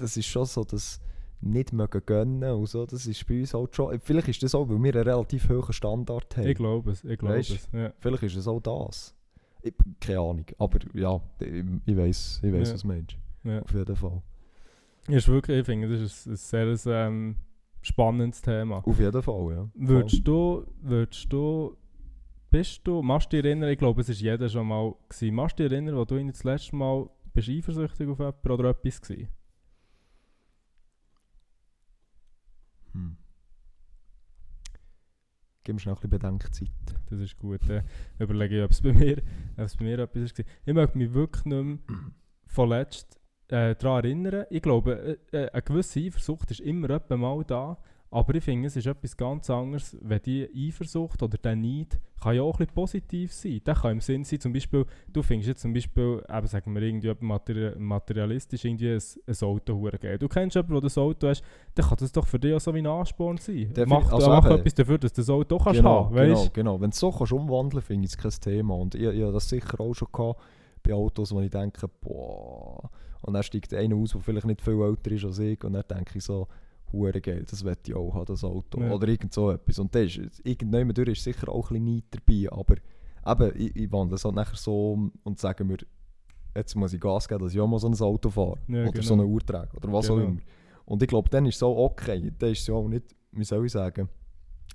das 0.00 0.16
ist 0.16 0.26
schon 0.26 0.46
so, 0.46 0.64
dass 0.64 1.00
nicht 1.42 1.72
mögen 1.72 2.02
gönnen 2.04 2.52
und 2.52 2.66
so, 2.66 2.84
das 2.84 3.06
ist 3.06 3.26
bei 3.26 3.40
uns 3.40 3.54
halt 3.54 3.74
schon. 3.74 3.98
Vielleicht 4.00 4.28
ist 4.28 4.42
das 4.42 4.54
auch, 4.54 4.68
weil 4.68 4.82
wir 4.82 4.94
einen 4.94 5.08
relativ 5.08 5.48
hohen 5.48 5.72
Standard 5.72 6.36
haben. 6.36 6.46
Ich 6.46 6.56
glaube 6.56 6.90
es, 6.90 7.02
ich 7.04 7.18
glaube 7.18 7.38
es. 7.38 7.68
Ja. 7.72 7.92
Vielleicht 7.98 8.22
ist 8.24 8.36
es 8.36 8.46
auch 8.46 8.60
das. 8.60 9.14
Ich, 9.62 9.74
keine 10.00 10.18
Ahnung. 10.20 10.44
Aber 10.58 10.78
ja, 10.94 11.20
ich, 11.40 11.64
ich 11.86 11.96
weiß, 11.96 12.40
ich 12.42 12.52
weiss, 12.52 12.68
Ja. 12.68 12.74
was 12.74 12.84
meinst. 12.84 13.16
Ja. 13.44 13.62
Auf 13.62 13.72
jeden 13.72 13.96
Fall. 13.96 14.22
Ist 15.08 15.28
wirklich, 15.28 15.60
ich 15.60 15.66
finde, 15.66 15.88
das 15.88 16.26
ist 16.26 16.52
ein, 16.54 16.68
ein 16.68 16.76
sehr 16.76 17.06
ähm, 17.06 17.36
spannendes 17.82 18.42
Thema. 18.42 18.86
Auf 18.86 18.98
jeden 18.98 19.22
Fall, 19.22 19.52
ja. 19.52 19.68
Würdest 19.74 20.26
du, 20.26 20.66
würdest 20.82 21.32
du, 21.32 21.76
bist 22.50 22.80
du, 22.84 23.00
machst 23.02 23.32
du 23.32 23.36
dich 23.36 23.46
erinnern, 23.46 23.70
ich 23.70 23.78
glaube, 23.78 24.02
es 24.02 24.08
war 24.08 24.14
jeder 24.14 24.48
schon 24.48 24.66
mal, 24.66 24.94
gewesen, 25.08 25.34
machst 25.34 25.58
du 25.58 25.62
dich 25.62 25.72
erinnern, 25.72 25.96
wo 25.96 26.04
du 26.04 26.16
ihn 26.16 26.28
das 26.28 26.44
letzte 26.44 26.76
Mal 26.76 27.08
bist 27.32 27.48
eifersüchtig 27.48 28.08
auf 28.08 28.18
jemanden 28.18 28.50
oder 28.50 28.70
etwas 28.70 29.00
gewesen? 29.00 29.28
Gib 35.64 35.74
mir 35.74 35.80
schnell 35.80 35.94
ein 35.94 35.96
bisschen 35.96 36.10
Bedenkzeit. 36.10 36.70
Das 37.10 37.20
ist 37.20 37.38
gut. 37.38 37.68
Äh, 37.68 37.82
überlege 38.18 38.58
ich, 38.58 38.64
ob 38.64 38.70
es 38.70 38.80
bei 38.80 38.92
mir, 38.92 39.22
bei 39.76 39.84
mir 39.84 39.98
etwas 39.98 40.38
war. 40.38 40.44
Ich 40.64 40.74
möchte 40.74 40.98
mich 40.98 41.12
wirklich 41.12 41.44
nicht 41.44 41.64
mehr 41.64 41.78
vorletzt 42.46 43.20
äh, 43.48 43.74
daran 43.74 44.04
erinnern. 44.04 44.46
Ich 44.50 44.62
glaube, 44.62 45.18
äh, 45.32 45.36
äh, 45.36 45.50
eine 45.50 45.62
gewisse 45.62 46.00
Eifersucht 46.00 46.50
ist 46.50 46.60
immer 46.60 47.00
mal 47.16 47.44
da, 47.44 47.78
Aber 48.12 48.34
ich 48.34 48.42
finde, 48.42 48.66
es 48.66 48.74
ist 48.74 48.86
etwas 48.86 49.16
ganz 49.16 49.48
anderes, 49.50 49.96
wenn 50.00 50.20
die 50.22 50.48
Eifersucht 50.52 51.22
oder 51.22 51.38
der 51.38 51.54
Neid 51.54 52.00
kann 52.20 52.34
ja 52.34 52.42
auch 52.42 52.54
ein 52.54 52.66
bisschen 52.66 52.74
positiv 52.74 53.32
sein. 53.32 53.60
Der 53.64 53.74
kann 53.74 53.92
im 53.92 54.00
Sinn 54.00 54.24
sein, 54.24 54.40
zum 54.40 54.52
Beispiel, 54.52 54.84
du 55.12 55.22
findest 55.22 55.48
jetzt 55.48 55.62
zum 55.62 55.72
Beispiel, 55.72 56.20
eben 56.28 56.46
sagen 56.48 56.74
wir 56.74 56.82
irgendwie 56.82 57.14
materi 57.20 57.78
materialistisch 57.78 58.64
irgendwie 58.64 58.94
ein, 58.94 59.02
ein 59.26 59.46
Auto 59.46 59.90
geil. 60.00 60.18
Du 60.18 60.26
kennst 60.26 60.56
jemanden, 60.56 60.74
der 60.74 60.80
das 60.82 60.98
Auto 60.98 61.28
hast, 61.28 61.44
dann 61.74 61.86
kann 61.86 61.98
das 62.00 62.10
doch 62.10 62.26
für 62.26 62.40
dich 62.40 62.52
auch 62.52 62.60
so 62.60 62.74
wie 62.74 62.80
ein 62.80 62.86
Ansporn 62.88 63.38
sein. 63.38 63.72
Der 63.74 63.86
Mach, 63.86 64.12
also 64.12 64.28
mach 64.28 64.44
eben- 64.44 64.58
etwas 64.58 64.74
dafür, 64.74 64.98
dass 64.98 65.12
du 65.12 65.20
das 65.20 65.30
Auto 65.30 65.56
auch 65.56 65.64
kannst 65.64 65.78
genau, 65.78 66.04
haben, 66.06 66.16
genau, 66.16 66.32
weißt 66.40 66.54
genau. 66.54 66.80
Wenn 66.80 66.90
du 66.90 66.94
es 66.94 66.98
so 66.98 67.12
kannst 67.12 67.32
umwandeln 67.32 67.82
finde 67.82 68.06
ich 68.06 68.12
es 68.12 68.18
kein 68.18 68.32
Thema. 68.32 68.74
Und 68.74 68.96
ich, 68.96 69.02
ich 69.02 69.22
habe 69.22 69.32
das 69.32 69.48
sicher 69.48 69.80
auch 69.80 69.94
schon 69.94 70.08
gehabt 70.12 70.40
bei 70.82 70.92
Autos, 70.92 71.32
wo 71.32 71.40
ich 71.40 71.50
denke, 71.50 71.88
boah. 72.00 72.90
Und 73.22 73.34
dann 73.34 73.42
steigt 73.44 73.72
einer 73.72 73.94
aus, 73.94 74.12
der 74.12 74.20
vielleicht 74.20 74.46
nicht 74.46 74.62
viel 74.62 74.80
älter 74.80 75.12
ist 75.12 75.24
als 75.24 75.38
ich. 75.38 75.62
Und 75.62 75.74
dann 75.74 75.84
denke 75.88 76.18
ich 76.18 76.24
so, 76.24 76.48
hure 76.92 77.20
geil, 77.20 77.44
das 77.48 77.64
will 77.64 77.76
ich 77.86 77.94
auch 77.94 78.14
haben, 78.14 78.26
das 78.26 78.44
Auto. 78.44 78.80
Ja. 78.80 78.92
Oder 78.92 79.08
irgend 79.08 79.32
so 79.32 79.50
etwas. 79.50 79.78
Und 79.78 79.94
das 79.94 80.16
ist, 80.16 80.40
irgendjemand 80.44 80.96
durch 80.98 81.08
ist 81.10 81.24
sicher 81.24 81.48
auch 81.48 81.70
ein 81.70 81.84
bisschen 81.84 82.02
dabei. 82.10 82.52
Aber 82.52 83.46
eben, 83.48 83.60
ich, 83.60 83.76
ich 83.76 83.92
wandle 83.92 84.16
es 84.16 84.24
halt 84.24 84.34
nachher 84.34 84.56
so 84.56 84.92
um 84.92 85.12
und 85.22 85.38
sage 85.38 85.64
mir, 85.64 85.78
jetzt 86.54 86.74
muss 86.74 86.92
ich 86.92 87.00
Gas 87.00 87.28
geben, 87.28 87.44
dass 87.44 87.54
ich 87.54 87.60
auch 87.60 87.66
mal 87.68 87.78
so 87.78 87.88
ein 87.88 87.94
Auto 88.00 88.30
fahre. 88.30 88.58
Ja, 88.68 88.82
oder 88.82 88.92
genau. 88.92 89.04
so 89.04 89.14
eine 89.14 89.24
Uhr 89.24 89.40
trage. 89.40 89.76
Oder 89.76 89.92
was 89.92 90.10
auch 90.10 90.16
Genau. 90.16 90.28
immer. 90.28 90.40
Und 90.84 91.02
ich 91.02 91.08
glaube, 91.08 91.28
dann 91.30 91.46
ist 91.46 91.56
es 91.56 91.62
auch 91.62 91.76
okay. 91.76 92.32
Dann 92.38 92.50
ist 92.50 92.60
es 92.60 92.66
ja 92.66 92.74
auch 92.74 92.88
nicht, 92.88 93.04
wie 93.32 93.44
soll 93.44 93.64
ich 93.66 93.72
sagen. 93.72 94.08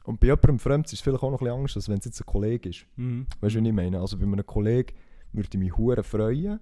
Und 0.05 0.19
bei 0.19 0.27
jemandem 0.27 0.59
Fremd 0.59 0.85
ist 0.85 0.93
es 0.93 1.01
vielleicht 1.01 1.23
auch 1.23 1.31
noch 1.31 1.39
ein 1.41 1.45
bisschen 1.45 1.55
anders, 1.55 1.75
als 1.75 1.89
wenn 1.89 1.97
es 1.97 2.05
jetzt 2.05 2.21
ein 2.21 2.25
Kollege 2.25 2.69
ist. 2.69 2.85
Mhm. 2.95 3.25
Weißt 3.41 3.55
du, 3.55 3.59
was 3.59 3.67
ich 3.67 3.73
meine? 3.73 3.99
Also 3.99 4.17
bei 4.17 4.23
einem 4.23 4.45
Kollegen 4.45 4.93
würde 5.33 5.49
ich 5.51 5.59
mich 5.59 5.75
hure 5.75 6.03
freuen. 6.03 6.59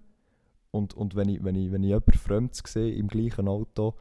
Und, 0.71 0.95
und 0.95 1.15
wenn, 1.15 1.29
ich, 1.29 1.43
wenn, 1.43 1.55
ich, 1.55 1.71
wenn 1.71 1.83
ich 1.83 1.89
jemanden 1.89 2.13
Fremdes 2.13 2.63
sehe 2.65 2.95
im 2.95 3.07
gleichen 3.07 3.47
Auto, 3.47 3.93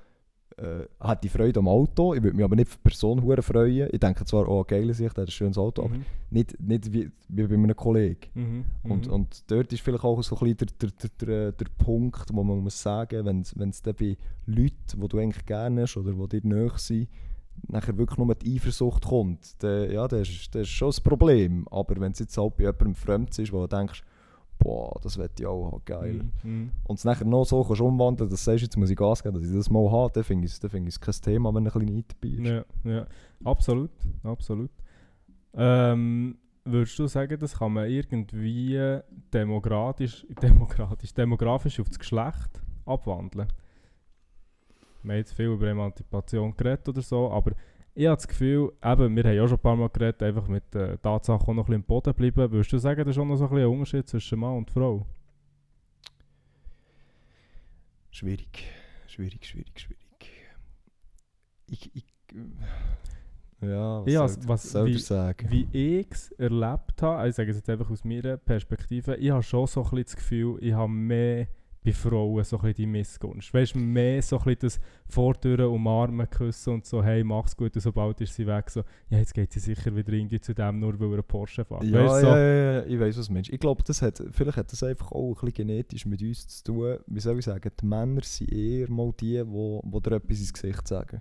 äh, 0.59 0.87
hätte 1.01 1.27
ich 1.27 1.33
Freude 1.33 1.61
am 1.61 1.69
Auto. 1.69 2.15
Ich 2.15 2.23
würde 2.23 2.37
mich 2.37 2.45
aber 2.45 2.57
nicht 2.57 2.71
für 2.71 2.77
die 2.77 2.83
Person 2.83 3.23
hure 3.23 3.43
freuen. 3.43 3.89
Ich 3.93 4.01
denke 4.01 4.25
zwar, 4.25 4.49
oh, 4.49 4.65
geile 4.65 4.95
Sicht, 4.95 5.17
der 5.17 5.23
hat 5.23 5.29
ein 5.29 5.33
schönes 5.33 5.59
Auto, 5.59 5.83
aber 5.85 5.95
Mhm. 5.95 6.05
nicht, 6.31 6.61
nicht 6.61 6.93
wie, 6.93 7.11
wie 7.29 7.47
bei 7.47 7.55
einem 7.55 7.77
Kollegen. 7.77 8.21
Mhm. 8.35 8.65
Und, 8.91 9.07
Mhm. 9.07 9.13
und 9.13 9.51
dort 9.51 9.73
ist 9.73 9.81
vielleicht 9.83 10.05
auch 10.05 10.23
so 10.23 10.37
ein 10.37 10.55
bisschen 10.55 10.69
der, 10.79 10.89
der, 10.91 11.11
der, 11.27 11.53
der, 11.53 11.67
Punkt, 11.79 12.29
wo 12.33 12.43
man 12.43 12.59
muss 12.59 12.81
sagen, 12.81 13.25
wenn 13.25 13.41
es 13.41 13.83
bei 13.83 14.17
Leuten, 14.47 15.01
die 15.01 15.09
du 15.09 15.19
eigentlich 15.19 15.47
gerne 15.47 15.83
hast 15.83 15.97
oder 15.97 16.13
die 16.13 16.41
dir 16.41 16.49
nahe 16.49 16.73
sind, 16.77 17.09
nachher 17.69 17.97
wirklich 17.97 18.19
nur 18.19 18.35
die 18.35 18.57
Eifersucht 18.57 19.05
kommt, 19.05 19.63
dann, 19.63 19.91
ja, 19.91 20.09
das 20.09 20.29
ist, 20.29 20.55
das 20.55 20.63
ist 20.63 20.69
schon 20.71 20.91
ein 20.91 21.03
Problem. 21.05 21.69
Aber 21.71 22.01
wenn 22.01 22.13
es 22.13 22.19
jetzt 22.19 22.37
halt 22.37 22.57
bei 22.57 22.65
jemandem 22.65 22.95
Fremdes 22.95 23.39
ist, 23.39 23.53
wo 23.53 23.67
du 23.67 23.77
denkst, 23.77 24.03
boah, 24.63 24.99
das 25.03 25.19
wird 25.19 25.39
ich 25.39 25.47
auch 25.47 25.81
geil. 25.85 26.25
Mhm. 26.43 26.51
Mhm. 26.51 26.71
Und 26.85 26.99
es 26.99 27.05
nachher 27.05 27.27
noch 27.27 27.45
so 27.45 27.63
kannst 27.63 27.81
umwandeln, 27.81 28.31
dass 28.31 28.45
du 28.45 28.51
sagst, 28.51 28.63
jetzt 28.63 28.77
muss 28.77 28.91
ich 28.91 28.97
Gas 28.97 29.23
geben, 29.23 29.35
dass 29.35 29.49
ich 29.49 29.55
das 29.55 29.71
mal 29.71 29.91
habe, 29.91 30.13
dann 30.13 30.25
finde 30.25 30.47
ich 30.47 30.53
es 30.53 30.61
es 30.95 31.01
kein 31.01 31.15
Thema, 31.15 31.55
wenn 31.55 31.67
ein 31.67 31.73
bisschen 31.73 31.95
Neid 31.95 32.15
dabei 32.21 32.35
ist. 32.35 32.67
Ja, 32.85 32.91
ja, 32.91 33.07
absolut, 33.45 33.91
absolut. 34.23 34.71
Ähm, 35.55 36.39
würdest 36.65 36.99
du 36.99 37.07
sagen, 37.07 37.39
das 37.39 37.59
kann 37.59 37.73
man 37.73 37.89
irgendwie 37.89 39.01
demokratisch, 39.33 40.27
demokratisch, 40.43 41.13
demografisch 41.13 41.81
auf 41.81 41.89
das 41.89 41.99
Geschlecht 41.99 42.63
abwandeln? 42.87 43.49
Wir 45.03 45.15
haben 45.15 45.19
jetzt 45.19 45.33
viel 45.33 45.47
über 45.47 45.67
Emanzipation 45.67 46.57
geredet 46.57 46.89
oder 46.89 47.03
so, 47.03 47.31
aber 47.31 47.53
ich 47.95 48.07
habe 48.07 48.17
das 48.17 48.27
Gefühl, 48.29 48.73
eben, 48.83 49.17
wir 49.17 49.25
haben 49.25 49.35
ja 49.37 49.47
schon 49.47 49.59
ein 49.59 49.63
paar 49.63 49.77
Mal 49.77 49.89
geredet, 49.91 50.23
einfach 50.23 50.49
mit 50.49 50.73
der 50.75 51.01
Tatsache 51.01 51.43
auch 51.43 51.47
noch 51.49 51.55
ein 51.55 51.57
bisschen 51.67 51.75
im 51.75 51.83
Boden 51.85 52.15
bleiben. 52.15 52.51
Würdest 52.51 52.73
du 52.73 52.79
sagen, 52.79 53.01
das 53.01 53.09
ist 53.11 53.15
schon 53.17 53.29
noch 53.29 53.37
so 53.37 53.45
ein, 53.45 53.51
bisschen 53.51 53.65
ein 53.67 53.73
Unterschied 53.73 54.09
zwischen 54.09 54.39
Mann 54.39 54.57
und 54.59 54.71
Frau? 54.71 55.07
Schwierig, 58.11 58.65
schwierig, 59.07 59.45
schwierig, 59.47 59.79
schwierig. 59.81 60.03
Ich, 61.67 61.91
ich, 61.95 62.05
ja, 63.63 64.05
was 64.05 64.13
Ja, 64.13 64.29
soll, 64.29 64.49
was- 64.49 64.75
wie- 64.75 64.91
ich 64.91 65.05
sagen? 65.05 65.51
Wie 65.51 65.69
ich 65.73 66.07
es 66.11 66.31
erlebt 66.33 67.01
habe, 67.01 67.17
also 67.19 67.29
ich 67.31 67.37
sage 67.37 67.51
es 67.51 67.57
jetzt 67.57 67.71
einfach 67.71 67.91
aus 67.91 68.05
meiner 68.05 68.37
Perspektive, 68.37 69.17
ich 69.17 69.31
habe 69.31 69.43
schon 69.43 69.67
so 69.67 69.81
ein 69.81 69.85
bisschen 69.91 70.05
das 70.05 70.17
Gefühl, 70.17 70.59
ich 70.61 70.73
habe 70.73 70.91
mehr 70.93 71.47
bei 71.85 71.93
Frauen 71.93 72.45
so 72.45 72.59
ein 72.61 72.75
die 72.75 72.87
Missgunst. 72.87 73.53
Weißt 73.53 73.75
du, 73.75 73.79
mehr 73.79 74.23
so 74.23 74.39
ein 74.39 74.57
das 74.59 74.81
Vordüren 75.09 75.67
umarmen, 75.67 76.29
küssen 76.31 76.75
und 76.75 76.87
so, 76.87 77.03
hey, 77.03 77.25
mach's 77.25 77.57
gut, 77.57 77.75
und 77.75 77.81
sobald 77.81 78.21
ist 78.21 78.35
sie 78.35 78.47
weg, 78.47 78.71
so, 78.71 78.83
ja, 79.11 79.19
jetzt 79.19 79.35
geht 79.35 79.53
sie 79.53 79.61
sicher 79.61 79.95
wieder 79.95 80.13
irgendwie 80.13 80.41
zu 80.41 80.55
dem, 80.55 80.79
nur 80.79 80.99
weil 81.01 81.09
er 81.09 81.15
einen 81.15 81.25
Porsche 81.25 81.65
fährt. 81.65 81.85
Ja, 81.85 82.05
weißt, 82.05 82.23
du, 82.23 82.27
ja, 82.27 82.33
so, 82.33 82.39
ja, 82.39 82.73
ja, 82.73 82.87
ich 82.87 83.01
weiß 83.01 83.19
was 83.19 83.27
du 83.27 83.33
meinst. 83.33 83.51
Ich 83.51 83.61
glaube, 83.61 83.83
das 83.85 84.01
hat, 84.01 84.23
vielleicht 84.31 84.57
hat 84.57 84.73
das 84.73 84.83
einfach 84.83 85.11
auch 85.13 85.31
ein 85.31 85.35
bisschen 85.35 85.55
genetisch 85.55 86.07
mit 86.07 86.23
uns 86.23 86.47
zu 86.47 86.65
tun. 86.65 86.99
Wie 87.07 87.21
soll 87.21 87.39
ich 87.39 87.45
sagen, 87.45 87.71
die 87.81 87.87
Männer 87.87 88.23
sind 88.23 88.53
eher 88.53 88.91
mal 88.91 89.13
die, 89.19 89.43
wo, 89.47 89.83
wo 89.85 90.01
dir 90.01 90.17
etwas 90.17 90.39
ins 90.39 90.53
Gesicht 90.53 90.87
sagen. 90.87 91.21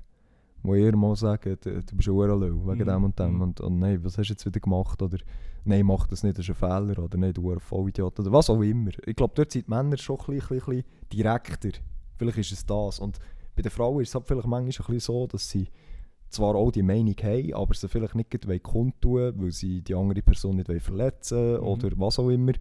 Wo 0.64 0.76
eher 0.76 0.96
mal 0.96 1.16
sagen, 1.16 1.58
du, 1.62 1.82
du 1.82 1.96
bist 1.96 2.08
ein 2.08 2.14
Hurenlöw, 2.14 2.66
wegen 2.68 2.82
Mhm, 2.82 2.86
dem 2.86 3.04
und 3.04 3.20
dem. 3.20 3.34
mhm. 3.36 3.42
Und, 3.42 3.62
und 3.62 3.80
nein, 3.80 4.04
was 4.04 4.18
hast 4.18 4.28
du 4.30 4.34
jetzt 4.34 4.46
wieder 4.46 4.60
gemacht? 4.60 5.02
Oder 5.02 5.18
nein, 5.66 5.86
mach 5.86 6.06
das 6.08 6.24
nicht, 6.24 6.38
das 6.38 6.46
ist 6.48 6.52
ein 6.52 6.56
Fehler. 6.56 7.04
Oder 7.04 7.18
nein, 7.18 7.34
du 7.34 7.52
ein 7.52 7.60
Vollidiot. 7.60 8.20
Oder 8.20 8.32
was 8.32 8.50
auch 8.50 8.62
immer. 8.62 8.92
Ich 9.06 9.16
glaube, 9.16 9.34
dort 9.36 9.52
sind 9.52 9.68
die 9.68 9.70
Männer 9.72 9.98
schon 9.98 10.20
ein 10.20 10.26
bisschen, 10.36 10.58
ein 10.58 10.66
bisschen 10.66 10.84
direkter. 11.12 11.70
Vielleicht 12.18 12.38
ist 12.38 12.52
es 12.52 12.66
das. 12.66 13.00
Und 13.00 13.18
bei 13.56 13.62
den 13.64 13.72
Frauen 13.72 14.02
ist 14.02 14.10
es 14.10 14.16
halt 14.16 14.28
vielleicht 14.28 14.48
manchmal 14.48 14.88
ein 14.88 14.94
bisschen 14.94 15.00
so, 15.00 15.28
dass 15.28 15.50
sie 15.50 15.68
zwar 16.30 16.56
auch 16.56 16.72
die 16.72 16.84
Meinung 16.84 17.16
haben, 17.24 17.54
aber 17.54 17.74
sie 17.74 17.90
vielleicht 17.90 18.16
nicht 18.16 18.30
gleich 18.30 18.48
wollen 18.48 18.64
kundtun 18.64 19.34
weil 19.36 19.52
sie 19.52 19.82
die 19.82 19.94
andere 19.96 20.22
Person 20.22 20.56
nicht 20.56 20.70
wollen 20.70 20.80
verletzen 20.80 21.54
Mhm. 21.58 21.64
oder 21.68 21.90
was 21.98 22.20
auch 22.20 22.30
immer. 22.30 22.54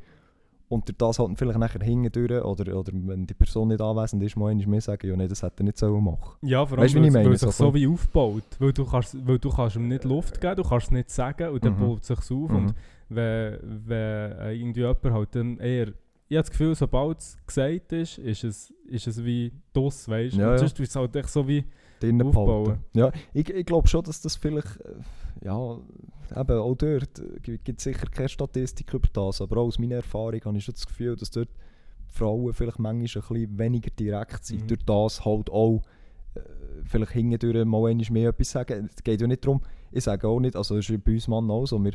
Und 0.71 0.87
durch 0.89 0.97
das 0.99 1.19
halt 1.19 1.37
vielleicht 1.37 1.59
nachher 1.59 1.85
hingedurch 1.85 2.45
oder, 2.45 2.79
oder 2.79 2.93
wenn 2.95 3.27
die 3.27 3.35
Person 3.35 3.69
nicht 3.69 3.81
anwesend 3.81 4.23
ist, 4.23 4.37
mal 4.37 4.51
einmal 4.53 4.67
mehr 4.69 4.81
sagen, 4.81 5.05
ja 5.05 5.17
nein, 5.17 5.29
das 5.29 5.43
hätte 5.43 5.63
er 5.63 5.65
nicht 5.65 5.77
sollen 5.79 6.03
machen 6.05 6.37
ja, 6.43 6.65
vor 6.65 6.79
allem, 6.79 6.85
Weißt 6.85 6.95
weil, 6.95 7.07
ich 7.07 7.13
weil 7.15 7.33
es 7.33 7.41
sich 7.41 7.51
So 7.51 7.65
so 7.67 7.75
wie 7.75 7.89
aufbaut. 7.89 8.45
Weil 8.61 8.73
du, 8.73 8.85
kannst, 8.87 9.27
weil 9.27 9.39
du 9.41 9.51
kannst 9.51 9.75
ihm 9.75 9.89
nicht 9.89 10.05
Luft 10.05 10.41
geben, 10.41 10.55
du 10.55 10.63
kannst 10.63 10.87
es 10.87 10.93
nicht 10.93 11.11
sagen 11.11 11.49
und 11.51 11.65
dann 11.65 11.75
Mhm. 11.75 11.81
baut 11.81 12.03
es 12.03 12.07
sich 12.07 12.19
auf. 12.19 12.31
Mhm. 12.51 12.57
Und 12.57 12.75
wenn, 13.09 13.59
wenn 13.89 14.51
irgendwie 14.61 14.81
jemand 14.81 15.05
halt 15.11 15.35
dann 15.35 15.59
eher... 15.59 15.89
Ich 16.29 16.37
habe 16.37 16.43
das 16.43 16.51
Gefühl, 16.53 16.75
sobald 16.77 17.19
es 17.19 17.37
gesagt 17.45 17.93
ist, 17.93 18.19
ist 18.19 18.45
es, 18.45 18.73
ist 18.87 19.09
es 19.09 19.25
wie 19.25 19.53
DOS, 19.73 20.09
weißt 20.09 20.37
du? 20.37 20.41
Ja, 20.41 20.47
Und 20.47 20.53
ja. 20.53 20.59
sonst 20.59 20.79
ist 20.79 20.89
es 20.91 20.95
halt 20.95 21.17
echt 21.17 21.29
so 21.31 21.49
wie... 21.49 21.65
drinnen 21.99 22.29
Aufbauen. 22.29 22.79
Ja, 22.95 23.11
ich, 23.35 23.51
ich 23.51 23.67
glaube 23.67 23.89
schon, 23.89 24.05
dass 24.05 24.21
das 24.23 24.37
vielleicht, 24.37 24.77
äh, 24.83 24.95
ja, 25.47 25.79
eben 26.37 26.59
auch 26.59 26.75
dort 26.77 27.19
äh, 27.19 27.59
gibt 27.59 27.79
es 27.79 27.85
sicher 27.85 28.07
keine 28.11 28.29
Statistik 28.29 28.93
über 28.95 29.09
das, 29.13 29.41
aber 29.41 29.59
auch 29.59 29.67
aus 29.67 29.79
meiner 29.79 29.97
Erfahrung 29.97 30.41
habe 30.45 30.57
ich 30.59 30.65
schon 30.65 30.75
das 30.75 30.87
Gefühl, 30.87 31.17
dass 31.17 31.31
dort 31.31 31.49
Frauen 32.09 32.53
vielleicht 32.53 32.79
manchmal 32.79 33.23
ein 33.23 33.29
bisschen 33.35 33.59
weniger 33.59 33.91
direkt 33.91 34.45
sind, 34.45 34.63
Mhm. 34.63 34.67
durch 34.69 34.83
das 34.85 35.25
halt 35.25 35.51
auch 35.51 35.83
äh, 36.35 36.41
vielleicht 36.85 37.13
hingedurch 37.13 37.65
mal 37.65 37.89
einmal 37.91 38.07
mehr 38.11 38.31
etwas 38.31 38.51
sagen. 38.51 38.89
Es 38.95 39.03
geht 39.03 39.21
ja 39.21 39.27
nicht 39.27 39.45
darum, 39.45 39.61
ich 39.93 40.05
sage 40.05 40.27
auch 40.29 40.41
nicht, 40.41 40.57
also 40.57 40.77
das 40.77 40.89
ist 40.89 41.05
bei 41.05 41.13
uns 41.13 41.29
Mann 41.29 41.51
auch 41.51 41.67
so, 41.67 41.83
wir, 41.85 41.93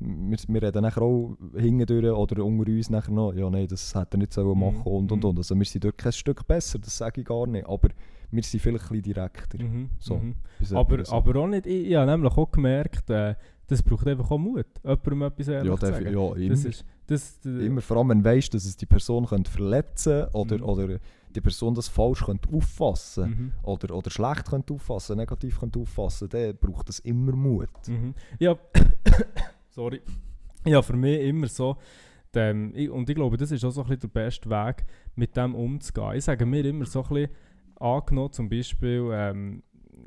wir, 0.00 0.38
wir 0.48 0.62
reden 0.62 0.82
nachher 0.82 1.02
auch 1.02 1.36
hingedurch 1.56 2.12
oder 2.16 2.44
unter 2.44 2.70
uns 2.70 2.90
nachher 2.90 3.12
noch, 3.12 3.32
ja 3.32 3.48
nein, 3.48 3.68
das 3.68 3.94
hätte 3.94 4.16
er 4.16 4.18
nicht 4.18 4.32
sollen 4.32 4.48
Mhm. 4.58 4.60
machen 4.60 4.82
und 4.84 5.12
und 5.12 5.22
Mhm. 5.22 5.30
und. 5.30 5.38
Also 5.38 5.54
wir 5.54 5.64
sind 5.64 5.84
dort 5.84 5.98
kein 5.98 6.12
Stück 6.12 6.46
besser, 6.46 6.78
das 6.78 6.96
sage 6.96 7.20
ich 7.22 7.26
gar 7.26 7.46
nicht, 7.46 7.66
aber 7.66 7.88
wir 8.30 8.42
sind 8.42 8.60
vielleicht 8.60 8.84
ein 8.86 8.88
bisschen 8.88 9.02
direkter. 9.14 9.62
Mhm, 9.62 9.90
So. 9.98 10.16
mhm. 10.16 10.34
Aber, 10.72 11.04
so. 11.04 11.14
aber 11.14 11.36
auch 11.40 11.46
nicht... 11.46 11.66
Ich, 11.66 11.86
ich 11.86 11.94
habe 11.94 12.10
nämlich 12.10 12.32
auch 12.36 12.50
gemerkt, 12.50 13.08
äh, 13.10 13.34
das 13.66 13.82
braucht 13.82 14.06
einfach 14.06 14.30
auch 14.30 14.38
Mut, 14.38 14.66
jemandem 14.82 15.22
etwas 15.22 15.48
ehrlich 15.48 15.72
ja, 15.72 15.78
zu 15.78 15.86
sagen. 15.86 16.12
ja, 16.12 16.34
immer. 16.34 16.48
Das 16.48 16.64
ist... 16.64 16.84
Das, 17.06 17.38
äh, 17.44 17.66
immer. 17.66 17.80
Vor 17.82 17.98
allem, 17.98 18.08
wenn 18.10 18.22
du 18.22 18.30
weißt, 18.30 18.52
dass 18.54 18.64
es 18.64 18.76
die 18.76 18.86
Person 18.86 19.26
könnte 19.26 19.50
verletzen 19.50 20.26
oder, 20.32 20.58
Mhm. 20.58 20.64
oder 20.64 20.98
die 21.34 21.40
Person 21.40 21.74
das 21.74 21.88
falsch 21.88 22.24
könnte 22.24 22.48
auffassen 22.52 23.30
mhm. 23.30 23.52
oder, 23.62 23.94
oder 23.94 24.10
schlecht 24.10 24.46
könnte 24.46 24.72
auffassen, 24.72 25.16
negativ 25.16 25.60
könnte 25.60 25.80
auffassen, 25.80 26.28
dann 26.28 26.56
braucht 26.56 26.88
es 26.88 27.00
immer 27.00 27.32
Mut. 27.32 27.68
Mhm. 27.88 28.14
Ja, 28.38 28.56
sorry. 29.70 30.00
Ja, 30.64 30.80
für 30.80 30.96
mich 30.96 31.20
immer 31.20 31.48
so. 31.48 31.76
Dem, 32.34 32.74
ich, 32.74 32.90
und 32.90 33.08
ich 33.08 33.14
glaube, 33.14 33.36
das 33.36 33.50
ist 33.52 33.64
auch 33.64 33.70
so 33.70 33.82
ein 33.82 33.88
bisschen 33.88 34.10
der 34.12 34.20
beste 34.24 34.50
Weg, 34.50 34.84
mit 35.14 35.36
dem 35.36 35.54
umzugehen. 35.54 36.14
Ich 36.16 36.24
sage 36.24 36.46
mir 36.46 36.64
immer 36.64 36.84
so 36.84 37.02
ein 37.02 37.08
bisschen, 37.08 37.28
angenommen 37.78 38.32
zum 38.32 38.48
Beispiel, 38.48 39.10
ähm, 39.12 39.62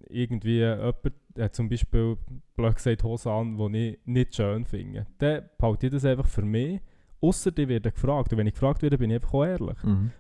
irgendwie 0.10 0.60
jemand 0.60 0.96
hat 1.40 1.56
zum 1.56 1.70
Beispiel, 1.70 2.18
blöd 2.56 2.76
gesagt, 2.76 3.04
Hosen 3.04 3.30
an, 3.32 3.72
die 3.74 3.90
ich 3.90 4.00
nicht 4.06 4.36
schön 4.36 4.66
finde. 4.66 5.06
Dann 5.20 5.44
behalte 5.58 5.88
ich 5.88 5.94
das 5.94 6.06
einfach 6.06 6.28
für 6.28 6.42
mich. 6.44 6.80
Ausser 7.20 7.50
die 7.50 7.68
werden 7.68 7.92
gefragt. 7.92 8.32
Und 8.32 8.38
wenn 8.38 8.46
ich 8.46 8.54
gefragt 8.54 8.84
werde, 8.84 8.96
bin 8.96 9.10
ich 9.10 9.16
einfach 9.16 9.34
auch 9.34 9.44
ehrlich. 9.44 9.76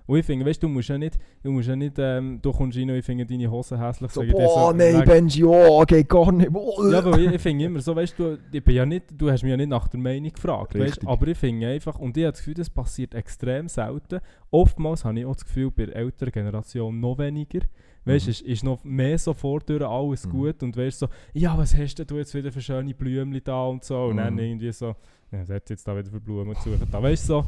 Und 0.07 0.17
ich 0.17 0.25
finde, 0.25 0.43
weißt 0.47 0.63
du, 0.63 0.65
du 0.67 0.73
musst 0.73 0.89
ja 0.89 0.97
nicht, 0.97 1.15
du 1.43 1.51
musst 1.51 1.67
ja 1.67 1.75
nicht, 1.75 1.93
ähm, 1.99 2.39
du 2.41 2.51
kommst 2.51 2.75
rein 2.75 2.89
und 2.89 2.95
ich 2.95 3.05
finde 3.05 3.23
deine 3.23 3.51
Hosen 3.51 3.79
hässlich. 3.79 4.09
So, 4.09 4.23
boah, 4.23 4.73
nein, 4.73 4.95
wegen- 4.95 5.05
Benji, 5.05 5.43
oh, 5.43 5.83
geht 5.85 6.09
gar 6.09 6.31
nicht. 6.31 6.51
Boah. 6.51 6.89
ja, 6.91 6.97
aber 6.97 7.19
ich, 7.19 7.31
ich 7.33 7.41
finde 7.41 7.65
immer 7.65 7.81
so, 7.81 7.95
weißt 7.95 8.17
du, 8.17 8.39
ich 8.51 8.63
bin 8.63 8.75
ja 8.75 8.83
nicht, 8.83 9.03
du 9.15 9.29
hast 9.29 9.43
mich 9.43 9.51
ja 9.51 9.57
nicht 9.57 9.69
nach 9.69 9.87
der 9.87 9.99
Meinung 9.99 10.31
gefragt, 10.31 10.73
weißt, 10.73 11.07
aber 11.07 11.27
ich 11.27 11.37
finde 11.37 11.67
einfach, 11.67 11.99
und 11.99 12.17
ich 12.17 12.23
habe 12.23 12.31
das 12.31 12.39
Gefühl, 12.39 12.55
das 12.55 12.69
passiert 12.71 13.13
extrem 13.13 13.67
selten. 13.67 14.19
Oftmals 14.49 15.05
habe 15.05 15.19
ich 15.19 15.25
auch 15.27 15.35
das 15.35 15.45
Gefühl, 15.45 15.69
bei 15.69 15.85
der 15.85 15.95
älteren 15.97 16.31
Generation 16.31 16.99
noch 16.99 17.19
weniger. 17.19 17.59
Weißt 18.07 18.25
du, 18.25 18.29
Mhm. 18.29 18.31
ist, 18.31 18.41
ist 18.41 18.63
noch 18.63 18.83
mehr 18.83 19.17
so 19.17 19.33
vordurch 19.33 19.81
alles 19.83 20.25
Mhm. 20.25 20.29
gut 20.31 20.63
und 20.63 20.77
weißt 20.77 20.99
so, 20.99 21.07
ja, 21.33 21.57
was 21.57 21.75
hast 21.75 21.95
denn 21.99 22.07
du 22.07 22.17
jetzt 22.17 22.33
wieder 22.33 22.51
für 22.51 22.61
schöne 22.61 22.93
Blümchen 22.93 23.41
da 23.43 23.65
und 23.65 23.83
so. 23.83 24.05
Und 24.05 24.17
dann 24.17 24.33
Mhm. 24.33 24.39
irgendwie 24.39 24.71
so, 24.71 24.95
ja, 25.31 25.41
was 25.41 25.49
hat 25.49 25.69
jetzt 25.69 25.87
da 25.87 25.95
wieder 25.97 26.09
für 26.09 26.21
Blumen 26.21 26.55
zu 26.55 26.71
suchen? 26.71 26.87
Da, 26.91 27.01
weißt 27.03 27.23
du 27.23 27.27
so. 27.27 27.45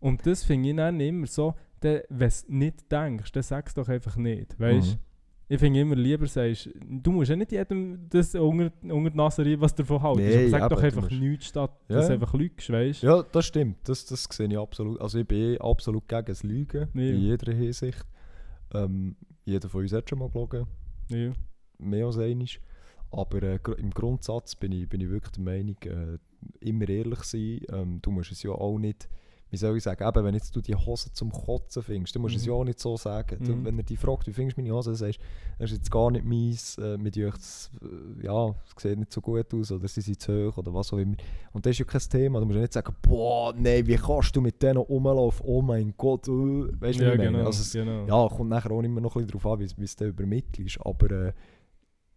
Und 0.00 0.24
das 0.26 0.44
finde 0.44 0.70
ich 0.70 0.76
dann 0.76 0.98
immer 1.00 1.26
so, 1.26 1.54
dann, 1.80 2.00
wenn 2.08 2.18
du 2.18 2.24
es 2.26 2.48
nicht 2.48 2.90
denkst, 2.90 3.32
dann 3.32 3.42
sag 3.42 3.66
es 3.68 3.74
doch 3.74 3.88
einfach 3.88 4.16
nicht, 4.16 4.58
weißt 4.58 4.94
Mhm. 4.94 4.98
Ich 5.50 5.58
finde 5.60 5.80
immer 5.80 5.96
lieber 5.96 6.26
sagst, 6.26 6.68
du 6.86 7.10
musst 7.10 7.30
ja 7.30 7.36
nicht 7.36 7.50
jedem 7.52 8.06
das 8.10 8.34
unter, 8.34 8.70
unter 8.82 9.10
die 9.10 9.16
Nase 9.16 9.42
reiben, 9.42 9.62
was 9.62 9.74
du 9.74 9.82
davon 9.82 10.18
hältst. 10.18 10.36
Nee, 10.36 10.48
sag 10.50 10.60
eben, 10.60 10.68
doch 10.68 10.80
du 10.80 10.84
einfach 10.86 11.10
nichts, 11.10 11.46
statt 11.46 11.70
Ja. 11.88 11.96
dass 11.96 12.06
du 12.08 12.12
einfach 12.12 12.34
lügst, 12.34 12.68
weißt 12.70 13.02
du? 13.02 13.06
Ja, 13.06 13.22
das 13.32 13.46
stimmt. 13.46 13.76
Das, 13.88 14.04
das 14.04 14.24
sehe 14.30 14.46
ich 14.46 14.58
absolut. 14.58 15.00
Also 15.00 15.18
ich 15.18 15.26
bin 15.26 15.58
absolut 15.58 16.06
gegen 16.06 16.26
das 16.26 16.42
Lügen. 16.42 16.86
Ja. 16.92 17.00
In 17.02 17.16
jeder 17.18 17.50
Hinsicht. 17.54 18.04
Ähm, 18.74 19.16
jeder 19.48 19.68
von 19.68 19.82
uns 19.82 19.92
hat 19.92 20.08
schon 20.08 20.18
mal 20.18 20.28
gelogen. 20.28 20.66
Ja. 21.08 21.32
Mehr 21.78 22.06
als 22.06 22.18
einmal. 22.18 22.46
Aber 23.10 23.42
äh, 23.42 23.58
im 23.78 23.90
Grundsatz 23.90 24.54
bin 24.54 24.72
ich, 24.72 24.88
bin 24.88 25.00
ich 25.00 25.08
wirklich 25.08 25.32
der 25.32 25.42
Meinung, 25.42 25.76
äh, 25.84 26.18
immer 26.60 26.88
ehrlich 26.88 27.22
sein. 27.22 27.60
Ähm, 27.70 28.00
du 28.02 28.10
musst 28.10 28.32
es 28.32 28.42
ja 28.42 28.50
auch 28.50 28.78
nicht, 28.78 29.08
wie 29.50 29.56
soll 29.56 29.76
ich 29.76 29.82
sagen, 29.82 30.06
eben, 30.06 30.24
wenn 30.24 30.34
jetzt 30.34 30.54
du 30.54 30.60
die 30.60 30.74
Hose 30.74 31.12
zum 31.12 31.32
Kotzen 31.32 31.82
findest, 31.82 32.14
du 32.14 32.20
musst 32.20 32.36
es 32.36 32.42
Mhm. 32.42 32.48
ja 32.48 32.54
auch 32.54 32.64
nicht 32.64 32.78
so 32.80 32.96
sagen. 32.96 33.38
Du, 33.44 33.52
Mhm. 33.56 33.64
wenn 33.64 33.78
er 33.78 33.82
dich 33.84 33.98
fragt, 33.98 34.26
wie 34.26 34.32
findest 34.32 34.58
du 34.58 34.62
meine 34.62 34.74
Hose, 34.74 34.90
dann 34.90 34.96
sagst 34.96 35.18
du, 35.20 35.24
das 35.58 35.70
ist 35.70 35.78
jetzt 35.78 35.90
gar 35.90 36.10
nicht 36.10 36.24
meins, 36.24 36.76
äh, 36.78 36.98
mit 36.98 37.16
euch, 37.16 37.32
das, 37.34 37.70
äh, 37.82 38.26
ja, 38.26 38.54
es 38.76 38.82
sieht 38.82 38.98
nicht 38.98 39.12
so 39.12 39.20
gut 39.20 39.52
aus 39.54 39.72
oder 39.72 39.88
sie 39.88 40.00
sind 40.02 40.20
zu 40.20 40.48
hoch 40.50 40.58
oder 40.58 40.72
was 40.74 40.92
auch 40.92 40.98
immer. 40.98 41.16
Und 41.52 41.64
das 41.64 41.70
ist 41.72 41.78
ja 41.78 41.84
kein 41.86 42.00
Thema. 42.00 42.40
Du 42.40 42.46
musst 42.46 42.56
ja 42.56 42.60
nicht 42.62 42.72
sagen, 42.74 42.94
boah, 43.02 43.54
nein, 43.56 43.86
wie 43.86 43.96
kannst 43.96 44.36
du 44.36 44.40
mit 44.40 44.62
denen 44.62 44.76
rumlaufen? 44.78 45.44
Oh 45.46 45.62
mein 45.62 45.94
Gott, 45.96 46.28
äh. 46.28 46.30
weißt 46.30 47.00
du, 47.00 47.04
ja, 47.04 47.10
wie 47.10 47.12
ich 47.14 47.18
meine? 47.18 47.30
genau. 47.32 47.46
Also, 47.46 47.62
es, 47.62 47.72
genau. 47.72 48.06
ja, 48.06 48.28
kommt 48.34 48.50
nachher 48.50 48.70
auch 48.70 48.82
immer 48.82 49.00
noch 49.00 49.16
ein 49.16 49.22
bisschen 49.26 49.38
darauf 49.40 49.52
an, 49.54 49.60
wie 49.60 49.70
wie 49.78 49.84
es 49.84 49.96
du 49.96 50.04
übermittelst, 50.06 50.78
aber 50.84 51.10
äh, 51.10 51.32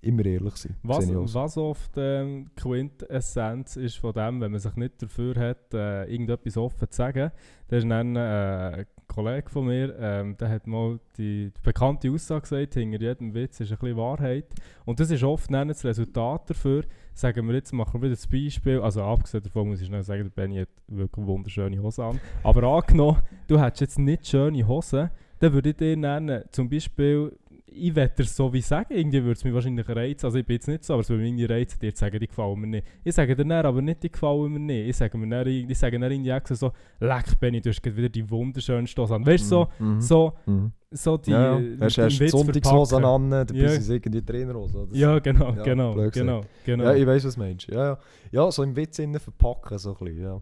immer 0.01 0.25
ehrlich 0.25 0.55
sein. 0.55 0.75
Was, 0.83 1.07
was 1.09 1.57
oft 1.57 1.91
ähm, 1.97 2.49
Quintessenz 2.55 3.75
ist 3.75 3.97
von 3.97 4.13
dem, 4.13 4.41
wenn 4.41 4.51
man 4.51 4.59
sich 4.59 4.75
nicht 4.75 5.01
dafür 5.01 5.35
hat, 5.35 5.73
äh, 5.73 6.05
irgendetwas 6.11 6.57
offen 6.57 6.89
zu 6.89 6.97
sagen, 6.97 7.31
da 7.67 7.77
ist 7.77 7.89
dann 7.89 8.15
äh, 8.15 8.19
ein 8.19 8.85
Kollege 9.07 9.49
von 9.49 9.65
mir, 9.65 9.95
ähm, 9.99 10.37
der 10.37 10.49
hat 10.49 10.67
mal 10.67 10.99
die, 11.17 11.51
die 11.51 11.61
bekannte 11.61 12.09
Aussage 12.09 12.41
gesagt, 12.41 12.73
hinter 12.73 12.99
jedem 12.99 13.33
Witz 13.33 13.59
ist 13.59 13.71
ein 13.71 13.77
bisschen 13.77 13.97
Wahrheit. 13.97 14.47
Und 14.85 14.99
das 14.99 15.11
ist 15.11 15.23
oft 15.23 15.51
dann 15.53 15.67
das 15.67 15.83
Resultat 15.83 16.49
dafür, 16.49 16.83
sagen 17.13 17.47
wir 17.47 17.55
jetzt, 17.55 17.73
machen 17.73 18.01
wir 18.01 18.09
wieder 18.09 18.15
das 18.15 18.27
Beispiel, 18.27 18.79
also 18.79 19.03
abgesehen 19.03 19.43
davon 19.43 19.67
muss 19.67 19.81
ich 19.81 19.87
schnell 19.87 20.03
sagen, 20.03 20.23
der 20.23 20.29
Benny 20.29 20.57
hat 20.59 20.69
wirklich 20.87 21.25
wunderschöne 21.25 21.81
Hosen 21.81 22.03
an, 22.03 22.19
aber 22.43 22.63
angenommen, 22.63 23.21
du 23.47 23.59
hättest 23.59 23.81
jetzt 23.81 23.99
nicht 23.99 24.27
schöne 24.27 24.65
Hosen, 24.67 25.09
dann 25.39 25.53
würde 25.53 25.69
ich 25.69 25.75
dir 25.75 25.97
nennen, 25.97 26.43
zum 26.51 26.69
Beispiel, 26.69 27.37
ich 27.73 27.95
werde 27.95 28.15
dir 28.17 28.23
so 28.25 28.51
wie 28.51 28.59
sagen, 28.61 28.93
irgendwie 28.93 29.21
würde 29.23 29.31
es 29.33 29.43
mich 29.45 29.53
wahrscheinlich 29.53 29.87
reizen, 29.87 30.25
also 30.25 30.37
ich 30.37 30.45
bin 30.45 30.55
jetzt 30.55 30.67
nicht 30.67 30.83
so, 30.83 30.93
aber 30.93 31.01
es 31.01 31.09
würde 31.09 31.21
mich 31.23 31.29
irgendwie 31.31 31.45
reizen, 31.45 31.79
dir 31.79 31.93
zu 31.93 31.99
sagen, 32.01 32.19
die 32.19 32.27
gefallen 32.27 32.59
mir 32.59 32.67
nicht. 32.67 32.87
Ich 33.03 33.15
sage 33.15 33.33
dir 33.35 33.45
dann 33.45 33.65
aber 33.65 33.81
nicht, 33.81 34.03
die 34.03 34.11
gefallen 34.11 34.51
mir 34.51 34.59
nicht. 34.59 34.89
Ich 34.89 34.97
sage 34.97 35.17
mir 35.17 35.27
dann, 35.29 35.47
ich 35.47 35.77
sage 35.77 35.97
dann 35.99 36.11
irgendwie 36.11 36.29
extra 36.31 36.55
so, 36.55 36.71
leck 36.99 37.39
Benny, 37.39 37.61
du 37.61 37.69
hast 37.69 37.81
gerade 37.81 37.95
wieder 37.95 38.09
die 38.09 38.29
wunderschönste 38.29 39.01
Hose 39.01 39.15
an. 39.15 39.25
Weißt 39.25 39.45
du, 39.45 39.47
so, 39.47 39.67
Mhm. 39.79 40.01
so, 40.01 40.33
Mhm. 40.45 40.71
so 40.91 41.17
die, 41.17 41.31
ja, 41.31 41.57
ja. 41.59 41.75
Hast 41.79 41.97
du 41.97 42.03
Witz 42.19 42.31
Sonntagshosen 42.31 42.99
verpacken. 43.01 43.33
an, 43.33 43.47
Ja. 43.55 43.69
sind 43.69 43.81
es 43.81 43.89
irgendwie 43.89 44.21
Trainerhosen. 44.21 44.89
Das- 44.89 44.97
Ja, 44.99 45.19
genau, 45.19 45.53
Ja, 45.53 45.63
genau, 45.63 45.93
genau, 46.09 46.41
genau. 46.65 46.83
ja, 46.83 46.93
ich 46.95 47.07
weiß 47.07 47.25
was 47.25 47.35
du 47.35 47.39
meinst. 47.39 47.67
Ja, 47.67 47.83
ja. 47.85 47.97
ja, 48.31 48.51
so 48.51 48.63
im 48.63 48.75
Witz 48.75 48.99
innen 48.99 49.19
verpacken, 49.19 49.77
so 49.77 49.91
ein 49.97 50.05
bisschen, 50.05 50.21
ja. 50.23 50.41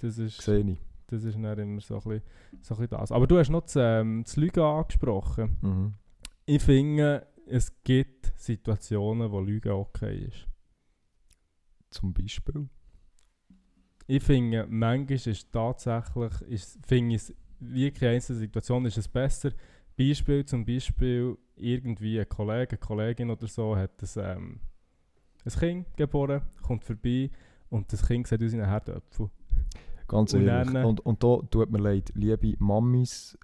das 0.00 0.16
ist, 0.16 0.40
Sehe 0.40 0.60
ich. 0.60 0.78
das 1.08 1.24
ist 1.24 1.34
dann 1.34 1.58
immer 1.58 1.80
so 1.82 1.96
ein, 1.96 2.00
bisschen, 2.00 2.22
so 2.62 2.74
ein 2.74 2.80
bisschen 2.80 2.88
das. 2.98 3.12
Aber 3.12 3.26
du 3.26 3.38
hast 3.38 3.50
noch 3.50 3.60
das, 3.62 3.76
ähm, 3.76 4.22
das 4.24 4.36
Lügen 4.36 4.60
angesprochen. 4.60 5.56
Mhm. 5.60 5.92
Ich 6.52 6.64
finde, 6.64 7.28
es 7.46 7.72
gibt 7.84 8.32
Situationen, 8.36 9.30
wo 9.30 9.38
Lügen 9.38 9.70
okay 9.70 10.24
ist. 10.26 10.48
Zum 11.90 12.12
Beispiel. 12.12 12.68
Ich 14.08 14.24
finde, 14.24 14.66
manchmal 14.68 15.16
ist 15.16 15.52
tatsächlich, 15.52 16.40
ist, 16.48 16.84
finde 16.84 17.14
ich, 17.14 17.32
wirklich 17.60 18.02
in 18.02 18.08
einzelnen 18.16 18.40
Situationen 18.40 18.86
ist 18.86 18.98
es 18.98 19.06
besser. 19.06 19.52
Beispiel 19.96 20.44
zum 20.44 20.64
Beispiel, 20.64 21.38
irgendwie 21.54 22.18
ein 22.18 22.28
Kollege, 22.28 22.70
eine 22.70 22.78
Kollegin 22.78 23.30
oder 23.30 23.46
so 23.46 23.76
hat 23.76 24.02
ein, 24.02 24.08
ähm, 24.16 24.60
ein 25.44 25.52
Kind 25.52 25.96
geboren, 25.96 26.42
kommt 26.62 26.82
vorbei 26.82 27.30
und 27.68 27.92
das 27.92 28.04
Kind 28.04 28.26
sieht 28.26 28.42
aus 28.42 28.50
wie 28.50 28.60
ein 28.60 28.68
Herdöpfel. 28.68 29.30
Ganz 30.10 30.34
Und 30.34 30.44
ehrlich. 30.46 30.72
dann- 30.72 30.84
und, 30.84 31.00
und 31.06 31.22
da 31.22 31.38
tut 31.50 31.70
mir 31.70 31.78
leid, 31.78 32.10
liebe 32.14 32.54
Mamis, 32.58 33.38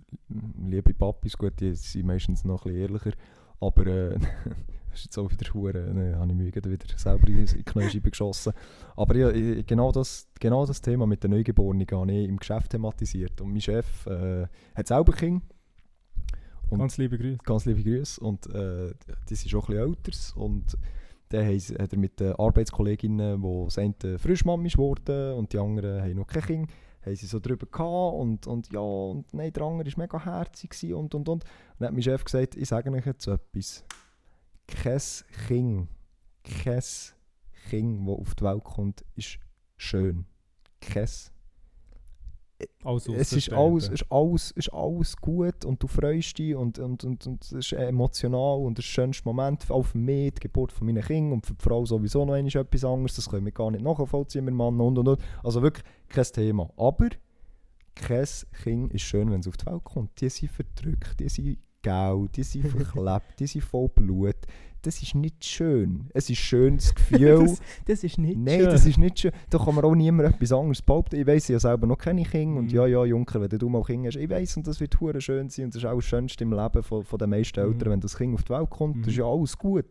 liebe 0.68 0.92
Papis, 0.94 1.38
gut, 1.38 1.60
die 1.60 1.74
sind 1.76 2.06
meistens 2.06 2.44
noch 2.44 2.66
ein 2.66 2.72
bisschen 2.72 2.80
ehrlicher, 2.90 3.12
aber 3.60 3.86
äh, 3.86 4.18
das 4.90 4.98
ist 4.98 5.04
jetzt 5.04 5.18
auch 5.18 5.30
wieder 5.30 5.54
Hure, 5.54 5.94
ne, 5.94 6.16
habe 6.18 6.32
ich 6.32 6.52
gerade 6.52 6.70
wieder 6.70 6.86
selber 6.98 7.28
in 7.28 7.46
die 7.46 7.62
Knöchel 7.62 8.00
geschossen. 8.00 8.52
Aber 8.96 9.14
ja, 9.16 9.30
genau, 9.62 9.92
das, 9.92 10.28
genau 10.40 10.66
das 10.66 10.80
Thema 10.82 11.06
mit 11.06 11.22
den 11.22 11.30
Neugeborenen 11.30 11.86
habe 11.92 12.10
ich 12.12 12.28
im 12.28 12.36
Geschäft 12.38 12.70
thematisiert 12.72 13.40
und 13.40 13.52
mein 13.52 13.60
Chef 13.60 14.04
äh, 14.06 14.46
hat 14.74 14.88
selber 14.88 15.12
Kinder. 15.12 15.42
Und 16.68 16.80
Ganz 16.80 16.96
liebe 16.98 17.16
Grüße. 17.16 17.38
ganz 17.44 17.64
liebe 17.64 17.84
Grüße. 17.84 18.20
Und 18.20 18.46
äh, 18.52 18.92
die 19.30 19.36
sind 19.36 19.50
schon 19.50 19.60
ein 19.60 19.66
bisschen 20.02 20.34
älter. 20.34 20.40
Und 20.40 20.76
dann 21.28 21.46
hat 21.46 21.92
er 21.92 21.98
mit 21.98 22.20
den 22.20 22.34
Arbeitskolleginnen, 22.34 23.42
die 23.42 23.64
das 23.64 23.78
eine 23.78 24.18
Frischmami 24.18 24.68
geworden 24.68 25.34
und 25.34 25.52
die 25.52 25.58
anderen 25.58 26.02
haben 26.02 26.14
noch 26.14 26.26
kein 26.26 26.42
Kind, 26.42 26.70
haben 27.04 27.16
sie 27.16 27.26
so 27.26 27.40
drüber 27.40 27.66
gehabt 27.66 28.14
und, 28.16 28.46
und 28.46 28.72
ja, 28.72 28.80
und 28.80 29.32
nein, 29.32 29.52
der 29.52 29.62
andere 29.62 29.90
war 29.90 30.02
mega 30.02 30.24
herzig 30.24 30.94
und 30.94 31.14
und 31.14 31.28
und. 31.28 31.28
Und 31.28 31.44
dann 31.78 31.88
hat 31.88 31.94
mein 31.94 32.02
Chef 32.02 32.24
gesagt, 32.24 32.56
ich 32.56 32.68
sage 32.68 32.90
euch 32.92 33.06
jetzt 33.06 33.26
etwas. 33.26 33.84
Kein 34.66 35.00
Kind, 35.46 35.88
kein 36.44 36.82
Kind, 37.70 38.08
das 38.08 38.16
auf 38.16 38.34
die 38.34 38.44
Welt 38.44 38.64
kommt, 38.64 39.04
ist 39.14 39.38
schön. 39.76 40.26
Kein 40.80 41.08
Alles 42.84 43.06
es 43.08 43.32
ist 43.32 43.52
alles, 43.52 43.88
ist, 43.88 44.10
alles, 44.10 44.50
ist 44.52 44.72
alles 44.72 45.16
gut 45.16 45.64
und 45.64 45.82
du 45.82 45.86
freust 45.88 46.38
dich 46.38 46.54
und, 46.54 46.78
und, 46.78 47.04
und, 47.04 47.26
und 47.26 47.44
es 47.44 47.52
ist 47.52 47.72
emotional 47.72 48.60
und 48.60 48.78
das 48.78 48.84
schönste 48.84 49.24
Moment 49.26 49.70
auch 49.70 49.82
für 49.82 49.98
mich, 49.98 50.34
die 50.34 50.40
Geburt 50.40 50.72
von 50.72 50.86
meinen 50.86 51.02
Kindern 51.02 51.34
und 51.34 51.46
für 51.46 51.54
die 51.54 51.62
Frau 51.62 51.84
sowieso 51.84 52.24
noch 52.24 52.34
etwas 52.34 52.84
anderes, 52.84 53.16
das 53.16 53.28
können 53.28 53.44
wir 53.44 53.52
gar 53.52 53.70
nicht 53.70 53.84
nachvollziehen, 53.84 54.46
wir 54.46 54.52
Mann 54.52 54.80
und 54.80 54.98
und 54.98 55.08
und. 55.08 55.20
Also 55.42 55.60
wirklich 55.60 55.84
kein 56.08 56.24
Thema. 56.24 56.70
Aber 56.76 57.08
kein 57.94 58.26
Kind 58.62 58.94
ist 58.94 59.02
schön, 59.02 59.30
wenn 59.30 59.40
es 59.40 59.48
auf 59.48 59.56
die 59.56 59.66
Welt 59.66 59.84
kommt. 59.84 60.20
Die 60.20 60.28
sind 60.28 60.50
verdrückt, 60.50 61.18
die 61.18 61.28
sind 61.28 61.58
gel, 61.82 62.28
die 62.34 62.42
sind 62.42 62.68
verklebt, 62.68 63.38
die 63.38 63.46
sind 63.46 63.64
voll 63.64 63.88
Blut. 63.88 64.36
Das 64.86 65.02
ist 65.02 65.14
nicht 65.16 65.44
schön. 65.44 66.06
Es 66.14 66.30
ist 66.30 66.38
schön, 66.38 66.76
das 66.76 66.94
Gefühl... 66.94 67.38
das, 67.46 67.60
das 67.86 68.04
ist 68.04 68.18
nicht 68.18 68.38
Nein, 68.38 68.60
schön. 68.60 68.64
das 68.70 68.86
ist 68.86 68.98
nicht 68.98 69.18
schön. 69.18 69.32
Da 69.50 69.58
kann 69.58 69.74
man 69.74 69.84
auch 69.84 69.94
niemand 69.94 70.32
etwas 70.34 70.52
anderes 70.52 70.80
behaupten. 70.80 71.16
Ich 71.20 71.26
weiss 71.26 71.48
ja 71.48 71.58
selber 71.58 71.86
noch 71.88 71.98
keine 71.98 72.22
Kinder. 72.22 72.60
Und 72.60 72.66
Mhm. 72.66 72.76
ja, 72.76 72.86
ja, 72.86 73.04
Junker, 73.04 73.40
wenn 73.40 73.48
du 73.58 73.68
mal 73.68 73.82
Kinder 73.82 74.08
hast, 74.08 74.16
ich 74.16 74.30
weiss, 74.30 74.56
und 74.56 74.66
das 74.66 74.78
wird 74.80 74.98
hure 75.00 75.20
schön 75.20 75.48
sein. 75.50 75.64
Und 75.66 75.74
das 75.74 75.82
ist 75.82 75.88
auch 75.88 75.96
das 75.96 76.04
Schönste 76.04 76.44
im 76.44 76.52
Leben 76.52 76.82
von, 76.82 77.02
von 77.02 77.18
den 77.18 77.30
meisten 77.30 77.60
Mhm. 77.60 77.72
Eltern, 77.72 77.90
wenn 77.92 78.00
das 78.00 78.16
Kind 78.16 78.34
auf 78.34 78.44
die 78.44 78.50
Welt 78.52 78.70
kommt. 78.70 78.98
Das 79.04 79.08
ist 79.12 79.18
Mhm. 79.18 79.24
ja 79.24 79.26
alles 79.30 79.58
gut. 79.58 79.84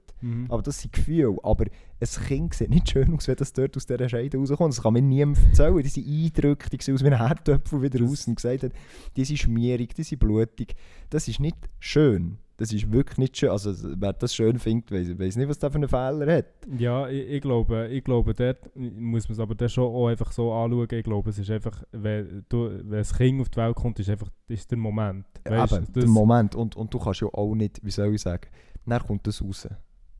Aber 0.49 0.61
das 0.63 0.81
sind 0.81 0.93
Gefühle. 0.93 1.37
Aber 1.43 1.65
ein 1.65 2.07
Kind 2.27 2.53
sieht 2.53 2.69
nicht 2.69 2.89
schön 2.89 3.13
aus, 3.13 3.27
wenn 3.27 3.35
das 3.35 3.53
dort 3.53 3.75
aus 3.77 3.85
dieser 3.85 4.09
Scheide 4.09 4.37
rauskommt. 4.37 4.73
Das 4.73 4.81
kann 4.81 4.93
mir 4.93 5.01
niemand 5.01 5.37
erzählen. 5.49 5.77
Die 5.83 5.89
sind 5.89 6.07
eindrückt, 6.07 6.71
die 6.73 6.77
sehen 6.81 6.95
aus 6.95 7.03
wie 7.03 7.07
ein 7.07 7.17
Herdöpfel 7.17 7.81
wieder 7.81 7.99
raus 8.01 8.25
und 8.27 8.35
gesagt 8.35 8.63
hat, 8.63 8.71
die 9.17 9.25
sind 9.25 9.37
schmierig, 9.37 9.93
die 9.93 10.03
sind 10.03 10.19
blutig. 10.19 10.73
Das 11.09 11.27
ist 11.27 11.39
nicht 11.39 11.57
schön. 11.79 12.37
Das 12.57 12.71
ist 12.71 12.89
wirklich 12.91 13.17
nicht 13.17 13.37
schön. 13.37 13.49
Also, 13.49 13.73
wer 13.97 14.13
das 14.13 14.33
schön 14.33 14.59
findet, 14.59 14.91
weiss, 14.91 15.19
weiss 15.19 15.35
nicht, 15.35 15.49
was 15.49 15.59
der 15.59 15.71
für 15.71 15.77
einen 15.77 15.89
Fehler 15.89 16.37
hat. 16.37 16.45
Ja, 16.77 17.07
ich, 17.09 17.27
ich 17.27 17.41
glaube, 17.41 17.89
ich 17.89 18.03
glaube, 18.03 18.33
dort 18.33 18.73
muss 18.75 19.27
man 19.27 19.33
es 19.33 19.39
aber 19.39 19.55
dann 19.55 19.67
schon 19.67 19.83
auch 19.83 20.07
einfach 20.07 20.31
so 20.31 20.53
anschauen. 20.53 20.87
Ich 20.89 21.03
glaube, 21.03 21.29
es 21.29 21.37
ist 21.37 21.51
einfach, 21.51 21.83
wenn, 21.91 22.45
du, 22.47 22.69
wenn 22.83 22.99
das 22.99 23.13
Kind 23.13 23.41
auf 23.41 23.49
die 23.49 23.57
Welt 23.57 23.75
kommt, 23.75 23.99
ist 23.99 24.09
einfach 24.09 24.29
ist 24.47 24.71
der 24.71 24.77
Moment. 24.77 25.25
Weisst, 25.43 25.73
Eben, 25.73 25.93
der 25.93 26.07
Moment. 26.07 26.55
Und, 26.55 26.75
und 26.77 26.93
du 26.93 26.99
kannst 26.99 27.21
ja 27.21 27.27
auch 27.27 27.53
nicht, 27.55 27.83
wie 27.83 27.91
soll 27.91 28.13
ich 28.13 28.21
sagen, 28.21 28.47
dann 28.85 29.01
kommt 29.01 29.27
das 29.27 29.41
raus. 29.41 29.67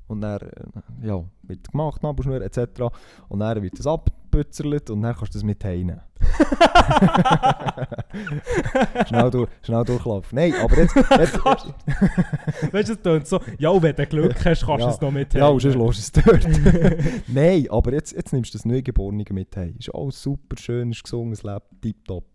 Und 0.08 0.22
dann 0.22 0.42
äh, 0.42 1.08
ja, 1.08 1.24
wird 1.44 1.72
gemacht, 1.72 2.04
Nabelschnur 2.04 2.42
etc. 2.42 2.82
Und 3.30 3.40
dann 3.40 3.62
wird 3.62 3.80
das 3.80 3.88
abgebützelt 4.36 4.90
und 4.90 5.02
dann 5.02 5.16
kannst 5.16 5.34
du 5.34 5.38
das 5.38 5.44
mit 5.44 5.64
heimnehmen. 5.64 6.02
schnell, 9.08 9.32
durch, 9.32 9.50
schnell 9.64 9.84
durchlaufen. 9.86 10.36
Nein, 10.36 10.54
aber 10.62 10.78
jetzt... 10.78 10.96
jetzt 10.96 11.46
Weißt 11.46 12.90
du, 12.90 12.94
es 12.94 13.02
tönt 13.02 13.28
so, 13.28 13.40
ja, 13.58 13.82
wenn 13.82 13.96
du 13.96 14.08
Glück 14.08 14.36
hast, 14.46 14.66
kannst 14.66 14.84
du 14.84 14.88
Ja. 14.88 14.90
es 14.90 15.02
noch 15.02 15.12
mit 15.12 15.34
ja, 15.34 15.48
und 15.48 15.62
sonst 15.62 15.76
lässt 15.76 16.00
es 16.00 16.12
dort. 16.24 16.48
Nein, 17.28 17.68
aber 17.70 17.94
jetzt, 17.94 18.14
jetzt 18.14 18.34
nimmst 18.34 18.54
du 18.54 18.58
das 18.58 18.66
Neugeborene 18.66 19.24
mit 19.32 19.56
heim. 19.56 19.76
Ist 19.78 19.94
alles 19.94 20.22
super 20.22 20.58
schön, 20.58 20.92
ist 20.92 21.04
gesungen, 21.04 21.34
es 21.34 21.44
lebt 21.44 21.66
tipptopp. 21.82 22.26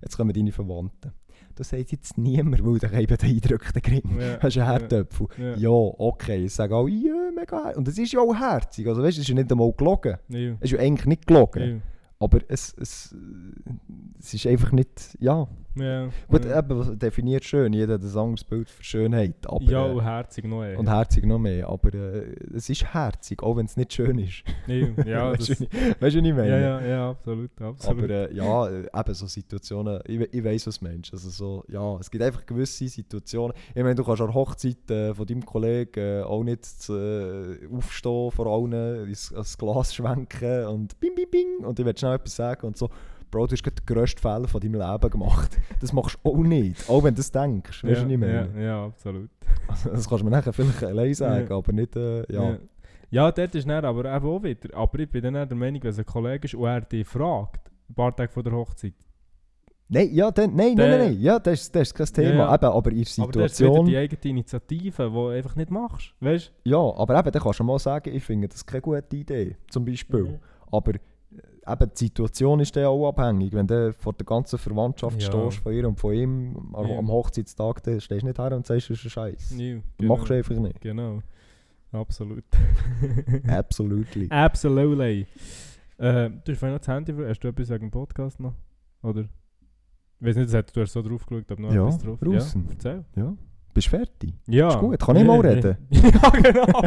Jetzt 0.00 0.16
kommen 0.16 0.32
deine 0.32 0.52
Verwandten. 0.52 1.12
Das 1.58 1.70
sagt 1.70 1.90
jetzt 1.90 2.16
niemand, 2.16 2.64
weil 2.64 2.78
der 2.78 2.92
eben 2.92 3.16
den 3.16 3.30
eindrückten 3.30 3.82
Gring. 3.82 4.20
Ja, 4.20 4.38
Hast 4.42 4.54
du 4.54 4.60
einen 4.60 4.70
Herdöpfel? 4.70 5.26
Ja. 5.38 5.56
Ja, 5.56 5.70
okay. 5.70 6.44
Ich 6.44 6.54
sage 6.54 6.74
auch, 6.76 6.86
ja, 6.86 7.30
mega 7.34 7.70
Und 7.70 7.88
es 7.88 7.98
ist 7.98 8.12
ja 8.12 8.20
auch 8.20 8.34
herzig. 8.34 8.86
Also 8.86 9.02
weißt 9.02 9.16
du, 9.16 9.20
es 9.20 9.24
ist 9.24 9.28
ja 9.28 9.34
nicht 9.34 9.50
einmal 9.50 9.72
gelogen. 9.76 10.18
Es 10.60 10.70
ist 10.70 10.70
ja 10.70 10.78
eigentlich 10.78 11.06
nicht 11.06 11.26
gelogen. 11.26 11.82
Aber 12.20 12.38
es, 12.48 12.74
es, 12.80 13.14
es 14.20 14.34
ist 14.34 14.46
einfach 14.46 14.70
nicht, 14.72 15.16
ja. 15.20 15.48
Ja, 15.80 16.08
Gut, 16.28 16.44
ja. 16.44 16.58
eben, 16.58 16.98
definiert 16.98 17.44
schön, 17.44 17.72
jeder 17.72 17.94
hat 17.94 18.02
ein 18.02 18.18
anderes 18.18 18.44
Bild 18.44 18.68
für 18.68 18.84
Schönheit. 18.84 19.34
Aber, 19.46 19.64
ja, 19.64 19.86
äh, 19.86 19.90
und 19.90 20.02
herzig 20.02 20.44
noch 20.44 20.64
eher. 20.64 20.78
und 20.78 20.88
herzig 20.88 21.26
noch 21.26 21.38
mehr, 21.38 21.68
aber 21.68 21.94
äh, 21.94 22.34
es 22.54 22.68
ist 22.68 22.92
herzig, 22.92 23.42
auch 23.42 23.56
wenn 23.56 23.66
es 23.66 23.76
nicht 23.76 23.92
schön 23.92 24.18
ist. 24.18 24.42
ja, 24.66 25.04
ja, 25.04 25.32
weißt, 25.32 25.50
das, 25.50 25.58
du, 25.58 25.64
weißt 25.64 26.00
du, 26.00 26.02
was 26.02 26.14
ich 26.14 26.22
meine? 26.22 26.48
ja, 26.48 26.58
ja, 26.58 26.86
ja, 26.86 27.10
absolut, 27.10 27.50
absolut. 27.60 28.04
Aber 28.04 28.10
äh, 28.10 28.34
ja, 28.34 28.68
äh, 28.68 28.86
eben 28.94 29.14
so 29.14 29.26
Situationen, 29.26 30.00
ich, 30.06 30.20
ich 30.32 30.44
weiss, 30.44 30.66
was 30.66 30.80
meinst. 30.80 31.12
Also 31.12 31.30
so, 31.30 31.64
ja, 31.68 31.96
es 31.98 32.10
gibt 32.10 32.22
einfach 32.22 32.44
gewisse 32.44 32.88
Situationen. 32.88 33.56
Ich 33.74 33.82
meine, 33.82 33.94
du 33.94 34.04
kannst 34.04 34.20
an 34.20 34.28
der 34.28 34.34
Hochzeit 34.34 34.90
äh, 34.90 35.14
von 35.14 35.26
deinem 35.26 35.44
Kollegen 35.44 36.00
äh, 36.00 36.22
auch 36.22 36.42
nicht 36.44 36.58
aufstehen 36.88 38.30
vor 38.30 38.46
allen, 38.46 39.08
ins, 39.08 39.30
ins 39.30 39.58
Glas 39.58 39.94
schwenken 39.94 40.66
und 40.66 40.98
bing, 41.00 41.14
bing, 41.14 41.30
bing 41.30 41.64
und 41.64 41.78
ich 41.78 41.84
will 41.84 41.96
schnell 41.96 42.14
etwas 42.14 42.36
sagen 42.36 42.66
und 42.66 42.76
so. 42.76 42.88
Bro, 43.30 43.46
du 43.46 43.52
hast 43.52 43.62
gerade 43.62 43.76
den 43.76 43.86
grössten 43.86 44.20
Fehler 44.20 44.48
von 44.48 44.60
deinem 44.60 44.74
Leben 44.80 45.10
gemacht. 45.10 45.58
Das 45.80 45.92
machst 45.92 46.18
du 46.22 46.30
auch 46.30 46.36
nicht, 46.38 46.88
auch 46.88 47.02
wenn 47.04 47.14
du 47.14 47.18
das 47.18 47.30
denkst. 47.30 47.84
Weißt 47.84 48.02
du, 48.02 48.06
ja, 48.06 48.10
ich 48.12 48.18
meine? 48.18 48.50
ja, 48.54 48.60
ja, 48.60 48.84
absolut. 48.86 49.30
Das 49.84 50.08
kannst 50.08 50.20
du 50.20 50.24
mir 50.24 50.30
nachher 50.30 50.52
vielleicht 50.52 50.82
allein 50.84 51.14
sagen, 51.14 51.46
Ja. 51.50 51.56
aber 51.56 51.72
nicht, 51.72 51.94
äh, 51.96 52.32
ja. 52.32 52.50
Ja. 52.50 52.58
ja, 53.10 53.32
dort 53.32 53.54
ist 53.54 53.68
dann 53.68 53.84
aber 53.84 54.04
eben 54.16 54.26
auch 54.26 54.42
wieder. 54.42 54.76
Aber 54.76 54.98
ich 54.98 55.10
bin 55.10 55.22
dann 55.22 55.34
der 55.48 55.56
Meinung, 55.56 55.82
wenn 55.82 55.90
es 55.90 55.98
ein 55.98 56.06
Kollege 56.06 56.44
ist 56.46 56.54
und 56.54 56.66
er 56.66 56.80
dich 56.82 57.06
fragt, 57.06 57.70
ein 57.90 57.94
paar 57.94 58.14
Tage 58.16 58.30
vor 58.32 58.42
der 58.42 58.52
Hochzeit. 58.52 58.94
Nein, 59.90 60.10
ja, 60.12 60.30
dann, 60.30 60.54
nein, 60.54 60.76
Der- 60.76 60.88
nein, 60.88 60.98
nein, 60.98 61.08
nein, 61.14 61.20
ja, 61.22 61.38
das, 61.38 61.62
ist- 61.62 61.74
das 61.74 61.88
ist 61.88 61.94
kein 61.94 62.06
Thema. 62.08 62.28
Ja, 62.44 62.48
ja. 62.50 62.54
Eben, 62.56 62.64
aber 62.66 62.90
in 62.92 63.04
der 63.04 63.24
Aber 63.24 63.32
das 63.32 63.52
ist 63.52 63.56
Situation... 63.56 63.86
die 63.86 63.96
eigene 63.96 64.20
Initiative, 64.22 65.06
die 65.08 65.12
du 65.14 65.28
einfach 65.28 65.56
nicht 65.56 65.70
machst. 65.70 66.14
Weißt 66.20 66.52
Ja, 66.64 66.76
aber 66.78 67.18
eben, 67.18 67.32
dann 67.32 67.42
kannst 67.42 67.60
du 67.60 67.64
mal 67.64 67.78
sagen, 67.78 68.14
ich 68.14 68.22
finde 68.22 68.48
das 68.48 68.66
keine 68.66 68.82
gute 68.82 69.16
Idee, 69.16 69.56
zum 69.70 69.86
Beispiel. 69.86 70.24
du? 70.24 70.38
Aber 70.70 70.92
eben, 71.72 71.90
die 71.94 72.04
Situation 72.04 72.60
ist 72.60 72.74
dann 72.76 72.84
auch 72.86 73.08
abhängig. 73.08 73.52
Wenn 73.52 73.66
du 73.66 73.92
vor 73.92 74.12
der 74.12 74.26
ganzen 74.26 74.58
Verwandtschaft 74.58 75.20
Ja. 75.22 75.28
stehst, 75.28 75.58
von 75.62 75.72
ihr 75.72 75.86
und 75.88 75.98
von 75.98 76.14
ihm, 76.14 76.56
am, 76.74 76.86
Ja. 76.88 76.98
am 76.98 77.08
Hochzeitstag, 77.08 77.82
dann 77.82 78.00
stehst 78.00 78.22
du 78.22 78.26
nicht 78.26 78.38
her 78.38 78.52
und 78.56 78.66
sagst, 78.66 78.90
das 78.90 78.98
ist 78.98 79.04
ein 79.06 79.10
Scheiß. 79.10 79.54
Ja, 79.58 79.76
Das 79.98 80.06
Machst 80.08 80.30
du 80.30 80.34
einfach 80.34 80.56
nicht. 80.56 80.80
Genau. 80.80 81.20
Absolut. 81.92 82.44
Absolutely. 83.48 84.28
Absolutely. 84.30 85.26
Äh, 85.98 86.30
du 86.44 86.52
hast 86.52 86.58
vorhin 86.58 86.74
noch 86.74 86.78
das 86.80 86.88
Handy, 86.88 87.12
hast 87.26 87.40
du 87.40 87.48
etwas 87.48 87.70
wegen 87.70 87.86
dem 87.86 87.90
Podcast 87.90 88.38
noch? 88.40 88.54
Oder? 89.02 89.22
Ich 90.20 90.26
weiß 90.26 90.36
nicht, 90.36 90.76
du 90.76 90.80
hast 90.80 90.92
so 90.92 91.02
drauf 91.02 91.24
geschaut, 91.26 91.50
ob 91.52 91.58
noch 91.58 91.72
Ja, 91.72 91.86
etwas 91.86 91.98
drauf. 91.98 92.18
Ja, 92.22 92.62
erzähl. 92.70 93.04
Ja. 93.16 93.36
Bist 93.78 93.92
du 93.92 93.96
fertig? 93.96 94.34
Ja. 94.48 94.70
Ist 94.70 94.78
gut, 94.80 94.98
kann 94.98 95.14
ich 95.14 95.24
mal 95.24 95.38
reden? 95.38 95.76
ja, 95.90 96.30
genau. 96.30 96.82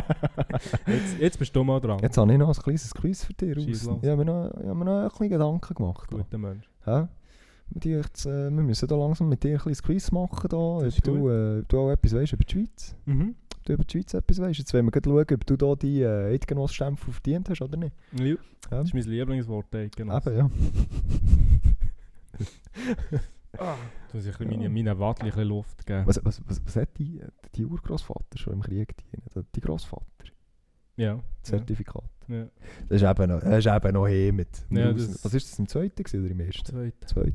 jetzt, 0.87 1.19
jetzt 1.21 1.39
bist 1.39 1.55
du 1.55 1.63
mal 1.63 1.79
dran. 1.79 1.99
Jetzt 2.01 2.17
habe 2.17 2.29
ich 2.29 2.37
noch 2.37 2.49
ein 2.49 2.61
kleines 2.61 2.93
Quiz 2.93 3.23
für 3.23 3.33
dich. 3.33 3.55
Raus. 3.55 3.99
Ich 4.01 4.09
habe 4.09 4.17
mir 4.17 4.25
noch, 4.25 4.51
ich 4.59 4.67
habe 4.67 4.75
mir 4.75 4.83
noch 4.83 5.03
ein 5.03 5.07
bisschen 5.07 5.29
Gedanken 5.29 5.73
gemacht. 5.73 6.09
Guter 6.11 6.37
Mensch. 6.37 6.69
Dir 7.69 7.97
jetzt, 7.99 8.25
äh, 8.25 8.49
wir 8.51 8.61
müssen 8.61 8.89
da 8.89 8.97
langsam 8.97 9.29
mit 9.29 9.41
dir 9.41 9.53
ein 9.53 9.59
kleines 9.59 9.81
Quiz 9.81 10.11
machen. 10.11 10.49
Da. 10.49 10.57
Ob 10.57 11.03
du, 11.03 11.29
äh, 11.29 11.63
du 11.65 11.79
auch 11.79 11.91
etwas 11.91 12.13
weißt 12.13 12.33
über 12.33 12.43
die 12.43 12.51
Schweiz. 12.51 12.93
Mhm. 13.05 13.35
Ob 13.55 13.63
du 13.63 13.73
über 13.73 13.85
die 13.85 13.91
Schweiz 13.93 14.13
etwas 14.13 14.41
weißt. 14.41 14.59
Jetzt 14.59 14.73
wollen 14.73 14.93
wir 14.93 15.01
schauen, 15.01 15.25
ob 15.33 15.45
du 15.45 15.55
da 15.55 15.75
die 15.75 16.01
äh, 16.01 16.33
Eidgenossstempel 16.33 17.13
verdient 17.13 17.49
hast 17.49 17.61
oder 17.61 17.77
nicht. 17.77 17.95
Ja. 18.19 18.25
Ja. 18.25 18.35
Das 18.69 18.87
ist 18.87 18.93
mein 18.93 19.03
Lieblingswort, 19.03 19.67
genau. 19.95 20.17
Eben, 20.17 20.35
ja. 20.35 20.49
Ah, 23.57 23.75
du 24.11 24.17
musst 24.17 24.27
ein 24.27 24.31
bisschen 24.37 24.47
meine, 24.49 24.69
meine 24.69 24.97
Wattli 24.99 25.25
ein 25.25 25.29
bisschen 25.31 25.47
Luft 25.47 25.85
geben. 25.85 26.07
Was, 26.07 26.23
was, 26.23 26.41
was, 26.47 26.65
was 26.65 26.75
hat 26.75 26.97
die, 26.97 27.21
die 27.55 27.65
Urgroßvater 27.65 28.37
schon 28.37 28.53
im 28.53 28.61
Krieg 28.61 28.95
dienen? 28.97 29.45
Die 29.55 29.61
Großvater? 29.61 30.05
Ja. 30.97 31.19
Zertifikat. 31.41 32.03
Ja. 32.27 32.45
Das 32.87 33.01
ist 33.01 33.07
eben 33.09 33.29
noch, 33.29 33.39
das 33.41 33.65
ist 33.65 33.67
eben 33.67 33.93
noch 33.93 34.07
hey 34.07 34.31
mit. 34.31 34.49
Ja, 34.69 34.93
das- 34.93 35.23
was 35.25 35.33
ist 35.33 35.51
das 35.51 35.59
im 35.59 35.67
zweiten 35.67 36.01
oder 36.19 36.31
im 36.31 36.39
ersten? 36.39 36.65
Zweite. 36.65 37.05
Zweiten. 37.07 37.33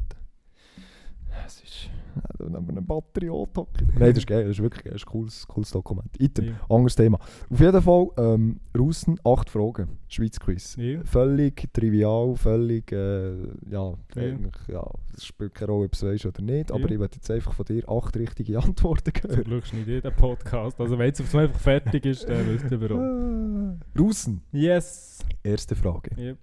Es 1.46 1.60
ist. 1.62 1.90
Ja, 2.16 2.22
dann 2.38 2.54
haben 2.56 2.66
wir 2.66 2.72
eine 2.72 2.82
Batterie 2.82 3.28
anpacken. 3.30 3.88
Nein, 3.94 4.08
das 4.10 4.18
ist 4.18 4.26
geil, 4.26 4.44
das 4.44 4.52
ist 4.56 4.62
wirklich 4.62 4.82
geil, 4.84 4.92
das 4.94 5.02
ist 5.02 5.08
ein 5.08 5.12
cooles, 5.12 5.46
cooles 5.46 5.70
Dokument. 5.70 6.08
Item, 6.18 6.46
Ja. 6.46 6.54
anderes 6.70 6.94
Thema. 6.96 7.18
Auf 7.50 7.60
jeden 7.60 7.82
Fall, 7.82 8.06
ähm, 8.16 8.60
Russen, 8.76 9.20
acht 9.24 9.50
Fragen. 9.50 9.98
Schweiz 10.08 10.40
Quiz. 10.40 10.76
Ja. 10.76 11.04
Völlig 11.04 11.68
trivial, 11.74 12.34
völlig, 12.36 12.90
äh, 12.92 13.36
ja, 13.36 13.44
Ja. 13.70 13.94
eigentlich, 14.16 14.54
ja, 14.68 14.84
es 15.14 15.24
spielt 15.26 15.54
keine 15.54 15.72
Rolle, 15.72 15.84
ob 15.86 15.92
du 15.92 15.96
es 15.96 16.02
weißt 16.12 16.26
oder 16.26 16.42
nicht, 16.42 16.70
aber 16.72 16.80
Ja. 16.80 16.86
ich 16.94 17.00
werde 17.00 17.14
jetzt 17.16 17.30
einfach 17.30 17.52
von 17.52 17.66
dir 17.66 17.88
acht 17.88 18.16
richtige 18.16 18.58
Antworten 18.64 19.12
hören. 19.22 19.44
Glück 19.44 19.72
nicht 19.72 19.86
jeder 19.86 20.10
Podcast. 20.10 20.80
Also 20.80 20.98
wenn 20.98 21.12
es 21.12 21.20
auf 21.20 21.34
einfach 21.34 21.60
fertig 21.60 22.06
ist, 22.06 22.28
dann 22.28 22.46
wisst 22.48 22.70
ihr 22.70 22.80
warum. 22.80 23.80
Russen, 23.98 24.42
Yes. 24.52 25.18
erste 25.42 25.76
Frage. 25.76 26.10
Yep. 26.18 26.38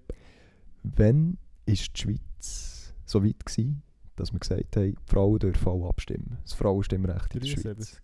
Wann 0.84 1.38
ist 1.66 1.95
die 1.98 2.02
Schweiz 2.02 2.94
so 3.06 3.24
weit 3.24 3.45
gewesen, 3.45 3.82
dass 4.15 4.31
wir 4.34 4.40
gesagt 4.40 4.76
haben, 4.76 4.95
die 4.95 4.98
Frauen 5.06 5.40
dürfen 5.40 5.68
auch 5.68 5.90
abstimmen? 5.90 6.38
Das 6.44 6.53
Frauenstimmrecht 6.53 7.34
in 7.35 7.40
der 7.41 7.48
Schweiz. 7.48 7.64
73. 7.64 8.02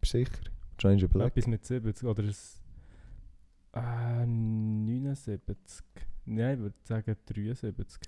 Bist 0.00 0.14
du 0.14 0.18
sicher? 0.18 0.40
Wahrscheinlich 0.74 1.02
überlegt. 1.04 1.36
Etwas 1.36 1.46
mit 1.48 1.64
70 1.64 2.08
oder 2.08 2.22
ist 2.24 2.60
äh, 3.74 4.26
79? 4.26 5.84
Nein, 6.26 6.54
ich 6.54 6.60
würde 6.60 6.76
sagen 6.84 7.16
73. 7.26 8.00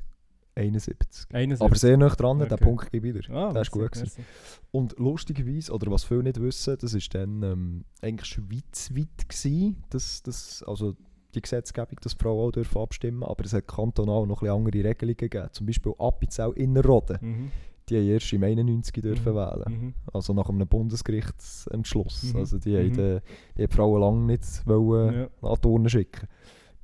71. 0.55 1.27
71. 1.33 1.65
Aber 1.65 1.77
sehr 1.77 1.97
nah 1.97 2.11
dran, 2.11 2.39
den 2.39 2.53
Okay. 2.53 2.63
Punkt 2.65 2.93
gebe 2.93 3.09
ich 3.09 3.15
wieder. 3.15 3.35
ah, 3.35 3.53
das 3.55 3.69
ist 3.69 3.71
gut 3.71 3.83
merci, 3.83 4.01
gewesen. 4.01 4.25
Und 4.71 4.99
lustigerweise, 4.99 5.73
oder 5.73 5.91
was 5.91 6.05
viele 6.05 6.25
nicht 6.25 6.41
wissen, 6.41 6.77
das 6.79 6.93
ist 6.93 7.15
dann 7.15 7.43
ähm, 7.43 7.85
eigentlich 8.03 8.29
schweizweit 8.29 9.29
gewesen, 9.29 9.83
dass, 9.89 10.23
das, 10.23 10.63
also 10.65 10.95
die 11.35 11.41
Gesetzgebung, 11.43 11.99
dass 12.03 12.17
die 12.17 12.23
Frauen 12.23 12.49
auch 12.49 12.53
dürfen 12.53 12.79
abstimmen 12.81 13.23
aber 13.23 13.45
es 13.45 13.53
hat 13.53 13.67
kantonal 13.67 14.27
noch 14.27 14.43
ein 14.43 14.51
andere 14.51 14.85
Regelungen 14.85 15.17
gegeben. 15.17 15.49
Zum 15.53 15.67
Beispiel 15.67 15.93
Appenzell 15.99 16.53
Innerrhoden, 16.57 17.19
Mhm. 17.21 17.51
die 17.89 17.97
haben 17.97 18.07
erst 18.09 18.33
im 18.33 18.45
91 18.45 19.03
dürfen 19.03 19.33
Mhm. 19.33 19.37
wählen. 19.37 19.81
Mhm. 19.81 19.95
Also 20.13 20.33
nach 20.35 20.49
einem 20.49 20.69
Bundesgerichtsentschluss. 20.69 22.33
Mhm. 22.35 22.39
Also 22.41 22.59
die, 22.59 22.71
Mhm. 22.71 22.77
haben, 22.99 23.21
die 23.59 23.67
die 23.67 23.73
Frauen 23.73 24.01
lange 24.01 24.27
nicht 24.27 24.67
wollen, 24.67 25.15
Ja. 25.15 25.49
an 25.49 25.55
die 25.55 25.61
Turnen 25.61 25.89
schicken. 25.89 26.29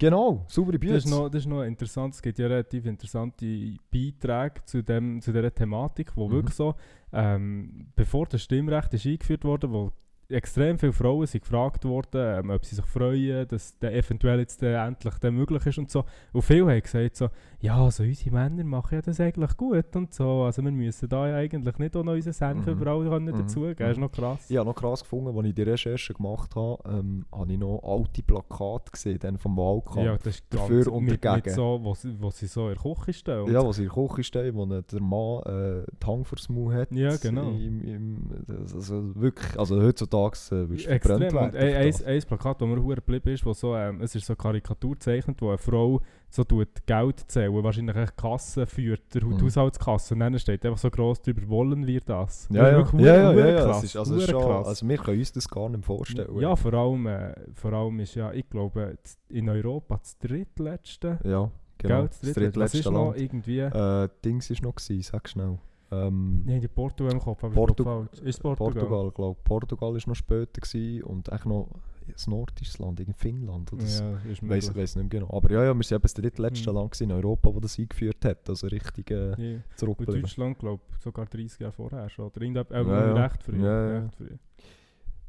Genau, 0.00 0.44
saubere 0.48 0.78
Das 0.78 0.98
ist, 0.98 1.04
Bücher. 1.06 1.16
noch, 1.16 1.28
das 1.28 1.40
ist 1.40 1.46
noch 1.48 1.62
interessant, 1.64 2.14
es 2.14 2.22
gibt 2.22 2.38
ja 2.38 2.46
relativ 2.46 2.86
interessante 2.86 3.74
Beiträge 3.92 4.64
zu, 4.64 4.80
dem, 4.84 5.20
zu 5.20 5.32
dieser 5.32 5.52
Thematik, 5.52 6.16
wo 6.16 6.28
Mhm. 6.28 6.32
wirklich 6.32 6.54
so, 6.54 6.74
ähm, 7.12 7.88
bevor 7.96 8.26
das 8.26 8.42
Stimmrecht 8.42 8.94
ist 8.94 9.06
eingeführt 9.06 9.44
wurde, 9.44 9.70
wo 9.72 9.90
extrem 10.38 10.78
viele 10.78 10.92
Frauen 10.92 11.26
sind 11.26 11.40
gefragt 11.42 11.84
worden, 11.86 12.20
ähm, 12.44 12.50
ob 12.50 12.64
sie 12.64 12.74
sich 12.76 12.84
freuen, 12.84 13.48
dass 13.48 13.78
der 13.78 13.94
eventuell 13.94 14.40
jetzt 14.40 14.62
äh, 14.62 14.74
endlich 14.74 15.14
der 15.14 15.30
möglich 15.32 15.64
ist 15.66 15.78
und 15.78 15.90
so. 15.90 16.04
Und 16.32 16.42
viele 16.42 16.66
haben 16.70 16.80
gesagt 16.82 17.16
so, 17.16 17.28
ja, 17.60 17.76
also 17.82 18.02
unsere 18.02 18.30
Männer 18.34 18.62
machen 18.64 18.96
ja 18.96 19.00
das 19.02 19.20
eigentlich 19.20 19.56
gut 19.56 19.96
und 19.96 20.12
so, 20.12 20.42
also 20.42 20.62
wir 20.62 20.70
müssen 20.70 21.08
da 21.08 21.28
ja 21.28 21.36
eigentlich 21.36 21.78
nicht 21.78 21.96
auch 21.96 22.04
noch 22.04 22.12
unseren 22.12 22.32
Senf 22.34 22.66
Mhm. 22.66 22.72
überall 22.72 23.08
können 23.08 23.24
Mhm. 23.34 23.38
dazugeben, 23.38 23.76
das 23.78 23.90
ist 23.92 23.98
noch 23.98 24.12
krass. 24.12 24.50
Ich 24.50 24.56
habe 24.58 24.68
noch 24.68 24.74
krass 24.76 25.00
gefunden, 25.02 25.36
als 25.36 25.46
ich 25.46 25.54
die 25.54 25.62
Recherche 25.62 26.12
gemacht 26.14 26.54
habe, 26.54 26.78
ähm, 26.86 27.24
habe 27.32 27.52
ich 27.52 27.58
noch 27.58 27.80
alte 27.82 28.22
Plakate 28.22 28.90
gesehen, 28.92 29.18
dann 29.20 29.38
vom 29.38 29.56
Wahlkampf. 29.56 29.96
Ja, 30.04 30.16
das 30.16 30.26
ist 30.26 30.44
Dafür 30.50 30.92
und 30.92 31.04
mit, 31.04 31.12
mit 31.12 31.24
dagegen. 31.24 31.54
so, 31.56 31.80
wo, 31.82 31.94
sie- 31.94 32.14
wo 32.20 32.30
sie 32.30 32.46
so 32.46 32.68
in 32.68 32.74
der 32.76 32.94
Küche 32.94 33.12
stehen. 33.14 33.50
Ja, 33.50 33.64
wo 33.64 33.72
sie 33.72 33.84
in 33.84 33.90
der 33.94 34.06
Küche 34.06 34.22
stehen, 34.24 34.54
wo 34.54 34.66
der 34.66 35.00
Mann 35.00 35.42
äh, 35.46 35.84
die 36.02 36.06
Hang 36.06 36.24
vors 36.24 36.48
Maul 36.50 36.74
hat. 36.74 36.92
Ja, 36.92 37.16
genau. 37.16 37.50
Im, 37.52 37.82
im, 37.82 38.30
also 38.74 39.14
wirklich, 39.16 39.58
also 39.58 39.80
heutzutage 39.82 40.17
äh, 40.26 40.68
wirst 40.68 40.86
du 40.86 40.98
verbrannt 40.98 41.22
Extrem. 41.22 41.34
werden. 41.34 41.56
Ein, 41.56 41.74
ein, 41.74 42.04
ein 42.06 42.22
Plakat, 42.22 42.60
das 42.60 42.68
mir 42.68 42.82
hure 42.82 42.94
geblieben 42.96 43.28
ist, 43.30 43.44
wo 43.46 43.52
so, 43.52 43.74
ähm, 43.76 44.00
es 44.00 44.14
ist 44.14 44.26
so 44.26 44.32
eine 44.32 44.36
Karikatur 44.38 44.92
gezeichnet, 44.92 45.40
wo 45.40 45.48
eine 45.48 45.58
Frau 45.58 46.00
so 46.30 46.44
tut 46.44 46.68
Geld 46.86 47.20
zählen, 47.30 47.62
wahrscheinlich 47.64 47.96
eine 47.96 48.06
Kasse 48.08 48.66
führt, 48.66 49.14
der 49.14 49.24
Mhm. 49.24 49.40
Haushaltskasse, 49.42 50.14
und 50.14 50.20
dann 50.20 50.38
steht 50.38 50.64
einfach 50.66 50.78
so 50.78 50.90
gross 50.90 51.22
drüber, 51.22 51.48
wollen 51.48 51.86
wir 51.86 52.00
das? 52.02 52.48
Ja, 52.50 52.68
ja, 52.70 52.82
Das 52.82 52.92
ja, 52.92 52.98
ja, 53.00 53.32
ja, 53.32 53.46
ja. 53.48 53.64
krass, 53.64 53.84
ist, 53.84 53.96
also, 53.96 54.20
schon, 54.20 54.42
krass. 54.42 54.66
also 54.66 54.88
wir 54.88 54.96
können 54.98 55.18
uns 55.18 55.32
das 55.32 55.48
gar 55.48 55.68
nicht 55.68 55.84
vorstellen. 55.84 56.38
ja, 56.40 56.54
vor 56.56 56.74
allem, 56.74 57.06
äh, 57.06 57.34
vor 57.54 57.72
allem 57.72 57.98
ist 58.00 58.14
ja, 58.14 58.32
ich 58.32 58.48
glaube, 58.50 58.98
in 59.30 59.48
Europa 59.48 59.96
das 59.98 60.18
drittletzte 60.18 61.18
Ja, 61.24 61.50
genau. 61.78 62.00
Geld, 62.00 62.10
das 62.10 62.20
das 62.20 62.32
drittletzte. 62.34 62.60
Was 62.60 62.74
ist 62.74 62.84
drittletzte 62.86 62.92
noch 62.92 63.14
irgendwie... 63.16 63.58
Äh, 63.60 64.08
Dings 64.24 64.50
ist 64.50 64.62
noch 64.62 64.74
gewesen, 64.74 65.02
sag 65.02 65.28
schnell. 65.28 65.58
Ähm, 65.90 66.42
Nein, 66.44 66.60
die 66.60 66.68
Portugal 66.68 67.12
im 67.14 67.18
Kopf, 67.20 67.42
aber 67.44 67.54
Portu- 67.54 67.82
falsch. 67.84 68.20
Ist 68.20 68.42
Portugal? 68.42 68.72
Portugal, 68.74 69.10
glaube 69.10 69.40
Portugal 69.42 69.96
ist 69.96 70.06
noch 70.06 70.14
später 70.14 70.60
gewesen 70.60 71.02
und 71.04 71.28
echt 71.32 71.46
noch 71.46 71.68
ein 72.06 72.14
nordisches 72.30 72.78
Land, 72.78 73.00
irgendwie 73.00 73.18
Finnland 73.18 73.72
oder 73.72 73.86
so. 73.86 74.02
Ja, 74.04 74.16
ist 74.18 74.24
Ich 74.32 74.42
möglich. 74.42 74.76
weiß 74.76 74.96
nicht 74.96 75.12
mehr 75.12 75.20
genau. 75.20 75.34
Aber 75.34 75.50
ja, 75.50 75.64
ja, 75.64 75.74
wir 75.74 75.82
sind 75.82 75.96
eben 75.96 76.02
das 76.02 76.14
drittletzte 76.14 76.70
Mhm. 76.70 76.76
Land 76.76 77.00
in 77.00 77.12
Europa, 77.12 77.50
das 77.52 77.60
das 77.62 77.78
eingeführt 77.78 78.22
hat. 78.24 78.48
Also 78.48 78.66
richtig 78.66 79.10
äh, 79.10 79.14
Ja. 79.30 79.56
Und 79.56 79.62
zurückgeblieben. 79.76 80.22
Deutschland, 80.22 80.58
glaube 80.58 80.82
ich, 80.94 81.02
sogar 81.02 81.24
30 81.26 81.58
Jahre 81.60 81.72
vorher 81.72 82.08
schon. 82.10 82.26
Oder 82.26 82.40
irgendetwas- 82.42 82.74
äh, 82.74 82.82
Ja, 82.86 83.06
ja. 83.16 83.24
recht 83.26 83.42
früh. 83.42 83.62
Ja, 83.62 83.90
ja. 83.92 83.98
Recht 84.00 84.14
früh. 84.16 84.30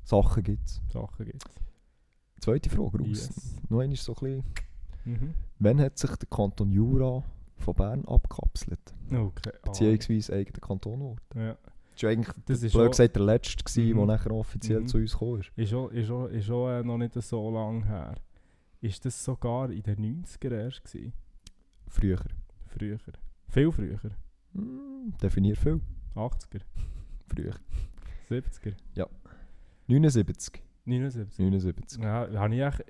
Sachen 0.03 0.43
gibt 0.43 0.65
es. 0.65 0.81
Sachen 0.91 1.25
gibt. 1.25 1.43
Zweite 2.41 2.69
Frage 2.69 2.97
raus. 2.99 3.07
Yes. 3.07 3.55
Noch 3.69 3.79
einmal 3.79 3.95
so 3.97 4.13
ein 4.13 4.19
bisschen. 4.19 4.43
Mhm. 5.05 5.33
Wann 5.59 5.79
hat 5.81 5.97
sich 5.97 6.15
der 6.15 6.27
Kanton 6.29 6.71
Jura 6.71 7.23
von 7.59 7.73
Bern 7.75 8.05
abgekapselt? 8.05 8.79
Okay. 9.11 9.51
ah, 9.53 9.59
Beziehungsweise 9.65 10.33
eigener 10.33 10.59
Kanton 10.59 11.17
ja. 11.35 11.57
Das 11.93 12.03
war 12.03 12.09
eigentlich, 12.11 12.33
Das 12.45 12.63
ist 12.63 12.71
blöd 12.73 12.91
gesagt, 12.91 13.15
der 13.17 13.23
letzte, 13.23 13.63
gewesen, 13.63 13.91
Mhm. 13.93 13.97
der 13.97 14.05
nachher 14.05 14.31
offiziell 14.31 14.79
Mhm. 14.81 14.87
zu 14.87 14.97
uns 14.99 15.11
gekommen 15.11 15.41
ist. 15.41 15.51
Ist 15.57 15.73
auch, 15.73 15.89
ist 15.89 16.09
auch, 16.09 16.27
ist 16.27 16.49
auch 16.49 16.69
äh, 16.69 16.83
noch 16.83 16.97
nicht 16.97 17.13
so 17.13 17.51
lange 17.51 17.85
her. 17.85 18.15
Ist 18.81 19.03
das 19.03 19.21
sogar 19.23 19.69
in 19.69 19.83
den 19.83 19.99
90er 19.99 20.51
erst 20.51 20.83
gewesen? 20.85 21.11
Früher. 21.87 22.19
Früher. 22.67 22.97
Viel 23.49 23.71
früher. 23.71 23.99
Hm, 24.53 25.13
definier 25.21 25.55
viel. 25.57 25.81
80er, 26.15 26.61
Früher. 27.27 27.53
70er, 28.29 28.73
79. 29.87 30.63
79. 30.85 31.39
79. 31.39 32.01
Ja, 32.01 32.29
habe 32.33 32.55
ich 32.55 32.61
echt, 32.61 32.83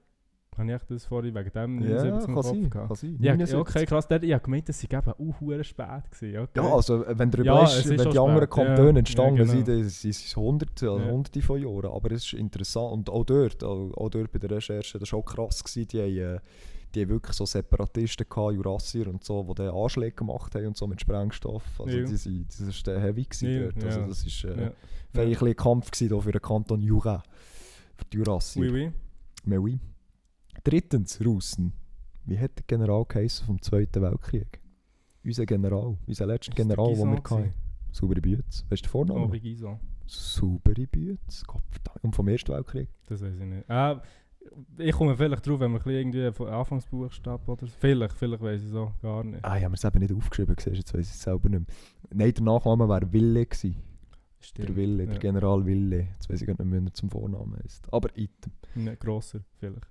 habe 0.59 0.69
ich 0.69 0.75
echt 0.75 0.91
das 0.91 1.05
vorhin 1.05 1.33
wegen 1.33 1.51
dem 1.51 1.81
Ja, 1.81 2.03
79 2.03 2.11
im 2.11 2.25
kann 2.25 2.35
Kopf 2.35 2.45
sein. 2.47 2.69
gehabt? 2.69 2.87
Kann 2.89 2.95
sein. 2.97 3.17
Ja, 3.19 3.31
79. 3.35 3.59
okay, 3.59 3.85
krass. 3.85 4.07
Der, 4.07 4.23
ich 4.23 4.33
habe 4.33 4.43
gemeint, 4.43 4.69
dass 4.69 4.79
sie 4.79 4.87
eben 4.87 5.07
auch 5.11 5.39
hure 5.41 5.63
spät 5.63 6.11
gewesen. 6.11 6.39
Okay. 6.41 6.49
Ja, 6.61 6.73
also 6.73 7.03
äh, 7.05 7.17
wenn 7.17 7.31
du 7.31 7.43
Ja, 7.43 7.53
überlegst, 7.53 7.73
es 7.73 7.85
ist 7.85 7.89
wenn 7.91 7.99
schon 8.03 8.11
die 8.11 8.19
anderen. 8.19 8.49
Kantone 8.49 8.91
Ja, 8.91 8.97
entstanden 8.99 9.37
ja, 9.37 9.43
genau. 9.43 9.53
sind, 9.55 9.67
dann 9.67 9.83
sind 9.89 10.09
es 10.11 10.35
hunderte, 10.35 10.89
also 10.91 11.05
Ja. 11.05 11.11
hunderte 11.11 11.41
von 11.41 11.61
Jahren. 11.61 11.91
Aber 11.91 12.11
es 12.11 12.25
ist 12.25 12.33
interessant. 12.33 12.93
Und 12.93 13.09
auch 13.09 13.23
dort, 13.23 13.63
auch, 13.63 13.91
auch 13.97 14.09
dort 14.09 14.31
bei 14.31 14.39
der 14.39 14.51
Recherche, 14.51 14.99
das 14.99 15.11
war 15.11 15.19
auch 15.19 15.25
krass. 15.25 15.63
Gewesen. 15.63 15.87
Die, 15.87 15.99
haben, 15.99 16.35
äh, 16.35 16.39
die 16.95 17.01
haben 17.03 17.09
wirklich 17.09 17.35
so 17.35 17.45
Separatisten 17.45 18.25
gehabt, 18.29 18.53
Jurassier 18.53 19.07
und 19.07 19.23
so, 19.23 19.43
die 19.43 19.53
dann 19.55 19.75
Anschläge 19.75 20.15
gemacht 20.15 20.53
haben 20.55 20.67
und 20.67 20.77
so 20.77 20.87
mit 20.87 20.99
Sprengstoff. 20.99 21.63
Also 21.79 21.97
Ja. 21.97 22.05
die, 22.05 22.15
sind, 22.17 22.47
das 22.49 22.61
war 22.87 22.93
dann 22.93 23.01
heavy 23.03 23.23
gewesen 23.23 23.49
Ja, 23.49 23.71
dort. 23.71 23.83
Also 23.85 24.01
das 24.07 24.25
ist 24.25 24.43
äh, 24.43 24.47
Ja. 24.49 24.55
ja. 24.63 24.67
ein 25.23 25.29
bisschen 25.29 25.47
ein 25.47 25.55
Kampf 25.55 25.91
gewesen 25.91 26.21
für 26.21 26.31
den 26.31 26.41
Kanton 26.41 26.81
Jura. 26.81 27.23
Für 27.95 28.05
die 28.05 28.17
Jurassier. 28.17 28.61
Oui, 28.63 28.69
oui. 28.71 28.91
Mais 29.45 29.59
oui. 29.59 29.79
Drittens, 30.63 31.23
Russen. 31.23 31.73
Wie 32.25 32.37
hat 32.37 32.57
der 32.57 32.63
General 32.67 33.05
geheißen 33.05 33.45
vom 33.45 33.61
Zweiten 33.61 34.01
Weltkrieg? 34.01 34.61
Unser 35.23 35.45
General, 35.45 35.97
unser 36.07 36.25
letzter 36.25 36.53
General, 36.53 36.93
den 36.93 37.11
wir 37.11 37.17
hatten. 37.17 37.53
Saubere 37.91 38.21
Bütz. 38.21 38.65
Weißt 38.69 38.83
du 38.83 38.87
den 38.87 38.91
Vornamen? 38.91 39.21
Henri 39.23 39.39
Guisan. 39.39 39.79
Saubere 40.05 40.87
Bütz. 40.87 41.43
Gottverdammt. 41.45 42.03
Und 42.03 42.15
vom 42.15 42.27
Ersten 42.27 42.53
Weltkrieg? 42.53 42.89
Das 43.07 43.21
weiß 43.21 43.35
ich 43.35 43.45
nicht. 43.45 43.65
Äh, 43.67 43.95
ich 44.77 44.91
komme 44.93 45.15
vielleicht 45.15 45.45
drauf, 45.47 45.59
wenn 45.59 45.73
wir 45.73 45.85
irgendwie 45.87 46.31
von 46.31 46.47
Anfangsbuchstaben 46.47 47.45
oder 47.47 47.65
so. 47.65 47.73
Vielleicht, 47.79 48.13
vielleicht 48.13 48.41
weiß 48.41 48.61
ich 48.61 48.69
so 48.69 48.93
gar 49.01 49.23
nicht. 49.23 49.43
Ah, 49.43 49.57
ich 49.57 49.63
habe 49.63 49.71
mir 49.71 49.75
es 49.75 49.83
eben 49.83 49.99
nicht 49.99 50.13
aufgeschrieben, 50.13 50.55
siehst 50.57 50.77
jetzt 50.77 50.93
weiß 50.93 51.07
ich 51.07 51.13
es 51.13 51.21
selber 51.21 51.49
nicht 51.49 51.67
mehr. 51.67 51.75
Nein, 52.13 52.33
der 52.33 52.43
Nachname 52.43 52.87
wäre 52.87 53.11
Wille 53.11 53.45
gewesen. 53.45 53.75
Stimmt. 54.41 54.69
Der 54.69 54.75
Wille, 54.77 55.05
der 55.05 55.15
ja. 55.15 55.19
General 55.19 55.65
Wille. 55.65 56.07
Jetzt 56.13 56.29
weiß 56.29 56.41
ich 56.41 56.47
gar 56.47 56.53
nicht 56.53 56.65
mehr, 56.65 56.81
wie 56.81 56.87
er 56.87 56.93
zum 56.93 57.09
Vornamen 57.09 57.57
heißt. 57.61 57.91
Aber 57.93 58.09
item. 58.15 58.53
Ne, 58.75 58.95
grosser, 58.95 59.41
vielleicht. 59.57 59.85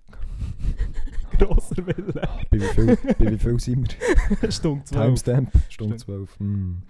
grosser 1.39 1.87
Wille. 1.87 2.23
Bei 2.51 2.59
wie 2.59 2.61
viel, 2.61 2.97
bei 2.97 3.31
wie 3.33 3.39
viel 3.39 3.61
sind 3.61 3.97
wir? 4.41 4.51
Stunde 4.53 4.85
12. 4.85 5.05
Timestamp, 5.05 5.53
Stunde 5.69 5.99
Stimmt. 5.99 6.01
12. 6.01 6.39
Hm. 6.39 6.83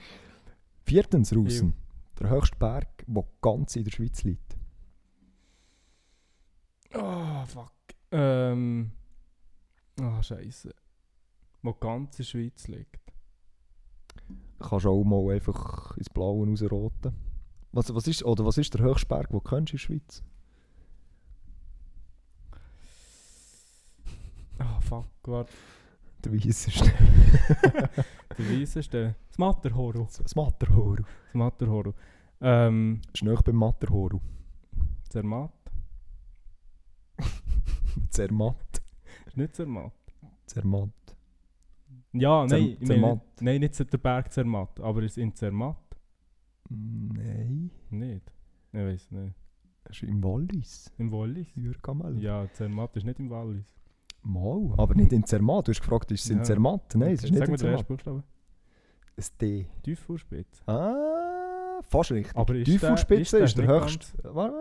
Viertens, 0.84 1.34
Russen. 1.34 1.74
Der 2.20 2.30
höchste 2.30 2.56
Berg, 2.56 3.04
der 3.06 3.24
ganz 3.40 3.76
in 3.76 3.84
der 3.84 3.90
Schweiz 3.90 4.22
liegt. 4.22 4.56
Oh, 6.94 7.44
fuck. 7.46 7.72
Ähm. 8.12 8.92
Ah, 10.00 10.22
Scheiße. 10.22 10.74
Wo 11.62 11.72
die 11.72 11.80
ganze 11.80 12.24
Schweiz 12.24 12.68
liegt. 12.68 13.00
Kannst 14.60 14.84
du 14.84 14.90
auch 14.90 15.04
mal 15.04 15.34
einfach 15.34 15.96
ins 15.96 16.08
Blaue 16.08 16.48
rausroten. 16.48 17.27
Was, 17.72 17.94
was, 17.94 18.06
ist, 18.08 18.24
oder 18.24 18.44
was 18.44 18.58
ist 18.58 18.74
der 18.74 18.82
höchste 18.82 19.06
Berg, 19.06 19.28
den 19.28 19.38
du 19.38 19.40
kennst 19.40 19.72
in 19.72 19.76
der 19.76 19.78
Schweiz? 19.78 20.22
Ah, 24.58 24.80
fuck, 24.80 25.06
warte. 25.24 25.52
Der 26.24 26.32
weisseste. 26.32 26.84
Der 28.38 28.60
weisseste. 28.60 29.14
Das 29.28 29.38
Matterhorn. 29.38 30.06
Das 30.06 30.34
Matterhorn. 30.34 30.96
Das 30.96 31.34
Matterhorn. 31.34 31.94
Ähm. 32.40 33.00
Ist 33.12 33.22
nahe 33.22 33.38
beim 33.44 33.56
Matterhorn. 33.56 34.20
Zermatt. 35.08 35.52
Zermatt. 38.10 38.82
Ist 39.26 39.36
nicht 39.36 39.54
Zermatt. 39.54 39.92
Zermatt. 40.46 40.90
Ja, 42.12 42.46
nein, 42.46 42.62
ich 42.62 42.80
meine, 42.80 43.00
Zermatt. 43.00 43.20
nein, 43.40 43.60
nicht 43.60 43.92
der 43.92 43.98
Berg 43.98 44.32
Zermatt, 44.32 44.80
aber 44.80 45.02
ist 45.02 45.18
in 45.18 45.34
Zermatt? 45.34 45.87
Nein. 46.70 47.70
Nicht. 47.90 48.32
Ich 48.72 48.78
weiß 48.80 49.10
nicht. 49.12 49.34
Das 49.84 49.96
ist 49.96 50.02
im 50.02 50.22
Wallis. 50.22 50.92
Im 50.98 51.10
Wallis? 51.10 51.46
Jürgamal. 51.54 52.16
Ja, 52.18 52.46
Zermatt 52.52 52.94
ist 52.96 53.04
nicht 53.04 53.18
im 53.18 53.30
Wallis. 53.30 53.74
Mal. 54.22 54.74
Aber 54.76 54.94
nicht 54.94 55.12
in 55.12 55.24
Zermatt. 55.24 55.66
Du 55.68 55.72
hast 55.72 55.80
gefragt, 55.80 56.10
ist 56.12 56.24
es 56.24 56.30
in 56.30 56.38
Ja. 56.38 56.42
Zermatt? 56.44 56.94
Nein, 56.94 57.12
es 57.14 57.24
ist 57.24 57.30
nicht 57.30 57.38
Sag 57.38 57.48
in 57.48 57.52
mir 57.52 57.58
den 57.58 57.66
ersten 57.68 57.86
Zermatt. 57.86 57.88
Buchstaben. 57.88 58.22
Ein 59.16 59.24
D. 59.40 59.66
Tieffuhrspitze. 59.82 60.62
Ah, 60.68 61.80
fast 61.88 62.12
richtig. 62.12 62.36
Aber 62.36 62.54
ist 62.54 62.66
der- 62.82 62.92
ist 63.18 63.32
ist 63.32 63.56
der 63.56 63.66
nicht 63.66 63.82
höchste. 63.82 64.34
Warte, 64.34 64.54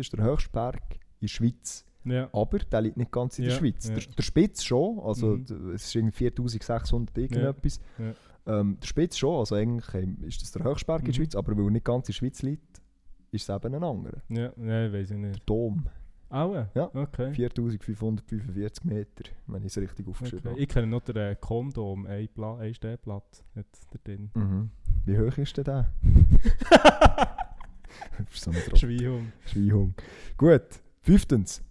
ist 0.00 0.12
der 0.12 0.24
höchste 0.24 0.50
Berg 0.50 0.82
in 0.92 0.98
der 1.22 1.28
Schweiz. 1.28 1.84
Ja. 2.04 2.28
Aber 2.32 2.58
der 2.58 2.80
liegt 2.82 2.96
nicht 2.96 3.10
ganz 3.12 3.38
in 3.38 3.44
der 3.44 3.52
Ja, 3.54 3.58
Schweiz. 3.58 3.88
ja. 3.88 3.94
Der, 3.94 4.04
der 4.14 4.22
Spitz 4.22 4.62
schon, 4.64 4.98
also 5.00 5.36
Mhm. 5.36 5.44
d- 5.46 5.54
es 5.74 5.84
ist 5.84 5.94
irgendwie 5.94 6.12
4600 6.16 7.16
irgendetwas. 7.18 7.80
ja. 7.98 8.12
Ähm, 8.46 8.78
der 8.80 8.86
Spitz 8.86 9.16
schon, 9.16 9.38
also 9.38 9.54
eigentlich 9.54 10.22
ist 10.26 10.42
das 10.42 10.52
der 10.52 10.64
höchste 10.64 10.86
Berg 10.86 11.00
in 11.00 11.04
der 11.06 11.12
Mhm. 11.12 11.16
Schweiz, 11.16 11.34
aber 11.34 11.56
weil 11.56 11.64
er 11.64 11.70
nicht 11.70 11.84
ganz 11.84 12.08
in 12.08 12.12
der 12.12 12.16
Schweiz 12.18 12.42
liegt, 12.42 12.82
ist 13.30 13.48
es 13.48 13.54
eben 13.54 13.74
ein 13.74 13.82
anderer. 13.84 14.22
Ja, 14.28 14.52
nein, 14.56 14.92
weiß 14.92 15.10
ich 15.12 15.16
nicht. 15.16 15.36
Der 15.36 15.42
Dom, 15.46 15.86
Aua? 16.28 16.68
Ja. 16.74 16.90
Okay. 16.94 17.32
4545 17.32 18.84
Meter, 18.84 19.24
wenn 19.46 19.62
ich 19.62 19.66
es 19.66 19.78
richtig 19.78 20.06
aufgeschrieben 20.08 20.52
okay. 20.52 20.62
Ich 20.62 20.68
kenne 20.68 20.86
noch 20.88 21.02
den 21.02 21.16
äh, 21.16 21.36
Kondom, 21.40 22.06
ein, 22.06 22.28
Pla 22.28 22.56
ein 22.58 22.74
Stehplatz 22.74 23.44
jetzt 23.54 23.86
da 23.92 23.98
drin. 24.04 24.30
habe. 24.34 24.44
Mhm. 24.44 24.70
Wie 25.06 25.18
hoch 25.18 25.36
ist 25.38 25.56
denn 25.56 25.64
der? 25.64 25.90
So. 28.30 28.52
Schweihung. 28.74 29.32
Schweihung. 29.46 29.94
Gut, 30.36 30.62
fünftens. 31.00 31.62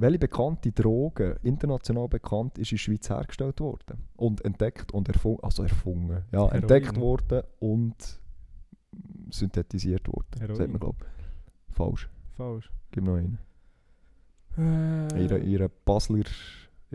Welche 0.00 0.20
bekannte 0.20 0.70
Droge, 0.70 1.40
international 1.42 2.06
bekannt, 2.08 2.56
ist 2.56 2.70
in 2.70 2.76
der 2.76 2.82
Schweiz 2.82 3.10
hergestellt 3.10 3.58
worden? 3.58 4.04
Und 4.16 4.44
entdeckt 4.44 4.92
und 4.92 5.08
erfunden, 5.08 5.42
also 5.42 5.64
erfunden, 5.64 6.22
ja, 6.30 6.38
Heroin. 6.38 6.52
entdeckt 6.54 6.96
worden 6.96 7.42
und 7.58 8.20
synthetisiert 9.30 10.06
worden. 10.06 10.38
Heroin. 10.38 10.56
Sagt 10.56 10.70
man, 10.70 10.80
glaube 10.80 11.04
Falsch. 11.70 12.08
Falsch. 12.36 12.70
Gib 12.92 13.02
noch 13.04 13.16
einen. 13.16 13.38
Äh, 14.56 15.20
Ihre, 15.24 15.38
ihre 15.38 15.68
Basler, 15.68 16.24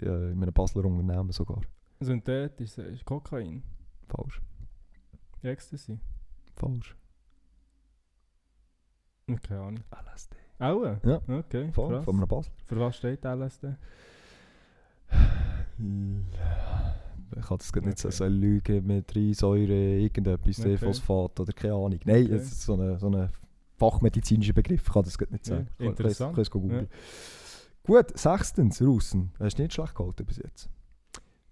äh, 0.02 0.32
in 0.32 0.42
einem 0.42 0.54
Basler 0.54 0.86
Unternehmen 0.86 1.32
sogar. 1.34 1.62
Synthetisch 2.00 2.78
ist 2.78 3.04
Kokain. 3.04 3.64
Falsch. 4.08 4.42
Ecstasy. 5.42 6.00
Falsch. 6.56 6.96
Hm, 9.28 9.42
Keine 9.42 9.60
Ahnung. 9.62 9.84
LSD. 9.92 10.36
Aua? 10.64 11.00
Ja. 11.06 11.22
Okay, 11.28 11.72
Voll, 11.72 11.90
krass. 11.96 12.06
von 12.06 12.16
einem 12.18 12.28
Basler. 12.28 12.54
Für 12.66 12.80
was 12.80 12.96
steht 12.98 13.24
LSD? 13.26 13.68
Ich 17.36 17.42
kann 17.48 17.58
das 17.58 17.74
gerade 17.74 17.88
nicht 17.88 17.98
so, 17.98 18.10
Okay. 18.10 18.18
so 18.18 18.26
lügen 18.28 18.86
mit 18.86 19.16
Reinsäure, 19.16 19.74
irgendetwas, 20.00 20.60
Okay. 20.60 20.78
Phosphat 20.78 21.40
oder 21.40 21.52
keine 21.54 21.74
Ahnung. 21.74 22.00
Nein, 22.06 22.26
Okay. 22.26 22.36
ist 22.36 22.62
so 22.62 22.76
ein 22.76 23.00
so 23.00 23.08
eine 23.08 23.30
fachmedizinischer 23.78 24.54
Begriff, 24.54 24.84
ich 24.86 24.94
kann 24.94 25.04
das 25.04 25.20
nicht 25.20 25.32
Ja, 25.48 25.56
sagen. 25.56 25.68
Ich 25.72 25.78
kann- 25.80 25.88
interessant. 25.88 26.32
Ich 26.32 26.36
kann 26.36 26.42
es 26.44 26.52
googeln. 26.52 26.88
Gut, 27.84 28.18
sechstens, 28.18 28.82
Russen. 28.84 29.32
Hast 29.40 29.58
du 29.58 29.64
nicht 29.64 29.74
schlecht 29.74 29.96
gehalten 29.96 30.26
bis 30.26 30.38
jetzt. 30.38 30.70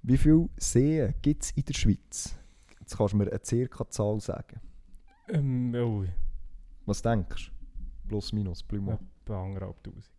Wie 0.03 0.17
viele 0.17 0.49
Seen 0.57 1.13
gibt 1.21 1.43
es 1.43 1.51
in 1.51 1.65
der 1.65 1.73
Schweiz? 1.73 2.37
Jetzt 2.79 2.95
kannst 2.95 3.13
du 3.13 3.17
mir 3.17 3.27
eine 3.31 3.39
circa 3.43 3.89
Zahl 3.89 4.19
sagen. 4.19 4.61
Ähm, 5.29 5.73
oh, 5.75 6.03
Was 6.85 7.01
denkst 7.01 7.51
du? 7.51 7.60
Plus, 8.11 8.33
minus, 8.33 8.65
mal. 8.69 8.99
etwa 9.23 9.45
anderthalb 9.45 9.81
tausend. 9.83 10.11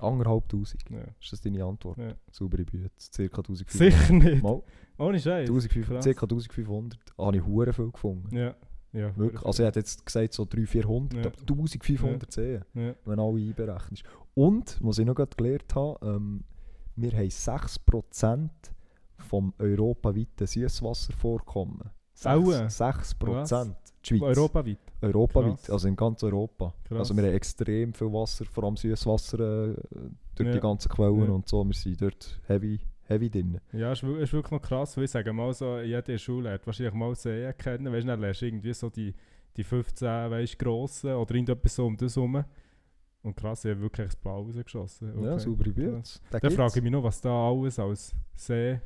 Anderthalb 0.00 0.48
Tausend. 0.48 0.82
Ja. 0.90 0.98
Ist 1.20 1.32
das 1.32 1.40
deine 1.40 1.64
Antwort? 1.64 1.96
Ja. 1.96 2.14
Saubere 2.30 2.64
Büte. 2.64 2.90
Circa 2.98 3.38
1500. 3.38 3.70
Sicher 3.70 4.12
nicht. 4.12 4.42
Mal, 4.42 4.62
Ohne 4.98 5.18
Scheiß. 5.20 5.48
1500, 5.48 5.88
Krass. 5.88 6.04
circa 6.04 6.24
1500. 6.26 6.98
Habe 7.16 7.36
ich 7.36 7.46
hure 7.46 7.72
viel 7.72 7.90
gefunden. 7.92 8.36
Ja. 8.36 8.54
Ja, 8.92 9.16
Wirklich. 9.16 9.42
Also 9.44 9.62
ich 9.62 9.66
hätte 9.68 9.78
jetzt 9.80 10.04
gesagt 10.04 10.32
so 10.32 10.44
300, 10.44 10.68
400, 10.68 11.14
Ja. 11.24 11.30
aber 11.30 11.38
1500 11.40 12.32
Seen, 12.32 12.64
ja. 12.74 12.94
wenn 13.04 13.18
alle 13.20 13.40
einberechnet. 13.40 14.02
Und, 14.34 14.78
was 14.82 14.98
ich 14.98 15.06
noch 15.06 15.14
gerade 15.14 15.36
gelernt 15.36 15.74
habe, 15.74 15.98
ähm, 16.04 16.44
wir 16.96 17.12
haben 17.12 17.28
6% 17.30 18.50
vom 19.18 19.54
europaweiten 19.58 20.46
Süßwasservorkommen. 20.46 21.90
Aua. 22.24 22.66
6%. 22.68 23.74
Die 24.08 24.18
Schweiz. 24.18 24.36
Europaweit. 24.38 24.78
Europaweit, 25.02 25.56
Krass. 25.58 25.70
also 25.70 25.88
in 25.88 25.96
ganz 25.96 26.22
Europa. 26.22 26.72
Krass. 26.84 26.98
Also 26.98 27.16
wir 27.16 27.24
haben 27.24 27.34
extrem 27.34 27.92
viel 27.92 28.12
Wasser, 28.12 28.44
vor 28.44 28.64
allem 28.64 28.76
Süßwasser 28.76 29.38
äh, 29.70 29.74
durch 30.34 30.48
Ja. 30.48 30.52
die 30.54 30.60
ganzen 30.60 30.88
Quellen 30.90 31.24
Ja. 31.24 31.30
und 31.30 31.48
so. 31.48 31.64
Wir 31.64 31.74
sind 31.74 32.00
dort 32.00 32.40
heavy, 32.46 32.80
heavy 33.04 33.30
drin. 33.30 33.60
Ja, 33.72 33.92
ist, 33.92 34.02
wir- 34.02 34.18
ist 34.18 34.32
wirklich 34.32 34.52
noch 34.52 34.62
krass, 34.62 34.96
weil 34.96 35.04
ich 35.04 35.10
sage 35.10 35.32
mal 35.32 35.52
so, 35.52 35.78
jede 35.80 36.18
Schule 36.18 36.50
hat 36.52 36.66
wahrscheinlich 36.66 36.94
mal 36.94 37.14
Seen 37.14 37.52
kennen, 37.58 37.92
weißt 37.92 38.04
du, 38.04 38.08
dann 38.08 38.20
lernst 38.20 38.42
du 38.42 38.46
irgendwie 38.46 38.72
so 38.74 38.90
die, 38.90 39.14
die 39.56 39.64
15, 39.64 40.06
weißt 40.30 40.58
grossen 40.58 41.14
oder 41.14 41.34
irgendetwas 41.34 41.74
so 41.74 41.86
um 41.86 41.96
das 41.96 42.14
herum. 42.16 42.44
Und 43.22 43.36
krass, 43.36 43.64
ich 43.64 43.72
habe 43.72 43.80
wirklich 43.80 44.06
das 44.06 44.16
Blau 44.16 44.42
rausgeschossen. 44.42 45.08
Ja, 45.24 45.32
Okay. 45.32 45.40
saubere 45.40 45.70
Büte. 45.70 45.90
krass. 45.94 46.20
Den 46.32 46.40
Dann 46.42 46.50
frage 46.52 46.72
ich 46.76 46.82
mich 46.82 46.92
noch, 46.92 47.02
was 47.02 47.20
da 47.20 47.48
alles 47.48 47.76
als 47.78 48.14
See, 48.36 48.78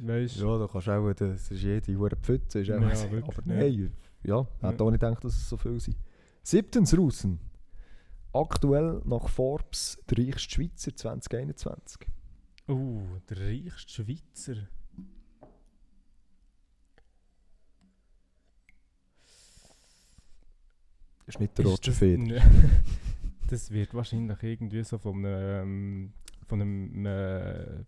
weißt? 0.00 0.36
Ja, 0.40 0.56
da 0.58 0.68
kannst 0.70 0.86
du 0.86 0.90
auch, 0.92 1.12
das 1.14 1.50
ist 1.50 1.62
jede 1.62 1.96
hure 1.98 2.14
Pfütze. 2.14 2.60
Ist 2.60 2.70
auch, 2.70 2.80
Ja, 2.80 2.86
aber 2.86 3.16
ja. 3.16 3.22
nein, 3.46 3.92
ja, 4.22 4.46
ja. 4.62 4.68
hätte 4.70 4.84
auch 4.84 4.90
nicht 4.90 5.00
gedacht, 5.00 5.24
dass 5.24 5.34
es 5.34 5.48
so 5.48 5.56
viel 5.56 5.78
sind. 5.80 5.96
Siebtens, 6.42 6.96
Russen. 6.96 7.40
Aktuell 8.32 9.00
nach 9.04 9.28
Forbes 9.28 9.98
der 10.10 10.18
reichste 10.18 10.50
Schweizer 10.50 10.94
2021. 10.94 12.06
Oh, 12.68 12.72
uh, 12.72 13.02
der 13.28 13.40
reichste 13.40 14.04
Schweizer. 14.04 14.68
Das 21.26 21.34
ist 21.34 21.40
nicht 21.40 21.58
der 21.58 21.66
rote 21.66 21.92
Feder. 21.92 22.42
das 23.48 23.70
wird 23.70 23.92
wahrscheinlich 23.94 24.42
irgendwie 24.42 24.82
so 24.84 24.98
von 24.98 25.24
einem, 25.24 25.62
ähm, 25.62 26.12
von 26.46 26.60
einem 26.62 27.06
äh, 27.06 27.84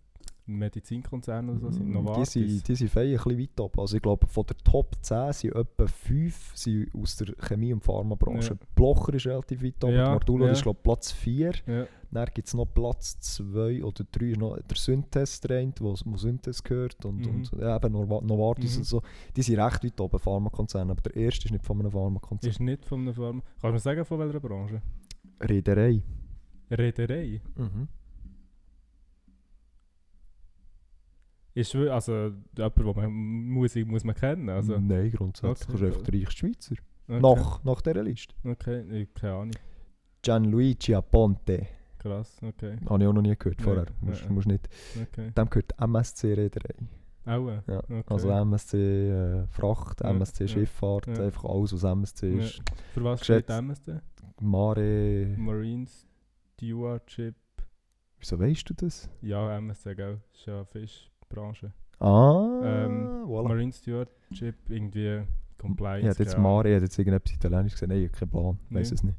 äh, 0.50 0.56
Medizinkonzern 0.58 1.48
oder 1.50 1.72
so. 1.72 1.80
Mm, 1.80 1.86
Die 1.86 1.90
Novartis. 1.92 2.32
sind, 2.32 2.68
die 2.68 2.74
sind 2.74 2.90
fein 2.90 3.08
ein 3.08 3.16
bisschen 3.16 3.38
weit 3.38 3.60
ab. 3.60 3.78
Also 3.78 3.96
ich 3.96 4.02
glaube, 4.02 4.26
von 4.26 4.44
der 4.46 4.56
Top 4.58 4.96
10 5.00 5.32
sind 5.32 5.54
etwa 5.54 5.86
5 5.86 6.52
sind 6.56 6.94
aus 6.94 7.16
der 7.16 7.34
Chemie- 7.36 7.72
und 7.72 7.82
Pharmabranche. 7.84 8.50
Ja. 8.54 8.66
Blocher 8.74 9.14
ist 9.14 9.26
relativ 9.26 9.62
weit 9.62 9.84
ab. 9.84 9.90
Ja, 9.90 10.04
Mardulo 10.10 10.46
ja. 10.46 10.52
ist 10.52 10.62
glaube 10.62 10.80
Platz 10.82 11.12
4. 11.12 11.52
ja. 11.66 11.86
Dann 12.12 12.26
gibt 12.34 12.48
es 12.48 12.54
noch 12.54 12.66
Platz 12.66 13.20
2 13.20 13.84
oder 13.84 14.04
3 14.10 14.26
ist 14.30 14.38
noch 14.40 14.58
der 14.60 14.76
Synthes 14.76 15.38
Trained, 15.40 15.80
wo, 15.80 15.94
wo 16.06 16.16
Synthes 16.16 16.60
gehört. 16.60 17.04
Und, 17.04 17.20
Mhm. 17.20 17.34
und 17.36 17.52
ja, 17.60 17.76
eben 17.76 17.92
Nova- 17.92 18.20
Novartis 18.20 18.72
Mhm. 18.74 18.78
und 18.80 18.84
so. 18.84 19.02
Die 19.36 19.42
sind 19.42 19.60
recht 19.60 19.84
weit 19.84 20.00
oben, 20.00 20.18
Pharmakonzerne. 20.18 20.90
Aber 20.90 21.02
der 21.02 21.14
erste 21.14 21.44
ist 21.44 21.52
nicht 21.52 21.64
von 21.64 21.78
einem 21.78 21.92
Pharmakonzern. 21.92 22.50
Ist 22.50 22.58
nicht 22.58 22.84
von 22.84 23.02
einer 23.02 23.14
Firma. 23.14 23.40
Kannst 23.42 23.62
du 23.64 23.68
mir 23.70 23.78
sagen, 23.78 24.04
von 24.04 24.18
welcher 24.18 24.40
Branche? 24.40 24.82
Reederei. 25.40 26.02
Reederei. 26.68 27.40
Mhm. 27.56 27.86
Ist 31.54 31.74
also 31.74 32.32
jemand, 32.56 32.76
den 32.78 32.94
man 32.94 33.12
muss, 33.12 33.74
muss 33.74 34.04
man 34.04 34.14
kennen. 34.14 34.48
Also, 34.48 34.78
Nein, 34.78 35.10
grundsätzlich. 35.10 35.68
Okay. 35.68 35.72
Das 35.72 35.80
ist 35.80 35.86
einfach 35.86 36.02
der 36.02 36.20
reichste 36.20 36.36
Schweizer. 36.38 36.74
okay. 37.08 37.20
Nach, 37.20 37.64
nach 37.64 37.80
dieser 37.82 38.02
Liste. 38.02 38.34
Okay, 38.44 39.02
ich- 39.02 39.14
keine 39.14 39.32
Ahnung. 39.34 39.54
Gianluigi 40.22 40.94
Aponte. 40.94 41.66
Krass, 41.98 42.38
okay. 42.42 42.76
Habe 42.88 43.02
ich 43.02 43.08
auch 43.08 43.12
noch 43.12 43.22
nie 43.22 43.36
gehört 43.36 43.60
vorher. 43.60 43.84
nein, 43.84 43.94
Musst, 44.00 44.24
nein. 44.24 44.34
musst 44.34 44.46
nicht. 44.46 44.68
okay. 45.02 45.30
Dem 45.36 45.50
gehört 45.50 45.72
MSC 45.78 46.32
Reederei. 46.34 46.74
Auch, 47.26 47.48
Ja, 47.66 47.78
okay. 47.80 48.02
Also 48.06 48.30
MSC 48.30 48.76
äh, 49.10 49.46
Fracht, 49.48 50.00
Ja, 50.02 50.10
MSC 50.10 50.44
ja, 50.44 50.48
Schifffahrt, 50.48 51.06
ja. 51.08 51.24
einfach 51.24 51.44
alles, 51.44 51.72
was 51.74 51.84
MSC 51.84 52.28
Ja. 52.36 52.42
ist. 52.44 52.62
Für 52.94 53.04
was 53.04 53.20
geschätzt- 53.20 53.44
steht 53.44 53.50
MSD? 53.50 54.00
Mare. 54.40 55.34
Marine 55.36 55.86
Stewardship. 56.54 57.34
Wieso 58.18 58.38
weißt 58.38 58.70
du 58.70 58.74
das? 58.74 59.10
Ja, 59.22 59.56
MSC, 59.58 59.94
gell? 59.94 60.20
Ist 60.32 60.46
ja 60.46 60.64
Fischbranche. 61.34 61.72
Ah, 62.00 62.60
Ähm, 62.64 63.24
voilà. 63.26 63.48
Marine 63.48 63.72
Stewardship, 63.72 64.56
irgendwie 64.68 65.22
Compliance. 65.58 66.08
Hätte 66.08 66.22
jetzt. 66.24 66.38
Mare, 66.38 66.70
hätte 66.74 66.84
jetzt 66.84 66.98
irgendetwas 66.98 67.32
Italienisch 67.34 67.72
gesehen. 67.74 67.88
Nein, 67.90 67.98
ich 67.98 68.08
habe 68.08 68.18
keinen 68.18 68.30
Plan. 68.30 68.58
Ich 68.70 68.76
weiß 68.76 68.92
es 68.92 69.02
nicht. 69.04 69.18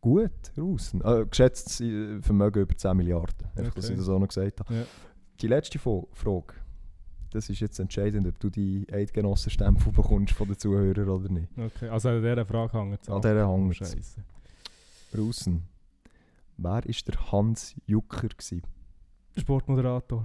Gut, 0.00 0.30
raus. 0.58 0.94
Äh, 1.02 1.26
geschätztes 1.26 1.80
äh, 1.80 2.20
Vermögen 2.20 2.62
über 2.62 2.76
10 2.76 2.96
Milliarden. 2.96 3.34
Einfach, 3.56 3.74
dass 3.74 3.84
Okay. 3.86 3.94
ich 3.94 3.98
das 4.00 4.08
auch 4.08 4.18
noch 4.18 4.28
gesagt 4.28 4.60
habe. 4.60 4.74
Ja. 4.74 4.82
Die 5.40 5.46
letzte 5.46 5.78
Frage. 5.78 6.54
Das 7.30 7.48
ist 7.50 7.58
jetzt 7.60 7.80
entscheidend, 7.80 8.26
ob 8.28 8.38
du 8.38 8.48
die 8.48 8.86
Eidgenossenstempel 8.92 9.92
bekommst 9.92 10.34
von 10.34 10.46
den 10.46 10.56
Zuhörern 10.58 11.08
oder 11.08 11.28
nicht. 11.28 11.48
Okay, 11.58 11.88
also 11.88 12.08
an 12.10 12.22
dieser 12.22 12.46
Frage 12.46 12.78
hängt 12.78 13.00
es 13.02 13.08
An 13.08 13.20
dieser 13.20 13.48
hängt's. 13.50 13.76
Scheiße. 13.78 14.22
Russen. 15.16 15.64
Wer 16.56 16.70
war 16.70 16.80
der 16.82 17.32
Hans 17.32 17.74
Jucker? 17.86 18.28
Gewesen? 18.28 18.62
Sportmoderator. 19.36 20.24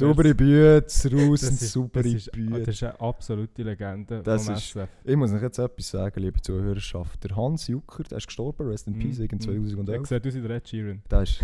Saubere 0.00 0.34
Bütz, 0.34 1.06
Russen, 1.06 1.50
Das 1.50 1.62
ist, 1.62 1.72
saubere 1.72 2.02
das, 2.02 2.12
ist, 2.12 2.30
das 2.34 2.68
ist 2.68 2.82
eine 2.82 3.00
absolute 3.00 3.62
Legende 3.62 4.22
Das 4.22 4.48
ist-. 4.48 4.78
Ich 5.04 5.16
muss 5.16 5.32
euch 5.32 5.42
jetzt 5.42 5.58
etwas 5.58 5.90
sagen, 5.90 6.20
liebe 6.20 6.40
Zuhörerschaft. 6.40 7.22
Der 7.24 7.36
Hans 7.36 7.66
Jucker, 7.66 8.02
der 8.04 8.18
ist 8.18 8.26
gestorben, 8.26 8.66
Rest 8.68 8.86
in 8.88 8.98
Peace, 8.98 9.18
Mhm, 9.18 9.22
irgend 9.24 9.46
mhm. 9.46 9.84
Der 9.86 10.02
2011. 10.02 10.08
sieht 10.08 10.26
aus 10.26 10.34
wie 10.34 10.40
der 10.40 10.50
Ed 10.56 10.68
Sheeran. 10.68 11.02
Der 11.10 11.22
ist, 11.22 11.40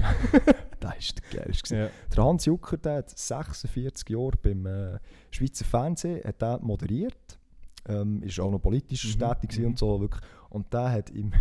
der 0.82 0.96
ist 0.98 1.14
der 1.32 1.40
geilste. 1.42 1.76
Ja. 1.76 1.88
Der 2.16 2.24
Hans 2.24 2.44
Jucker, 2.46 2.76
der 2.78 2.94
hat 2.96 3.10
46 3.18 4.08
Jahre 4.08 4.32
beim 4.42 4.66
äh, 4.66 4.98
Schweizer 5.30 5.64
Fernsehen 5.64 6.22
hat 6.24 6.40
der 6.40 6.58
moderiert. 6.60 7.38
Ähm, 7.88 8.22
ist 8.22 8.40
auch 8.40 8.50
noch 8.50 8.58
politisch 8.58 9.16
Mhm, 9.16 9.20
tätig 9.20 9.58
mhm. 9.60 9.66
und 9.66 9.78
so. 9.78 10.00
Wirklich. 10.00 10.22
Und 10.50 10.72
der 10.72 10.90
hat 10.90 11.10
im, 11.10 11.32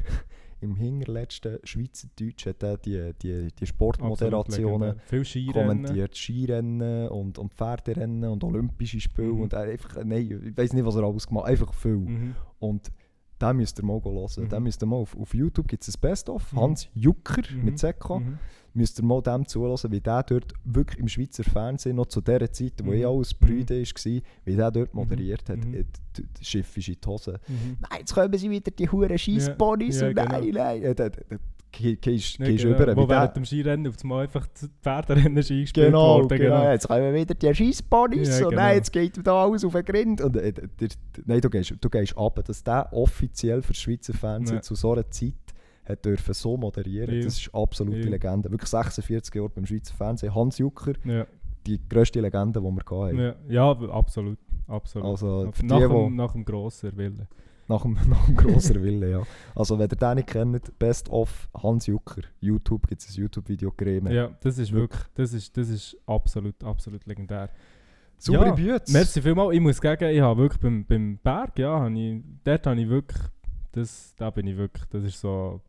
im 0.66 0.76
hinterletzten 0.76 1.60
Schweizerdeutsch 1.64 2.46
hat 2.48 2.64
er 2.64 2.78
die, 2.78 3.14
die, 3.22 3.48
die 3.58 3.66
Sportmoderationen. 3.66 5.00
Viel 5.06 5.24
Skirennen. 5.24 5.54
kommentiert. 5.54 6.16
Skirennen 6.16 7.08
und, 7.10 7.38
und 7.38 7.54
Pferderennen 7.54 8.30
und 8.30 8.44
Olympische 8.44 9.00
Spiele. 9.00 9.34
Mhm. 9.34 9.42
Und 9.42 9.54
er 9.54 9.62
einfach, 9.62 10.04
nein, 10.04 10.42
ich 10.46 10.58
weiß 10.58 10.74
nicht, 10.74 10.86
was 10.86 10.96
er 10.96 11.04
alles 11.04 11.28
gemacht 11.28 11.46
hat. 11.46 11.52
Einfach 11.52 11.74
viel. 11.74 11.98
Mhm. 11.98 12.36
Und 12.60 12.92
den 13.50 13.58
müsst 13.58 13.80
ihr 13.80 13.86
mal 13.86 14.02
hören. 14.04 14.30
Mhm. 14.46 14.50
Den 14.50 14.64
müsst 14.64 14.84
ihr 14.84 14.86
mal 14.86 14.98
auf, 14.98 15.16
auf 15.18 15.34
YouTube 15.34 15.68
gibt 15.68 15.88
es 15.88 15.96
ein 15.96 16.02
Best-of. 16.02 16.52
Mhm. 16.54 16.60
Hans 16.60 16.88
Jucker 16.94 17.42
Mhm. 17.54 17.66
mit 17.66 17.80
ZK 17.80 18.10
Mhm. 18.20 18.38
müsst 18.74 19.00
ihr 19.00 19.06
mal 19.06 19.22
dem 19.22 19.48
zulassen, 19.48 19.92
wie 19.92 20.02
der 20.02 20.24
dort 20.24 20.54
wirklich 20.66 21.00
im 21.00 21.08
Schweizer 21.08 21.44
Fernsehen 21.44 21.96
noch 21.96 22.08
zu 22.08 22.22
der 22.22 22.52
Zeit, 22.52 22.74
wo 22.84 22.90
Mhm. 22.92 22.98
ich 22.98 23.08
alles 23.08 23.34
Mhm. 23.40 23.46
Brüde 23.46 23.82
war, 23.82 24.22
wie 24.46 24.56
der 24.56 24.72
dort 24.72 24.94
Mhm. 24.94 25.00
moderiert 25.00 25.48
hat, 25.50 25.58
Mhm. 25.66 25.74
äh, 25.74 25.84
d- 25.84 26.24
d- 26.24 26.24
Schiff 26.44 26.76
ist 26.78 26.88
in 26.90 26.96
die 27.04 27.08
Hose. 27.08 27.40
Mhm. 27.48 27.78
Nein, 27.82 28.00
jetzt 28.00 28.14
kommen 28.14 28.38
sie 28.38 28.50
wieder, 28.50 28.72
die 28.72 28.90
huren 28.90 29.18
Scheissponys 29.18 30.02
Ja, 30.02 30.08
und 30.10 30.18
ja, 30.18 30.26
nein, 30.26 30.42
genau. 30.44 30.64
nein. 30.64 31.40
Gehst 32.02 32.40
Ja, 32.40 32.46
genau. 32.46 32.70
über, 32.76 32.96
Wo 32.96 33.10
während 33.10 33.36
dem 33.36 33.46
Skirennen 33.46 33.88
auf 33.88 33.96
einmal 34.04 34.24
einfach 34.24 34.48
das 34.48 34.70
Pferderennen 34.82 35.38
ist 35.38 35.52
eingespielt 35.52 35.88
Genau, 35.88 36.22
worden. 36.22 36.38
genau, 36.38 36.70
jetzt 36.72 36.88
kommen 36.88 37.14
wieder 37.14 37.36
die 37.36 37.54
Scheissponys 37.56 38.40
Ja, 38.40 38.46
und 38.46 38.50
genau. 38.52 38.62
nein, 38.62 38.76
jetzt 38.78 38.92
geht 38.94 39.26
da 39.28 39.44
alles 39.44 39.66
auf 39.66 39.74
den 39.74 39.86
Grind. 39.86 40.22
Und, 40.22 40.38
äh, 40.38 40.54
der, 40.54 40.88
nein, 41.26 41.42
du 41.42 41.50
gehst, 41.50 41.74
du 41.80 41.90
gehst 41.90 42.18
ab, 42.18 42.40
dass 42.46 42.64
der 42.64 42.90
offiziell 42.94 43.62
für 43.62 43.74
Schweizer 43.74 44.14
Fernsehen 44.14 44.58
Ja. 44.58 44.62
zu 44.62 44.76
so 44.76 44.94
einer 44.94 45.10
Zeit 45.10 45.34
hat 45.86 46.04
dürfen 46.04 46.34
so 46.34 46.58
moderieren. 46.58 47.14
Ja. 47.16 47.24
Das 47.24 47.38
ist 47.40 47.54
absolute 47.54 48.00
Ja. 48.00 48.10
Legende. 48.10 48.50
Wirklich 48.50 48.70
46 48.70 49.36
Jahre 49.36 49.50
beim 49.50 49.66
Schweizer 49.66 49.94
Fernsehen. 49.94 50.34
Hans 50.34 50.58
Jucker, 50.58 50.94
die 51.68 51.80
grösste 51.90 52.22
Legende, 52.22 52.60
die 52.60 52.66
wir 52.66 53.06
hatten. 53.06 53.20
ja, 53.20 53.36
ja, 53.50 53.72
absolut. 53.90 54.38
absolut. 54.68 55.08
Also 55.08 55.52
die, 55.60 55.66
nach, 55.66 55.78
die 55.80 55.88
dem, 55.88 56.16
nach 56.16 56.32
dem 56.34 56.46
grossen 56.46 56.96
Willen. 56.98 57.28
Nach 57.68 57.82
dem, 57.82 57.94
nach 58.10 58.26
dem 58.26 58.36
grossen 58.36 58.82
Willen, 58.84 59.10
ja. 59.10 59.24
Also 59.56 59.78
wenn 59.78 59.90
ihr 59.90 59.96
den 59.96 60.16
nicht 60.16 60.28
kennt, 60.28 60.80
Best 60.80 61.10
of 61.10 61.50
Hans 61.54 61.88
Jucker. 61.88 62.22
YouTube 62.40 62.88
gibt 62.88 63.02
es 63.02 63.10
ein 63.10 63.22
YouTube-Video 63.22 63.72
Creme. 63.72 64.12
Ja, 64.12 64.30
das 64.42 64.58
ist 64.58 64.72
wirklich, 64.72 65.02
das 65.16 65.34
ist, 65.34 65.56
das 65.58 65.70
ist 65.70 65.98
absolut, 66.06 66.64
absolut 66.64 67.06
legendär. 67.06 67.50
Saubere 68.18 68.48
Ja, 68.48 68.78
Bütze. 68.78 68.94
Merci 68.94 69.22
vielmals. 69.22 69.54
Ich 69.54 69.62
muss 69.62 69.78
sagen, 69.78 70.10
ich 70.10 70.22
habe 70.22 70.42
wirklich 70.42 70.62
beim, 70.62 70.86
beim 70.86 71.18
Berg, 71.22 71.60
ja, 71.60 71.80
habe 71.80 72.00
ich, 72.00 72.22
dort 72.44 72.68
habe 72.68 72.82
ich 72.82 72.90
wirklich, 72.90 73.22
das, 73.72 74.16
da 74.16 74.30
bin 74.30 74.48
ich 74.48 74.58
wirklich, 74.58 74.86
das 74.86 75.04
ist 75.04 75.20
so, 75.20 75.62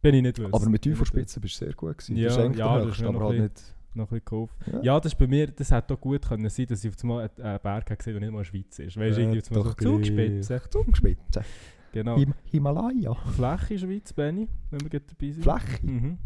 bin 0.00 0.14
ich 0.14 0.22
nicht 0.22 0.38
wissen. 0.38 0.54
Aber 0.54 0.68
mit 0.68 0.82
Teufelspitze 0.84 1.40
bist 1.40 1.60
du 1.60 1.64
sehr 1.64 1.74
gut 1.74 1.98
gewesen. 1.98 2.16
Ja, 2.16 2.24
das 2.28 2.36
ist 2.36 2.42
eigentlich 2.42 2.58
ja, 2.58 2.76
der 2.76 2.86
höchste, 2.86 3.08
aber 3.08 3.20
halt 3.20 3.40
nicht... 3.40 3.74
noch 3.94 4.12
ein 4.12 4.20
geholfen. 4.24 4.54
Ja. 4.72 4.80
Ja, 4.82 5.00
das 5.00 5.12
ist 5.12 5.18
bei 5.18 5.26
mir, 5.26 5.46
das 5.48 5.70
hätte 5.70 5.94
auch 5.94 6.00
gut 6.00 6.26
können 6.28 6.48
sein, 6.50 6.66
dass 6.66 6.84
ich 6.84 6.94
auf 6.94 7.02
einmal 7.02 7.22
einen 7.36 7.46
einen 7.46 7.60
Berg 7.60 7.90
habe 7.90 7.96
gesehen, 7.96 8.12
der 8.14 8.20
nicht 8.20 8.32
mal 8.32 8.44
Schweiz 8.44 8.78
ist. 8.78 8.96
Weißt 8.96 9.16
du, 9.16 9.20
Ja, 9.22 9.28
irgendwie 9.28 9.40
auf 9.42 9.50
einmal 9.50 9.64
doch 9.64 9.76
so 9.78 9.96
Zugspitze. 9.96 10.62
Zugspitze. 10.70 11.44
Genau. 11.92 12.16
Him 12.18 12.34
Himalaya. 12.44 13.14
Fläche 13.14 13.78
Schweiz, 13.78 14.12
Benny, 14.12 14.48
wenn 14.70 14.80
wir 14.92 15.00
dabei 15.00 15.30
sind. 15.32 15.42
Fläche? 15.42 15.86
Mhm. 15.86 16.18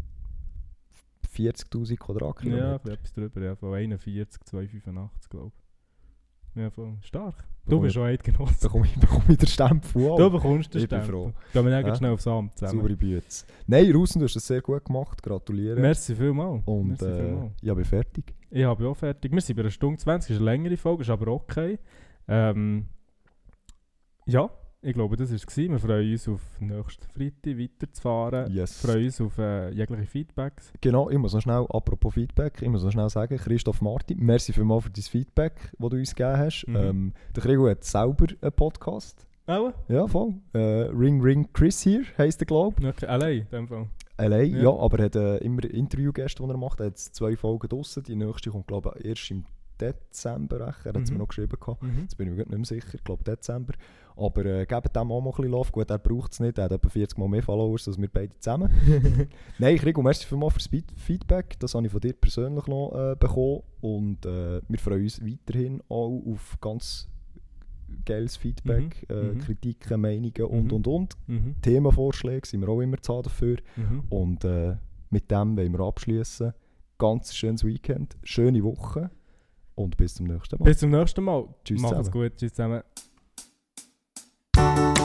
40'000 1.35 1.89
Ja, 1.91 1.95
Quadratkilometer. 1.97 2.91
etwas 2.91 3.13
drüber, 3.13 3.41
ja, 3.41 3.55
von 3.55 3.73
41, 3.73 4.43
285, 4.43 5.29
glaube 5.29 5.51
ich. 5.55 5.62
Ja, 6.55 6.69
voll 6.69 6.93
stark. 7.01 7.35
Du 7.65 7.79
bist 7.79 7.93
schon 7.95 8.03
Eidgenosse. 8.03 8.61
Bekomme 8.67 8.85
ich, 8.85 8.95
bekomme 8.99 9.23
ich 9.29 9.37
den 9.37 9.47
Stempel 9.47 9.89
Du 9.93 10.11
auch. 10.25 10.31
bekommst 10.31 10.73
den 10.73 10.83
Ich 10.83 10.89
bin 10.89 10.99
Stempel. 11.01 11.11
froh. 11.11 11.33
Gehen 11.53 11.65
wir 11.65 11.79
Ja. 11.79 11.95
schnell 11.95 12.11
aufs 12.11 12.27
Amt 12.27 12.57
zusammen. 12.57 12.79
Saubere 12.81 12.95
Bütze. 12.95 13.45
Nein, 13.67 13.91
Russen, 13.91 14.19
du 14.19 14.25
hast 14.25 14.35
das 14.35 14.45
sehr 14.45 14.61
gut 14.61 14.83
gemacht. 14.85 15.23
Gratuliere. 15.23 15.79
Merci 15.79 16.15
vielmals. 16.15 16.61
Und 16.65 16.87
Merci 16.89 17.05
äh, 17.05 17.19
vielmals. 17.25 17.51
ja, 17.61 17.73
bin 17.73 17.85
fertig. 17.85 18.33
Ich 18.51 18.63
habe 18.65 18.87
auch 18.87 18.95
fertig. 18.97 19.31
Wir 19.31 19.41
sind 19.41 19.55
bei 19.55 19.61
einer 19.63 19.71
Stunde 19.71 19.97
20, 19.97 20.31
ist 20.31 20.37
eine 20.37 20.45
längere 20.45 20.77
Folge, 20.77 21.01
ist 21.03 21.09
aber 21.09 21.27
okay. 21.31 21.79
Ähm, 22.27 22.87
ja, 24.25 24.49
ich 24.83 24.93
glaube, 24.93 25.15
das 25.17 25.29
war 25.31 25.35
es. 25.37 25.57
Wir 25.57 25.79
freuen 25.79 26.11
uns 26.11 26.27
auf 26.27 26.41
nächsten 26.59 27.07
Freitag 27.15 27.57
weiterzufahren. 27.59 28.51
Yes. 28.53 28.83
Wir 28.83 28.91
freuen 28.91 29.05
uns 29.05 29.21
auf 29.21 29.37
äh, 29.37 29.69
jegliche 29.71 30.05
Feedbacks. 30.05 30.71
Genau, 30.81 31.09
ich 31.09 31.17
muss 31.17 31.33
noch 31.33 31.41
schnell, 31.41 31.65
apropos 31.69 32.13
Feedback, 32.13 32.61
ich 32.61 32.69
muss 32.69 32.83
noch 32.83 32.91
schnell 32.91 33.09
sagen, 33.09 33.37
Christoph 33.37 33.81
Martin, 33.81 34.19
merci 34.19 34.53
vielmals 34.53 34.83
für 34.85 34.89
dein 34.91 35.03
Feedback, 35.03 35.71
das 35.79 35.89
du 35.89 35.97
uns 35.97 36.15
gegeben 36.15 36.37
hast. 36.37 36.65
Mhm. 36.67 36.75
Ähm, 36.75 37.13
der 37.35 37.43
Krigo 37.43 37.67
hat 37.69 37.83
selber 37.83 38.25
einen 38.41 38.51
Podcast. 38.51 39.25
Auch? 39.45 39.73
Ja, 39.89 40.07
voll. 40.07 40.35
Äh, 40.53 40.59
Ring 40.93 41.21
Ring 41.21 41.49
Chris 41.53 41.81
hier, 41.81 42.03
heisst 42.17 42.39
der, 42.39 42.45
glaube 42.47 42.75
ich. 42.81 42.87
Okay, 42.87 43.05
allein 43.07 43.39
in 43.39 43.47
dem 43.51 43.67
Fall. 43.67 43.87
Allein, 44.15 44.51
ja. 44.51 44.63
Ja. 44.63 44.69
aber 44.77 44.99
er 44.99 45.05
hat 45.05 45.15
äh, 45.15 45.37
immer 45.37 45.63
Interviewgäste, 45.65 46.43
die 46.43 46.49
er 46.49 46.57
macht. 46.57 46.79
Er 46.79 46.85
hat 46.87 46.97
zwei 46.99 47.35
Folgen 47.35 47.67
draussen. 47.67 48.03
Die 48.03 48.15
nächste 48.15 48.51
kommt, 48.51 48.67
glaube 48.67 48.93
ich, 48.99 49.05
erst 49.05 49.31
im 49.31 49.43
Dezember. 49.81 50.59
Er 50.61 50.67
hat 50.93 50.95
es 50.97 51.09
Mhm. 51.09 51.17
mir 51.17 51.23
noch 51.23 51.27
geschrieben. 51.27 51.57
Gehabt. 51.59 51.81
Mhm. 51.83 52.01
Jetzt 52.03 52.15
bin 52.17 52.27
ich 52.29 52.33
mir 52.33 52.45
nicht 52.45 52.49
mehr 52.55 52.63
sicher, 52.65 52.93
ich 52.93 53.03
glaube 53.03 53.23
Dezember. 53.23 53.73
Aber 54.15 54.45
äh, 54.45 54.65
gebt 54.65 54.95
dem 54.95 55.11
auch 55.11 55.21
mal 55.21 55.29
ein 55.29 55.35
bisschen 55.35 55.51
Love. 55.51 55.71
Gut, 55.71 55.89
er 55.89 55.97
braucht 55.97 56.33
es 56.33 56.39
nicht, 56.39 56.57
er 56.57 56.65
hat 56.65 56.71
etwa 56.71 56.89
40 56.89 57.17
Mal 57.17 57.27
mehr 57.27 57.41
Followers 57.43 57.87
als 57.87 57.97
wir 57.99 58.07
beide 58.07 58.37
zusammen. 58.39 58.69
Nein, 59.59 59.77
Krigo, 59.77 60.01
merci 60.01 60.25
vielmals 60.27 60.53
fürs 60.53 60.67
Feed- 60.67 60.91
Feedback. 60.95 61.59
Das 61.59 61.73
habe 61.75 61.85
ich 61.85 61.91
von 61.91 62.01
dir 62.01 62.13
persönlich 62.13 62.67
noch 62.67 62.91
äh, 62.93 63.15
bekommen. 63.15 63.61
Und 63.81 64.25
äh, 64.25 64.61
wir 64.67 64.79
freuen 64.79 65.03
uns 65.03 65.21
weiterhin 65.25 65.81
auch 65.89 66.21
auf 66.31 66.57
ganz 66.61 67.07
geiles 68.05 68.37
Feedback, 68.37 69.05
Mhm, 69.09 69.15
äh, 69.15 69.23
mhm. 69.33 69.39
Kritiken, 69.39 70.01
Meinungen 70.01 70.43
und 70.49 70.65
Mhm. 70.65 70.71
und 70.73 70.87
und. 70.87 71.17
Mhm. 71.27 71.55
Themenvorschläge 71.61 72.47
sind 72.47 72.61
wir 72.61 72.69
auch 72.69 72.81
immer 72.81 72.97
zu 73.01 73.13
haben 73.13 73.23
dafür. 73.23 73.57
Mhm. 73.75 74.03
Und 74.09 74.43
äh, 74.45 74.75
mit 75.09 75.29
dem 75.29 75.57
wollen 75.57 75.73
wir 75.73 75.81
abschließen. 75.81 76.53
Ganz 76.97 77.35
schönes 77.35 77.63
Weekend, 77.65 78.15
schöne 78.23 78.63
Woche 78.63 79.09
und 79.75 79.97
bis 79.97 80.15
zum 80.15 80.27
nächsten 80.27 80.57
Mal. 80.57 80.65
Bis 80.65 80.77
zum 80.79 80.91
nächsten 80.91 81.23
Mal. 81.23 81.47
Tschüss 81.65 81.81
Macht's 81.81 81.97
zusammen. 82.05 82.11
gut. 82.29 82.37
Tschüss 82.37 82.53
zusammen. 82.53 82.81
you 84.63 85.02